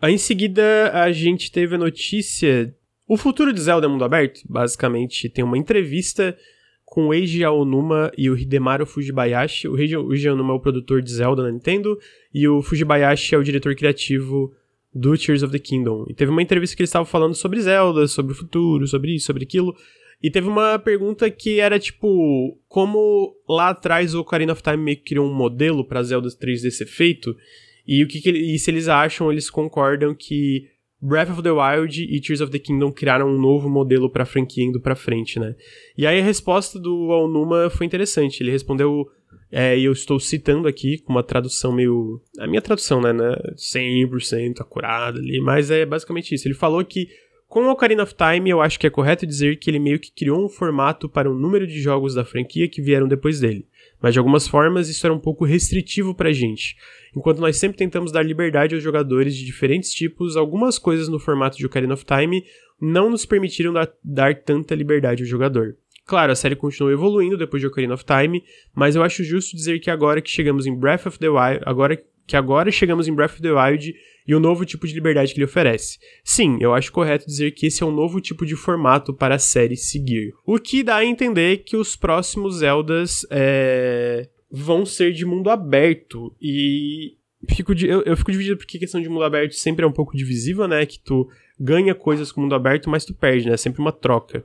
Aí, 0.00 0.14
em 0.14 0.18
seguida, 0.18 0.92
a 0.92 1.10
gente 1.10 1.50
teve 1.50 1.74
a 1.74 1.78
notícia... 1.78 2.72
O 3.10 3.16
futuro 3.16 3.52
de 3.52 3.60
Zelda 3.60 3.88
é 3.88 3.90
mundo 3.90 4.04
aberto, 4.04 4.40
basicamente, 4.48 5.28
tem 5.28 5.42
uma 5.42 5.58
entrevista 5.58 6.38
com 6.84 7.08
o 7.08 7.12
Eiji 7.12 7.42
Aonuma 7.42 8.12
e 8.16 8.30
o 8.30 8.38
Hidemaru 8.38 8.86
Fujibayashi. 8.86 9.66
O 9.66 9.76
Eiji 9.76 10.28
Aonuma 10.28 10.52
é 10.52 10.56
o 10.56 10.60
produtor 10.60 11.02
de 11.02 11.10
Zelda 11.12 11.42
na 11.42 11.50
Nintendo 11.50 11.98
e 12.32 12.46
o 12.46 12.62
Fujibayashi 12.62 13.34
é 13.34 13.38
o 13.38 13.42
diretor 13.42 13.74
criativo 13.74 14.54
do 14.94 15.18
Tears 15.18 15.42
of 15.42 15.50
the 15.50 15.58
Kingdom. 15.58 16.06
E 16.08 16.14
teve 16.14 16.30
uma 16.30 16.40
entrevista 16.40 16.76
que 16.76 16.82
eles 16.82 16.90
estavam 16.90 17.04
falando 17.04 17.34
sobre 17.34 17.60
Zelda, 17.60 18.06
sobre 18.06 18.30
o 18.32 18.36
futuro, 18.36 18.86
sobre 18.86 19.16
isso, 19.16 19.26
sobre 19.26 19.42
aquilo. 19.42 19.74
E 20.22 20.30
teve 20.30 20.46
uma 20.46 20.78
pergunta 20.78 21.28
que 21.32 21.58
era 21.58 21.80
tipo, 21.80 22.56
como 22.68 23.34
lá 23.48 23.70
atrás 23.70 24.14
o 24.14 24.20
Ocarina 24.20 24.52
of 24.52 24.62
Time 24.62 24.76
meio 24.76 24.98
que 24.98 25.02
criou 25.02 25.28
um 25.28 25.34
modelo 25.34 25.84
para 25.84 26.00
Zelda 26.04 26.28
3D 26.28 26.70
ser 26.70 26.86
feito, 26.86 27.36
e 27.84 28.04
o 28.04 28.06
que, 28.06 28.20
que 28.20 28.30
e 28.30 28.56
se 28.56 28.70
eles 28.70 28.86
acham, 28.86 29.32
eles 29.32 29.50
concordam 29.50 30.14
que 30.14 30.68
Breath 31.02 31.30
of 31.30 31.42
the 31.42 31.50
Wild 31.50 32.02
e 32.02 32.20
Tears 32.20 32.40
of 32.40 32.52
the 32.52 32.58
Kingdom 32.58 32.92
criaram 32.92 33.28
um 33.28 33.40
novo 33.40 33.70
modelo 33.70 34.10
pra 34.10 34.26
franquia 34.26 34.64
indo 34.64 34.80
pra 34.80 34.94
frente, 34.94 35.38
né? 35.38 35.54
E 35.96 36.06
aí 36.06 36.20
a 36.20 36.24
resposta 36.24 36.78
do 36.78 37.10
Aonuma 37.12 37.70
foi 37.70 37.86
interessante. 37.86 38.42
Ele 38.42 38.50
respondeu, 38.50 39.08
é, 39.50 39.78
e 39.78 39.84
eu 39.84 39.92
estou 39.92 40.20
citando 40.20 40.68
aqui 40.68 40.98
com 40.98 41.12
uma 41.12 41.22
tradução 41.22 41.72
meio... 41.72 42.20
A 42.38 42.46
minha 42.46 42.60
tradução, 42.60 43.00
né? 43.00 43.12
né 43.12 43.34
100% 43.56 44.60
acurada 44.60 45.18
ali, 45.18 45.40
mas 45.40 45.70
é 45.70 45.86
basicamente 45.86 46.34
isso. 46.34 46.46
Ele 46.46 46.54
falou 46.54 46.84
que 46.84 47.08
com 47.50 47.64
o 47.66 47.70
Ocarina 47.72 48.04
of 48.04 48.14
Time, 48.14 48.48
eu 48.48 48.60
acho 48.60 48.78
que 48.78 48.86
é 48.86 48.90
correto 48.90 49.26
dizer 49.26 49.58
que 49.58 49.68
ele 49.68 49.80
meio 49.80 49.98
que 49.98 50.12
criou 50.12 50.44
um 50.44 50.48
formato 50.48 51.08
para 51.08 51.28
o 51.28 51.34
número 51.34 51.66
de 51.66 51.80
jogos 51.80 52.14
da 52.14 52.24
franquia 52.24 52.68
que 52.68 52.80
vieram 52.80 53.08
depois 53.08 53.40
dele. 53.40 53.66
Mas 54.00 54.14
de 54.14 54.18
algumas 54.18 54.48
formas 54.48 54.88
isso 54.88 55.06
era 55.06 55.14
um 55.14 55.18
pouco 55.18 55.44
restritivo 55.44 56.14
pra 56.14 56.32
gente 56.32 56.76
enquanto 57.14 57.40
nós 57.40 57.56
sempre 57.56 57.78
tentamos 57.78 58.12
dar 58.12 58.22
liberdade 58.22 58.74
aos 58.74 58.84
jogadores 58.84 59.34
de 59.36 59.44
diferentes 59.44 59.92
tipos, 59.92 60.36
algumas 60.36 60.78
coisas 60.78 61.08
no 61.08 61.18
formato 61.18 61.56
de 61.56 61.66
Ocarina 61.66 61.94
of 61.94 62.04
Time 62.04 62.44
não 62.80 63.10
nos 63.10 63.26
permitiram 63.26 63.72
dar, 63.72 63.90
dar 64.02 64.34
tanta 64.34 64.74
liberdade 64.74 65.22
ao 65.22 65.28
jogador. 65.28 65.76
Claro, 66.06 66.32
a 66.32 66.36
série 66.36 66.56
continuou 66.56 66.92
evoluindo 66.92 67.36
depois 67.36 67.60
de 67.60 67.66
Ocarina 67.66 67.94
of 67.94 68.04
Time, 68.04 68.42
mas 68.74 68.96
eu 68.96 69.02
acho 69.02 69.22
justo 69.22 69.54
dizer 69.54 69.78
que 69.78 69.90
agora 69.90 70.20
que 70.20 70.30
chegamos 70.30 70.66
em 70.66 70.74
Breath 70.74 71.06
of 71.06 71.18
the 71.18 71.28
Wild, 71.28 71.62
agora 71.64 72.02
que 72.30 72.36
agora 72.36 72.70
chegamos 72.70 73.08
em 73.08 73.12
Breath 73.12 73.32
of 73.32 73.42
the 73.42 73.50
Wild 73.50 73.92
e 74.24 74.34
o 74.36 74.38
novo 74.38 74.64
tipo 74.64 74.86
de 74.86 74.94
liberdade 74.94 75.34
que 75.34 75.40
ele 75.40 75.46
oferece. 75.46 75.98
Sim, 76.22 76.58
eu 76.60 76.72
acho 76.72 76.92
correto 76.92 77.26
dizer 77.26 77.50
que 77.50 77.66
esse 77.66 77.82
é 77.82 77.86
um 77.86 77.90
novo 77.90 78.20
tipo 78.20 78.46
de 78.46 78.54
formato 78.54 79.12
para 79.12 79.34
a 79.34 79.38
série 79.38 79.76
seguir. 79.76 80.32
O 80.46 80.56
que 80.56 80.84
dá 80.84 80.98
a 80.98 81.04
entender 81.04 81.64
que 81.64 81.76
os 81.76 81.96
próximos 81.96 82.58
Zeldas 82.58 83.26
é, 83.32 84.28
vão 84.48 84.86
ser 84.86 85.12
de 85.12 85.26
mundo 85.26 85.50
aberto. 85.50 86.32
E 86.40 87.16
fico, 87.52 87.72
eu, 87.72 88.02
eu 88.02 88.16
fico 88.16 88.30
dividido 88.30 88.58
porque 88.58 88.76
a 88.76 88.80
questão 88.80 89.02
de 89.02 89.08
mundo 89.08 89.24
aberto 89.24 89.54
sempre 89.54 89.84
é 89.84 89.88
um 89.88 89.92
pouco 89.92 90.16
divisível, 90.16 90.68
né? 90.68 90.86
Que 90.86 91.00
tu 91.00 91.28
ganha 91.58 91.96
coisas 91.96 92.30
com 92.30 92.42
mundo 92.42 92.54
aberto, 92.54 92.88
mas 92.88 93.04
tu 93.04 93.12
perde, 93.12 93.48
né? 93.48 93.54
É 93.54 93.56
sempre 93.56 93.80
uma 93.80 93.90
troca. 93.90 94.44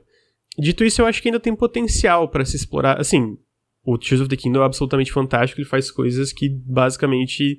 Dito 0.58 0.82
isso, 0.82 1.02
eu 1.02 1.06
acho 1.06 1.22
que 1.22 1.28
ainda 1.28 1.38
tem 1.38 1.54
potencial 1.54 2.28
para 2.28 2.44
se 2.44 2.56
explorar. 2.56 3.00
Assim, 3.00 3.38
o 3.86 3.96
Tears 3.96 4.20
of 4.20 4.28
the 4.28 4.36
Kingdom 4.36 4.62
é 4.62 4.66
absolutamente 4.66 5.12
fantástico, 5.12 5.60
ele 5.60 5.68
faz 5.68 5.90
coisas 5.92 6.32
que 6.32 6.48
basicamente 6.48 7.56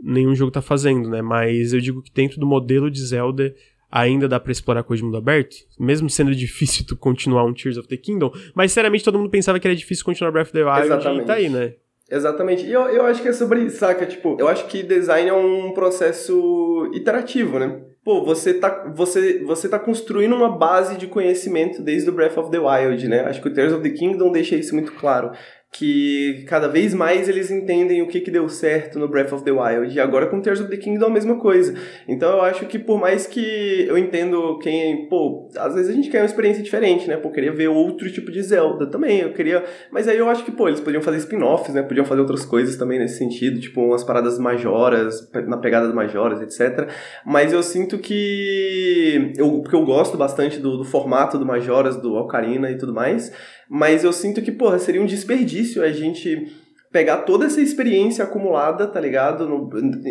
nenhum 0.00 0.34
jogo 0.34 0.52
tá 0.52 0.62
fazendo, 0.62 1.10
né? 1.10 1.20
Mas 1.20 1.72
eu 1.72 1.80
digo 1.80 2.00
que 2.00 2.12
dentro 2.12 2.38
do 2.38 2.46
modelo 2.46 2.88
de 2.88 3.04
Zelda 3.04 3.52
ainda 3.90 4.28
dá 4.28 4.38
para 4.38 4.52
explorar 4.52 4.84
coisa 4.84 5.00
de 5.00 5.06
mundo 5.06 5.16
aberto, 5.16 5.56
mesmo 5.78 6.08
sendo 6.08 6.32
difícil 6.32 6.86
tu 6.86 6.96
continuar 6.96 7.44
um 7.44 7.52
Tears 7.52 7.76
of 7.76 7.88
the 7.88 7.96
Kingdom, 7.96 8.32
mas 8.54 8.70
seriamente 8.70 9.02
todo 9.02 9.18
mundo 9.18 9.30
pensava 9.30 9.58
que 9.58 9.66
era 9.66 9.74
difícil 9.74 10.04
continuar 10.04 10.30
Breath 10.30 10.48
of 10.48 10.52
the 10.52 10.64
Wild 10.64 10.86
Exatamente. 10.86 11.22
e 11.22 11.26
tá 11.26 11.34
aí, 11.34 11.48
né? 11.48 11.74
Exatamente. 12.10 12.64
E 12.64 12.72
eu, 12.72 12.82
eu 12.82 13.04
acho 13.04 13.20
que 13.20 13.28
é 13.28 13.32
sobre 13.32 13.60
isso, 13.64 13.78
saca? 13.78 14.06
Tipo, 14.06 14.36
eu 14.38 14.48
acho 14.48 14.66
que 14.66 14.82
design 14.82 15.28
é 15.28 15.34
um 15.34 15.72
processo 15.72 16.90
iterativo, 16.94 17.58
né? 17.58 17.82
Pô, 18.08 18.24
você 18.24 18.54
tá, 18.54 18.90
você, 18.94 19.44
você 19.44 19.68
tá 19.68 19.78
construindo 19.78 20.34
uma 20.34 20.48
base 20.48 20.96
de 20.96 21.06
conhecimento 21.06 21.82
desde 21.82 22.08
o 22.08 22.12
Breath 22.14 22.38
of 22.38 22.50
the 22.50 22.58
Wild, 22.58 23.06
né? 23.06 23.20
Acho 23.20 23.42
que 23.42 23.48
o 23.48 23.52
Tears 23.52 23.70
of 23.70 23.82
the 23.82 23.90
Kingdom 23.90 24.32
deixa 24.32 24.56
isso 24.56 24.74
muito 24.74 24.94
claro 24.94 25.32
que 25.70 26.44
cada 26.48 26.66
vez 26.66 26.94
mais 26.94 27.28
eles 27.28 27.50
entendem 27.50 28.00
o 28.00 28.08
que, 28.08 28.20
que 28.20 28.30
deu 28.30 28.48
certo 28.48 28.98
no 28.98 29.06
Breath 29.06 29.32
of 29.32 29.44
the 29.44 29.50
Wild. 29.50 29.94
E 29.94 30.00
agora 30.00 30.26
com 30.26 30.40
Tears 30.40 30.60
of 30.60 30.70
the 30.70 30.76
Kingdom 30.76 31.06
a 31.06 31.10
mesma 31.10 31.38
coisa. 31.38 31.74
Então 32.08 32.30
eu 32.30 32.42
acho 32.42 32.66
que 32.66 32.78
por 32.78 32.98
mais 32.98 33.26
que 33.26 33.84
eu 33.86 33.98
entendo 33.98 34.58
quem, 34.58 35.08
pô, 35.08 35.48
às 35.56 35.74
vezes 35.74 35.90
a 35.90 35.94
gente 35.94 36.08
quer 36.08 36.20
uma 36.20 36.26
experiência 36.26 36.62
diferente, 36.62 37.06
né? 37.06 37.16
Pô, 37.16 37.30
queria 37.30 37.52
ver 37.52 37.68
outro 37.68 38.10
tipo 38.10 38.30
de 38.30 38.42
Zelda 38.42 38.86
também, 38.86 39.20
eu 39.20 39.32
queria, 39.32 39.62
mas 39.92 40.08
aí 40.08 40.16
eu 40.16 40.28
acho 40.28 40.44
que, 40.44 40.50
pô, 40.50 40.68
eles 40.68 40.80
podiam 40.80 41.02
fazer 41.02 41.18
spin-offs, 41.18 41.74
né? 41.74 41.82
Podiam 41.82 42.06
fazer 42.06 42.22
outras 42.22 42.46
coisas 42.46 42.76
também 42.76 42.98
nesse 42.98 43.18
sentido, 43.18 43.60
tipo 43.60 43.82
umas 43.82 44.02
paradas 44.02 44.38
majoras, 44.38 45.30
na 45.46 45.58
pegada 45.58 45.86
das 45.86 45.94
majoras, 45.94 46.40
etc. 46.40 46.88
Mas 47.26 47.52
eu 47.52 47.62
sinto 47.62 47.98
que 47.98 49.32
eu 49.36 49.60
porque 49.60 49.76
eu 49.76 49.84
gosto 49.84 50.16
bastante 50.16 50.58
do, 50.58 50.78
do 50.78 50.84
formato 50.84 51.38
do 51.38 51.44
majoras, 51.44 51.96
do 51.96 52.14
Ocarina 52.14 52.70
e 52.70 52.78
tudo 52.78 52.94
mais, 52.94 53.32
mas 53.68 54.04
eu 54.04 54.12
sinto 54.12 54.42
que, 54.42 54.52
porra, 54.52 54.78
seria 54.78 55.02
um 55.02 55.06
desperdício 55.06 55.82
a 55.82 55.90
gente 55.90 56.52
pegar 56.90 57.18
toda 57.18 57.46
essa 57.46 57.60
experiência 57.60 58.24
acumulada, 58.24 58.86
tá 58.86 58.98
ligado? 58.98 59.46
No, 59.46 59.68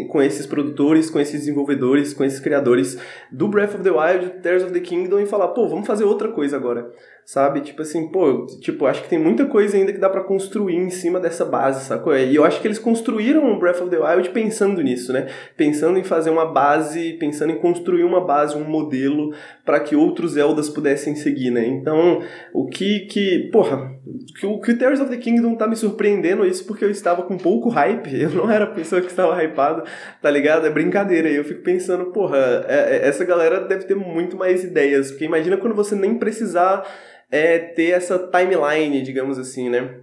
com 0.07 0.21
esses 0.21 0.45
produtores, 0.45 1.09
com 1.09 1.19
esses 1.19 1.39
desenvolvedores, 1.39 2.13
com 2.13 2.23
esses 2.23 2.39
criadores 2.39 2.99
do 3.31 3.47
Breath 3.47 3.75
of 3.75 3.83
the 3.83 3.89
Wild, 3.89 4.41
Tears 4.41 4.63
of 4.63 4.71
the 4.71 4.79
Kingdom 4.79 5.19
e 5.19 5.25
falar, 5.25 5.49
pô, 5.49 5.67
vamos 5.67 5.87
fazer 5.87 6.03
outra 6.03 6.31
coisa 6.31 6.55
agora 6.55 6.91
sabe? 7.27 7.59
Tipo 7.59 7.81
assim, 7.81 8.07
pô, 8.07 8.45
tipo, 8.61 8.85
acho 8.85 9.03
que 9.03 9.09
tem 9.09 9.19
muita 9.19 9.45
coisa 9.47 9.75
ainda 9.75 9.91
que 9.91 9.99
dá 9.99 10.09
para 10.09 10.23
construir 10.23 10.77
em 10.77 10.89
cima 10.89 11.19
dessa 11.19 11.43
base, 11.43 11.83
sacou? 11.83 12.15
E 12.15 12.33
eu 12.33 12.45
acho 12.45 12.61
que 12.61 12.67
eles 12.69 12.79
construíram 12.79 13.51
o 13.51 13.59
Breath 13.59 13.81
of 13.81 13.89
the 13.89 13.99
Wild 13.99 14.29
pensando 14.29 14.81
nisso, 14.81 15.11
né? 15.11 15.27
Pensando 15.57 15.99
em 15.99 16.05
fazer 16.05 16.29
uma 16.29 16.45
base, 16.45 17.17
pensando 17.19 17.51
em 17.51 17.57
construir 17.59 18.05
uma 18.05 18.25
base, 18.25 18.55
um 18.55 18.63
modelo 18.63 19.33
para 19.65 19.81
que 19.81 19.93
outros 19.93 20.31
Zeldas 20.31 20.69
pudessem 20.69 21.15
seguir, 21.15 21.51
né? 21.51 21.67
Então, 21.67 22.21
o 22.53 22.65
que 22.65 23.01
que, 23.01 23.49
porra, 23.51 23.91
o 24.45 24.61
que 24.61 24.71
o 24.71 24.77
Tears 24.77 25.01
of 25.01 25.09
the 25.09 25.17
Kingdom 25.17 25.55
tá 25.55 25.67
me 25.67 25.75
surpreendendo 25.75 26.45
isso 26.45 26.65
porque 26.65 26.85
eu 26.85 26.89
estava 26.89 27.23
com 27.23 27.37
pouco 27.37 27.67
hype, 27.67 28.21
eu 28.21 28.29
não 28.29 28.49
era 28.49 28.63
a 28.63 28.71
pessoa 28.71 29.01
que 29.01 29.07
estava 29.07 29.43
hypado, 29.43 29.83
tá 30.21 30.31
ligado? 30.31 30.65
É 30.65 30.69
brincadeira. 30.69 31.27
Eu 31.27 31.43
fico 31.43 31.61
pensando, 31.61 32.05
porra, 32.05 32.37
é, 32.69 32.95
é, 32.95 33.07
essa 33.09 33.25
galera 33.25 33.59
deve 33.67 33.83
ter 33.83 33.95
muito 33.95 34.37
mais 34.37 34.63
ideias, 34.63 35.11
porque 35.11 35.25
imagina 35.25 35.57
quando 35.57 35.75
você 35.75 35.93
nem 35.93 36.17
precisar 36.17 36.87
é 37.29 37.59
ter 37.59 37.91
essa 37.91 38.17
timeline, 38.17 39.01
digamos 39.01 39.37
assim, 39.37 39.69
né? 39.69 40.01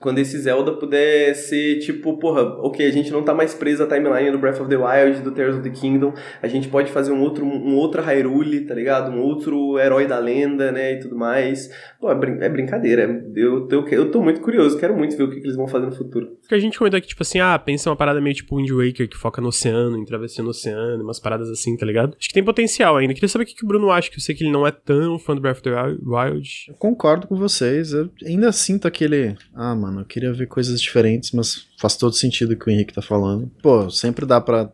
Quando 0.00 0.18
esse 0.18 0.38
Zelda 0.38 0.72
puder 0.72 1.34
ser 1.34 1.78
tipo, 1.80 2.18
porra, 2.18 2.42
ok, 2.42 2.86
a 2.86 2.90
gente 2.90 3.12
não 3.12 3.22
tá 3.22 3.34
mais 3.34 3.52
preso 3.52 3.82
à 3.82 3.86
timeline 3.86 4.30
do 4.30 4.38
Breath 4.38 4.58
of 4.58 4.70
the 4.70 4.76
Wild, 4.76 5.20
do 5.20 5.30
Tears 5.30 5.56
of 5.56 5.62
the 5.62 5.68
Kingdom, 5.68 6.14
a 6.42 6.48
gente 6.48 6.68
pode 6.68 6.90
fazer 6.90 7.12
um 7.12 7.20
outro, 7.20 7.44
um 7.44 7.76
outro 7.76 8.00
Hyrule, 8.00 8.62
tá 8.62 8.74
ligado? 8.74 9.10
Um 9.10 9.20
outro 9.20 9.78
herói 9.78 10.06
da 10.06 10.18
lenda, 10.18 10.72
né, 10.72 10.94
e 10.94 11.00
tudo 11.00 11.16
mais. 11.16 11.70
Pô, 12.00 12.10
é, 12.10 12.14
brin 12.14 12.38
é 12.40 12.48
brincadeira, 12.48 13.22
eu, 13.36 13.68
eu, 13.70 13.86
eu 13.88 14.10
tô 14.10 14.22
muito 14.22 14.40
curioso, 14.40 14.78
quero 14.78 14.96
muito 14.96 15.14
ver 15.16 15.24
o 15.24 15.30
que, 15.30 15.38
que 15.38 15.46
eles 15.46 15.56
vão 15.56 15.68
fazer 15.68 15.84
no 15.84 15.92
futuro. 15.92 16.38
que 16.48 16.54
a 16.54 16.58
gente 16.58 16.78
comentou 16.78 16.96
aqui, 16.96 17.08
tipo 17.08 17.22
assim, 17.22 17.38
ah, 17.38 17.58
pensa 17.58 17.90
uma 17.90 17.96
parada 17.96 18.22
meio 18.22 18.34
tipo 18.34 18.56
Wind 18.56 18.70
Waker, 18.70 19.06
que 19.06 19.18
foca 19.18 19.42
no 19.42 19.48
oceano, 19.48 19.98
em 19.98 20.04
travessia 20.06 20.42
no 20.42 20.50
oceano, 20.50 21.04
umas 21.04 21.20
paradas 21.20 21.50
assim, 21.50 21.76
tá 21.76 21.84
ligado? 21.84 22.16
Acho 22.18 22.28
que 22.28 22.34
tem 22.34 22.42
potencial 22.42 22.96
ainda. 22.96 23.12
Queria 23.12 23.28
saber 23.28 23.44
o 23.44 23.46
que, 23.46 23.54
que 23.54 23.64
o 23.64 23.68
Bruno 23.68 23.90
acha, 23.90 24.10
que 24.10 24.16
eu 24.16 24.20
sei 24.22 24.34
que 24.34 24.44
ele 24.44 24.52
não 24.52 24.66
é 24.66 24.70
tão 24.70 25.18
fã 25.18 25.34
do 25.34 25.42
Breath 25.42 25.58
of 25.58 25.62
the 25.62 25.70
Wild. 26.02 26.48
Eu 26.68 26.74
concordo 26.76 27.26
com 27.26 27.36
vocês, 27.36 27.92
eu 27.92 28.08
ainda 28.24 28.50
sinto 28.50 28.88
aquele, 28.88 29.36
ah, 29.54 29.74
mano, 29.74 29.89
mano. 29.90 30.02
Eu 30.02 30.06
queria 30.06 30.32
ver 30.32 30.46
coisas 30.46 30.80
diferentes, 30.80 31.32
mas 31.32 31.66
faz 31.78 31.96
todo 31.96 32.14
sentido 32.14 32.52
o 32.52 32.56
que 32.56 32.68
o 32.68 32.70
Henrique 32.70 32.94
tá 32.94 33.02
falando. 33.02 33.50
Pô, 33.62 33.90
sempre 33.90 34.24
dá 34.26 34.40
pra 34.40 34.70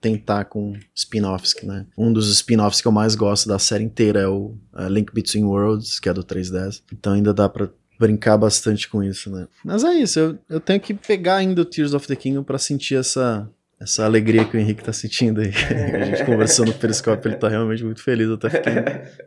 tentar 0.00 0.44
com 0.44 0.74
spin-offs, 0.94 1.54
né? 1.62 1.86
Um 1.98 2.12
dos 2.12 2.30
spin-offs 2.30 2.80
que 2.80 2.88
eu 2.88 2.92
mais 2.92 3.14
gosto 3.14 3.48
da 3.48 3.58
série 3.58 3.84
inteira 3.84 4.20
é 4.20 4.28
o 4.28 4.54
uh, 4.72 4.88
Link 4.88 5.12
Between 5.12 5.44
Worlds, 5.44 5.98
que 5.98 6.08
é 6.08 6.14
do 6.14 6.22
3DS. 6.22 6.82
Então 6.92 7.14
ainda 7.14 7.34
dá 7.34 7.48
pra 7.48 7.68
brincar 7.98 8.36
bastante 8.36 8.88
com 8.88 9.02
isso, 9.02 9.30
né? 9.30 9.48
Mas 9.64 9.82
é 9.82 9.94
isso, 9.94 10.18
eu, 10.18 10.38
eu 10.48 10.60
tenho 10.60 10.80
que 10.80 10.94
pegar 10.94 11.36
ainda 11.36 11.62
o 11.62 11.64
Tears 11.64 11.94
of 11.94 12.06
the 12.06 12.14
Kingdom 12.14 12.42
para 12.42 12.58
sentir 12.58 12.96
essa 12.96 13.48
essa 13.80 14.04
alegria 14.04 14.44
que 14.44 14.56
o 14.56 14.60
Henrique 14.60 14.82
tá 14.82 14.92
sentindo 14.92 15.40
aí. 15.40 15.50
a 15.94 16.04
gente 16.04 16.24
conversou 16.24 16.64
no 16.64 16.72
Periscope, 16.72 17.28
ele 17.28 17.36
tá 17.36 17.48
realmente 17.48 17.84
muito 17.84 18.02
feliz, 18.02 18.26
eu 18.28 18.34
até 18.34 18.50
fiquei 18.50 18.72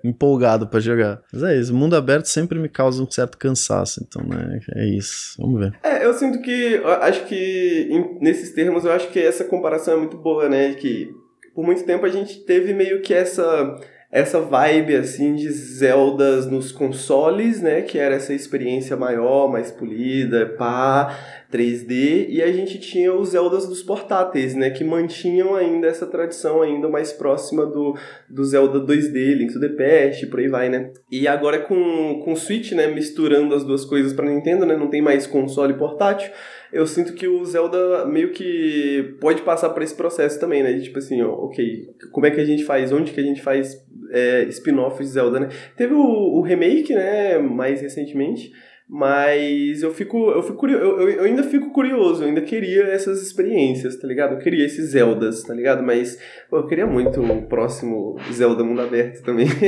empolgado 0.03 0.67
para 0.67 0.79
jogar. 0.79 1.21
Mas 1.31 1.43
é 1.43 1.57
isso, 1.57 1.73
mundo 1.73 1.95
aberto 1.95 2.25
sempre 2.25 2.59
me 2.59 2.69
causa 2.69 3.01
um 3.03 3.09
certo 3.09 3.37
cansaço, 3.37 4.03
então, 4.05 4.23
né, 4.25 4.59
é 4.75 4.85
isso, 4.85 5.35
vamos 5.37 5.59
ver. 5.59 5.73
É, 5.83 6.05
eu 6.05 6.13
sinto 6.13 6.41
que, 6.41 6.81
acho 7.01 7.25
que, 7.25 7.87
em, 7.91 8.19
nesses 8.19 8.51
termos, 8.51 8.85
eu 8.85 8.91
acho 8.91 9.09
que 9.09 9.19
essa 9.19 9.43
comparação 9.43 9.93
é 9.93 9.97
muito 9.97 10.17
boa, 10.17 10.49
né, 10.49 10.73
que 10.73 11.09
por 11.53 11.63
muito 11.63 11.83
tempo 11.83 12.05
a 12.05 12.09
gente 12.09 12.39
teve 12.45 12.73
meio 12.73 13.01
que 13.01 13.13
essa 13.13 13.77
essa 14.11 14.41
vibe 14.41 14.95
assim 14.95 15.35
de 15.35 15.51
Zeldas 15.51 16.49
nos 16.49 16.71
consoles, 16.71 17.61
né, 17.61 17.83
que 17.83 17.99
era 17.99 18.15
essa 18.15 18.33
experiência 18.33 18.97
maior, 18.97 19.47
mais 19.47 19.71
polida, 19.71 20.47
pá, 20.57 21.15
3D, 21.53 22.25
e 22.27 22.41
a 22.41 22.51
gente 22.51 22.79
tinha 22.79 23.13
os 23.13 23.29
Zeldas 23.29 23.67
dos 23.67 23.83
portáteis, 23.83 24.55
né, 24.55 24.71
que 24.71 24.83
mantinham 24.83 25.55
ainda 25.55 25.85
essa 25.85 26.07
tradição 26.07 26.63
ainda 26.63 26.89
mais 26.89 27.13
próxima 27.13 27.67
do, 27.67 27.95
do 28.27 28.43
Zelda 28.43 28.79
2D, 28.79 29.35
Link 29.35 29.53
to 29.53 29.59
the 29.59 29.69
Past, 29.69 30.25
por 30.25 30.39
aí 30.39 30.47
vai, 30.47 30.69
né? 30.69 30.91
E 31.11 31.27
agora 31.27 31.59
com 31.59 32.21
com 32.23 32.33
o 32.33 32.37
Switch, 32.37 32.71
né, 32.71 32.87
misturando 32.87 33.53
as 33.53 33.63
duas 33.63 33.85
coisas 33.85 34.11
para 34.11 34.25
Nintendo, 34.25 34.65
né, 34.65 34.75
não 34.75 34.89
tem 34.89 35.01
mais 35.01 35.27
console 35.27 35.75
portátil 35.75 36.31
eu 36.71 36.85
sinto 36.85 37.13
que 37.13 37.27
o 37.27 37.43
Zelda 37.45 38.05
meio 38.05 38.31
que 38.31 39.15
pode 39.19 39.41
passar 39.41 39.69
por 39.69 39.81
esse 39.81 39.95
processo 39.95 40.39
também, 40.39 40.61
né? 40.61 40.73
De 40.73 40.83
tipo 40.83 40.99
assim, 40.99 41.21
ó, 41.21 41.31
ok, 41.31 41.89
como 42.11 42.25
é 42.25 42.31
que 42.31 42.39
a 42.39 42.45
gente 42.45 42.63
faz, 42.63 42.91
onde 42.91 43.11
que 43.11 43.19
a 43.19 43.23
gente 43.23 43.41
faz 43.41 43.75
é, 44.11 44.43
spin-off 44.43 45.01
de 45.01 45.09
Zelda, 45.09 45.39
né? 45.39 45.49
Teve 45.75 45.93
o, 45.93 45.99
o, 45.99 46.41
remake, 46.41 46.93
né, 46.93 47.37
mais 47.39 47.81
recentemente, 47.81 48.51
mas 48.87 49.81
eu 49.83 49.93
fico, 49.93 50.31
eu 50.31 50.41
fico 50.41 50.57
curioso, 50.57 50.83
eu, 50.83 51.09
eu, 51.09 51.23
ainda 51.23 51.43
fico 51.43 51.71
curioso, 51.71 52.23
eu 52.23 52.27
ainda 52.27 52.41
queria 52.41 52.83
essas 52.85 53.21
experiências, 53.21 53.95
tá 53.97 54.07
ligado? 54.07 54.33
Eu 54.33 54.39
queria 54.39 54.65
esses 54.65 54.91
Zeldas, 54.91 55.43
tá 55.43 55.53
ligado? 55.53 55.83
Mas 55.83 56.19
pô, 56.49 56.57
eu 56.57 56.67
queria 56.67 56.87
muito 56.87 57.21
o 57.21 57.47
próximo 57.47 58.17
Zelda 58.31 58.63
Mundo 58.63 58.81
Aberto 58.81 59.23
também. 59.23 59.47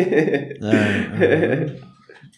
É, 0.62 1.26
é. 1.26 1.76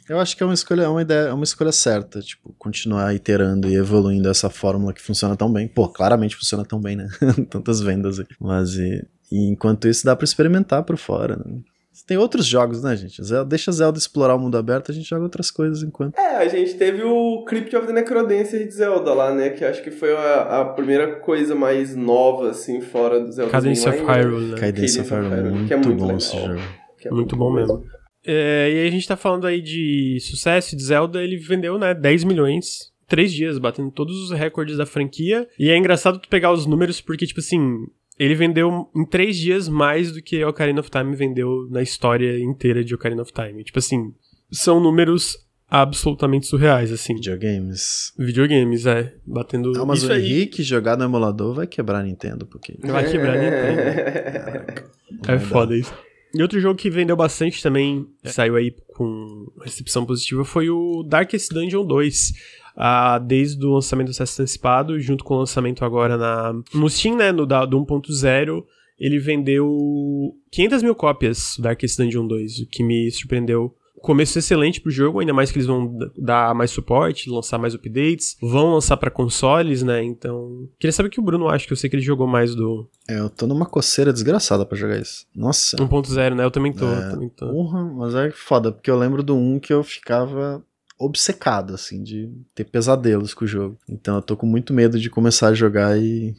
Eu 0.09 0.19
acho 0.19 0.35
que 0.35 0.43
é 0.43 0.45
uma 0.45 0.53
escolha, 0.53 0.83
é 0.83 0.87
uma 0.87 1.01
ideia, 1.01 1.29
é 1.29 1.33
uma 1.33 1.43
escolha 1.43 1.71
certa, 1.71 2.19
tipo, 2.19 2.53
continuar 2.57 3.13
iterando 3.15 3.69
e 3.69 3.75
evoluindo 3.75 4.29
essa 4.29 4.49
fórmula 4.49 4.93
que 4.93 5.01
funciona 5.01 5.35
tão 5.35 5.51
bem. 5.51 5.67
Pô, 5.67 5.87
claramente 5.87 6.35
funciona 6.35 6.65
tão 6.65 6.79
bem, 6.79 6.95
né? 6.95 7.07
Tantas 7.49 7.79
vendas 7.79 8.19
aí. 8.19 8.25
Mas 8.39 8.75
e, 8.75 9.05
e 9.31 9.49
enquanto 9.49 9.87
isso 9.87 10.05
dá 10.05 10.15
para 10.15 10.25
experimentar 10.25 10.83
por 10.83 10.97
fora, 10.97 11.37
né? 11.37 11.59
Tem 12.07 12.17
outros 12.17 12.45
jogos, 12.45 12.83
né, 12.83 12.95
gente? 12.95 13.21
Deixa 13.47 13.71
Zelda 13.71 13.97
explorar 13.97 14.35
o 14.35 14.39
mundo 14.39 14.57
aberto, 14.57 14.91
a 14.91 14.93
gente 14.93 15.07
joga 15.07 15.23
outras 15.23 15.51
coisas 15.51 15.83
enquanto. 15.83 16.17
É, 16.17 16.37
a 16.37 16.47
gente 16.47 16.73
teve 16.73 17.03
o 17.03 17.45
Crypt 17.45 17.73
of 17.75 17.85
the 17.87 17.93
Necrodancer 17.93 18.67
de 18.67 18.73
Zelda 18.73 19.13
lá, 19.13 19.33
né? 19.33 19.51
Que 19.51 19.63
acho 19.63 19.81
que 19.83 19.91
foi 19.91 20.11
a, 20.13 20.61
a 20.61 20.65
primeira 20.65 21.19
coisa 21.19 21.53
mais 21.53 21.95
nova, 21.95 22.49
assim, 22.49 22.81
fora 22.81 23.19
do 23.19 23.31
Zelda. 23.31 23.51
Cadence 23.51 23.87
of 23.87 23.99
Hyrule, 23.99 24.51
né? 24.51 24.57
Cadence 24.59 24.99
of 24.99 25.09
Hyrule, 25.09 25.51
muito, 25.51 25.67
que 25.67 25.73
é 25.73 25.77
muito 25.77 25.95
bom 25.95 26.05
legal, 26.05 26.17
esse 26.17 26.35
jogo. 26.35 26.47
É 26.49 27.09
muito, 27.09 27.15
muito, 27.15 27.35
bom 27.37 27.53
mesmo. 27.53 27.83
É, 28.25 28.71
e 28.73 28.79
aí 28.79 28.87
a 28.87 28.91
gente 28.91 29.07
tá 29.07 29.17
falando 29.17 29.45
aí 29.45 29.61
de 29.61 30.17
sucesso 30.21 30.75
de 30.75 30.83
Zelda, 30.83 31.21
ele 31.21 31.37
vendeu, 31.37 31.77
né, 31.77 31.93
10 31.93 32.23
milhões 32.23 32.93
três 33.07 33.31
dias, 33.31 33.59
batendo 33.59 33.91
todos 33.91 34.17
os 34.17 34.31
recordes 34.31 34.77
da 34.77 34.87
franquia. 34.87 35.47
E 35.59 35.69
é 35.69 35.77
engraçado 35.77 36.17
tu 36.17 36.27
pegar 36.27 36.51
os 36.51 36.65
números, 36.65 36.99
porque, 36.99 37.27
tipo 37.27 37.39
assim, 37.39 37.85
ele 38.17 38.35
vendeu 38.35 38.89
em 38.95 39.05
três 39.05 39.37
dias 39.37 39.67
mais 39.67 40.11
do 40.11 40.21
que 40.21 40.43
Ocarina 40.43 40.79
of 40.79 40.89
Time 40.89 41.15
vendeu 41.15 41.67
na 41.69 41.81
história 41.81 42.39
inteira 42.39 42.83
de 42.83 42.95
Ocarina 42.95 43.21
of 43.21 43.31
Time. 43.31 43.63
Tipo 43.63 43.77
assim, 43.79 44.13
são 44.51 44.79
números 44.79 45.37
absolutamente 45.69 46.47
surreais, 46.47 46.91
assim. 46.91 47.15
Videogames. 47.15 48.13
Videogames, 48.17 48.85
é. 48.85 49.13
Batendo... 49.25 49.73
Ah, 49.79 49.85
mas 49.85 49.99
Isso 49.99 50.11
o 50.11 50.13
aí 50.13 50.25
Henrique 50.25 50.63
jogar 50.63 50.97
no 50.97 51.03
emulador 51.03 51.53
vai 51.53 51.67
quebrar 51.67 51.99
a 51.99 52.03
Nintendo, 52.03 52.45
porque... 52.45 52.77
vai 52.83 53.09
quebrar 53.09 53.37
a 53.37 53.41
Nintendo. 53.41 54.93
É 55.27 55.39
foda 55.39 55.75
isso. 55.75 55.93
E 56.35 56.41
outro 56.41 56.59
jogo 56.59 56.79
que 56.79 56.89
vendeu 56.89 57.15
bastante 57.15 57.61
também, 57.61 58.07
saiu 58.23 58.55
aí 58.55 58.71
com 58.95 59.45
recepção 59.61 60.03
positiva, 60.03 60.43
foi 60.43 60.69
o 60.69 61.03
Darkest 61.03 61.53
Dungeon 61.53 61.85
2. 61.85 62.31
Ah, 62.75 63.19
desde 63.19 63.63
o 63.63 63.73
lançamento 63.73 64.07
do 64.07 64.11
acesso 64.11 64.41
antecipado, 64.41 64.99
junto 64.99 65.23
com 65.23 65.35
o 65.35 65.39
lançamento 65.39 65.85
agora 65.85 66.17
na, 66.17 66.53
no 66.73 66.89
Steam, 66.89 67.15
né, 67.15 67.31
no, 67.31 67.45
da, 67.45 67.65
do 67.65 67.77
1.0, 67.79 68.63
ele 68.97 69.19
vendeu 69.19 70.33
500 70.51 70.81
mil 70.81 70.95
cópias 70.95 71.53
do 71.55 71.63
Darkest 71.63 71.97
Dungeon 71.97 72.25
2, 72.25 72.59
o 72.61 72.67
que 72.67 72.81
me 72.81 73.11
surpreendeu 73.11 73.75
começo 74.03 74.37
excelente 74.37 74.81
pro 74.81 74.91
jogo, 74.91 75.19
ainda 75.21 75.33
mais 75.33 75.49
que 75.49 75.57
eles 75.57 75.65
vão 75.65 75.97
dar 76.17 76.53
mais 76.53 76.69
suporte, 76.71 77.29
lançar 77.29 77.57
mais 77.57 77.73
updates, 77.73 78.35
vão 78.41 78.73
lançar 78.73 78.97
para 78.97 79.09
consoles, 79.09 79.81
né? 79.81 80.03
Então, 80.03 80.67
queria 80.77 80.91
saber 80.91 81.07
o 81.07 81.09
que 81.09 81.21
o 81.21 81.23
Bruno 81.23 81.47
acha, 81.47 81.65
que 81.65 81.71
eu 81.71 81.77
sei 81.77 81.89
que 81.89 81.95
ele 81.95 82.03
jogou 82.03 82.27
mais 82.27 82.53
do 82.53 82.89
É, 83.07 83.17
eu 83.17 83.29
tô 83.29 83.47
numa 83.47 83.65
coceira 83.65 84.11
desgraçada 84.11 84.65
pra 84.65 84.77
jogar 84.77 84.99
isso. 84.99 85.25
Nossa. 85.33 85.77
1.0, 85.77 86.35
né? 86.35 86.43
Eu 86.43 86.51
também 86.51 86.73
tô, 86.73 86.85
É, 86.85 87.09
também 87.11 87.29
tô. 87.29 87.49
Porra, 87.49 87.83
mas 87.85 88.13
é 88.13 88.29
foda, 88.31 88.73
porque 88.73 88.91
eu 88.91 88.99
lembro 88.99 89.23
do 89.23 89.35
1 89.37 89.59
que 89.59 89.71
eu 89.73 89.81
ficava 89.83 90.61
obcecado, 90.99 91.73
assim, 91.73 92.03
de 92.03 92.29
ter 92.53 92.65
pesadelos 92.65 93.33
com 93.33 93.45
o 93.45 93.47
jogo. 93.47 93.77
Então 93.89 94.15
eu 94.17 94.21
tô 94.21 94.35
com 94.35 94.45
muito 94.45 94.73
medo 94.73 94.99
de 94.99 95.09
começar 95.09 95.47
a 95.47 95.53
jogar 95.53 95.97
e, 95.97 96.35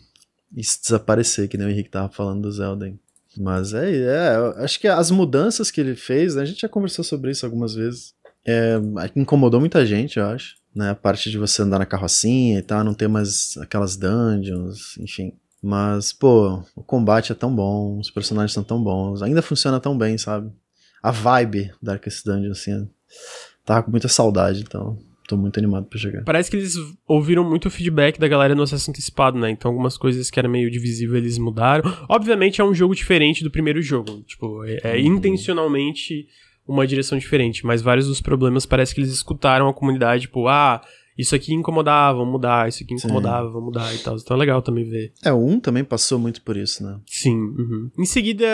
e 0.55 0.62
se 0.62 0.83
desaparecer, 0.83 1.49
que 1.49 1.57
nem 1.57 1.67
o 1.67 1.71
Henrique 1.71 1.91
tava 1.91 2.09
falando 2.11 2.43
do 2.43 2.53
Zelda. 2.53 2.87
hein. 2.87 2.99
Mas 3.37 3.74
é, 3.74 3.91
é, 3.91 4.64
acho 4.64 4.78
que 4.78 4.89
as 4.89 5.11
mudanças 5.11 5.70
que 5.70 5.80
ele 5.80 5.95
fez, 5.95 6.35
né, 6.35 6.43
a 6.43 6.45
gente 6.45 6.61
já 6.61 6.68
conversou 6.68 7.05
sobre 7.05 7.30
isso 7.30 7.45
algumas 7.45 7.74
vezes, 7.74 8.14
é, 8.47 8.76
incomodou 9.16 9.61
muita 9.61 9.85
gente, 9.85 10.18
eu 10.18 10.26
acho. 10.26 10.57
Né, 10.74 10.91
a 10.91 10.95
parte 10.95 11.30
de 11.30 11.39
você 11.39 11.62
andar 11.62 11.78
na 11.78 11.87
carrocinha 11.87 12.59
e 12.59 12.62
tal, 12.62 12.82
não 12.82 12.95
ter 12.95 13.09
mais 13.09 13.57
aquelas 13.61 13.97
dungeons, 13.97 14.97
enfim. 14.99 15.32
Mas, 15.62 16.12
pô, 16.12 16.62
o 16.76 16.82
combate 16.82 17.32
é 17.32 17.35
tão 17.35 17.55
bom, 17.55 17.99
os 17.99 18.11
personagens 18.11 18.53
são 18.53 18.62
tão 18.62 18.82
bons, 18.82 19.22
ainda 19.22 19.41
funciona 19.41 19.80
tão 19.80 19.97
bem, 19.97 20.18
sabe? 20.18 20.53
A 21.03 21.11
vibe 21.11 21.70
da 21.80 21.93
Darkest 21.93 22.24
Dungeon, 22.24 22.51
assim, 22.51 22.89
tava 23.64 23.82
com 23.82 23.91
muita 23.91 24.09
saudade, 24.09 24.62
então 24.62 24.99
tô 25.27 25.37
muito 25.37 25.59
animado 25.59 25.87
pra 25.87 25.99
jogar. 25.99 26.22
Parece 26.25 26.51
que 26.51 26.57
eles 26.57 26.77
ouviram 27.07 27.49
muito 27.49 27.66
o 27.66 27.70
feedback 27.70 28.18
da 28.18 28.29
galera 28.29 28.55
no 28.55 28.62
acesso 28.62 28.91
antecipado, 28.91 29.39
né? 29.39 29.51
Então 29.51 29.70
algumas 29.70 29.97
coisas 29.97 30.31
que 30.31 30.39
era 30.39 30.49
meio 30.49 30.70
divisível 30.70 31.16
eles 31.16 31.39
mudaram. 31.39 31.85
Obviamente 32.09 32.61
é 32.61 32.64
um 32.64 32.75
jogo 32.75 32.95
diferente 32.95 33.43
do 33.43 33.51
primeiro 33.51 33.81
jogo. 33.81 34.22
Tipo, 34.22 34.64
é, 34.64 34.81
é 34.85 35.01
intencionalmente 35.01 36.27
uma 36.66 36.87
direção 36.87 37.18
diferente. 37.18 37.64
Mas 37.64 37.83
vários 37.83 38.07
dos 38.07 38.20
problemas 38.20 38.66
parece 38.66 38.95
que 38.95 39.01
eles 39.01 39.12
escutaram 39.12 39.68
a 39.68 39.75
comunidade, 39.75 40.22
tipo, 40.22 40.49
ah, 40.49 40.81
isso 41.17 41.35
aqui 41.35 41.55
incomodava, 41.55 42.19
vamos 42.19 42.33
mudar, 42.33 42.69
isso 42.69 42.83
aqui 42.83 42.99
Sim. 42.99 43.07
incomodava, 43.07 43.49
vamos 43.49 43.67
mudar 43.67 43.95
e 43.95 43.99
tal. 43.99 44.17
Então 44.17 44.37
é 44.37 44.41
legal 44.41 44.61
também 44.62 44.85
ver. 44.85 45.12
É, 45.25 45.33
o 45.33 45.45
1 45.45 45.61
também 45.61 45.85
passou 45.85 46.19
muito 46.19 46.43
por 46.43 46.57
isso, 46.57 46.83
né? 46.83 46.99
Sim. 47.07 47.37
uhum. 47.37 47.91
Em 47.99 48.05
seguida, 48.05 48.47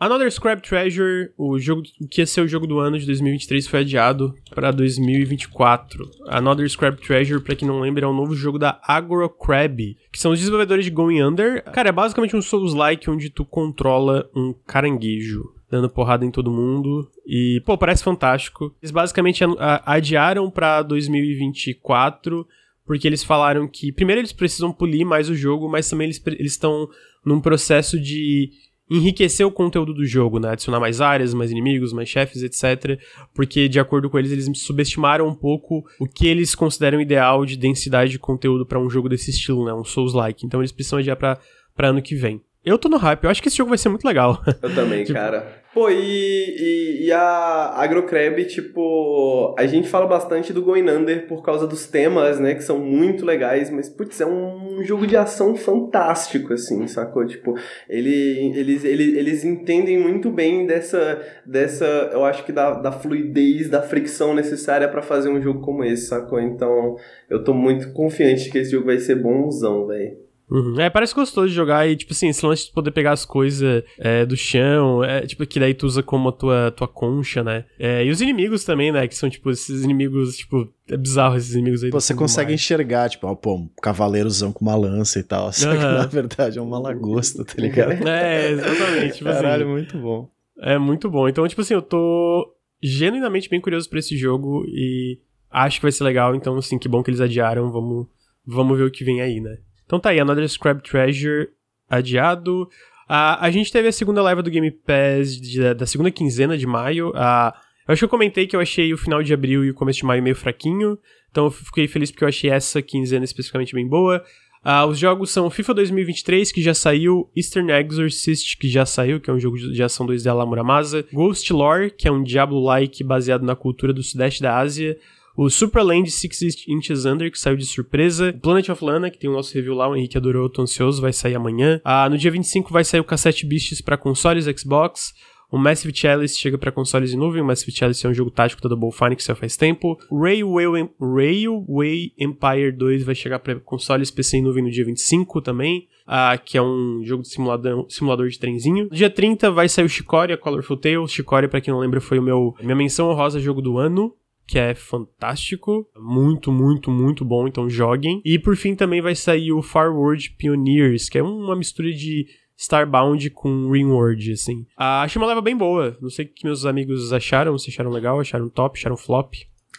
Another 0.00 0.30
Scrap 0.30 0.60
Treasure, 0.60 1.30
o 1.36 1.58
jogo 1.58 1.82
que 2.10 2.20
ia 2.20 2.26
ser 2.26 2.40
o 2.40 2.48
jogo 2.48 2.66
do 2.66 2.78
ano 2.78 2.98
de 2.98 3.06
2023, 3.06 3.66
foi 3.66 3.80
adiado 3.80 4.34
para 4.54 4.70
2024. 4.70 6.10
Another 6.26 6.68
Scrap 6.68 7.00
Treasure, 7.00 7.42
pra 7.42 7.54
quem 7.54 7.68
não 7.68 7.80
lembra, 7.80 8.04
é 8.04 8.08
um 8.08 8.14
novo 8.16 8.34
jogo 8.34 8.58
da 8.58 8.80
AgroCrab, 8.82 9.96
que 10.12 10.18
são 10.18 10.32
os 10.32 10.38
desenvolvedores 10.38 10.84
de 10.84 10.90
Going 10.90 11.22
Under. 11.22 11.62
Cara, 11.64 11.90
é 11.90 11.92
basicamente 11.92 12.36
um 12.36 12.42
Souls-like 12.42 13.08
onde 13.08 13.30
tu 13.30 13.44
controla 13.44 14.28
um 14.34 14.54
caranguejo. 14.66 15.57
Dando 15.70 15.90
porrada 15.90 16.24
em 16.24 16.30
todo 16.30 16.50
mundo. 16.50 17.10
E, 17.26 17.62
pô, 17.66 17.76
parece 17.76 18.02
fantástico. 18.02 18.74
Eles 18.82 18.90
basicamente 18.90 19.44
adiaram 19.84 20.50
pra 20.50 20.82
2024 20.82 22.46
porque 22.86 23.06
eles 23.06 23.22
falaram 23.22 23.68
que, 23.68 23.92
primeiro, 23.92 24.22
eles 24.22 24.32
precisam 24.32 24.72
polir 24.72 25.04
mais 25.04 25.28
o 25.28 25.34
jogo, 25.34 25.68
mas 25.68 25.90
também 25.90 26.06
eles 26.06 26.52
estão 26.52 26.88
num 27.22 27.38
processo 27.38 28.00
de 28.00 28.50
enriquecer 28.90 29.46
o 29.46 29.52
conteúdo 29.52 29.92
do 29.92 30.06
jogo, 30.06 30.38
né? 30.38 30.48
Adicionar 30.48 30.80
mais 30.80 31.02
áreas, 31.02 31.34
mais 31.34 31.50
inimigos, 31.50 31.92
mais 31.92 32.08
chefes, 32.08 32.42
etc. 32.42 32.98
Porque, 33.34 33.68
de 33.68 33.78
acordo 33.78 34.08
com 34.08 34.18
eles, 34.18 34.32
eles 34.32 34.50
subestimaram 34.62 35.28
um 35.28 35.34
pouco 35.34 35.84
o 36.00 36.06
que 36.08 36.26
eles 36.26 36.54
consideram 36.54 36.98
ideal 36.98 37.44
de 37.44 37.58
densidade 37.58 38.12
de 38.12 38.18
conteúdo 38.18 38.64
pra 38.64 38.80
um 38.80 38.88
jogo 38.88 39.06
desse 39.06 39.30
estilo, 39.30 39.66
né? 39.66 39.74
Um 39.74 39.84
Souls-like. 39.84 40.46
Então, 40.46 40.62
eles 40.62 40.72
precisam 40.72 40.98
adiar 40.98 41.18
pra, 41.18 41.38
pra 41.76 41.88
ano 41.88 42.00
que 42.00 42.14
vem. 42.14 42.40
Eu 42.68 42.78
tô 42.78 42.88
no 42.88 42.96
hype, 42.96 43.24
eu 43.24 43.30
acho 43.30 43.42
que 43.42 43.48
esse 43.48 43.56
jogo 43.56 43.70
vai 43.70 43.78
ser 43.78 43.88
muito 43.88 44.04
legal. 44.06 44.42
Eu 44.62 44.74
também, 44.74 45.04
Tipo- 45.04 45.18
cara. 45.18 45.58
Pô, 45.74 45.90
e, 45.90 45.94
e, 45.96 47.06
e 47.06 47.12
a 47.12 47.72
AgroCrab, 47.76 48.42
tipo, 48.46 49.54
a 49.56 49.66
gente 49.66 49.86
fala 49.86 50.06
bastante 50.06 50.50
do 50.52 50.62
Going 50.62 50.88
Under 50.88 51.26
por 51.28 51.42
causa 51.42 51.66
dos 51.66 51.86
temas, 51.86 52.40
né, 52.40 52.54
que 52.54 52.64
são 52.64 52.78
muito 52.80 53.24
legais, 53.24 53.70
mas, 53.70 53.88
putz, 53.88 54.20
é 54.20 54.26
um 54.26 54.82
jogo 54.82 55.06
de 55.06 55.16
ação 55.16 55.54
fantástico, 55.54 56.54
assim, 56.54 56.86
sacou? 56.88 57.24
Tipo, 57.26 57.54
ele, 57.88 58.50
eles, 58.56 58.82
eles, 58.82 59.14
eles 59.14 59.44
entendem 59.44 59.98
muito 59.98 60.30
bem 60.30 60.66
dessa, 60.66 61.20
dessa 61.46 61.84
eu 62.12 62.24
acho 62.24 62.44
que 62.44 62.50
da, 62.50 62.72
da 62.72 62.90
fluidez, 62.90 63.68
da 63.68 63.82
fricção 63.82 64.34
necessária 64.34 64.88
pra 64.88 65.02
fazer 65.02 65.28
um 65.28 65.40
jogo 65.40 65.60
como 65.60 65.84
esse, 65.84 66.06
sacou? 66.06 66.40
Então, 66.40 66.96
eu 67.28 67.44
tô 67.44 67.52
muito 67.52 67.92
confiante 67.92 68.50
que 68.50 68.58
esse 68.58 68.72
jogo 68.72 68.86
vai 68.86 68.98
ser 68.98 69.16
bonzão, 69.16 69.86
velho. 69.86 70.27
Uhum. 70.50 70.80
É, 70.80 70.88
parece 70.88 71.14
gostoso 71.14 71.48
de 71.48 71.54
jogar 71.54 71.86
e, 71.88 71.94
tipo 71.94 72.12
assim, 72.12 72.28
esse 72.28 72.44
lance 72.44 72.66
de 72.66 72.72
poder 72.72 72.90
pegar 72.90 73.12
as 73.12 73.24
coisas 73.24 73.84
é, 73.98 74.24
do 74.24 74.36
chão, 74.36 75.04
é, 75.04 75.20
tipo, 75.26 75.46
que 75.46 75.60
daí 75.60 75.74
tu 75.74 75.86
usa 75.86 76.02
como 76.02 76.30
a 76.30 76.32
tua, 76.32 76.70
tua 76.70 76.88
concha, 76.88 77.44
né? 77.44 77.66
É, 77.78 78.04
e 78.04 78.10
os 78.10 78.20
inimigos 78.20 78.64
também, 78.64 78.90
né? 78.90 79.06
Que 79.06 79.14
são, 79.14 79.28
tipo, 79.28 79.50
esses 79.50 79.84
inimigos, 79.84 80.38
tipo, 80.38 80.72
é 80.88 80.96
bizarro 80.96 81.36
esses 81.36 81.52
inimigos 81.54 81.84
aí. 81.84 81.90
Você 81.90 82.14
consegue 82.14 82.50
mar. 82.50 82.54
enxergar, 82.54 83.10
tipo, 83.10 83.26
ó, 83.26 83.34
pô, 83.34 83.56
um 83.56 83.68
cavaleirozão 83.82 84.50
com 84.52 84.64
uma 84.64 84.74
lança 84.74 85.18
e 85.18 85.22
tal. 85.22 85.52
Só 85.52 85.70
que 85.70 85.76
Aham. 85.76 85.98
na 85.98 86.06
verdade 86.06 86.58
é 86.58 86.62
uma 86.62 86.78
lagosta, 86.78 87.44
tá 87.44 87.54
ligado? 87.58 87.98
É, 88.08 88.50
exatamente. 88.50 89.14
Tipo 89.18 89.24
Caralho, 89.30 89.64
assim, 89.64 89.72
muito 89.72 89.98
bom. 89.98 90.30
é 90.60 90.78
muito 90.78 91.10
bom. 91.10 91.28
Então, 91.28 91.46
tipo 91.46 91.60
assim, 91.60 91.74
eu 91.74 91.82
tô 91.82 92.54
genuinamente 92.82 93.50
bem 93.50 93.60
curioso 93.60 93.88
pra 93.90 93.98
esse 93.98 94.16
jogo 94.16 94.64
e 94.66 95.18
acho 95.50 95.76
que 95.78 95.82
vai 95.82 95.92
ser 95.92 96.04
legal. 96.04 96.34
Então, 96.34 96.56
assim, 96.56 96.78
que 96.78 96.88
bom 96.88 97.02
que 97.02 97.10
eles 97.10 97.20
adiaram. 97.20 97.70
Vamos, 97.70 98.06
vamos 98.46 98.78
ver 98.78 98.84
o 98.84 98.90
que 98.90 99.04
vem 99.04 99.20
aí, 99.20 99.40
né? 99.40 99.58
Então 99.88 99.98
tá 99.98 100.10
aí, 100.10 100.20
Another 100.20 100.46
Scrap 100.46 100.82
Treasure 100.82 101.48
adiado. 101.88 102.68
Ah, 103.08 103.38
a 103.44 103.50
gente 103.50 103.72
teve 103.72 103.88
a 103.88 103.92
segunda 103.92 104.22
leva 104.22 104.42
do 104.42 104.50
Game 104.50 104.70
Pass 104.70 105.40
de- 105.40 105.72
da 105.72 105.86
segunda 105.86 106.10
quinzena 106.10 106.58
de 106.58 106.66
maio. 106.66 107.10
Ah, 107.16 107.54
eu 107.88 107.92
acho 107.94 108.00
que 108.00 108.04
eu 108.04 108.08
comentei 108.10 108.46
que 108.46 108.54
eu 108.54 108.60
achei 108.60 108.92
o 108.92 108.98
final 108.98 109.22
de 109.22 109.32
abril 109.32 109.64
e 109.64 109.70
o 109.70 109.74
começo 109.74 110.00
de 110.00 110.04
maio 110.04 110.22
meio 110.22 110.36
fraquinho. 110.36 110.98
Então 111.30 111.44
eu 111.46 111.50
fiquei 111.50 111.88
feliz 111.88 112.10
porque 112.10 112.22
eu 112.24 112.28
achei 112.28 112.50
essa 112.50 112.82
quinzena 112.82 113.24
especificamente 113.24 113.74
bem 113.74 113.88
boa. 113.88 114.22
Ah, 114.62 114.84
os 114.84 114.98
jogos 114.98 115.30
são 115.30 115.48
FIFA 115.48 115.72
2023, 115.72 116.52
que 116.52 116.60
já 116.60 116.74
saiu, 116.74 117.30
Eastern 117.34 117.70
Exorcist, 117.72 118.58
que 118.58 118.68
já 118.68 118.84
saiu, 118.84 119.18
que 119.18 119.30
é 119.30 119.32
um 119.32 119.40
jogo 119.40 119.56
de 119.56 119.82
ação 119.82 120.04
2D 120.06 120.30
lá 120.34 120.44
Muramasa, 120.44 121.06
Ghost 121.10 121.50
Lore, 121.50 121.90
que 121.90 122.06
é 122.06 122.12
um 122.12 122.22
Diablo-like 122.22 123.02
baseado 123.02 123.42
na 123.46 123.56
cultura 123.56 123.92
do 123.94 124.02
sudeste 124.02 124.42
da 124.42 124.58
Ásia, 124.58 124.98
o 125.38 125.48
Superland 125.48 126.10
6 126.10 126.66
Inches 126.66 127.04
Under, 127.04 127.30
que 127.30 127.38
saiu 127.38 127.56
de 127.56 127.64
surpresa, 127.64 128.36
Planet 128.42 128.70
of 128.70 128.84
Lana, 128.84 129.08
que 129.08 129.16
tem 129.16 129.30
o 129.30 129.32
nosso 129.32 129.54
review 129.54 129.72
lá, 129.72 129.88
o 129.88 129.94
Henrique 129.94 130.18
adorou, 130.18 130.50
tô 130.50 130.62
ansioso, 130.62 131.00
vai 131.00 131.12
sair 131.12 131.36
amanhã. 131.36 131.80
Ah, 131.84 132.08
no 132.10 132.18
dia 132.18 132.28
25 132.28 132.72
vai 132.72 132.82
sair 132.82 132.98
o 132.98 133.04
Cassette 133.04 133.46
Beasts 133.46 133.80
para 133.80 133.96
consoles 133.96 134.46
Xbox, 134.46 135.14
o 135.48 135.56
Massive 135.56 135.96
Chalice 135.96 136.36
chega 136.36 136.58
para 136.58 136.72
consoles 136.72 137.10
de 137.10 137.16
nuvem. 137.16 137.40
O 137.40 137.44
Massive 137.44 137.72
Chalice 137.72 138.04
é 138.04 138.10
um 138.10 138.12
jogo 138.12 138.30
tático 138.30 138.60
da 138.60 138.68
Double 138.68 138.92
Fine 138.92 139.16
que 139.16 139.22
saiu 139.22 139.36
faz 139.36 139.56
tempo. 139.56 139.96
Railway, 140.12 140.90
Railway 141.00 142.12
Empire 142.18 142.72
2 142.72 143.04
vai 143.04 143.14
chegar 143.14 143.38
para 143.38 143.58
consoles 143.60 144.10
PC 144.10 144.38
em 144.38 144.42
nuvem 144.42 144.62
no 144.62 144.70
dia 144.70 144.84
25 144.84 145.40
também. 145.40 145.88
ah, 146.06 146.36
que 146.36 146.58
é 146.58 146.62
um 146.62 147.00
jogo 147.02 147.22
de 147.22 147.30
simulador, 147.30 147.86
simulador 147.88 148.28
de 148.28 148.38
trenzinho. 148.38 148.88
No 148.90 148.96
dia 148.96 149.08
30 149.08 149.50
vai 149.50 149.68
sair 149.68 149.84
o 149.84 149.88
Chicoria 149.88 150.36
Colorful 150.36 150.76
Tales. 150.76 151.12
Chicoria, 151.12 151.48
pra 151.48 151.60
quem 151.60 151.72
não 151.72 151.80
lembra, 151.80 152.00
foi 152.00 152.18
o 152.18 152.22
meu 152.22 152.54
minha 152.60 152.76
menção 152.76 153.08
honrosa 153.08 153.40
jogo 153.40 153.62
do 153.62 153.78
ano 153.78 154.12
que 154.48 154.58
é 154.58 154.74
fantástico, 154.74 155.86
muito, 155.94 156.50
muito, 156.50 156.90
muito 156.90 157.22
bom, 157.22 157.46
então 157.46 157.68
joguem. 157.68 158.22
E 158.24 158.38
por 158.38 158.56
fim 158.56 158.74
também 158.74 159.02
vai 159.02 159.14
sair 159.14 159.52
o 159.52 159.62
Farward 159.62 160.34
Pioneers, 160.38 161.10
que 161.10 161.18
é 161.18 161.22
uma 161.22 161.54
mistura 161.54 161.90
de 161.90 162.26
Starbound 162.56 163.28
com 163.30 163.70
Ringworld, 163.70 164.32
assim. 164.32 164.66
Ah, 164.76 165.02
achei 165.02 165.20
uma 165.20 165.28
leva 165.28 165.42
bem 165.42 165.56
boa, 165.56 165.96
não 166.00 166.08
sei 166.08 166.24
o 166.24 166.28
que 166.28 166.44
meus 166.44 166.64
amigos 166.64 167.12
acharam, 167.12 167.58
se 167.58 167.68
acharam 167.70 167.90
legal, 167.90 168.18
acharam 168.18 168.48
top, 168.48 168.78
acharam 168.78 168.96
flop. 168.96 169.34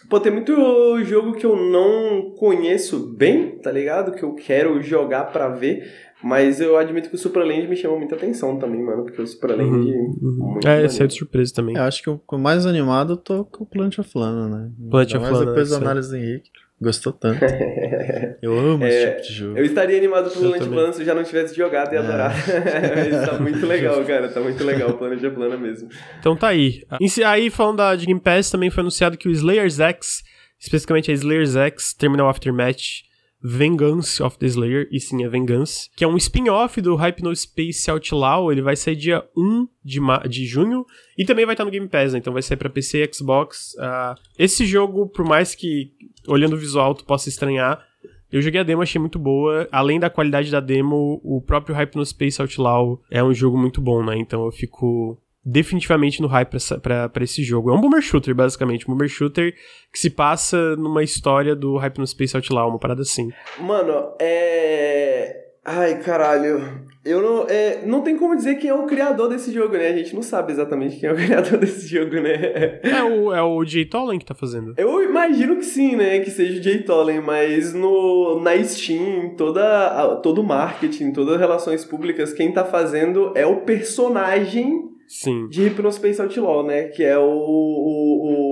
Pô, 0.08 0.20
tem 0.20 0.32
muito 0.32 1.04
jogo 1.04 1.34
que 1.34 1.46
eu 1.46 1.56
não 1.56 2.32
conheço 2.32 3.14
bem, 3.16 3.58
tá 3.58 3.72
ligado? 3.72 4.14
Que 4.14 4.24
eu 4.24 4.34
quero 4.34 4.82
jogar 4.82 5.26
pra 5.26 5.50
ver. 5.50 6.09
Mas 6.22 6.60
eu 6.60 6.76
admito 6.78 7.10
que 7.10 7.16
o 7.16 7.18
Superland 7.18 7.68
me 7.68 7.76
chamou 7.78 7.98
muita 7.98 8.16
atenção 8.16 8.58
também, 8.60 8.84
mano. 8.84 9.04
Porque 9.04 9.22
o 9.22 9.28
Superland. 9.28 9.70
muito 9.72 10.68
É, 10.68 10.72
maneiro. 10.72 10.90
saiu 10.92 11.08
de 11.08 11.14
surpresa 11.14 11.54
também. 11.54 11.76
Eu 11.78 11.84
acho 11.84 12.04
que 12.04 12.10
o 12.10 12.38
mais 12.38 12.66
animado 12.66 13.14
eu 13.14 13.18
tô 13.18 13.46
com 13.46 13.64
o 13.64 13.68
Plant 13.68 14.00
of 14.00 14.10
Lana, 14.16 14.48
né? 14.50 14.72
Plant 14.92 15.10
of 15.14 15.20
mais 15.20 15.32
Lana, 15.34 15.46
depois 15.46 15.70
da 15.70 15.78
análise 15.78 16.10
do 16.10 16.18
Henrique. 16.18 16.50
Gostou 16.82 17.12
tanto. 17.12 17.40
eu 18.42 18.58
amo 18.58 18.86
esse 18.86 18.98
É, 18.98 19.12
tipo 19.12 19.28
de 19.28 19.34
jogo. 19.34 19.58
Eu 19.58 19.66
estaria 19.66 19.98
animado 19.98 20.30
pelo 20.30 20.42
Planet 20.46 20.60
também. 20.60 20.74
Plana 20.78 20.94
se 20.94 21.02
eu 21.02 21.06
já 21.06 21.14
não 21.16 21.24
tivesse 21.24 21.56
jogado 21.56 21.92
e 21.94 21.96
É. 21.96 22.00
adorado. 22.00 22.36
Mas 23.12 23.30
tá 23.30 23.40
muito 23.40 23.66
legal, 23.66 24.04
cara. 24.06 24.30
Tá 24.30 24.40
muito 24.40 24.64
legal 24.64 24.90
o 24.92 24.98
Planet 24.98 25.34
Plana 25.34 25.58
mesmo. 25.58 25.90
Então 26.20 26.36
tá 26.38 26.48
aí. 26.50 26.84
Aí, 27.26 27.50
falando 27.50 27.78
da 27.78 27.96
de 27.96 28.06
Game 28.06 28.20
Pass, 28.20 28.50
também 28.50 28.70
foi 28.70 28.82
anunciado 28.82 29.18
que 29.18 29.28
o 29.28 29.32
Slayer's 29.32 29.80
X 29.80 30.24
especificamente 30.60 31.10
a 31.10 31.14
Slayer's 31.14 31.56
X 31.56 31.94
Terminal 31.94 32.28
Aftermatch 32.30 33.04
Vengeance 33.42 34.22
of 34.22 34.38
the 34.38 34.46
Slayer, 34.46 34.88
e 34.92 35.00
sim, 35.00 35.24
é 35.24 35.30
Vengeance, 35.30 35.90
que 35.96 36.04
é 36.04 36.08
um 36.08 36.18
spin-off 36.18 36.82
do 36.82 36.96
Hypnospace 36.96 37.90
Outlaw, 37.90 38.52
ele 38.52 38.62
vai 38.62 38.76
sair 38.76 38.96
dia 38.96 39.24
1 39.36 39.68
de, 39.84 40.00
de 40.30 40.46
junho, 40.46 40.86
e 41.18 41.26
também 41.26 41.46
vai 41.46 41.54
estar 41.54 41.66
no 41.66 41.72
Game 41.72 41.88
Pass, 41.88 42.14
né? 42.14 42.20
então 42.20 42.34
vai 42.34 42.42
sair 42.42 42.58
pra 42.58 42.70
PC 42.70 43.04
e 43.04 43.14
Xbox. 43.14 43.74
Uh, 43.76 44.20
esse 44.38 44.66
jogo, 44.66 45.08
por 45.08 45.26
mais 45.26 45.56
que, 45.56 45.92
olhando 46.28 46.54
o 46.54 46.60
visual, 46.60 46.94
tu 46.94 47.06
possa 47.06 47.30
estranhar, 47.30 47.86
eu 48.32 48.42
joguei 48.42 48.60
a 48.60 48.64
demo, 48.64 48.82
achei 48.82 49.00
muito 49.00 49.18
boa. 49.18 49.68
Além 49.72 50.00
da 50.00 50.10
qualidade 50.10 50.52
da 50.52 50.60
demo, 50.60 51.20
o 51.24 51.42
próprio 51.42 51.76
Hypnospace 51.76 52.40
Outlaw 52.40 53.02
é 53.10 53.24
um 53.24 53.34
jogo 53.34 53.58
muito 53.58 53.82
bom, 53.82 54.04
né? 54.04 54.18
Então 54.18 54.46
eu 54.46 54.52
fico 54.52 55.20
definitivamente 55.46 56.22
no 56.22 56.28
hype 56.28 56.58
pra, 56.82 57.10
pra, 57.10 57.24
esse 57.24 57.44
jogo. 57.44 57.72
É 57.72 57.74
um 57.74 57.82
boomer 57.82 58.02
shooter, 58.02 58.36
basicamente. 58.36 58.86
Um 58.86 58.94
boomer 58.94 59.10
shooter 59.10 59.54
que 59.92 60.00
se 60.00 60.10
passa 60.10 60.76
numa 60.76 61.04
história 61.04 61.56
do 61.56 61.78
Hypnospace 61.78 62.36
Outlaw, 62.36 62.70
uma 62.70 62.80
parada 62.80 63.02
assim. 63.02 63.30
Mano, 63.60 64.14
é... 64.20 65.46
Ai, 65.64 66.00
caralho. 66.00 66.88
Eu 67.06 67.22
não. 67.22 67.48
É, 67.48 67.86
não 67.86 68.02
tem 68.02 68.18
como 68.18 68.36
dizer 68.36 68.56
quem 68.56 68.70
é 68.70 68.74
o 68.74 68.88
criador 68.88 69.30
desse 69.30 69.52
jogo, 69.52 69.74
né? 69.74 69.90
A 69.90 69.96
gente 69.96 70.16
não 70.16 70.22
sabe 70.22 70.52
exatamente 70.52 71.00
quem 71.00 71.08
é 71.08 71.14
o 71.14 71.16
criador 71.18 71.60
desse 71.60 71.88
jogo, 71.88 72.16
né? 72.16 72.80
É 72.82 73.04
o, 73.04 73.34
é 73.34 73.44
o 73.44 73.64
Jay 73.64 73.86
Tolen 73.86 74.18
que 74.18 74.26
tá 74.26 74.34
fazendo. 74.34 74.74
Eu 74.78 75.04
imagino 75.04 75.58
que 75.58 75.66
sim, 75.66 75.96
né? 75.96 76.20
Que 76.22 76.32
seja 76.32 76.60
o 76.60 76.64
Jay 76.64 76.82
Tolen, 76.82 77.22
mas 77.22 77.74
no, 77.74 78.40
na 78.42 78.62
Steam, 78.64 79.36
toda, 79.36 80.16
todo 80.24 80.42
o 80.42 80.44
marketing, 80.44 81.12
todas 81.12 81.36
as 81.36 81.40
relações 81.40 81.86
públicas, 81.86 82.34
quem 82.34 82.52
tá 82.52 82.66
fazendo 82.66 83.32
é 83.36 83.46
o 83.46 83.58
personagem 83.58 84.89
Sim. 85.10 85.48
de 85.48 85.64
Hypnospace 85.64 86.22
Outlaw, 86.22 86.64
né? 86.64 86.84
Que 86.84 87.04
é 87.04 87.18
o, 87.18 87.24
o, 87.24 87.26
o, 87.26 88.49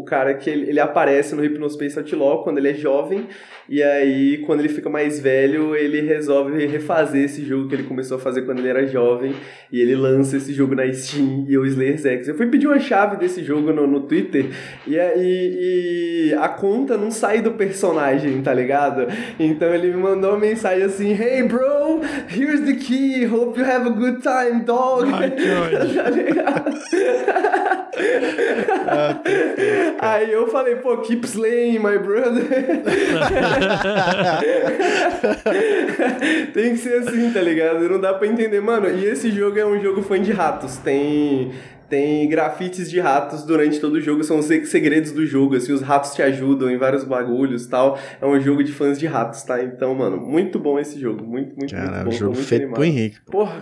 o 0.00 0.04
cara 0.04 0.34
que 0.34 0.48
ele, 0.48 0.70
ele 0.70 0.80
aparece 0.80 1.34
no 1.34 1.42
Hypnospace 1.42 1.98
Outlaw 1.98 2.42
quando 2.42 2.58
ele 2.58 2.70
é 2.70 2.74
jovem 2.74 3.28
e 3.72 3.80
aí, 3.84 4.38
quando 4.38 4.58
ele 4.58 4.68
fica 4.68 4.90
mais 4.90 5.20
velho, 5.20 5.76
ele 5.76 6.00
resolve 6.00 6.66
refazer 6.66 7.22
esse 7.24 7.44
jogo 7.44 7.68
que 7.68 7.76
ele 7.76 7.84
começou 7.84 8.16
a 8.16 8.20
fazer 8.20 8.42
quando 8.42 8.58
ele 8.58 8.66
era 8.66 8.84
jovem. 8.84 9.32
E 9.70 9.80
ele 9.80 9.94
lança 9.94 10.36
esse 10.36 10.52
jogo 10.52 10.74
na 10.74 10.92
Steam 10.92 11.44
e 11.48 11.56
o 11.56 11.64
Slayers 11.64 12.04
X. 12.04 12.26
Eu 12.26 12.34
fui 12.34 12.48
pedir 12.48 12.66
uma 12.66 12.80
chave 12.80 13.16
desse 13.16 13.44
jogo 13.44 13.72
no, 13.72 13.86
no 13.86 14.00
Twitter 14.00 14.46
e, 14.88 14.96
e, 14.96 16.30
e 16.30 16.34
a 16.34 16.48
conta 16.48 16.98
não 16.98 17.12
sai 17.12 17.42
do 17.42 17.52
personagem, 17.52 18.42
tá 18.42 18.52
ligado? 18.52 19.06
Então 19.38 19.72
ele 19.72 19.92
me 19.92 20.02
mandou 20.02 20.30
uma 20.30 20.40
mensagem 20.40 20.82
assim: 20.82 21.12
Hey 21.12 21.44
bro, 21.44 22.00
here's 22.28 22.62
the 22.62 22.74
key, 22.74 23.24
hope 23.24 23.56
you 23.56 23.64
have 23.64 23.86
a 23.86 23.90
good 23.90 24.20
time, 24.20 24.64
dog. 24.64 25.08
Ai, 25.14 25.30
que 25.30 25.44
ah, 28.88 29.20
Aí 29.98 30.32
eu 30.32 30.46
falei, 30.48 30.76
pô, 30.76 30.96
keep 30.98 31.26
slaying, 31.26 31.78
my 31.78 31.98
brother. 31.98 32.44
Tem 36.52 36.72
que 36.72 36.78
ser 36.78 36.98
assim, 36.98 37.32
tá 37.32 37.40
ligado? 37.40 37.88
Não 37.88 38.00
dá 38.00 38.14
pra 38.14 38.26
entender. 38.26 38.60
Mano, 38.60 38.88
e 38.88 39.04
esse 39.04 39.30
jogo 39.30 39.58
é 39.58 39.66
um 39.66 39.80
jogo 39.80 40.02
fã 40.02 40.20
de 40.20 40.32
ratos. 40.32 40.76
Tem 40.76 41.52
tem 41.90 42.28
grafites 42.28 42.88
de 42.88 43.00
ratos 43.00 43.42
durante 43.42 43.80
todo 43.80 43.94
o 43.94 44.00
jogo, 44.00 44.22
são 44.22 44.38
os 44.38 44.46
segredos 44.46 45.10
do 45.10 45.26
jogo, 45.26 45.56
assim, 45.56 45.72
os 45.72 45.82
ratos 45.82 46.14
te 46.14 46.22
ajudam 46.22 46.70
em 46.70 46.78
vários 46.78 47.02
bagulhos 47.02 47.66
tal. 47.66 47.98
É 48.20 48.24
um 48.24 48.40
jogo 48.40 48.62
de 48.62 48.72
fãs 48.72 48.98
de 48.98 49.06
ratos, 49.06 49.42
tá? 49.42 49.62
Então, 49.62 49.92
mano, 49.94 50.16
muito 50.16 50.58
bom 50.58 50.78
esse 50.78 50.98
jogo. 50.98 51.24
Muito, 51.24 51.56
muito, 51.56 51.74
Caralho, 51.74 52.04
muito 52.04 52.04
bom. 52.04 52.12
jogo 52.12 52.34
muito 52.34 52.46
feito 52.46 52.62
animado. 52.62 52.76
pro 52.76 52.84
Henrique. 52.84 53.16
Porra. 53.26 53.60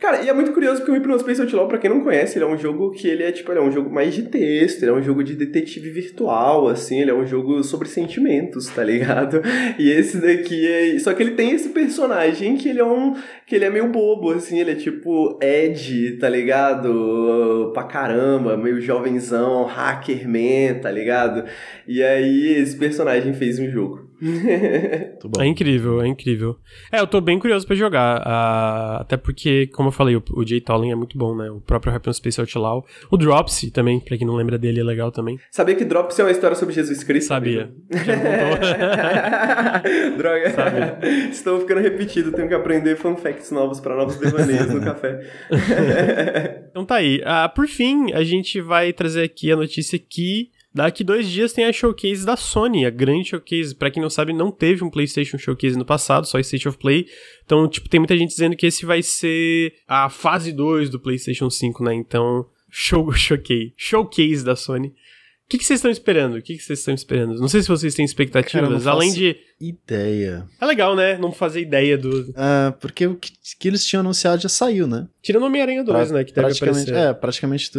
Cara, 0.00 0.22
e 0.22 0.28
é 0.28 0.32
muito 0.32 0.52
curioso 0.52 0.78
porque 0.80 0.90
o 0.90 0.94
Hypnospace 0.94 1.42
Outlaw, 1.42 1.68
pra 1.68 1.78
quem 1.78 1.90
não 1.90 2.00
conhece, 2.00 2.38
ele 2.38 2.46
é 2.46 2.48
um 2.48 2.56
jogo 2.56 2.90
que 2.92 3.06
ele 3.06 3.22
é, 3.22 3.30
tipo, 3.30 3.52
ele 3.52 3.60
é 3.60 3.62
um 3.62 3.70
jogo 3.70 3.90
mais 3.90 4.14
de 4.14 4.22
texto, 4.22 4.82
ele 4.82 4.90
é 4.90 4.94
um 4.94 5.02
jogo 5.02 5.22
de 5.22 5.34
detetive 5.34 5.90
virtual, 5.90 6.68
assim, 6.68 7.02
ele 7.02 7.10
é 7.10 7.14
um 7.14 7.26
jogo 7.26 7.62
sobre 7.62 7.88
sentimentos, 7.88 8.68
tá 8.68 8.82
ligado? 8.82 9.42
E 9.78 9.90
esse 9.90 10.18
daqui 10.18 10.66
é... 10.66 10.98
Só 10.98 11.12
que 11.12 11.22
ele 11.22 11.32
tem 11.32 11.50
esse 11.50 11.68
personagem 11.68 12.56
que 12.56 12.68
ele 12.68 12.80
é 12.80 12.84
um... 12.84 13.14
que 13.46 13.54
ele 13.54 13.64
é 13.64 13.70
meio 13.70 13.88
bobo, 13.88 14.30
assim, 14.30 14.58
ele 14.58 14.70
é 14.70 14.74
tipo 14.74 15.38
Ed, 15.42 16.16
tá 16.18 16.28
ligado? 16.28 17.65
Pra 17.72 17.84
caramba 17.84 18.56
meio 18.56 18.80
jovenzão, 18.80 19.64
hackerman, 19.64 20.80
tá 20.80 20.90
ligado? 20.90 21.44
E 21.86 22.02
aí 22.02 22.54
esse 22.54 22.76
personagem 22.76 23.34
fez 23.34 23.58
um 23.58 23.70
jogo. 23.70 24.05
é 25.38 25.46
incrível, 25.46 26.00
é 26.00 26.08
incrível. 26.08 26.56
É, 26.90 27.00
eu 27.00 27.06
tô 27.06 27.20
bem 27.20 27.38
curioso 27.38 27.66
para 27.66 27.76
jogar. 27.76 28.20
Uh, 28.20 29.00
até 29.00 29.16
porque, 29.16 29.66
como 29.68 29.88
eu 29.88 29.92
falei, 29.92 30.16
o, 30.16 30.22
o 30.32 30.46
Jay 30.46 30.60
Tolling 30.60 30.90
é 30.90 30.94
muito 30.94 31.18
bom, 31.18 31.36
né? 31.36 31.50
O 31.50 31.60
próprio 31.60 31.92
Hypnospace 31.92 32.40
Outlaw. 32.40 32.84
O 33.10 33.16
Dropsy 33.16 33.70
também, 33.70 34.00
pra 34.00 34.16
quem 34.16 34.26
não 34.26 34.34
lembra 34.34 34.58
dele, 34.58 34.80
é 34.80 34.84
legal 34.84 35.12
também. 35.12 35.38
Sabia 35.50 35.74
que 35.74 35.84
Dropsy 35.84 36.20
é 36.20 36.24
uma 36.24 36.30
história 36.30 36.56
sobre 36.56 36.74
Jesus 36.74 37.04
Cristo? 37.04 37.28
Sabia. 37.28 37.70
Droga. 40.16 40.50
Sabia. 40.50 40.98
Estou 41.30 41.60
ficando 41.60 41.80
repetido, 41.80 42.32
tenho 42.32 42.48
que 42.48 42.54
aprender 42.54 42.96
fun 42.96 43.16
facts 43.16 43.50
novos 43.50 43.80
para 43.80 43.96
novos 43.96 44.16
devaneios 44.16 44.72
no 44.72 44.80
café. 44.80 45.20
então 46.70 46.84
tá 46.84 46.96
aí. 46.96 47.18
Uh, 47.18 47.54
por 47.54 47.68
fim, 47.68 48.12
a 48.12 48.24
gente 48.24 48.60
vai 48.60 48.92
trazer 48.92 49.22
aqui 49.22 49.52
a 49.52 49.56
notícia 49.56 49.98
que 49.98 50.50
Daqui 50.76 51.02
dois 51.02 51.26
dias 51.30 51.54
tem 51.54 51.64
a 51.64 51.72
showcase 51.72 52.26
da 52.26 52.36
Sony, 52.36 52.84
a 52.84 52.90
grande 52.90 53.30
showcase. 53.30 53.74
Para 53.74 53.90
quem 53.90 54.02
não 54.02 54.10
sabe, 54.10 54.34
não 54.34 54.50
teve 54.50 54.84
um 54.84 54.90
PlayStation 54.90 55.38
Showcase 55.38 55.74
no 55.74 55.86
passado, 55.86 56.26
só 56.26 56.38
State 56.38 56.68
of 56.68 56.76
Play. 56.76 57.06
Então, 57.46 57.66
tipo, 57.66 57.88
tem 57.88 57.98
muita 57.98 58.14
gente 58.14 58.28
dizendo 58.28 58.54
que 58.54 58.66
esse 58.66 58.84
vai 58.84 59.00
ser 59.00 59.72
a 59.88 60.10
fase 60.10 60.52
2 60.52 60.90
do 60.90 61.00
PlayStation 61.00 61.48
5, 61.48 61.82
né? 61.82 61.94
Então, 61.94 62.44
show, 62.68 63.10
showcase, 63.16 63.72
showcase 63.74 64.44
da 64.44 64.54
Sony. 64.54 64.88
O 64.88 65.48
que, 65.48 65.64
vocês 65.64 65.78
estão 65.78 65.90
esperando? 65.90 66.36
O 66.36 66.42
que, 66.42 66.58
vocês 66.58 66.80
estão 66.80 66.92
esperando? 66.92 67.40
Não 67.40 67.48
sei 67.48 67.62
se 67.62 67.68
vocês 67.68 67.94
têm 67.94 68.04
expectativas, 68.04 68.84
Cara, 68.84 68.96
além 68.96 69.14
de. 69.14 69.34
Ideia. 69.58 70.44
É 70.60 70.66
legal, 70.66 70.94
né? 70.94 71.16
Não 71.16 71.32
fazer 71.32 71.62
ideia 71.62 71.96
do. 71.96 72.34
Ah, 72.36 72.74
porque 72.78 73.06
o 73.06 73.14
que, 73.14 73.32
que, 73.58 73.66
eles 73.66 73.86
tinham 73.86 74.00
anunciado 74.00 74.42
já 74.42 74.50
saiu, 74.50 74.86
né? 74.86 75.08
Tirando 75.22 75.44
o 75.44 75.46
Homem-Aranha 75.46 75.82
2, 75.82 76.08
pra, 76.08 76.18
né? 76.18 76.24
Que 76.24 76.34
deve 76.34 76.48
praticamente, 76.48 76.90
aparecer. 76.90 77.10
É, 77.10 77.14
praticamente 77.14 77.72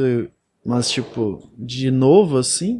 mas, 0.66 0.89
tipo, 0.89 1.49
de 1.58 1.89
novo, 1.91 2.38
assim, 2.38 2.80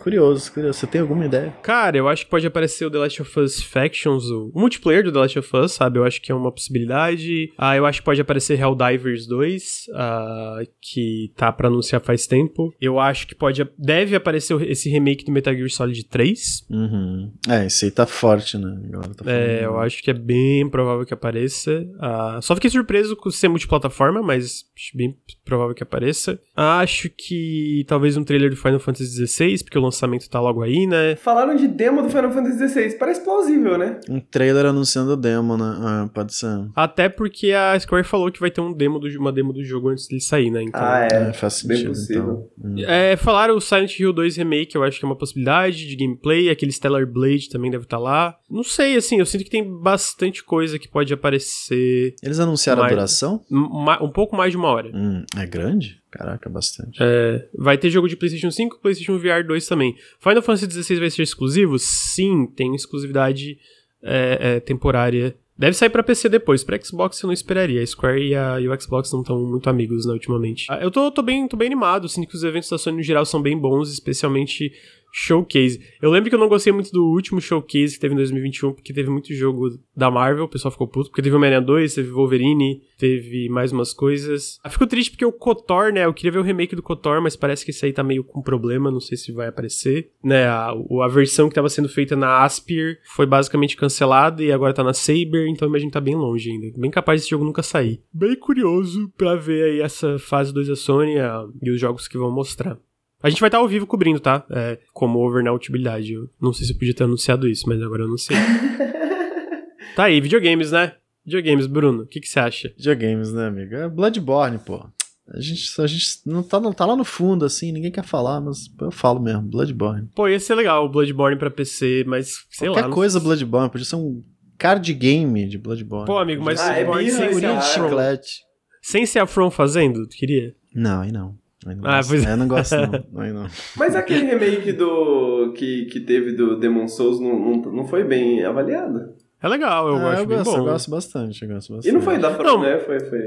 Curioso, 0.00 0.50
curioso. 0.50 0.78
Você 0.78 0.86
tem 0.86 1.00
alguma 1.00 1.26
ideia? 1.26 1.54
Cara, 1.62 1.96
eu 1.96 2.08
acho 2.08 2.24
que 2.24 2.30
pode 2.30 2.46
aparecer 2.46 2.86
o 2.86 2.90
The 2.90 2.98
Last 2.98 3.20
of 3.20 3.40
Us 3.40 3.62
Factions, 3.62 4.24
o 4.24 4.50
multiplayer 4.54 5.04
do 5.04 5.12
The 5.12 5.18
Last 5.18 5.38
of 5.38 5.56
Us, 5.56 5.72
sabe? 5.72 5.98
Eu 5.98 6.04
acho 6.04 6.22
que 6.22 6.32
é 6.32 6.34
uma 6.34 6.50
possibilidade. 6.50 7.52
Ah, 7.58 7.76
eu 7.76 7.84
acho 7.84 8.00
que 8.00 8.04
pode 8.06 8.20
aparecer 8.20 8.58
Helldivers 8.58 9.26
2, 9.26 9.90
ah, 9.94 10.60
que 10.80 11.30
tá 11.36 11.52
pra 11.52 11.68
anunciar 11.68 12.00
faz 12.00 12.26
tempo. 12.26 12.72
Eu 12.80 12.98
acho 12.98 13.26
que 13.26 13.34
pode. 13.34 13.62
Deve 13.78 14.16
aparecer 14.16 14.58
esse 14.62 14.88
remake 14.88 15.22
do 15.22 15.32
Metal 15.32 15.54
Gear 15.54 15.68
Solid 15.68 16.02
3. 16.04 16.66
Uhum. 16.70 17.32
É, 17.46 17.66
esse 17.66 17.84
aí 17.84 17.90
tá 17.90 18.06
forte, 18.06 18.56
né? 18.56 18.80
Tá 19.18 19.30
é, 19.30 19.66
eu 19.66 19.78
acho 19.78 20.02
que 20.02 20.10
é 20.10 20.14
bem 20.14 20.68
provável 20.70 21.04
que 21.04 21.12
apareça. 21.12 21.86
Ah, 22.00 22.38
só 22.40 22.54
fiquei 22.54 22.70
surpreso 22.70 23.14
com 23.14 23.30
ser 23.30 23.48
multiplataforma, 23.48 24.22
mas 24.22 24.64
acho 24.74 24.96
bem 24.96 25.14
provável 25.50 25.74
que 25.74 25.82
apareça. 25.82 26.38
Acho 26.54 27.10
que 27.10 27.84
talvez 27.88 28.16
um 28.16 28.22
trailer 28.22 28.50
do 28.50 28.56
Final 28.56 28.78
Fantasy 28.78 29.26
XVI, 29.26 29.64
porque 29.64 29.76
o 29.76 29.82
lançamento 29.82 30.30
tá 30.30 30.40
logo 30.40 30.62
aí, 30.62 30.86
né? 30.86 31.16
Falaram 31.16 31.56
de 31.56 31.66
demo 31.66 32.02
do 32.02 32.08
Final 32.08 32.30
Fantasy 32.30 32.68
XVI, 32.68 32.96
parece 32.96 33.24
plausível, 33.24 33.76
né? 33.76 33.98
Um 34.08 34.20
trailer 34.20 34.66
anunciando 34.66 35.16
demo, 35.16 35.56
né? 35.56 35.74
Ah, 35.80 36.08
pode 36.14 36.34
ser. 36.34 36.68
Até 36.74 37.08
porque 37.08 37.52
a 37.52 37.78
Square 37.80 38.06
falou 38.06 38.30
que 38.30 38.38
vai 38.38 38.50
ter 38.50 38.60
um 38.60 38.72
demo 38.72 39.00
do, 39.00 39.08
uma 39.18 39.32
demo 39.32 39.52
do 39.52 39.64
jogo 39.64 39.88
antes 39.88 40.06
dele 40.06 40.20
sair, 40.20 40.50
né? 40.50 40.62
Então, 40.62 40.80
ah, 40.80 41.08
é. 41.10 41.30
é 41.30 41.32
faz 41.32 41.54
sentido, 41.54 41.92
então. 42.08 42.48
Hum. 42.62 42.76
É, 42.78 43.16
falaram 43.16 43.56
o 43.56 43.60
Silent 43.60 43.98
Hill 43.98 44.12
2 44.12 44.36
Remake, 44.36 44.76
eu 44.76 44.84
acho 44.84 45.00
que 45.00 45.04
é 45.04 45.08
uma 45.08 45.16
possibilidade 45.16 45.84
de 45.88 45.96
gameplay, 45.96 46.48
aquele 46.48 46.70
Stellar 46.70 47.06
Blade 47.06 47.48
também 47.48 47.72
deve 47.72 47.84
estar 47.84 47.96
tá 47.96 48.02
lá. 48.02 48.36
Não 48.48 48.62
sei, 48.62 48.96
assim, 48.96 49.18
eu 49.18 49.26
sinto 49.26 49.42
que 49.42 49.50
tem 49.50 49.68
bastante 49.80 50.44
coisa 50.44 50.78
que 50.78 50.88
pode 50.88 51.12
aparecer. 51.12 52.14
Eles 52.22 52.38
anunciaram 52.38 52.82
mais, 52.82 52.92
a 52.92 52.94
duração? 52.94 53.40
Um 53.50 54.10
pouco 54.10 54.36
mais 54.36 54.52
de 54.52 54.56
uma 54.56 54.68
hora. 54.68 54.90
Hum, 54.94 55.24
é 55.42 55.46
grande? 55.46 56.00
Caraca, 56.10 56.48
bastante. 56.48 56.98
É, 57.00 57.48
vai 57.54 57.78
ter 57.78 57.90
jogo 57.90 58.08
de 58.08 58.16
PlayStation 58.16 58.50
5 58.50 58.80
PlayStation 58.80 59.18
VR 59.18 59.46
2 59.46 59.66
também. 59.66 59.94
Final 60.18 60.42
Fantasy 60.42 60.82
XVI 60.82 61.00
vai 61.00 61.10
ser 61.10 61.22
exclusivo? 61.22 61.78
Sim, 61.78 62.46
tem 62.46 62.74
exclusividade 62.74 63.58
é, 64.02 64.38
é, 64.40 64.60
temporária. 64.60 65.36
Deve 65.56 65.74
sair 65.74 65.90
para 65.90 66.02
PC 66.02 66.28
depois. 66.28 66.64
Para 66.64 66.82
Xbox 66.82 67.20
eu 67.20 67.26
não 67.26 67.34
esperaria. 67.34 67.82
A 67.82 67.86
Square 67.86 68.28
e, 68.28 68.34
a, 68.34 68.58
e 68.60 68.66
o 68.66 68.80
Xbox 68.80 69.12
não 69.12 69.20
estão 69.20 69.38
muito 69.38 69.68
amigos 69.68 70.06
né, 70.06 70.12
ultimamente. 70.12 70.66
Ah, 70.70 70.78
eu 70.80 70.90
tô, 70.90 71.10
tô, 71.10 71.22
bem, 71.22 71.46
tô 71.46 71.56
bem 71.56 71.66
animado. 71.66 72.08
Sinto 72.08 72.28
que 72.28 72.34
os 72.34 72.42
eventos 72.42 72.70
da 72.70 72.78
Sony 72.78 72.96
no 72.96 73.02
geral 73.02 73.26
são 73.26 73.42
bem 73.42 73.58
bons, 73.58 73.92
especialmente 73.92 74.72
showcase. 75.12 75.80
Eu 76.00 76.10
lembro 76.10 76.28
que 76.28 76.34
eu 76.34 76.40
não 76.40 76.48
gostei 76.48 76.72
muito 76.72 76.90
do 76.92 77.04
último 77.06 77.40
showcase 77.40 77.94
que 77.94 78.00
teve 78.00 78.14
em 78.14 78.16
2021, 78.16 78.72
porque 78.72 78.92
teve 78.92 79.10
muito 79.10 79.34
jogo 79.34 79.68
da 79.96 80.10
Marvel, 80.10 80.44
o 80.44 80.48
pessoal 80.48 80.72
ficou 80.72 80.86
puto, 80.88 81.10
porque 81.10 81.22
teve 81.22 81.34
Homem-Aranha 81.34 81.64
2, 81.64 81.94
teve 81.94 82.10
Wolverine, 82.10 82.82
teve 82.98 83.48
mais 83.48 83.72
umas 83.72 83.92
coisas. 83.92 84.58
Ah, 84.62 84.70
fico 84.70 84.86
triste 84.86 85.10
porque 85.10 85.24
o 85.24 85.32
KOTOR, 85.32 85.92
né, 85.92 86.04
eu 86.04 86.14
queria 86.14 86.32
ver 86.32 86.38
o 86.38 86.42
remake 86.42 86.76
do 86.76 86.82
KOTOR, 86.82 87.20
mas 87.22 87.36
parece 87.36 87.64
que 87.64 87.70
esse 87.70 87.84
aí 87.84 87.92
tá 87.92 88.02
meio 88.02 88.24
com 88.24 88.42
problema, 88.42 88.90
não 88.90 89.00
sei 89.00 89.16
se 89.16 89.32
vai 89.32 89.48
aparecer, 89.48 90.10
né, 90.22 90.46
a, 90.46 90.70
a 90.70 91.08
versão 91.08 91.48
que 91.48 91.54
tava 91.54 91.68
sendo 91.68 91.88
feita 91.88 92.14
na 92.16 92.44
Aspir 92.44 92.98
foi 93.14 93.26
basicamente 93.26 93.76
cancelada 93.76 94.42
e 94.42 94.52
agora 94.52 94.74
tá 94.74 94.84
na 94.84 94.92
Saber, 94.92 95.48
então 95.48 95.68
imagino 95.68 95.90
que 95.90 95.94
tá 95.94 96.00
bem 96.00 96.14
longe 96.14 96.50
ainda. 96.50 96.78
Bem 96.78 96.90
capaz 96.90 97.20
desse 97.20 97.30
jogo 97.30 97.44
nunca 97.44 97.62
sair. 97.62 98.02
Bem 98.12 98.36
curioso 98.36 99.12
pra 99.16 99.34
ver 99.34 99.64
aí 99.64 99.80
essa 99.80 100.18
fase 100.18 100.52
2 100.52 100.68
da 100.68 100.76
Sony 100.76 101.18
a, 101.18 101.44
e 101.62 101.70
os 101.70 101.80
jogos 101.80 102.06
que 102.06 102.18
vão 102.18 102.30
mostrar. 102.30 102.78
A 103.22 103.28
gente 103.28 103.40
vai 103.40 103.48
estar 103.48 103.58
ao 103.58 103.68
vivo 103.68 103.86
cobrindo, 103.86 104.18
tá? 104.20 104.44
É, 104.50 104.78
como 104.92 105.18
over 105.18 105.42
na 105.44 105.52
utilidade. 105.52 106.12
Eu 106.14 106.28
não 106.40 106.52
sei 106.52 106.66
se 106.66 106.72
eu 106.72 106.78
podia 106.78 106.94
ter 106.94 107.04
anunciado 107.04 107.46
isso, 107.48 107.68
mas 107.68 107.80
agora 107.82 108.02
eu 108.04 108.08
não 108.08 108.16
sei. 108.18 108.36
tá 109.94 110.04
aí, 110.04 110.20
videogames, 110.20 110.70
né? 110.72 110.94
Videogames, 111.24 111.66
Bruno, 111.66 112.02
o 112.02 112.06
que, 112.06 112.20
que 112.20 112.28
você 112.28 112.40
acha? 112.40 112.72
Videogames, 112.76 113.32
né, 113.32 113.46
amigo? 113.46 113.74
É 113.74 113.88
Bloodborne, 113.88 114.58
pô. 114.58 114.84
A 115.32 115.38
gente, 115.40 115.80
a 115.80 115.86
gente 115.86 116.06
não, 116.26 116.42
tá, 116.42 116.58
não 116.58 116.72
tá 116.72 116.84
lá 116.84 116.96
no 116.96 117.04
fundo, 117.04 117.44
assim, 117.44 117.70
ninguém 117.70 117.92
quer 117.92 118.02
falar, 118.02 118.40
mas 118.40 118.68
eu 118.80 118.90
falo 118.90 119.20
mesmo, 119.20 119.42
Bloodborne. 119.42 120.08
Pô, 120.16 120.26
ia 120.26 120.40
ser 120.40 120.54
legal 120.56 120.84
o 120.86 120.88
Bloodborne 120.88 121.36
pra 121.38 121.50
PC, 121.50 122.04
mas 122.06 122.46
sei 122.50 122.68
Qualquer 122.68 122.80
lá. 122.82 122.88
não 122.88 122.94
coisa 122.94 123.18
sei. 123.18 123.24
Bloodborne, 123.26 123.70
podia 123.70 123.84
ser 123.84 123.96
um 123.96 124.24
card 124.58 124.92
game 124.94 125.46
de 125.46 125.56
Bloodborne. 125.56 126.06
Pô, 126.06 126.18
amigo, 126.18 126.42
mas 126.42 126.58
Ah, 126.60 126.72
é 126.76 126.84
birra, 126.84 127.10
sem, 127.10 127.34
de 127.36 127.40
cara. 127.42 127.60
chiclete. 127.60 128.40
sem 128.82 129.06
ser 129.06 129.20
a 129.20 129.26
From 129.26 129.50
fazendo, 129.50 130.04
tu 130.08 130.16
queria? 130.16 130.52
Não, 130.74 131.02
aí 131.02 131.12
não. 131.12 131.38
Não 131.66 131.72
Ah, 131.84 131.96
gosto. 131.96 132.08
pois 132.10 132.24
é. 132.26 132.32
Eu 132.32 132.36
não 132.36 132.48
gosto, 132.48 132.74
não. 132.76 133.32
Não. 133.34 133.46
Mas 133.76 133.94
aquele 133.94 134.26
remake 134.26 134.72
do 134.72 135.52
que, 135.54 135.84
que 135.86 136.00
teve 136.00 136.32
do 136.32 136.58
Demon 136.58 136.88
Souls 136.88 137.20
não, 137.20 137.38
não, 137.38 137.52
não 137.72 137.84
foi 137.86 138.02
bem 138.04 138.42
avaliado. 138.44 139.14
É 139.42 139.48
legal, 139.48 139.88
eu 139.88 139.96
Ah, 139.96 140.10
acho 140.12 140.22
eu 140.22 140.26
bem 140.26 140.38
gosto, 140.38 140.50
bom. 140.52 140.58
eu 140.58 140.64
gosto 140.64 140.90
bastante, 140.90 141.42
eu 141.42 141.48
gosto 141.48 141.74
bastante. 141.74 141.88
E 141.88 141.92
não 141.92 142.00
foi 142.00 142.18
da 142.18 142.30
From, 142.34 142.44
Não. 142.44 142.60
né? 142.62 142.78
Foi, 142.78 143.00
foi. 143.00 143.20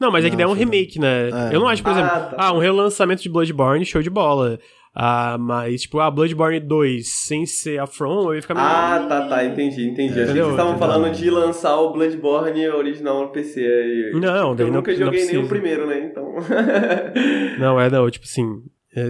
Não, 0.00 0.10
mas 0.12 0.24
é 0.24 0.30
que 0.30 0.36
daí 0.36 0.44
é 0.44 0.48
um 0.48 0.52
remake, 0.52 0.98
né? 0.98 1.28
É. 1.50 1.54
Eu 1.54 1.60
não 1.60 1.66
acho, 1.68 1.82
por 1.82 1.92
exemplo, 1.92 2.10
Ah, 2.12 2.20
tá. 2.20 2.36
ah, 2.38 2.52
um 2.52 2.58
relançamento 2.58 3.22
de 3.22 3.28
Bloodborne, 3.28 3.84
show 3.84 4.00
de 4.02 4.10
bola. 4.10 4.58
Ah, 4.94 5.38
mas, 5.40 5.82
tipo, 5.82 5.98
ah, 6.00 6.10
Bloodborne 6.10 6.60
2 6.60 7.08
sem 7.08 7.46
ser 7.46 7.80
a 7.80 7.86
From, 7.86 8.24
eu 8.28 8.34
ia 8.34 8.42
ficar 8.42 8.54
meio. 8.54 8.66
Ah, 8.66 9.06
tá, 9.08 9.26
tá, 9.26 9.44
entendi, 9.44 9.88
entendi. 9.88 10.12
Achei 10.12 10.26
que 10.26 10.32
vocês 10.34 10.50
estavam 10.50 10.78
falando 10.78 11.10
de 11.10 11.30
lançar 11.30 11.76
o 11.76 11.92
Bloodborne 11.94 12.68
original 12.68 13.22
no 13.22 13.28
PC. 13.30 13.60
aí- 13.60 14.20
Não, 14.20 14.54
daí 14.54 14.66
eu 14.66 14.70
não- 14.70 14.76
nunca 14.80 14.92
não 14.92 14.98
joguei 14.98 15.24
nem 15.24 15.38
o 15.38 15.48
primeiro, 15.48 15.86
né? 15.86 15.98
Então. 16.04 16.34
Não, 17.58 17.80
é 17.80 17.88
não, 17.90 18.10
tipo 18.10 18.26
assim. 18.26 18.62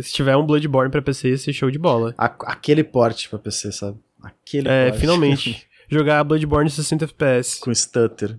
Se 0.03 0.13
tiver 0.13 0.37
um 0.37 0.47
Bloodborne 0.47 0.91
pra 0.91 1.03
PC, 1.03 1.31
ia 1.31 1.37
ser 1.39 1.53
show 1.53 1.69
de 1.71 1.79
bola. 1.79 2.15
A- 2.17 2.33
aquele 2.47 2.85
porte 2.85 3.29
pra 3.29 3.39
PC, 3.39 3.73
sabe? 3.73 3.99
Aquele 4.23 4.69
É, 4.69 4.85
porte. 4.91 5.01
finalmente. 5.01 5.67
Jogar 5.91 6.23
Bloodborne 6.23 6.71
60 6.71 7.05
FPS. 7.07 7.59
Com 7.61 7.75
stutter. 7.75 8.39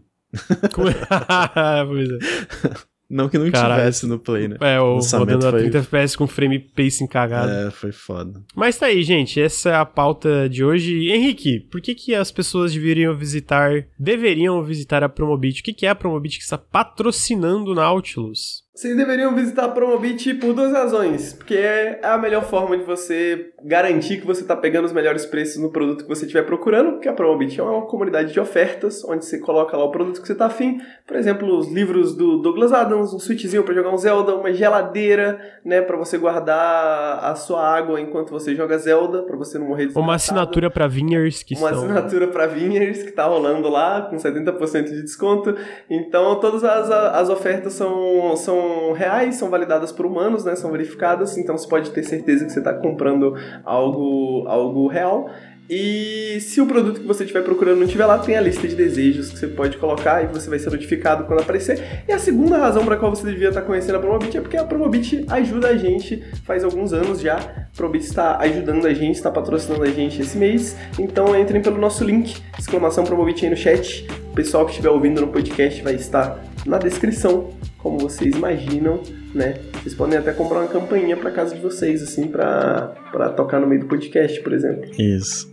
Com- 0.74 0.84
pois 1.90 2.10
é. 2.10 2.93
Não 3.14 3.30
que 3.30 3.38
não 3.38 3.50
Caralho. 3.52 3.76
tivesse 3.82 4.08
no 4.08 4.18
Play, 4.18 4.48
né? 4.48 4.58
É, 4.60 4.80
o 4.80 4.98
rodando 4.98 5.48
a 5.48 5.52
foi- 5.52 5.62
30 5.62 5.78
FPS 5.80 6.18
com 6.18 6.26
frame 6.26 6.58
pacing 6.60 7.06
cagado. 7.08 7.52
É, 7.52 7.70
foi 7.72 7.92
foda. 7.92 8.42
Mas 8.56 8.78
tá 8.78 8.88
aí, 8.88 9.04
gente. 9.04 9.40
Essa 9.40 9.70
é 9.70 9.76
a 9.76 9.86
pauta 9.86 10.50
de 10.50 10.64
hoje. 10.64 11.10
Henrique, 11.12 11.60
por 11.60 11.80
que, 11.80 11.94
que 11.94 12.16
as 12.16 12.32
pessoas 12.32 12.74
deveriam 12.74 13.16
visitar, 13.16 13.86
deveriam 14.00 14.64
visitar 14.64 15.04
a 15.04 15.10
Promobit? 15.10 15.62
O 15.62 15.64
que, 15.64 15.74
que 15.74 15.86
é 15.86 15.90
a 15.90 15.96
Promobit 15.96 16.38
que 16.38 16.44
está 16.44 16.58
patrocinando 16.58 17.72
o 17.72 17.76
Nautilus? 17.76 18.63
Vocês 18.76 18.98
deveriam 18.98 19.36
visitar 19.36 19.66
a 19.66 19.70
Promobit 19.70 20.34
por 20.34 20.52
duas 20.52 20.72
razões. 20.72 21.32
Porque 21.34 21.54
é 21.54 22.00
a 22.02 22.18
melhor 22.18 22.44
forma 22.44 22.76
de 22.76 22.84
você 22.84 23.52
garantir 23.64 24.20
que 24.20 24.26
você 24.26 24.42
está 24.42 24.56
pegando 24.56 24.86
os 24.86 24.92
melhores 24.92 25.28
preços 25.28 25.62
no 25.62 25.72
produto 25.72 26.02
que 26.02 26.10
você 26.10 26.26
estiver 26.26 26.42
procurando. 26.44 26.94
Porque 26.94 27.08
a 27.08 27.14
Promobit 27.14 27.60
é 27.60 27.64
uma 27.64 27.86
comunidade 27.86 28.34
de 28.34 28.40
ofertas, 28.40 29.06
onde 29.06 29.26
você 29.26 29.38
coloca 29.38 29.78
lá 29.78 29.84
o 29.84 29.92
produto 29.92 30.20
que 30.20 30.26
você 30.26 30.34
está 30.34 30.48
afim. 30.48 30.82
Por 31.06 31.16
exemplo, 31.16 31.56
os 31.56 31.72
livros 31.72 32.16
do 32.16 32.42
Douglas 32.42 32.74
Adams, 32.74 33.14
um 33.14 33.20
switchzinho 33.20 33.62
para 33.62 33.76
jogar 33.76 33.92
um 33.92 33.98
Zelda, 33.98 34.34
uma 34.36 34.52
geladeira, 34.52 35.40
né, 35.64 35.80
para 35.80 35.96
você 35.96 36.18
guardar 36.18 37.24
a 37.24 37.36
sua 37.36 37.62
água 37.62 38.02
enquanto 38.02 38.32
você 38.32 38.56
joga 38.56 38.76
Zelda, 38.80 39.22
para 39.22 39.38
você 39.38 39.60
não 39.60 39.68
morrer 39.68 39.84
Uma 39.84 40.16
desidratado. 40.16 40.16
assinatura 40.16 40.72
para 40.72 40.90
que 40.90 41.56
uma 41.56 41.70
assinatura 41.70 42.28
para 42.28 42.48
Vinhers 42.48 43.04
que 43.04 43.12
tá 43.12 43.26
rolando 43.26 43.70
lá 43.70 44.02
com 44.02 44.16
70% 44.16 44.86
de 44.86 45.04
desconto. 45.04 45.56
Então 45.88 46.40
todas 46.40 46.64
as, 46.64 46.90
as 46.90 47.30
ofertas 47.30 47.74
são, 47.74 48.36
são 48.36 48.63
reais, 48.94 49.36
são 49.36 49.50
validadas 49.50 49.92
por 49.92 50.06
humanos, 50.06 50.44
né? 50.44 50.56
São 50.56 50.72
verificadas, 50.72 51.38
então 51.38 51.58
você 51.58 51.68
pode 51.68 51.92
ter 51.92 52.04
certeza 52.04 52.46
que 52.46 52.52
você 52.52 52.60
está 52.60 52.74
comprando 52.74 53.36
algo, 53.64 54.46
algo 54.48 54.88
real. 54.88 55.30
E 55.70 56.40
se 56.42 56.60
o 56.60 56.66
produto 56.66 57.00
que 57.00 57.08
você 57.08 57.24
estiver 57.24 57.42
procurando 57.42 57.78
não 57.78 57.86
estiver 57.86 58.06
lá, 58.06 58.20
tem 58.20 58.36
a 58.36 58.42
lista 58.42 58.68
de 58.68 58.76
desejos 58.76 59.32
que 59.32 59.40
você 59.40 59.48
pode 59.48 59.78
colocar 59.78 60.22
e 60.22 60.28
você 60.28 60.50
vai 60.50 60.60
ser 60.60 60.70
notificado 60.70 61.24
quando 61.24 61.42
aparecer. 61.42 62.04
E 62.08 62.12
a 62.12 62.20
segunda 62.20 62.58
razão 62.58 62.84
para 62.84 62.98
qual 62.98 63.16
você 63.16 63.26
devia 63.26 63.48
estar 63.48 63.62
conhecendo 63.62 63.96
a 63.96 64.00
Promobit 64.00 64.38
é 64.38 64.42
porque 64.42 64.58
a 64.58 64.66
Promobit 64.66 65.26
ajuda 65.30 65.70
a 65.70 65.78
gente 65.78 66.22
faz 66.46 66.66
alguns 66.66 66.92
anos 66.92 67.22
já. 67.22 67.38
A 67.38 67.78
Promobit 67.78 68.04
está 68.04 68.38
ajudando 68.40 68.86
a 68.86 68.94
gente, 68.94 69.16
está 69.16 69.32
patrocinando 69.32 69.84
a 69.84 69.90
gente 69.90 70.22
esse 70.22 70.38
mês. 70.38 70.76
Então 71.00 71.34
entrem 71.40 71.62
pelo 71.62 71.78
nosso 71.78 72.04
link, 72.04 72.42
exclamação 72.60 73.06
Promobit 73.06 73.46
aí 73.46 73.50
no 73.50 73.58
chat. 73.58 74.06
O 74.32 74.36
pessoal 74.36 74.66
que 74.66 74.72
estiver 74.72 74.90
ouvindo 74.90 75.22
no 75.22 75.28
podcast 75.28 75.82
vai 75.82 75.96
estar 75.96 76.44
na 76.66 76.78
descrição, 76.78 77.50
como 77.84 78.00
vocês 78.00 78.34
imaginam, 78.34 79.04
né? 79.36 79.56
Vocês 79.74 79.94
podem 79.94 80.18
até 80.18 80.32
comprar 80.32 80.62
uma 80.62 80.70
campainha 80.70 81.18
para 81.18 81.30
casa 81.30 81.54
de 81.54 81.62
vocês, 81.62 82.02
assim, 82.02 82.30
para 82.30 82.96
para 83.12 83.30
tocar 83.30 83.60
no 83.60 83.68
meio 83.68 83.82
do 83.82 83.88
podcast, 83.88 84.40
por 84.42 84.54
exemplo. 84.54 84.90
Isso. 84.98 85.52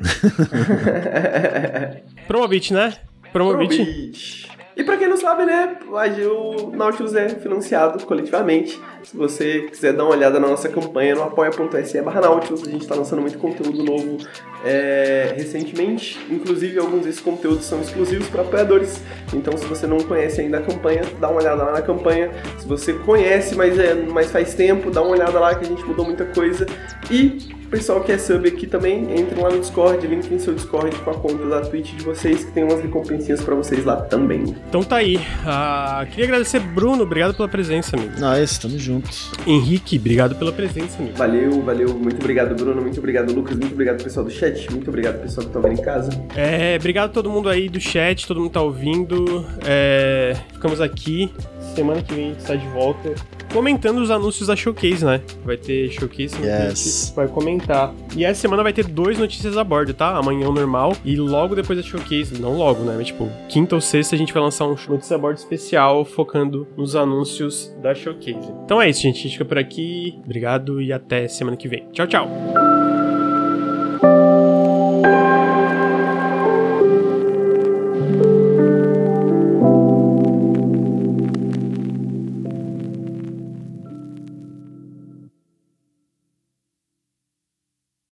Promobit, 2.29 2.73
né? 2.73 2.95
Promobit. 3.33 3.77
Promobit. 3.77 4.50
E 4.81 4.83
pra 4.83 4.97
quem 4.97 5.09
não 5.09 5.17
sabe, 5.19 5.45
né, 5.45 5.77
o 5.87 6.71
Nautilus 6.75 7.15
é 7.15 7.29
financiado 7.29 8.03
coletivamente. 8.07 8.81
Se 9.03 9.15
você 9.15 9.69
quiser 9.71 9.93
dar 9.93 10.05
uma 10.05 10.13
olhada 10.13 10.41
na 10.41 10.49
nossa 10.49 10.71
campanha 10.71 11.15
no 11.15 11.23
apoia.se 11.23 12.01
barra 12.01 12.23
Nautilus, 12.23 12.67
a 12.67 12.71
gente 12.71 12.87
tá 12.87 12.95
lançando 12.95 13.21
muito 13.21 13.37
conteúdo 13.37 13.85
novo 13.85 14.17
é, 14.65 15.35
recentemente. 15.37 16.19
Inclusive, 16.31 16.79
alguns 16.79 17.05
desses 17.05 17.21
conteúdos 17.21 17.67
são 17.67 17.79
exclusivos 17.83 18.27
para 18.29 18.41
apoiadores. 18.41 19.03
Então, 19.35 19.55
se 19.59 19.67
você 19.67 19.87
não 19.87 19.99
conhece 19.99 20.41
ainda 20.41 20.57
a 20.57 20.63
campanha, 20.63 21.03
dá 21.21 21.29
uma 21.29 21.43
olhada 21.43 21.63
lá 21.63 21.73
na 21.73 21.83
campanha. 21.83 22.31
Se 22.59 22.67
você 22.67 22.95
conhece, 22.95 23.55
mas, 23.55 23.79
é, 23.79 23.93
mas 23.93 24.31
faz 24.31 24.55
tempo, 24.55 24.91
dá 24.91 25.03
uma 25.03 25.11
olhada 25.11 25.39
lá 25.39 25.55
que 25.55 25.67
a 25.67 25.69
gente 25.69 25.85
mudou 25.85 26.07
muita 26.07 26.25
coisa. 26.25 26.65
E 27.11 27.60
o 27.71 27.79
pessoal 27.81 28.01
que 28.01 28.11
é 28.11 28.19
sub 28.19 28.49
aqui 28.49 28.67
também, 28.67 29.05
entrem 29.17 29.41
lá 29.41 29.49
no 29.49 29.61
Discord, 29.61 30.05
link 30.05 30.29
em 30.29 30.41
seu 30.41 30.53
Discord 30.53 30.97
com 31.05 31.11
a 31.13 31.15
conta 31.15 31.47
da 31.47 31.61
Twitch 31.61 31.93
de 31.95 32.03
vocês, 32.03 32.43
que 32.43 32.51
tem 32.51 32.65
umas 32.65 32.83
recompensinhas 32.83 33.41
pra 33.41 33.55
vocês 33.55 33.85
lá 33.85 33.95
também. 33.95 34.57
Então 34.69 34.83
tá 34.83 34.97
aí. 34.97 35.21
Ah, 35.47 36.05
queria 36.11 36.25
agradecer, 36.25 36.59
Bruno. 36.59 37.05
Obrigado 37.05 37.33
pela 37.33 37.49
presença, 37.49 37.97
amigo. 37.97 38.19
Nós, 38.19 38.59
tamo 38.59 38.77
juntos. 38.77 39.31
Henrique, 39.47 39.99
obrigado 39.99 40.35
pela 40.35 40.51
presença, 40.51 41.01
amigo. 41.01 41.17
Valeu, 41.17 41.63
valeu, 41.63 41.95
muito 41.95 42.19
obrigado 42.19 42.57
Bruno, 42.57 42.83
muito 42.83 42.99
obrigado 42.99 43.33
Lucas, 43.33 43.57
muito 43.57 43.73
obrigado 43.73 44.03
pessoal 44.03 44.27
do 44.27 44.33
chat, 44.33 44.69
muito 44.73 44.89
obrigado 44.89 45.23
pessoal 45.23 45.47
que 45.47 45.53
tá 45.53 45.61
vendo 45.61 45.79
em 45.79 45.83
casa. 45.83 46.11
É, 46.35 46.75
obrigado 46.77 47.11
a 47.11 47.13
todo 47.13 47.31
mundo 47.31 47.49
aí 47.49 47.69
do 47.69 47.79
chat, 47.79 48.27
todo 48.27 48.41
mundo 48.41 48.51
tá 48.51 48.63
ouvindo. 48.63 49.47
É, 49.65 50.35
ficamos 50.53 50.81
aqui. 50.81 51.33
Semana 51.75 52.03
que 52.03 52.13
vem 52.15 52.27
a 52.27 52.29
gente 52.31 52.39
está 52.41 52.55
de 52.57 52.67
volta. 52.69 53.15
Comentando 53.53 53.99
os 53.99 54.11
anúncios 54.11 54.47
da 54.47 54.55
Showcase, 54.55 55.05
né? 55.05 55.21
Vai 55.45 55.57
ter 55.57 55.91
Showcase 55.91 56.37
a 56.37 56.69
Yes. 56.69 57.13
vai 57.17 57.27
comentar. 57.27 57.93
E 58.17 58.25
essa 58.25 58.41
semana 58.41 58.63
vai 58.63 58.73
ter 58.73 58.85
dois 58.87 59.19
notícias 59.19 59.57
a 59.57 59.65
bordo, 59.65 59.93
tá? 59.93 60.17
Amanhã 60.17 60.49
o 60.49 60.53
normal 60.53 60.97
e 61.05 61.17
logo 61.17 61.55
depois 61.55 61.79
da 61.79 61.85
Showcase. 61.85 62.41
Não 62.41 62.57
logo, 62.57 62.85
né? 62.85 62.95
Mas 62.97 63.09
tipo, 63.09 63.29
quinta 63.49 63.75
ou 63.75 63.81
sexta 63.81 64.15
a 64.15 64.19
gente 64.19 64.33
vai 64.33 64.43
lançar 64.43 64.67
um 64.67 64.77
notícia 64.89 65.17
a 65.17 65.19
bordo 65.19 65.39
especial 65.39 66.05
focando 66.05 66.67
nos 66.77 66.95
anúncios 66.95 67.75
da 67.83 67.95
Showcase. 67.95 68.53
Então 68.65 68.81
é 68.81 68.89
isso, 68.89 69.03
gente. 69.03 69.19
A 69.19 69.23
gente 69.23 69.33
fica 69.33 69.45
por 69.45 69.59
aqui. 69.59 70.19
Obrigado 70.25 70.81
e 70.81 70.93
até 70.93 71.27
semana 71.27 71.57
que 71.57 71.69
vem. 71.69 71.87
Tchau, 71.93 72.07
tchau. 72.07 72.90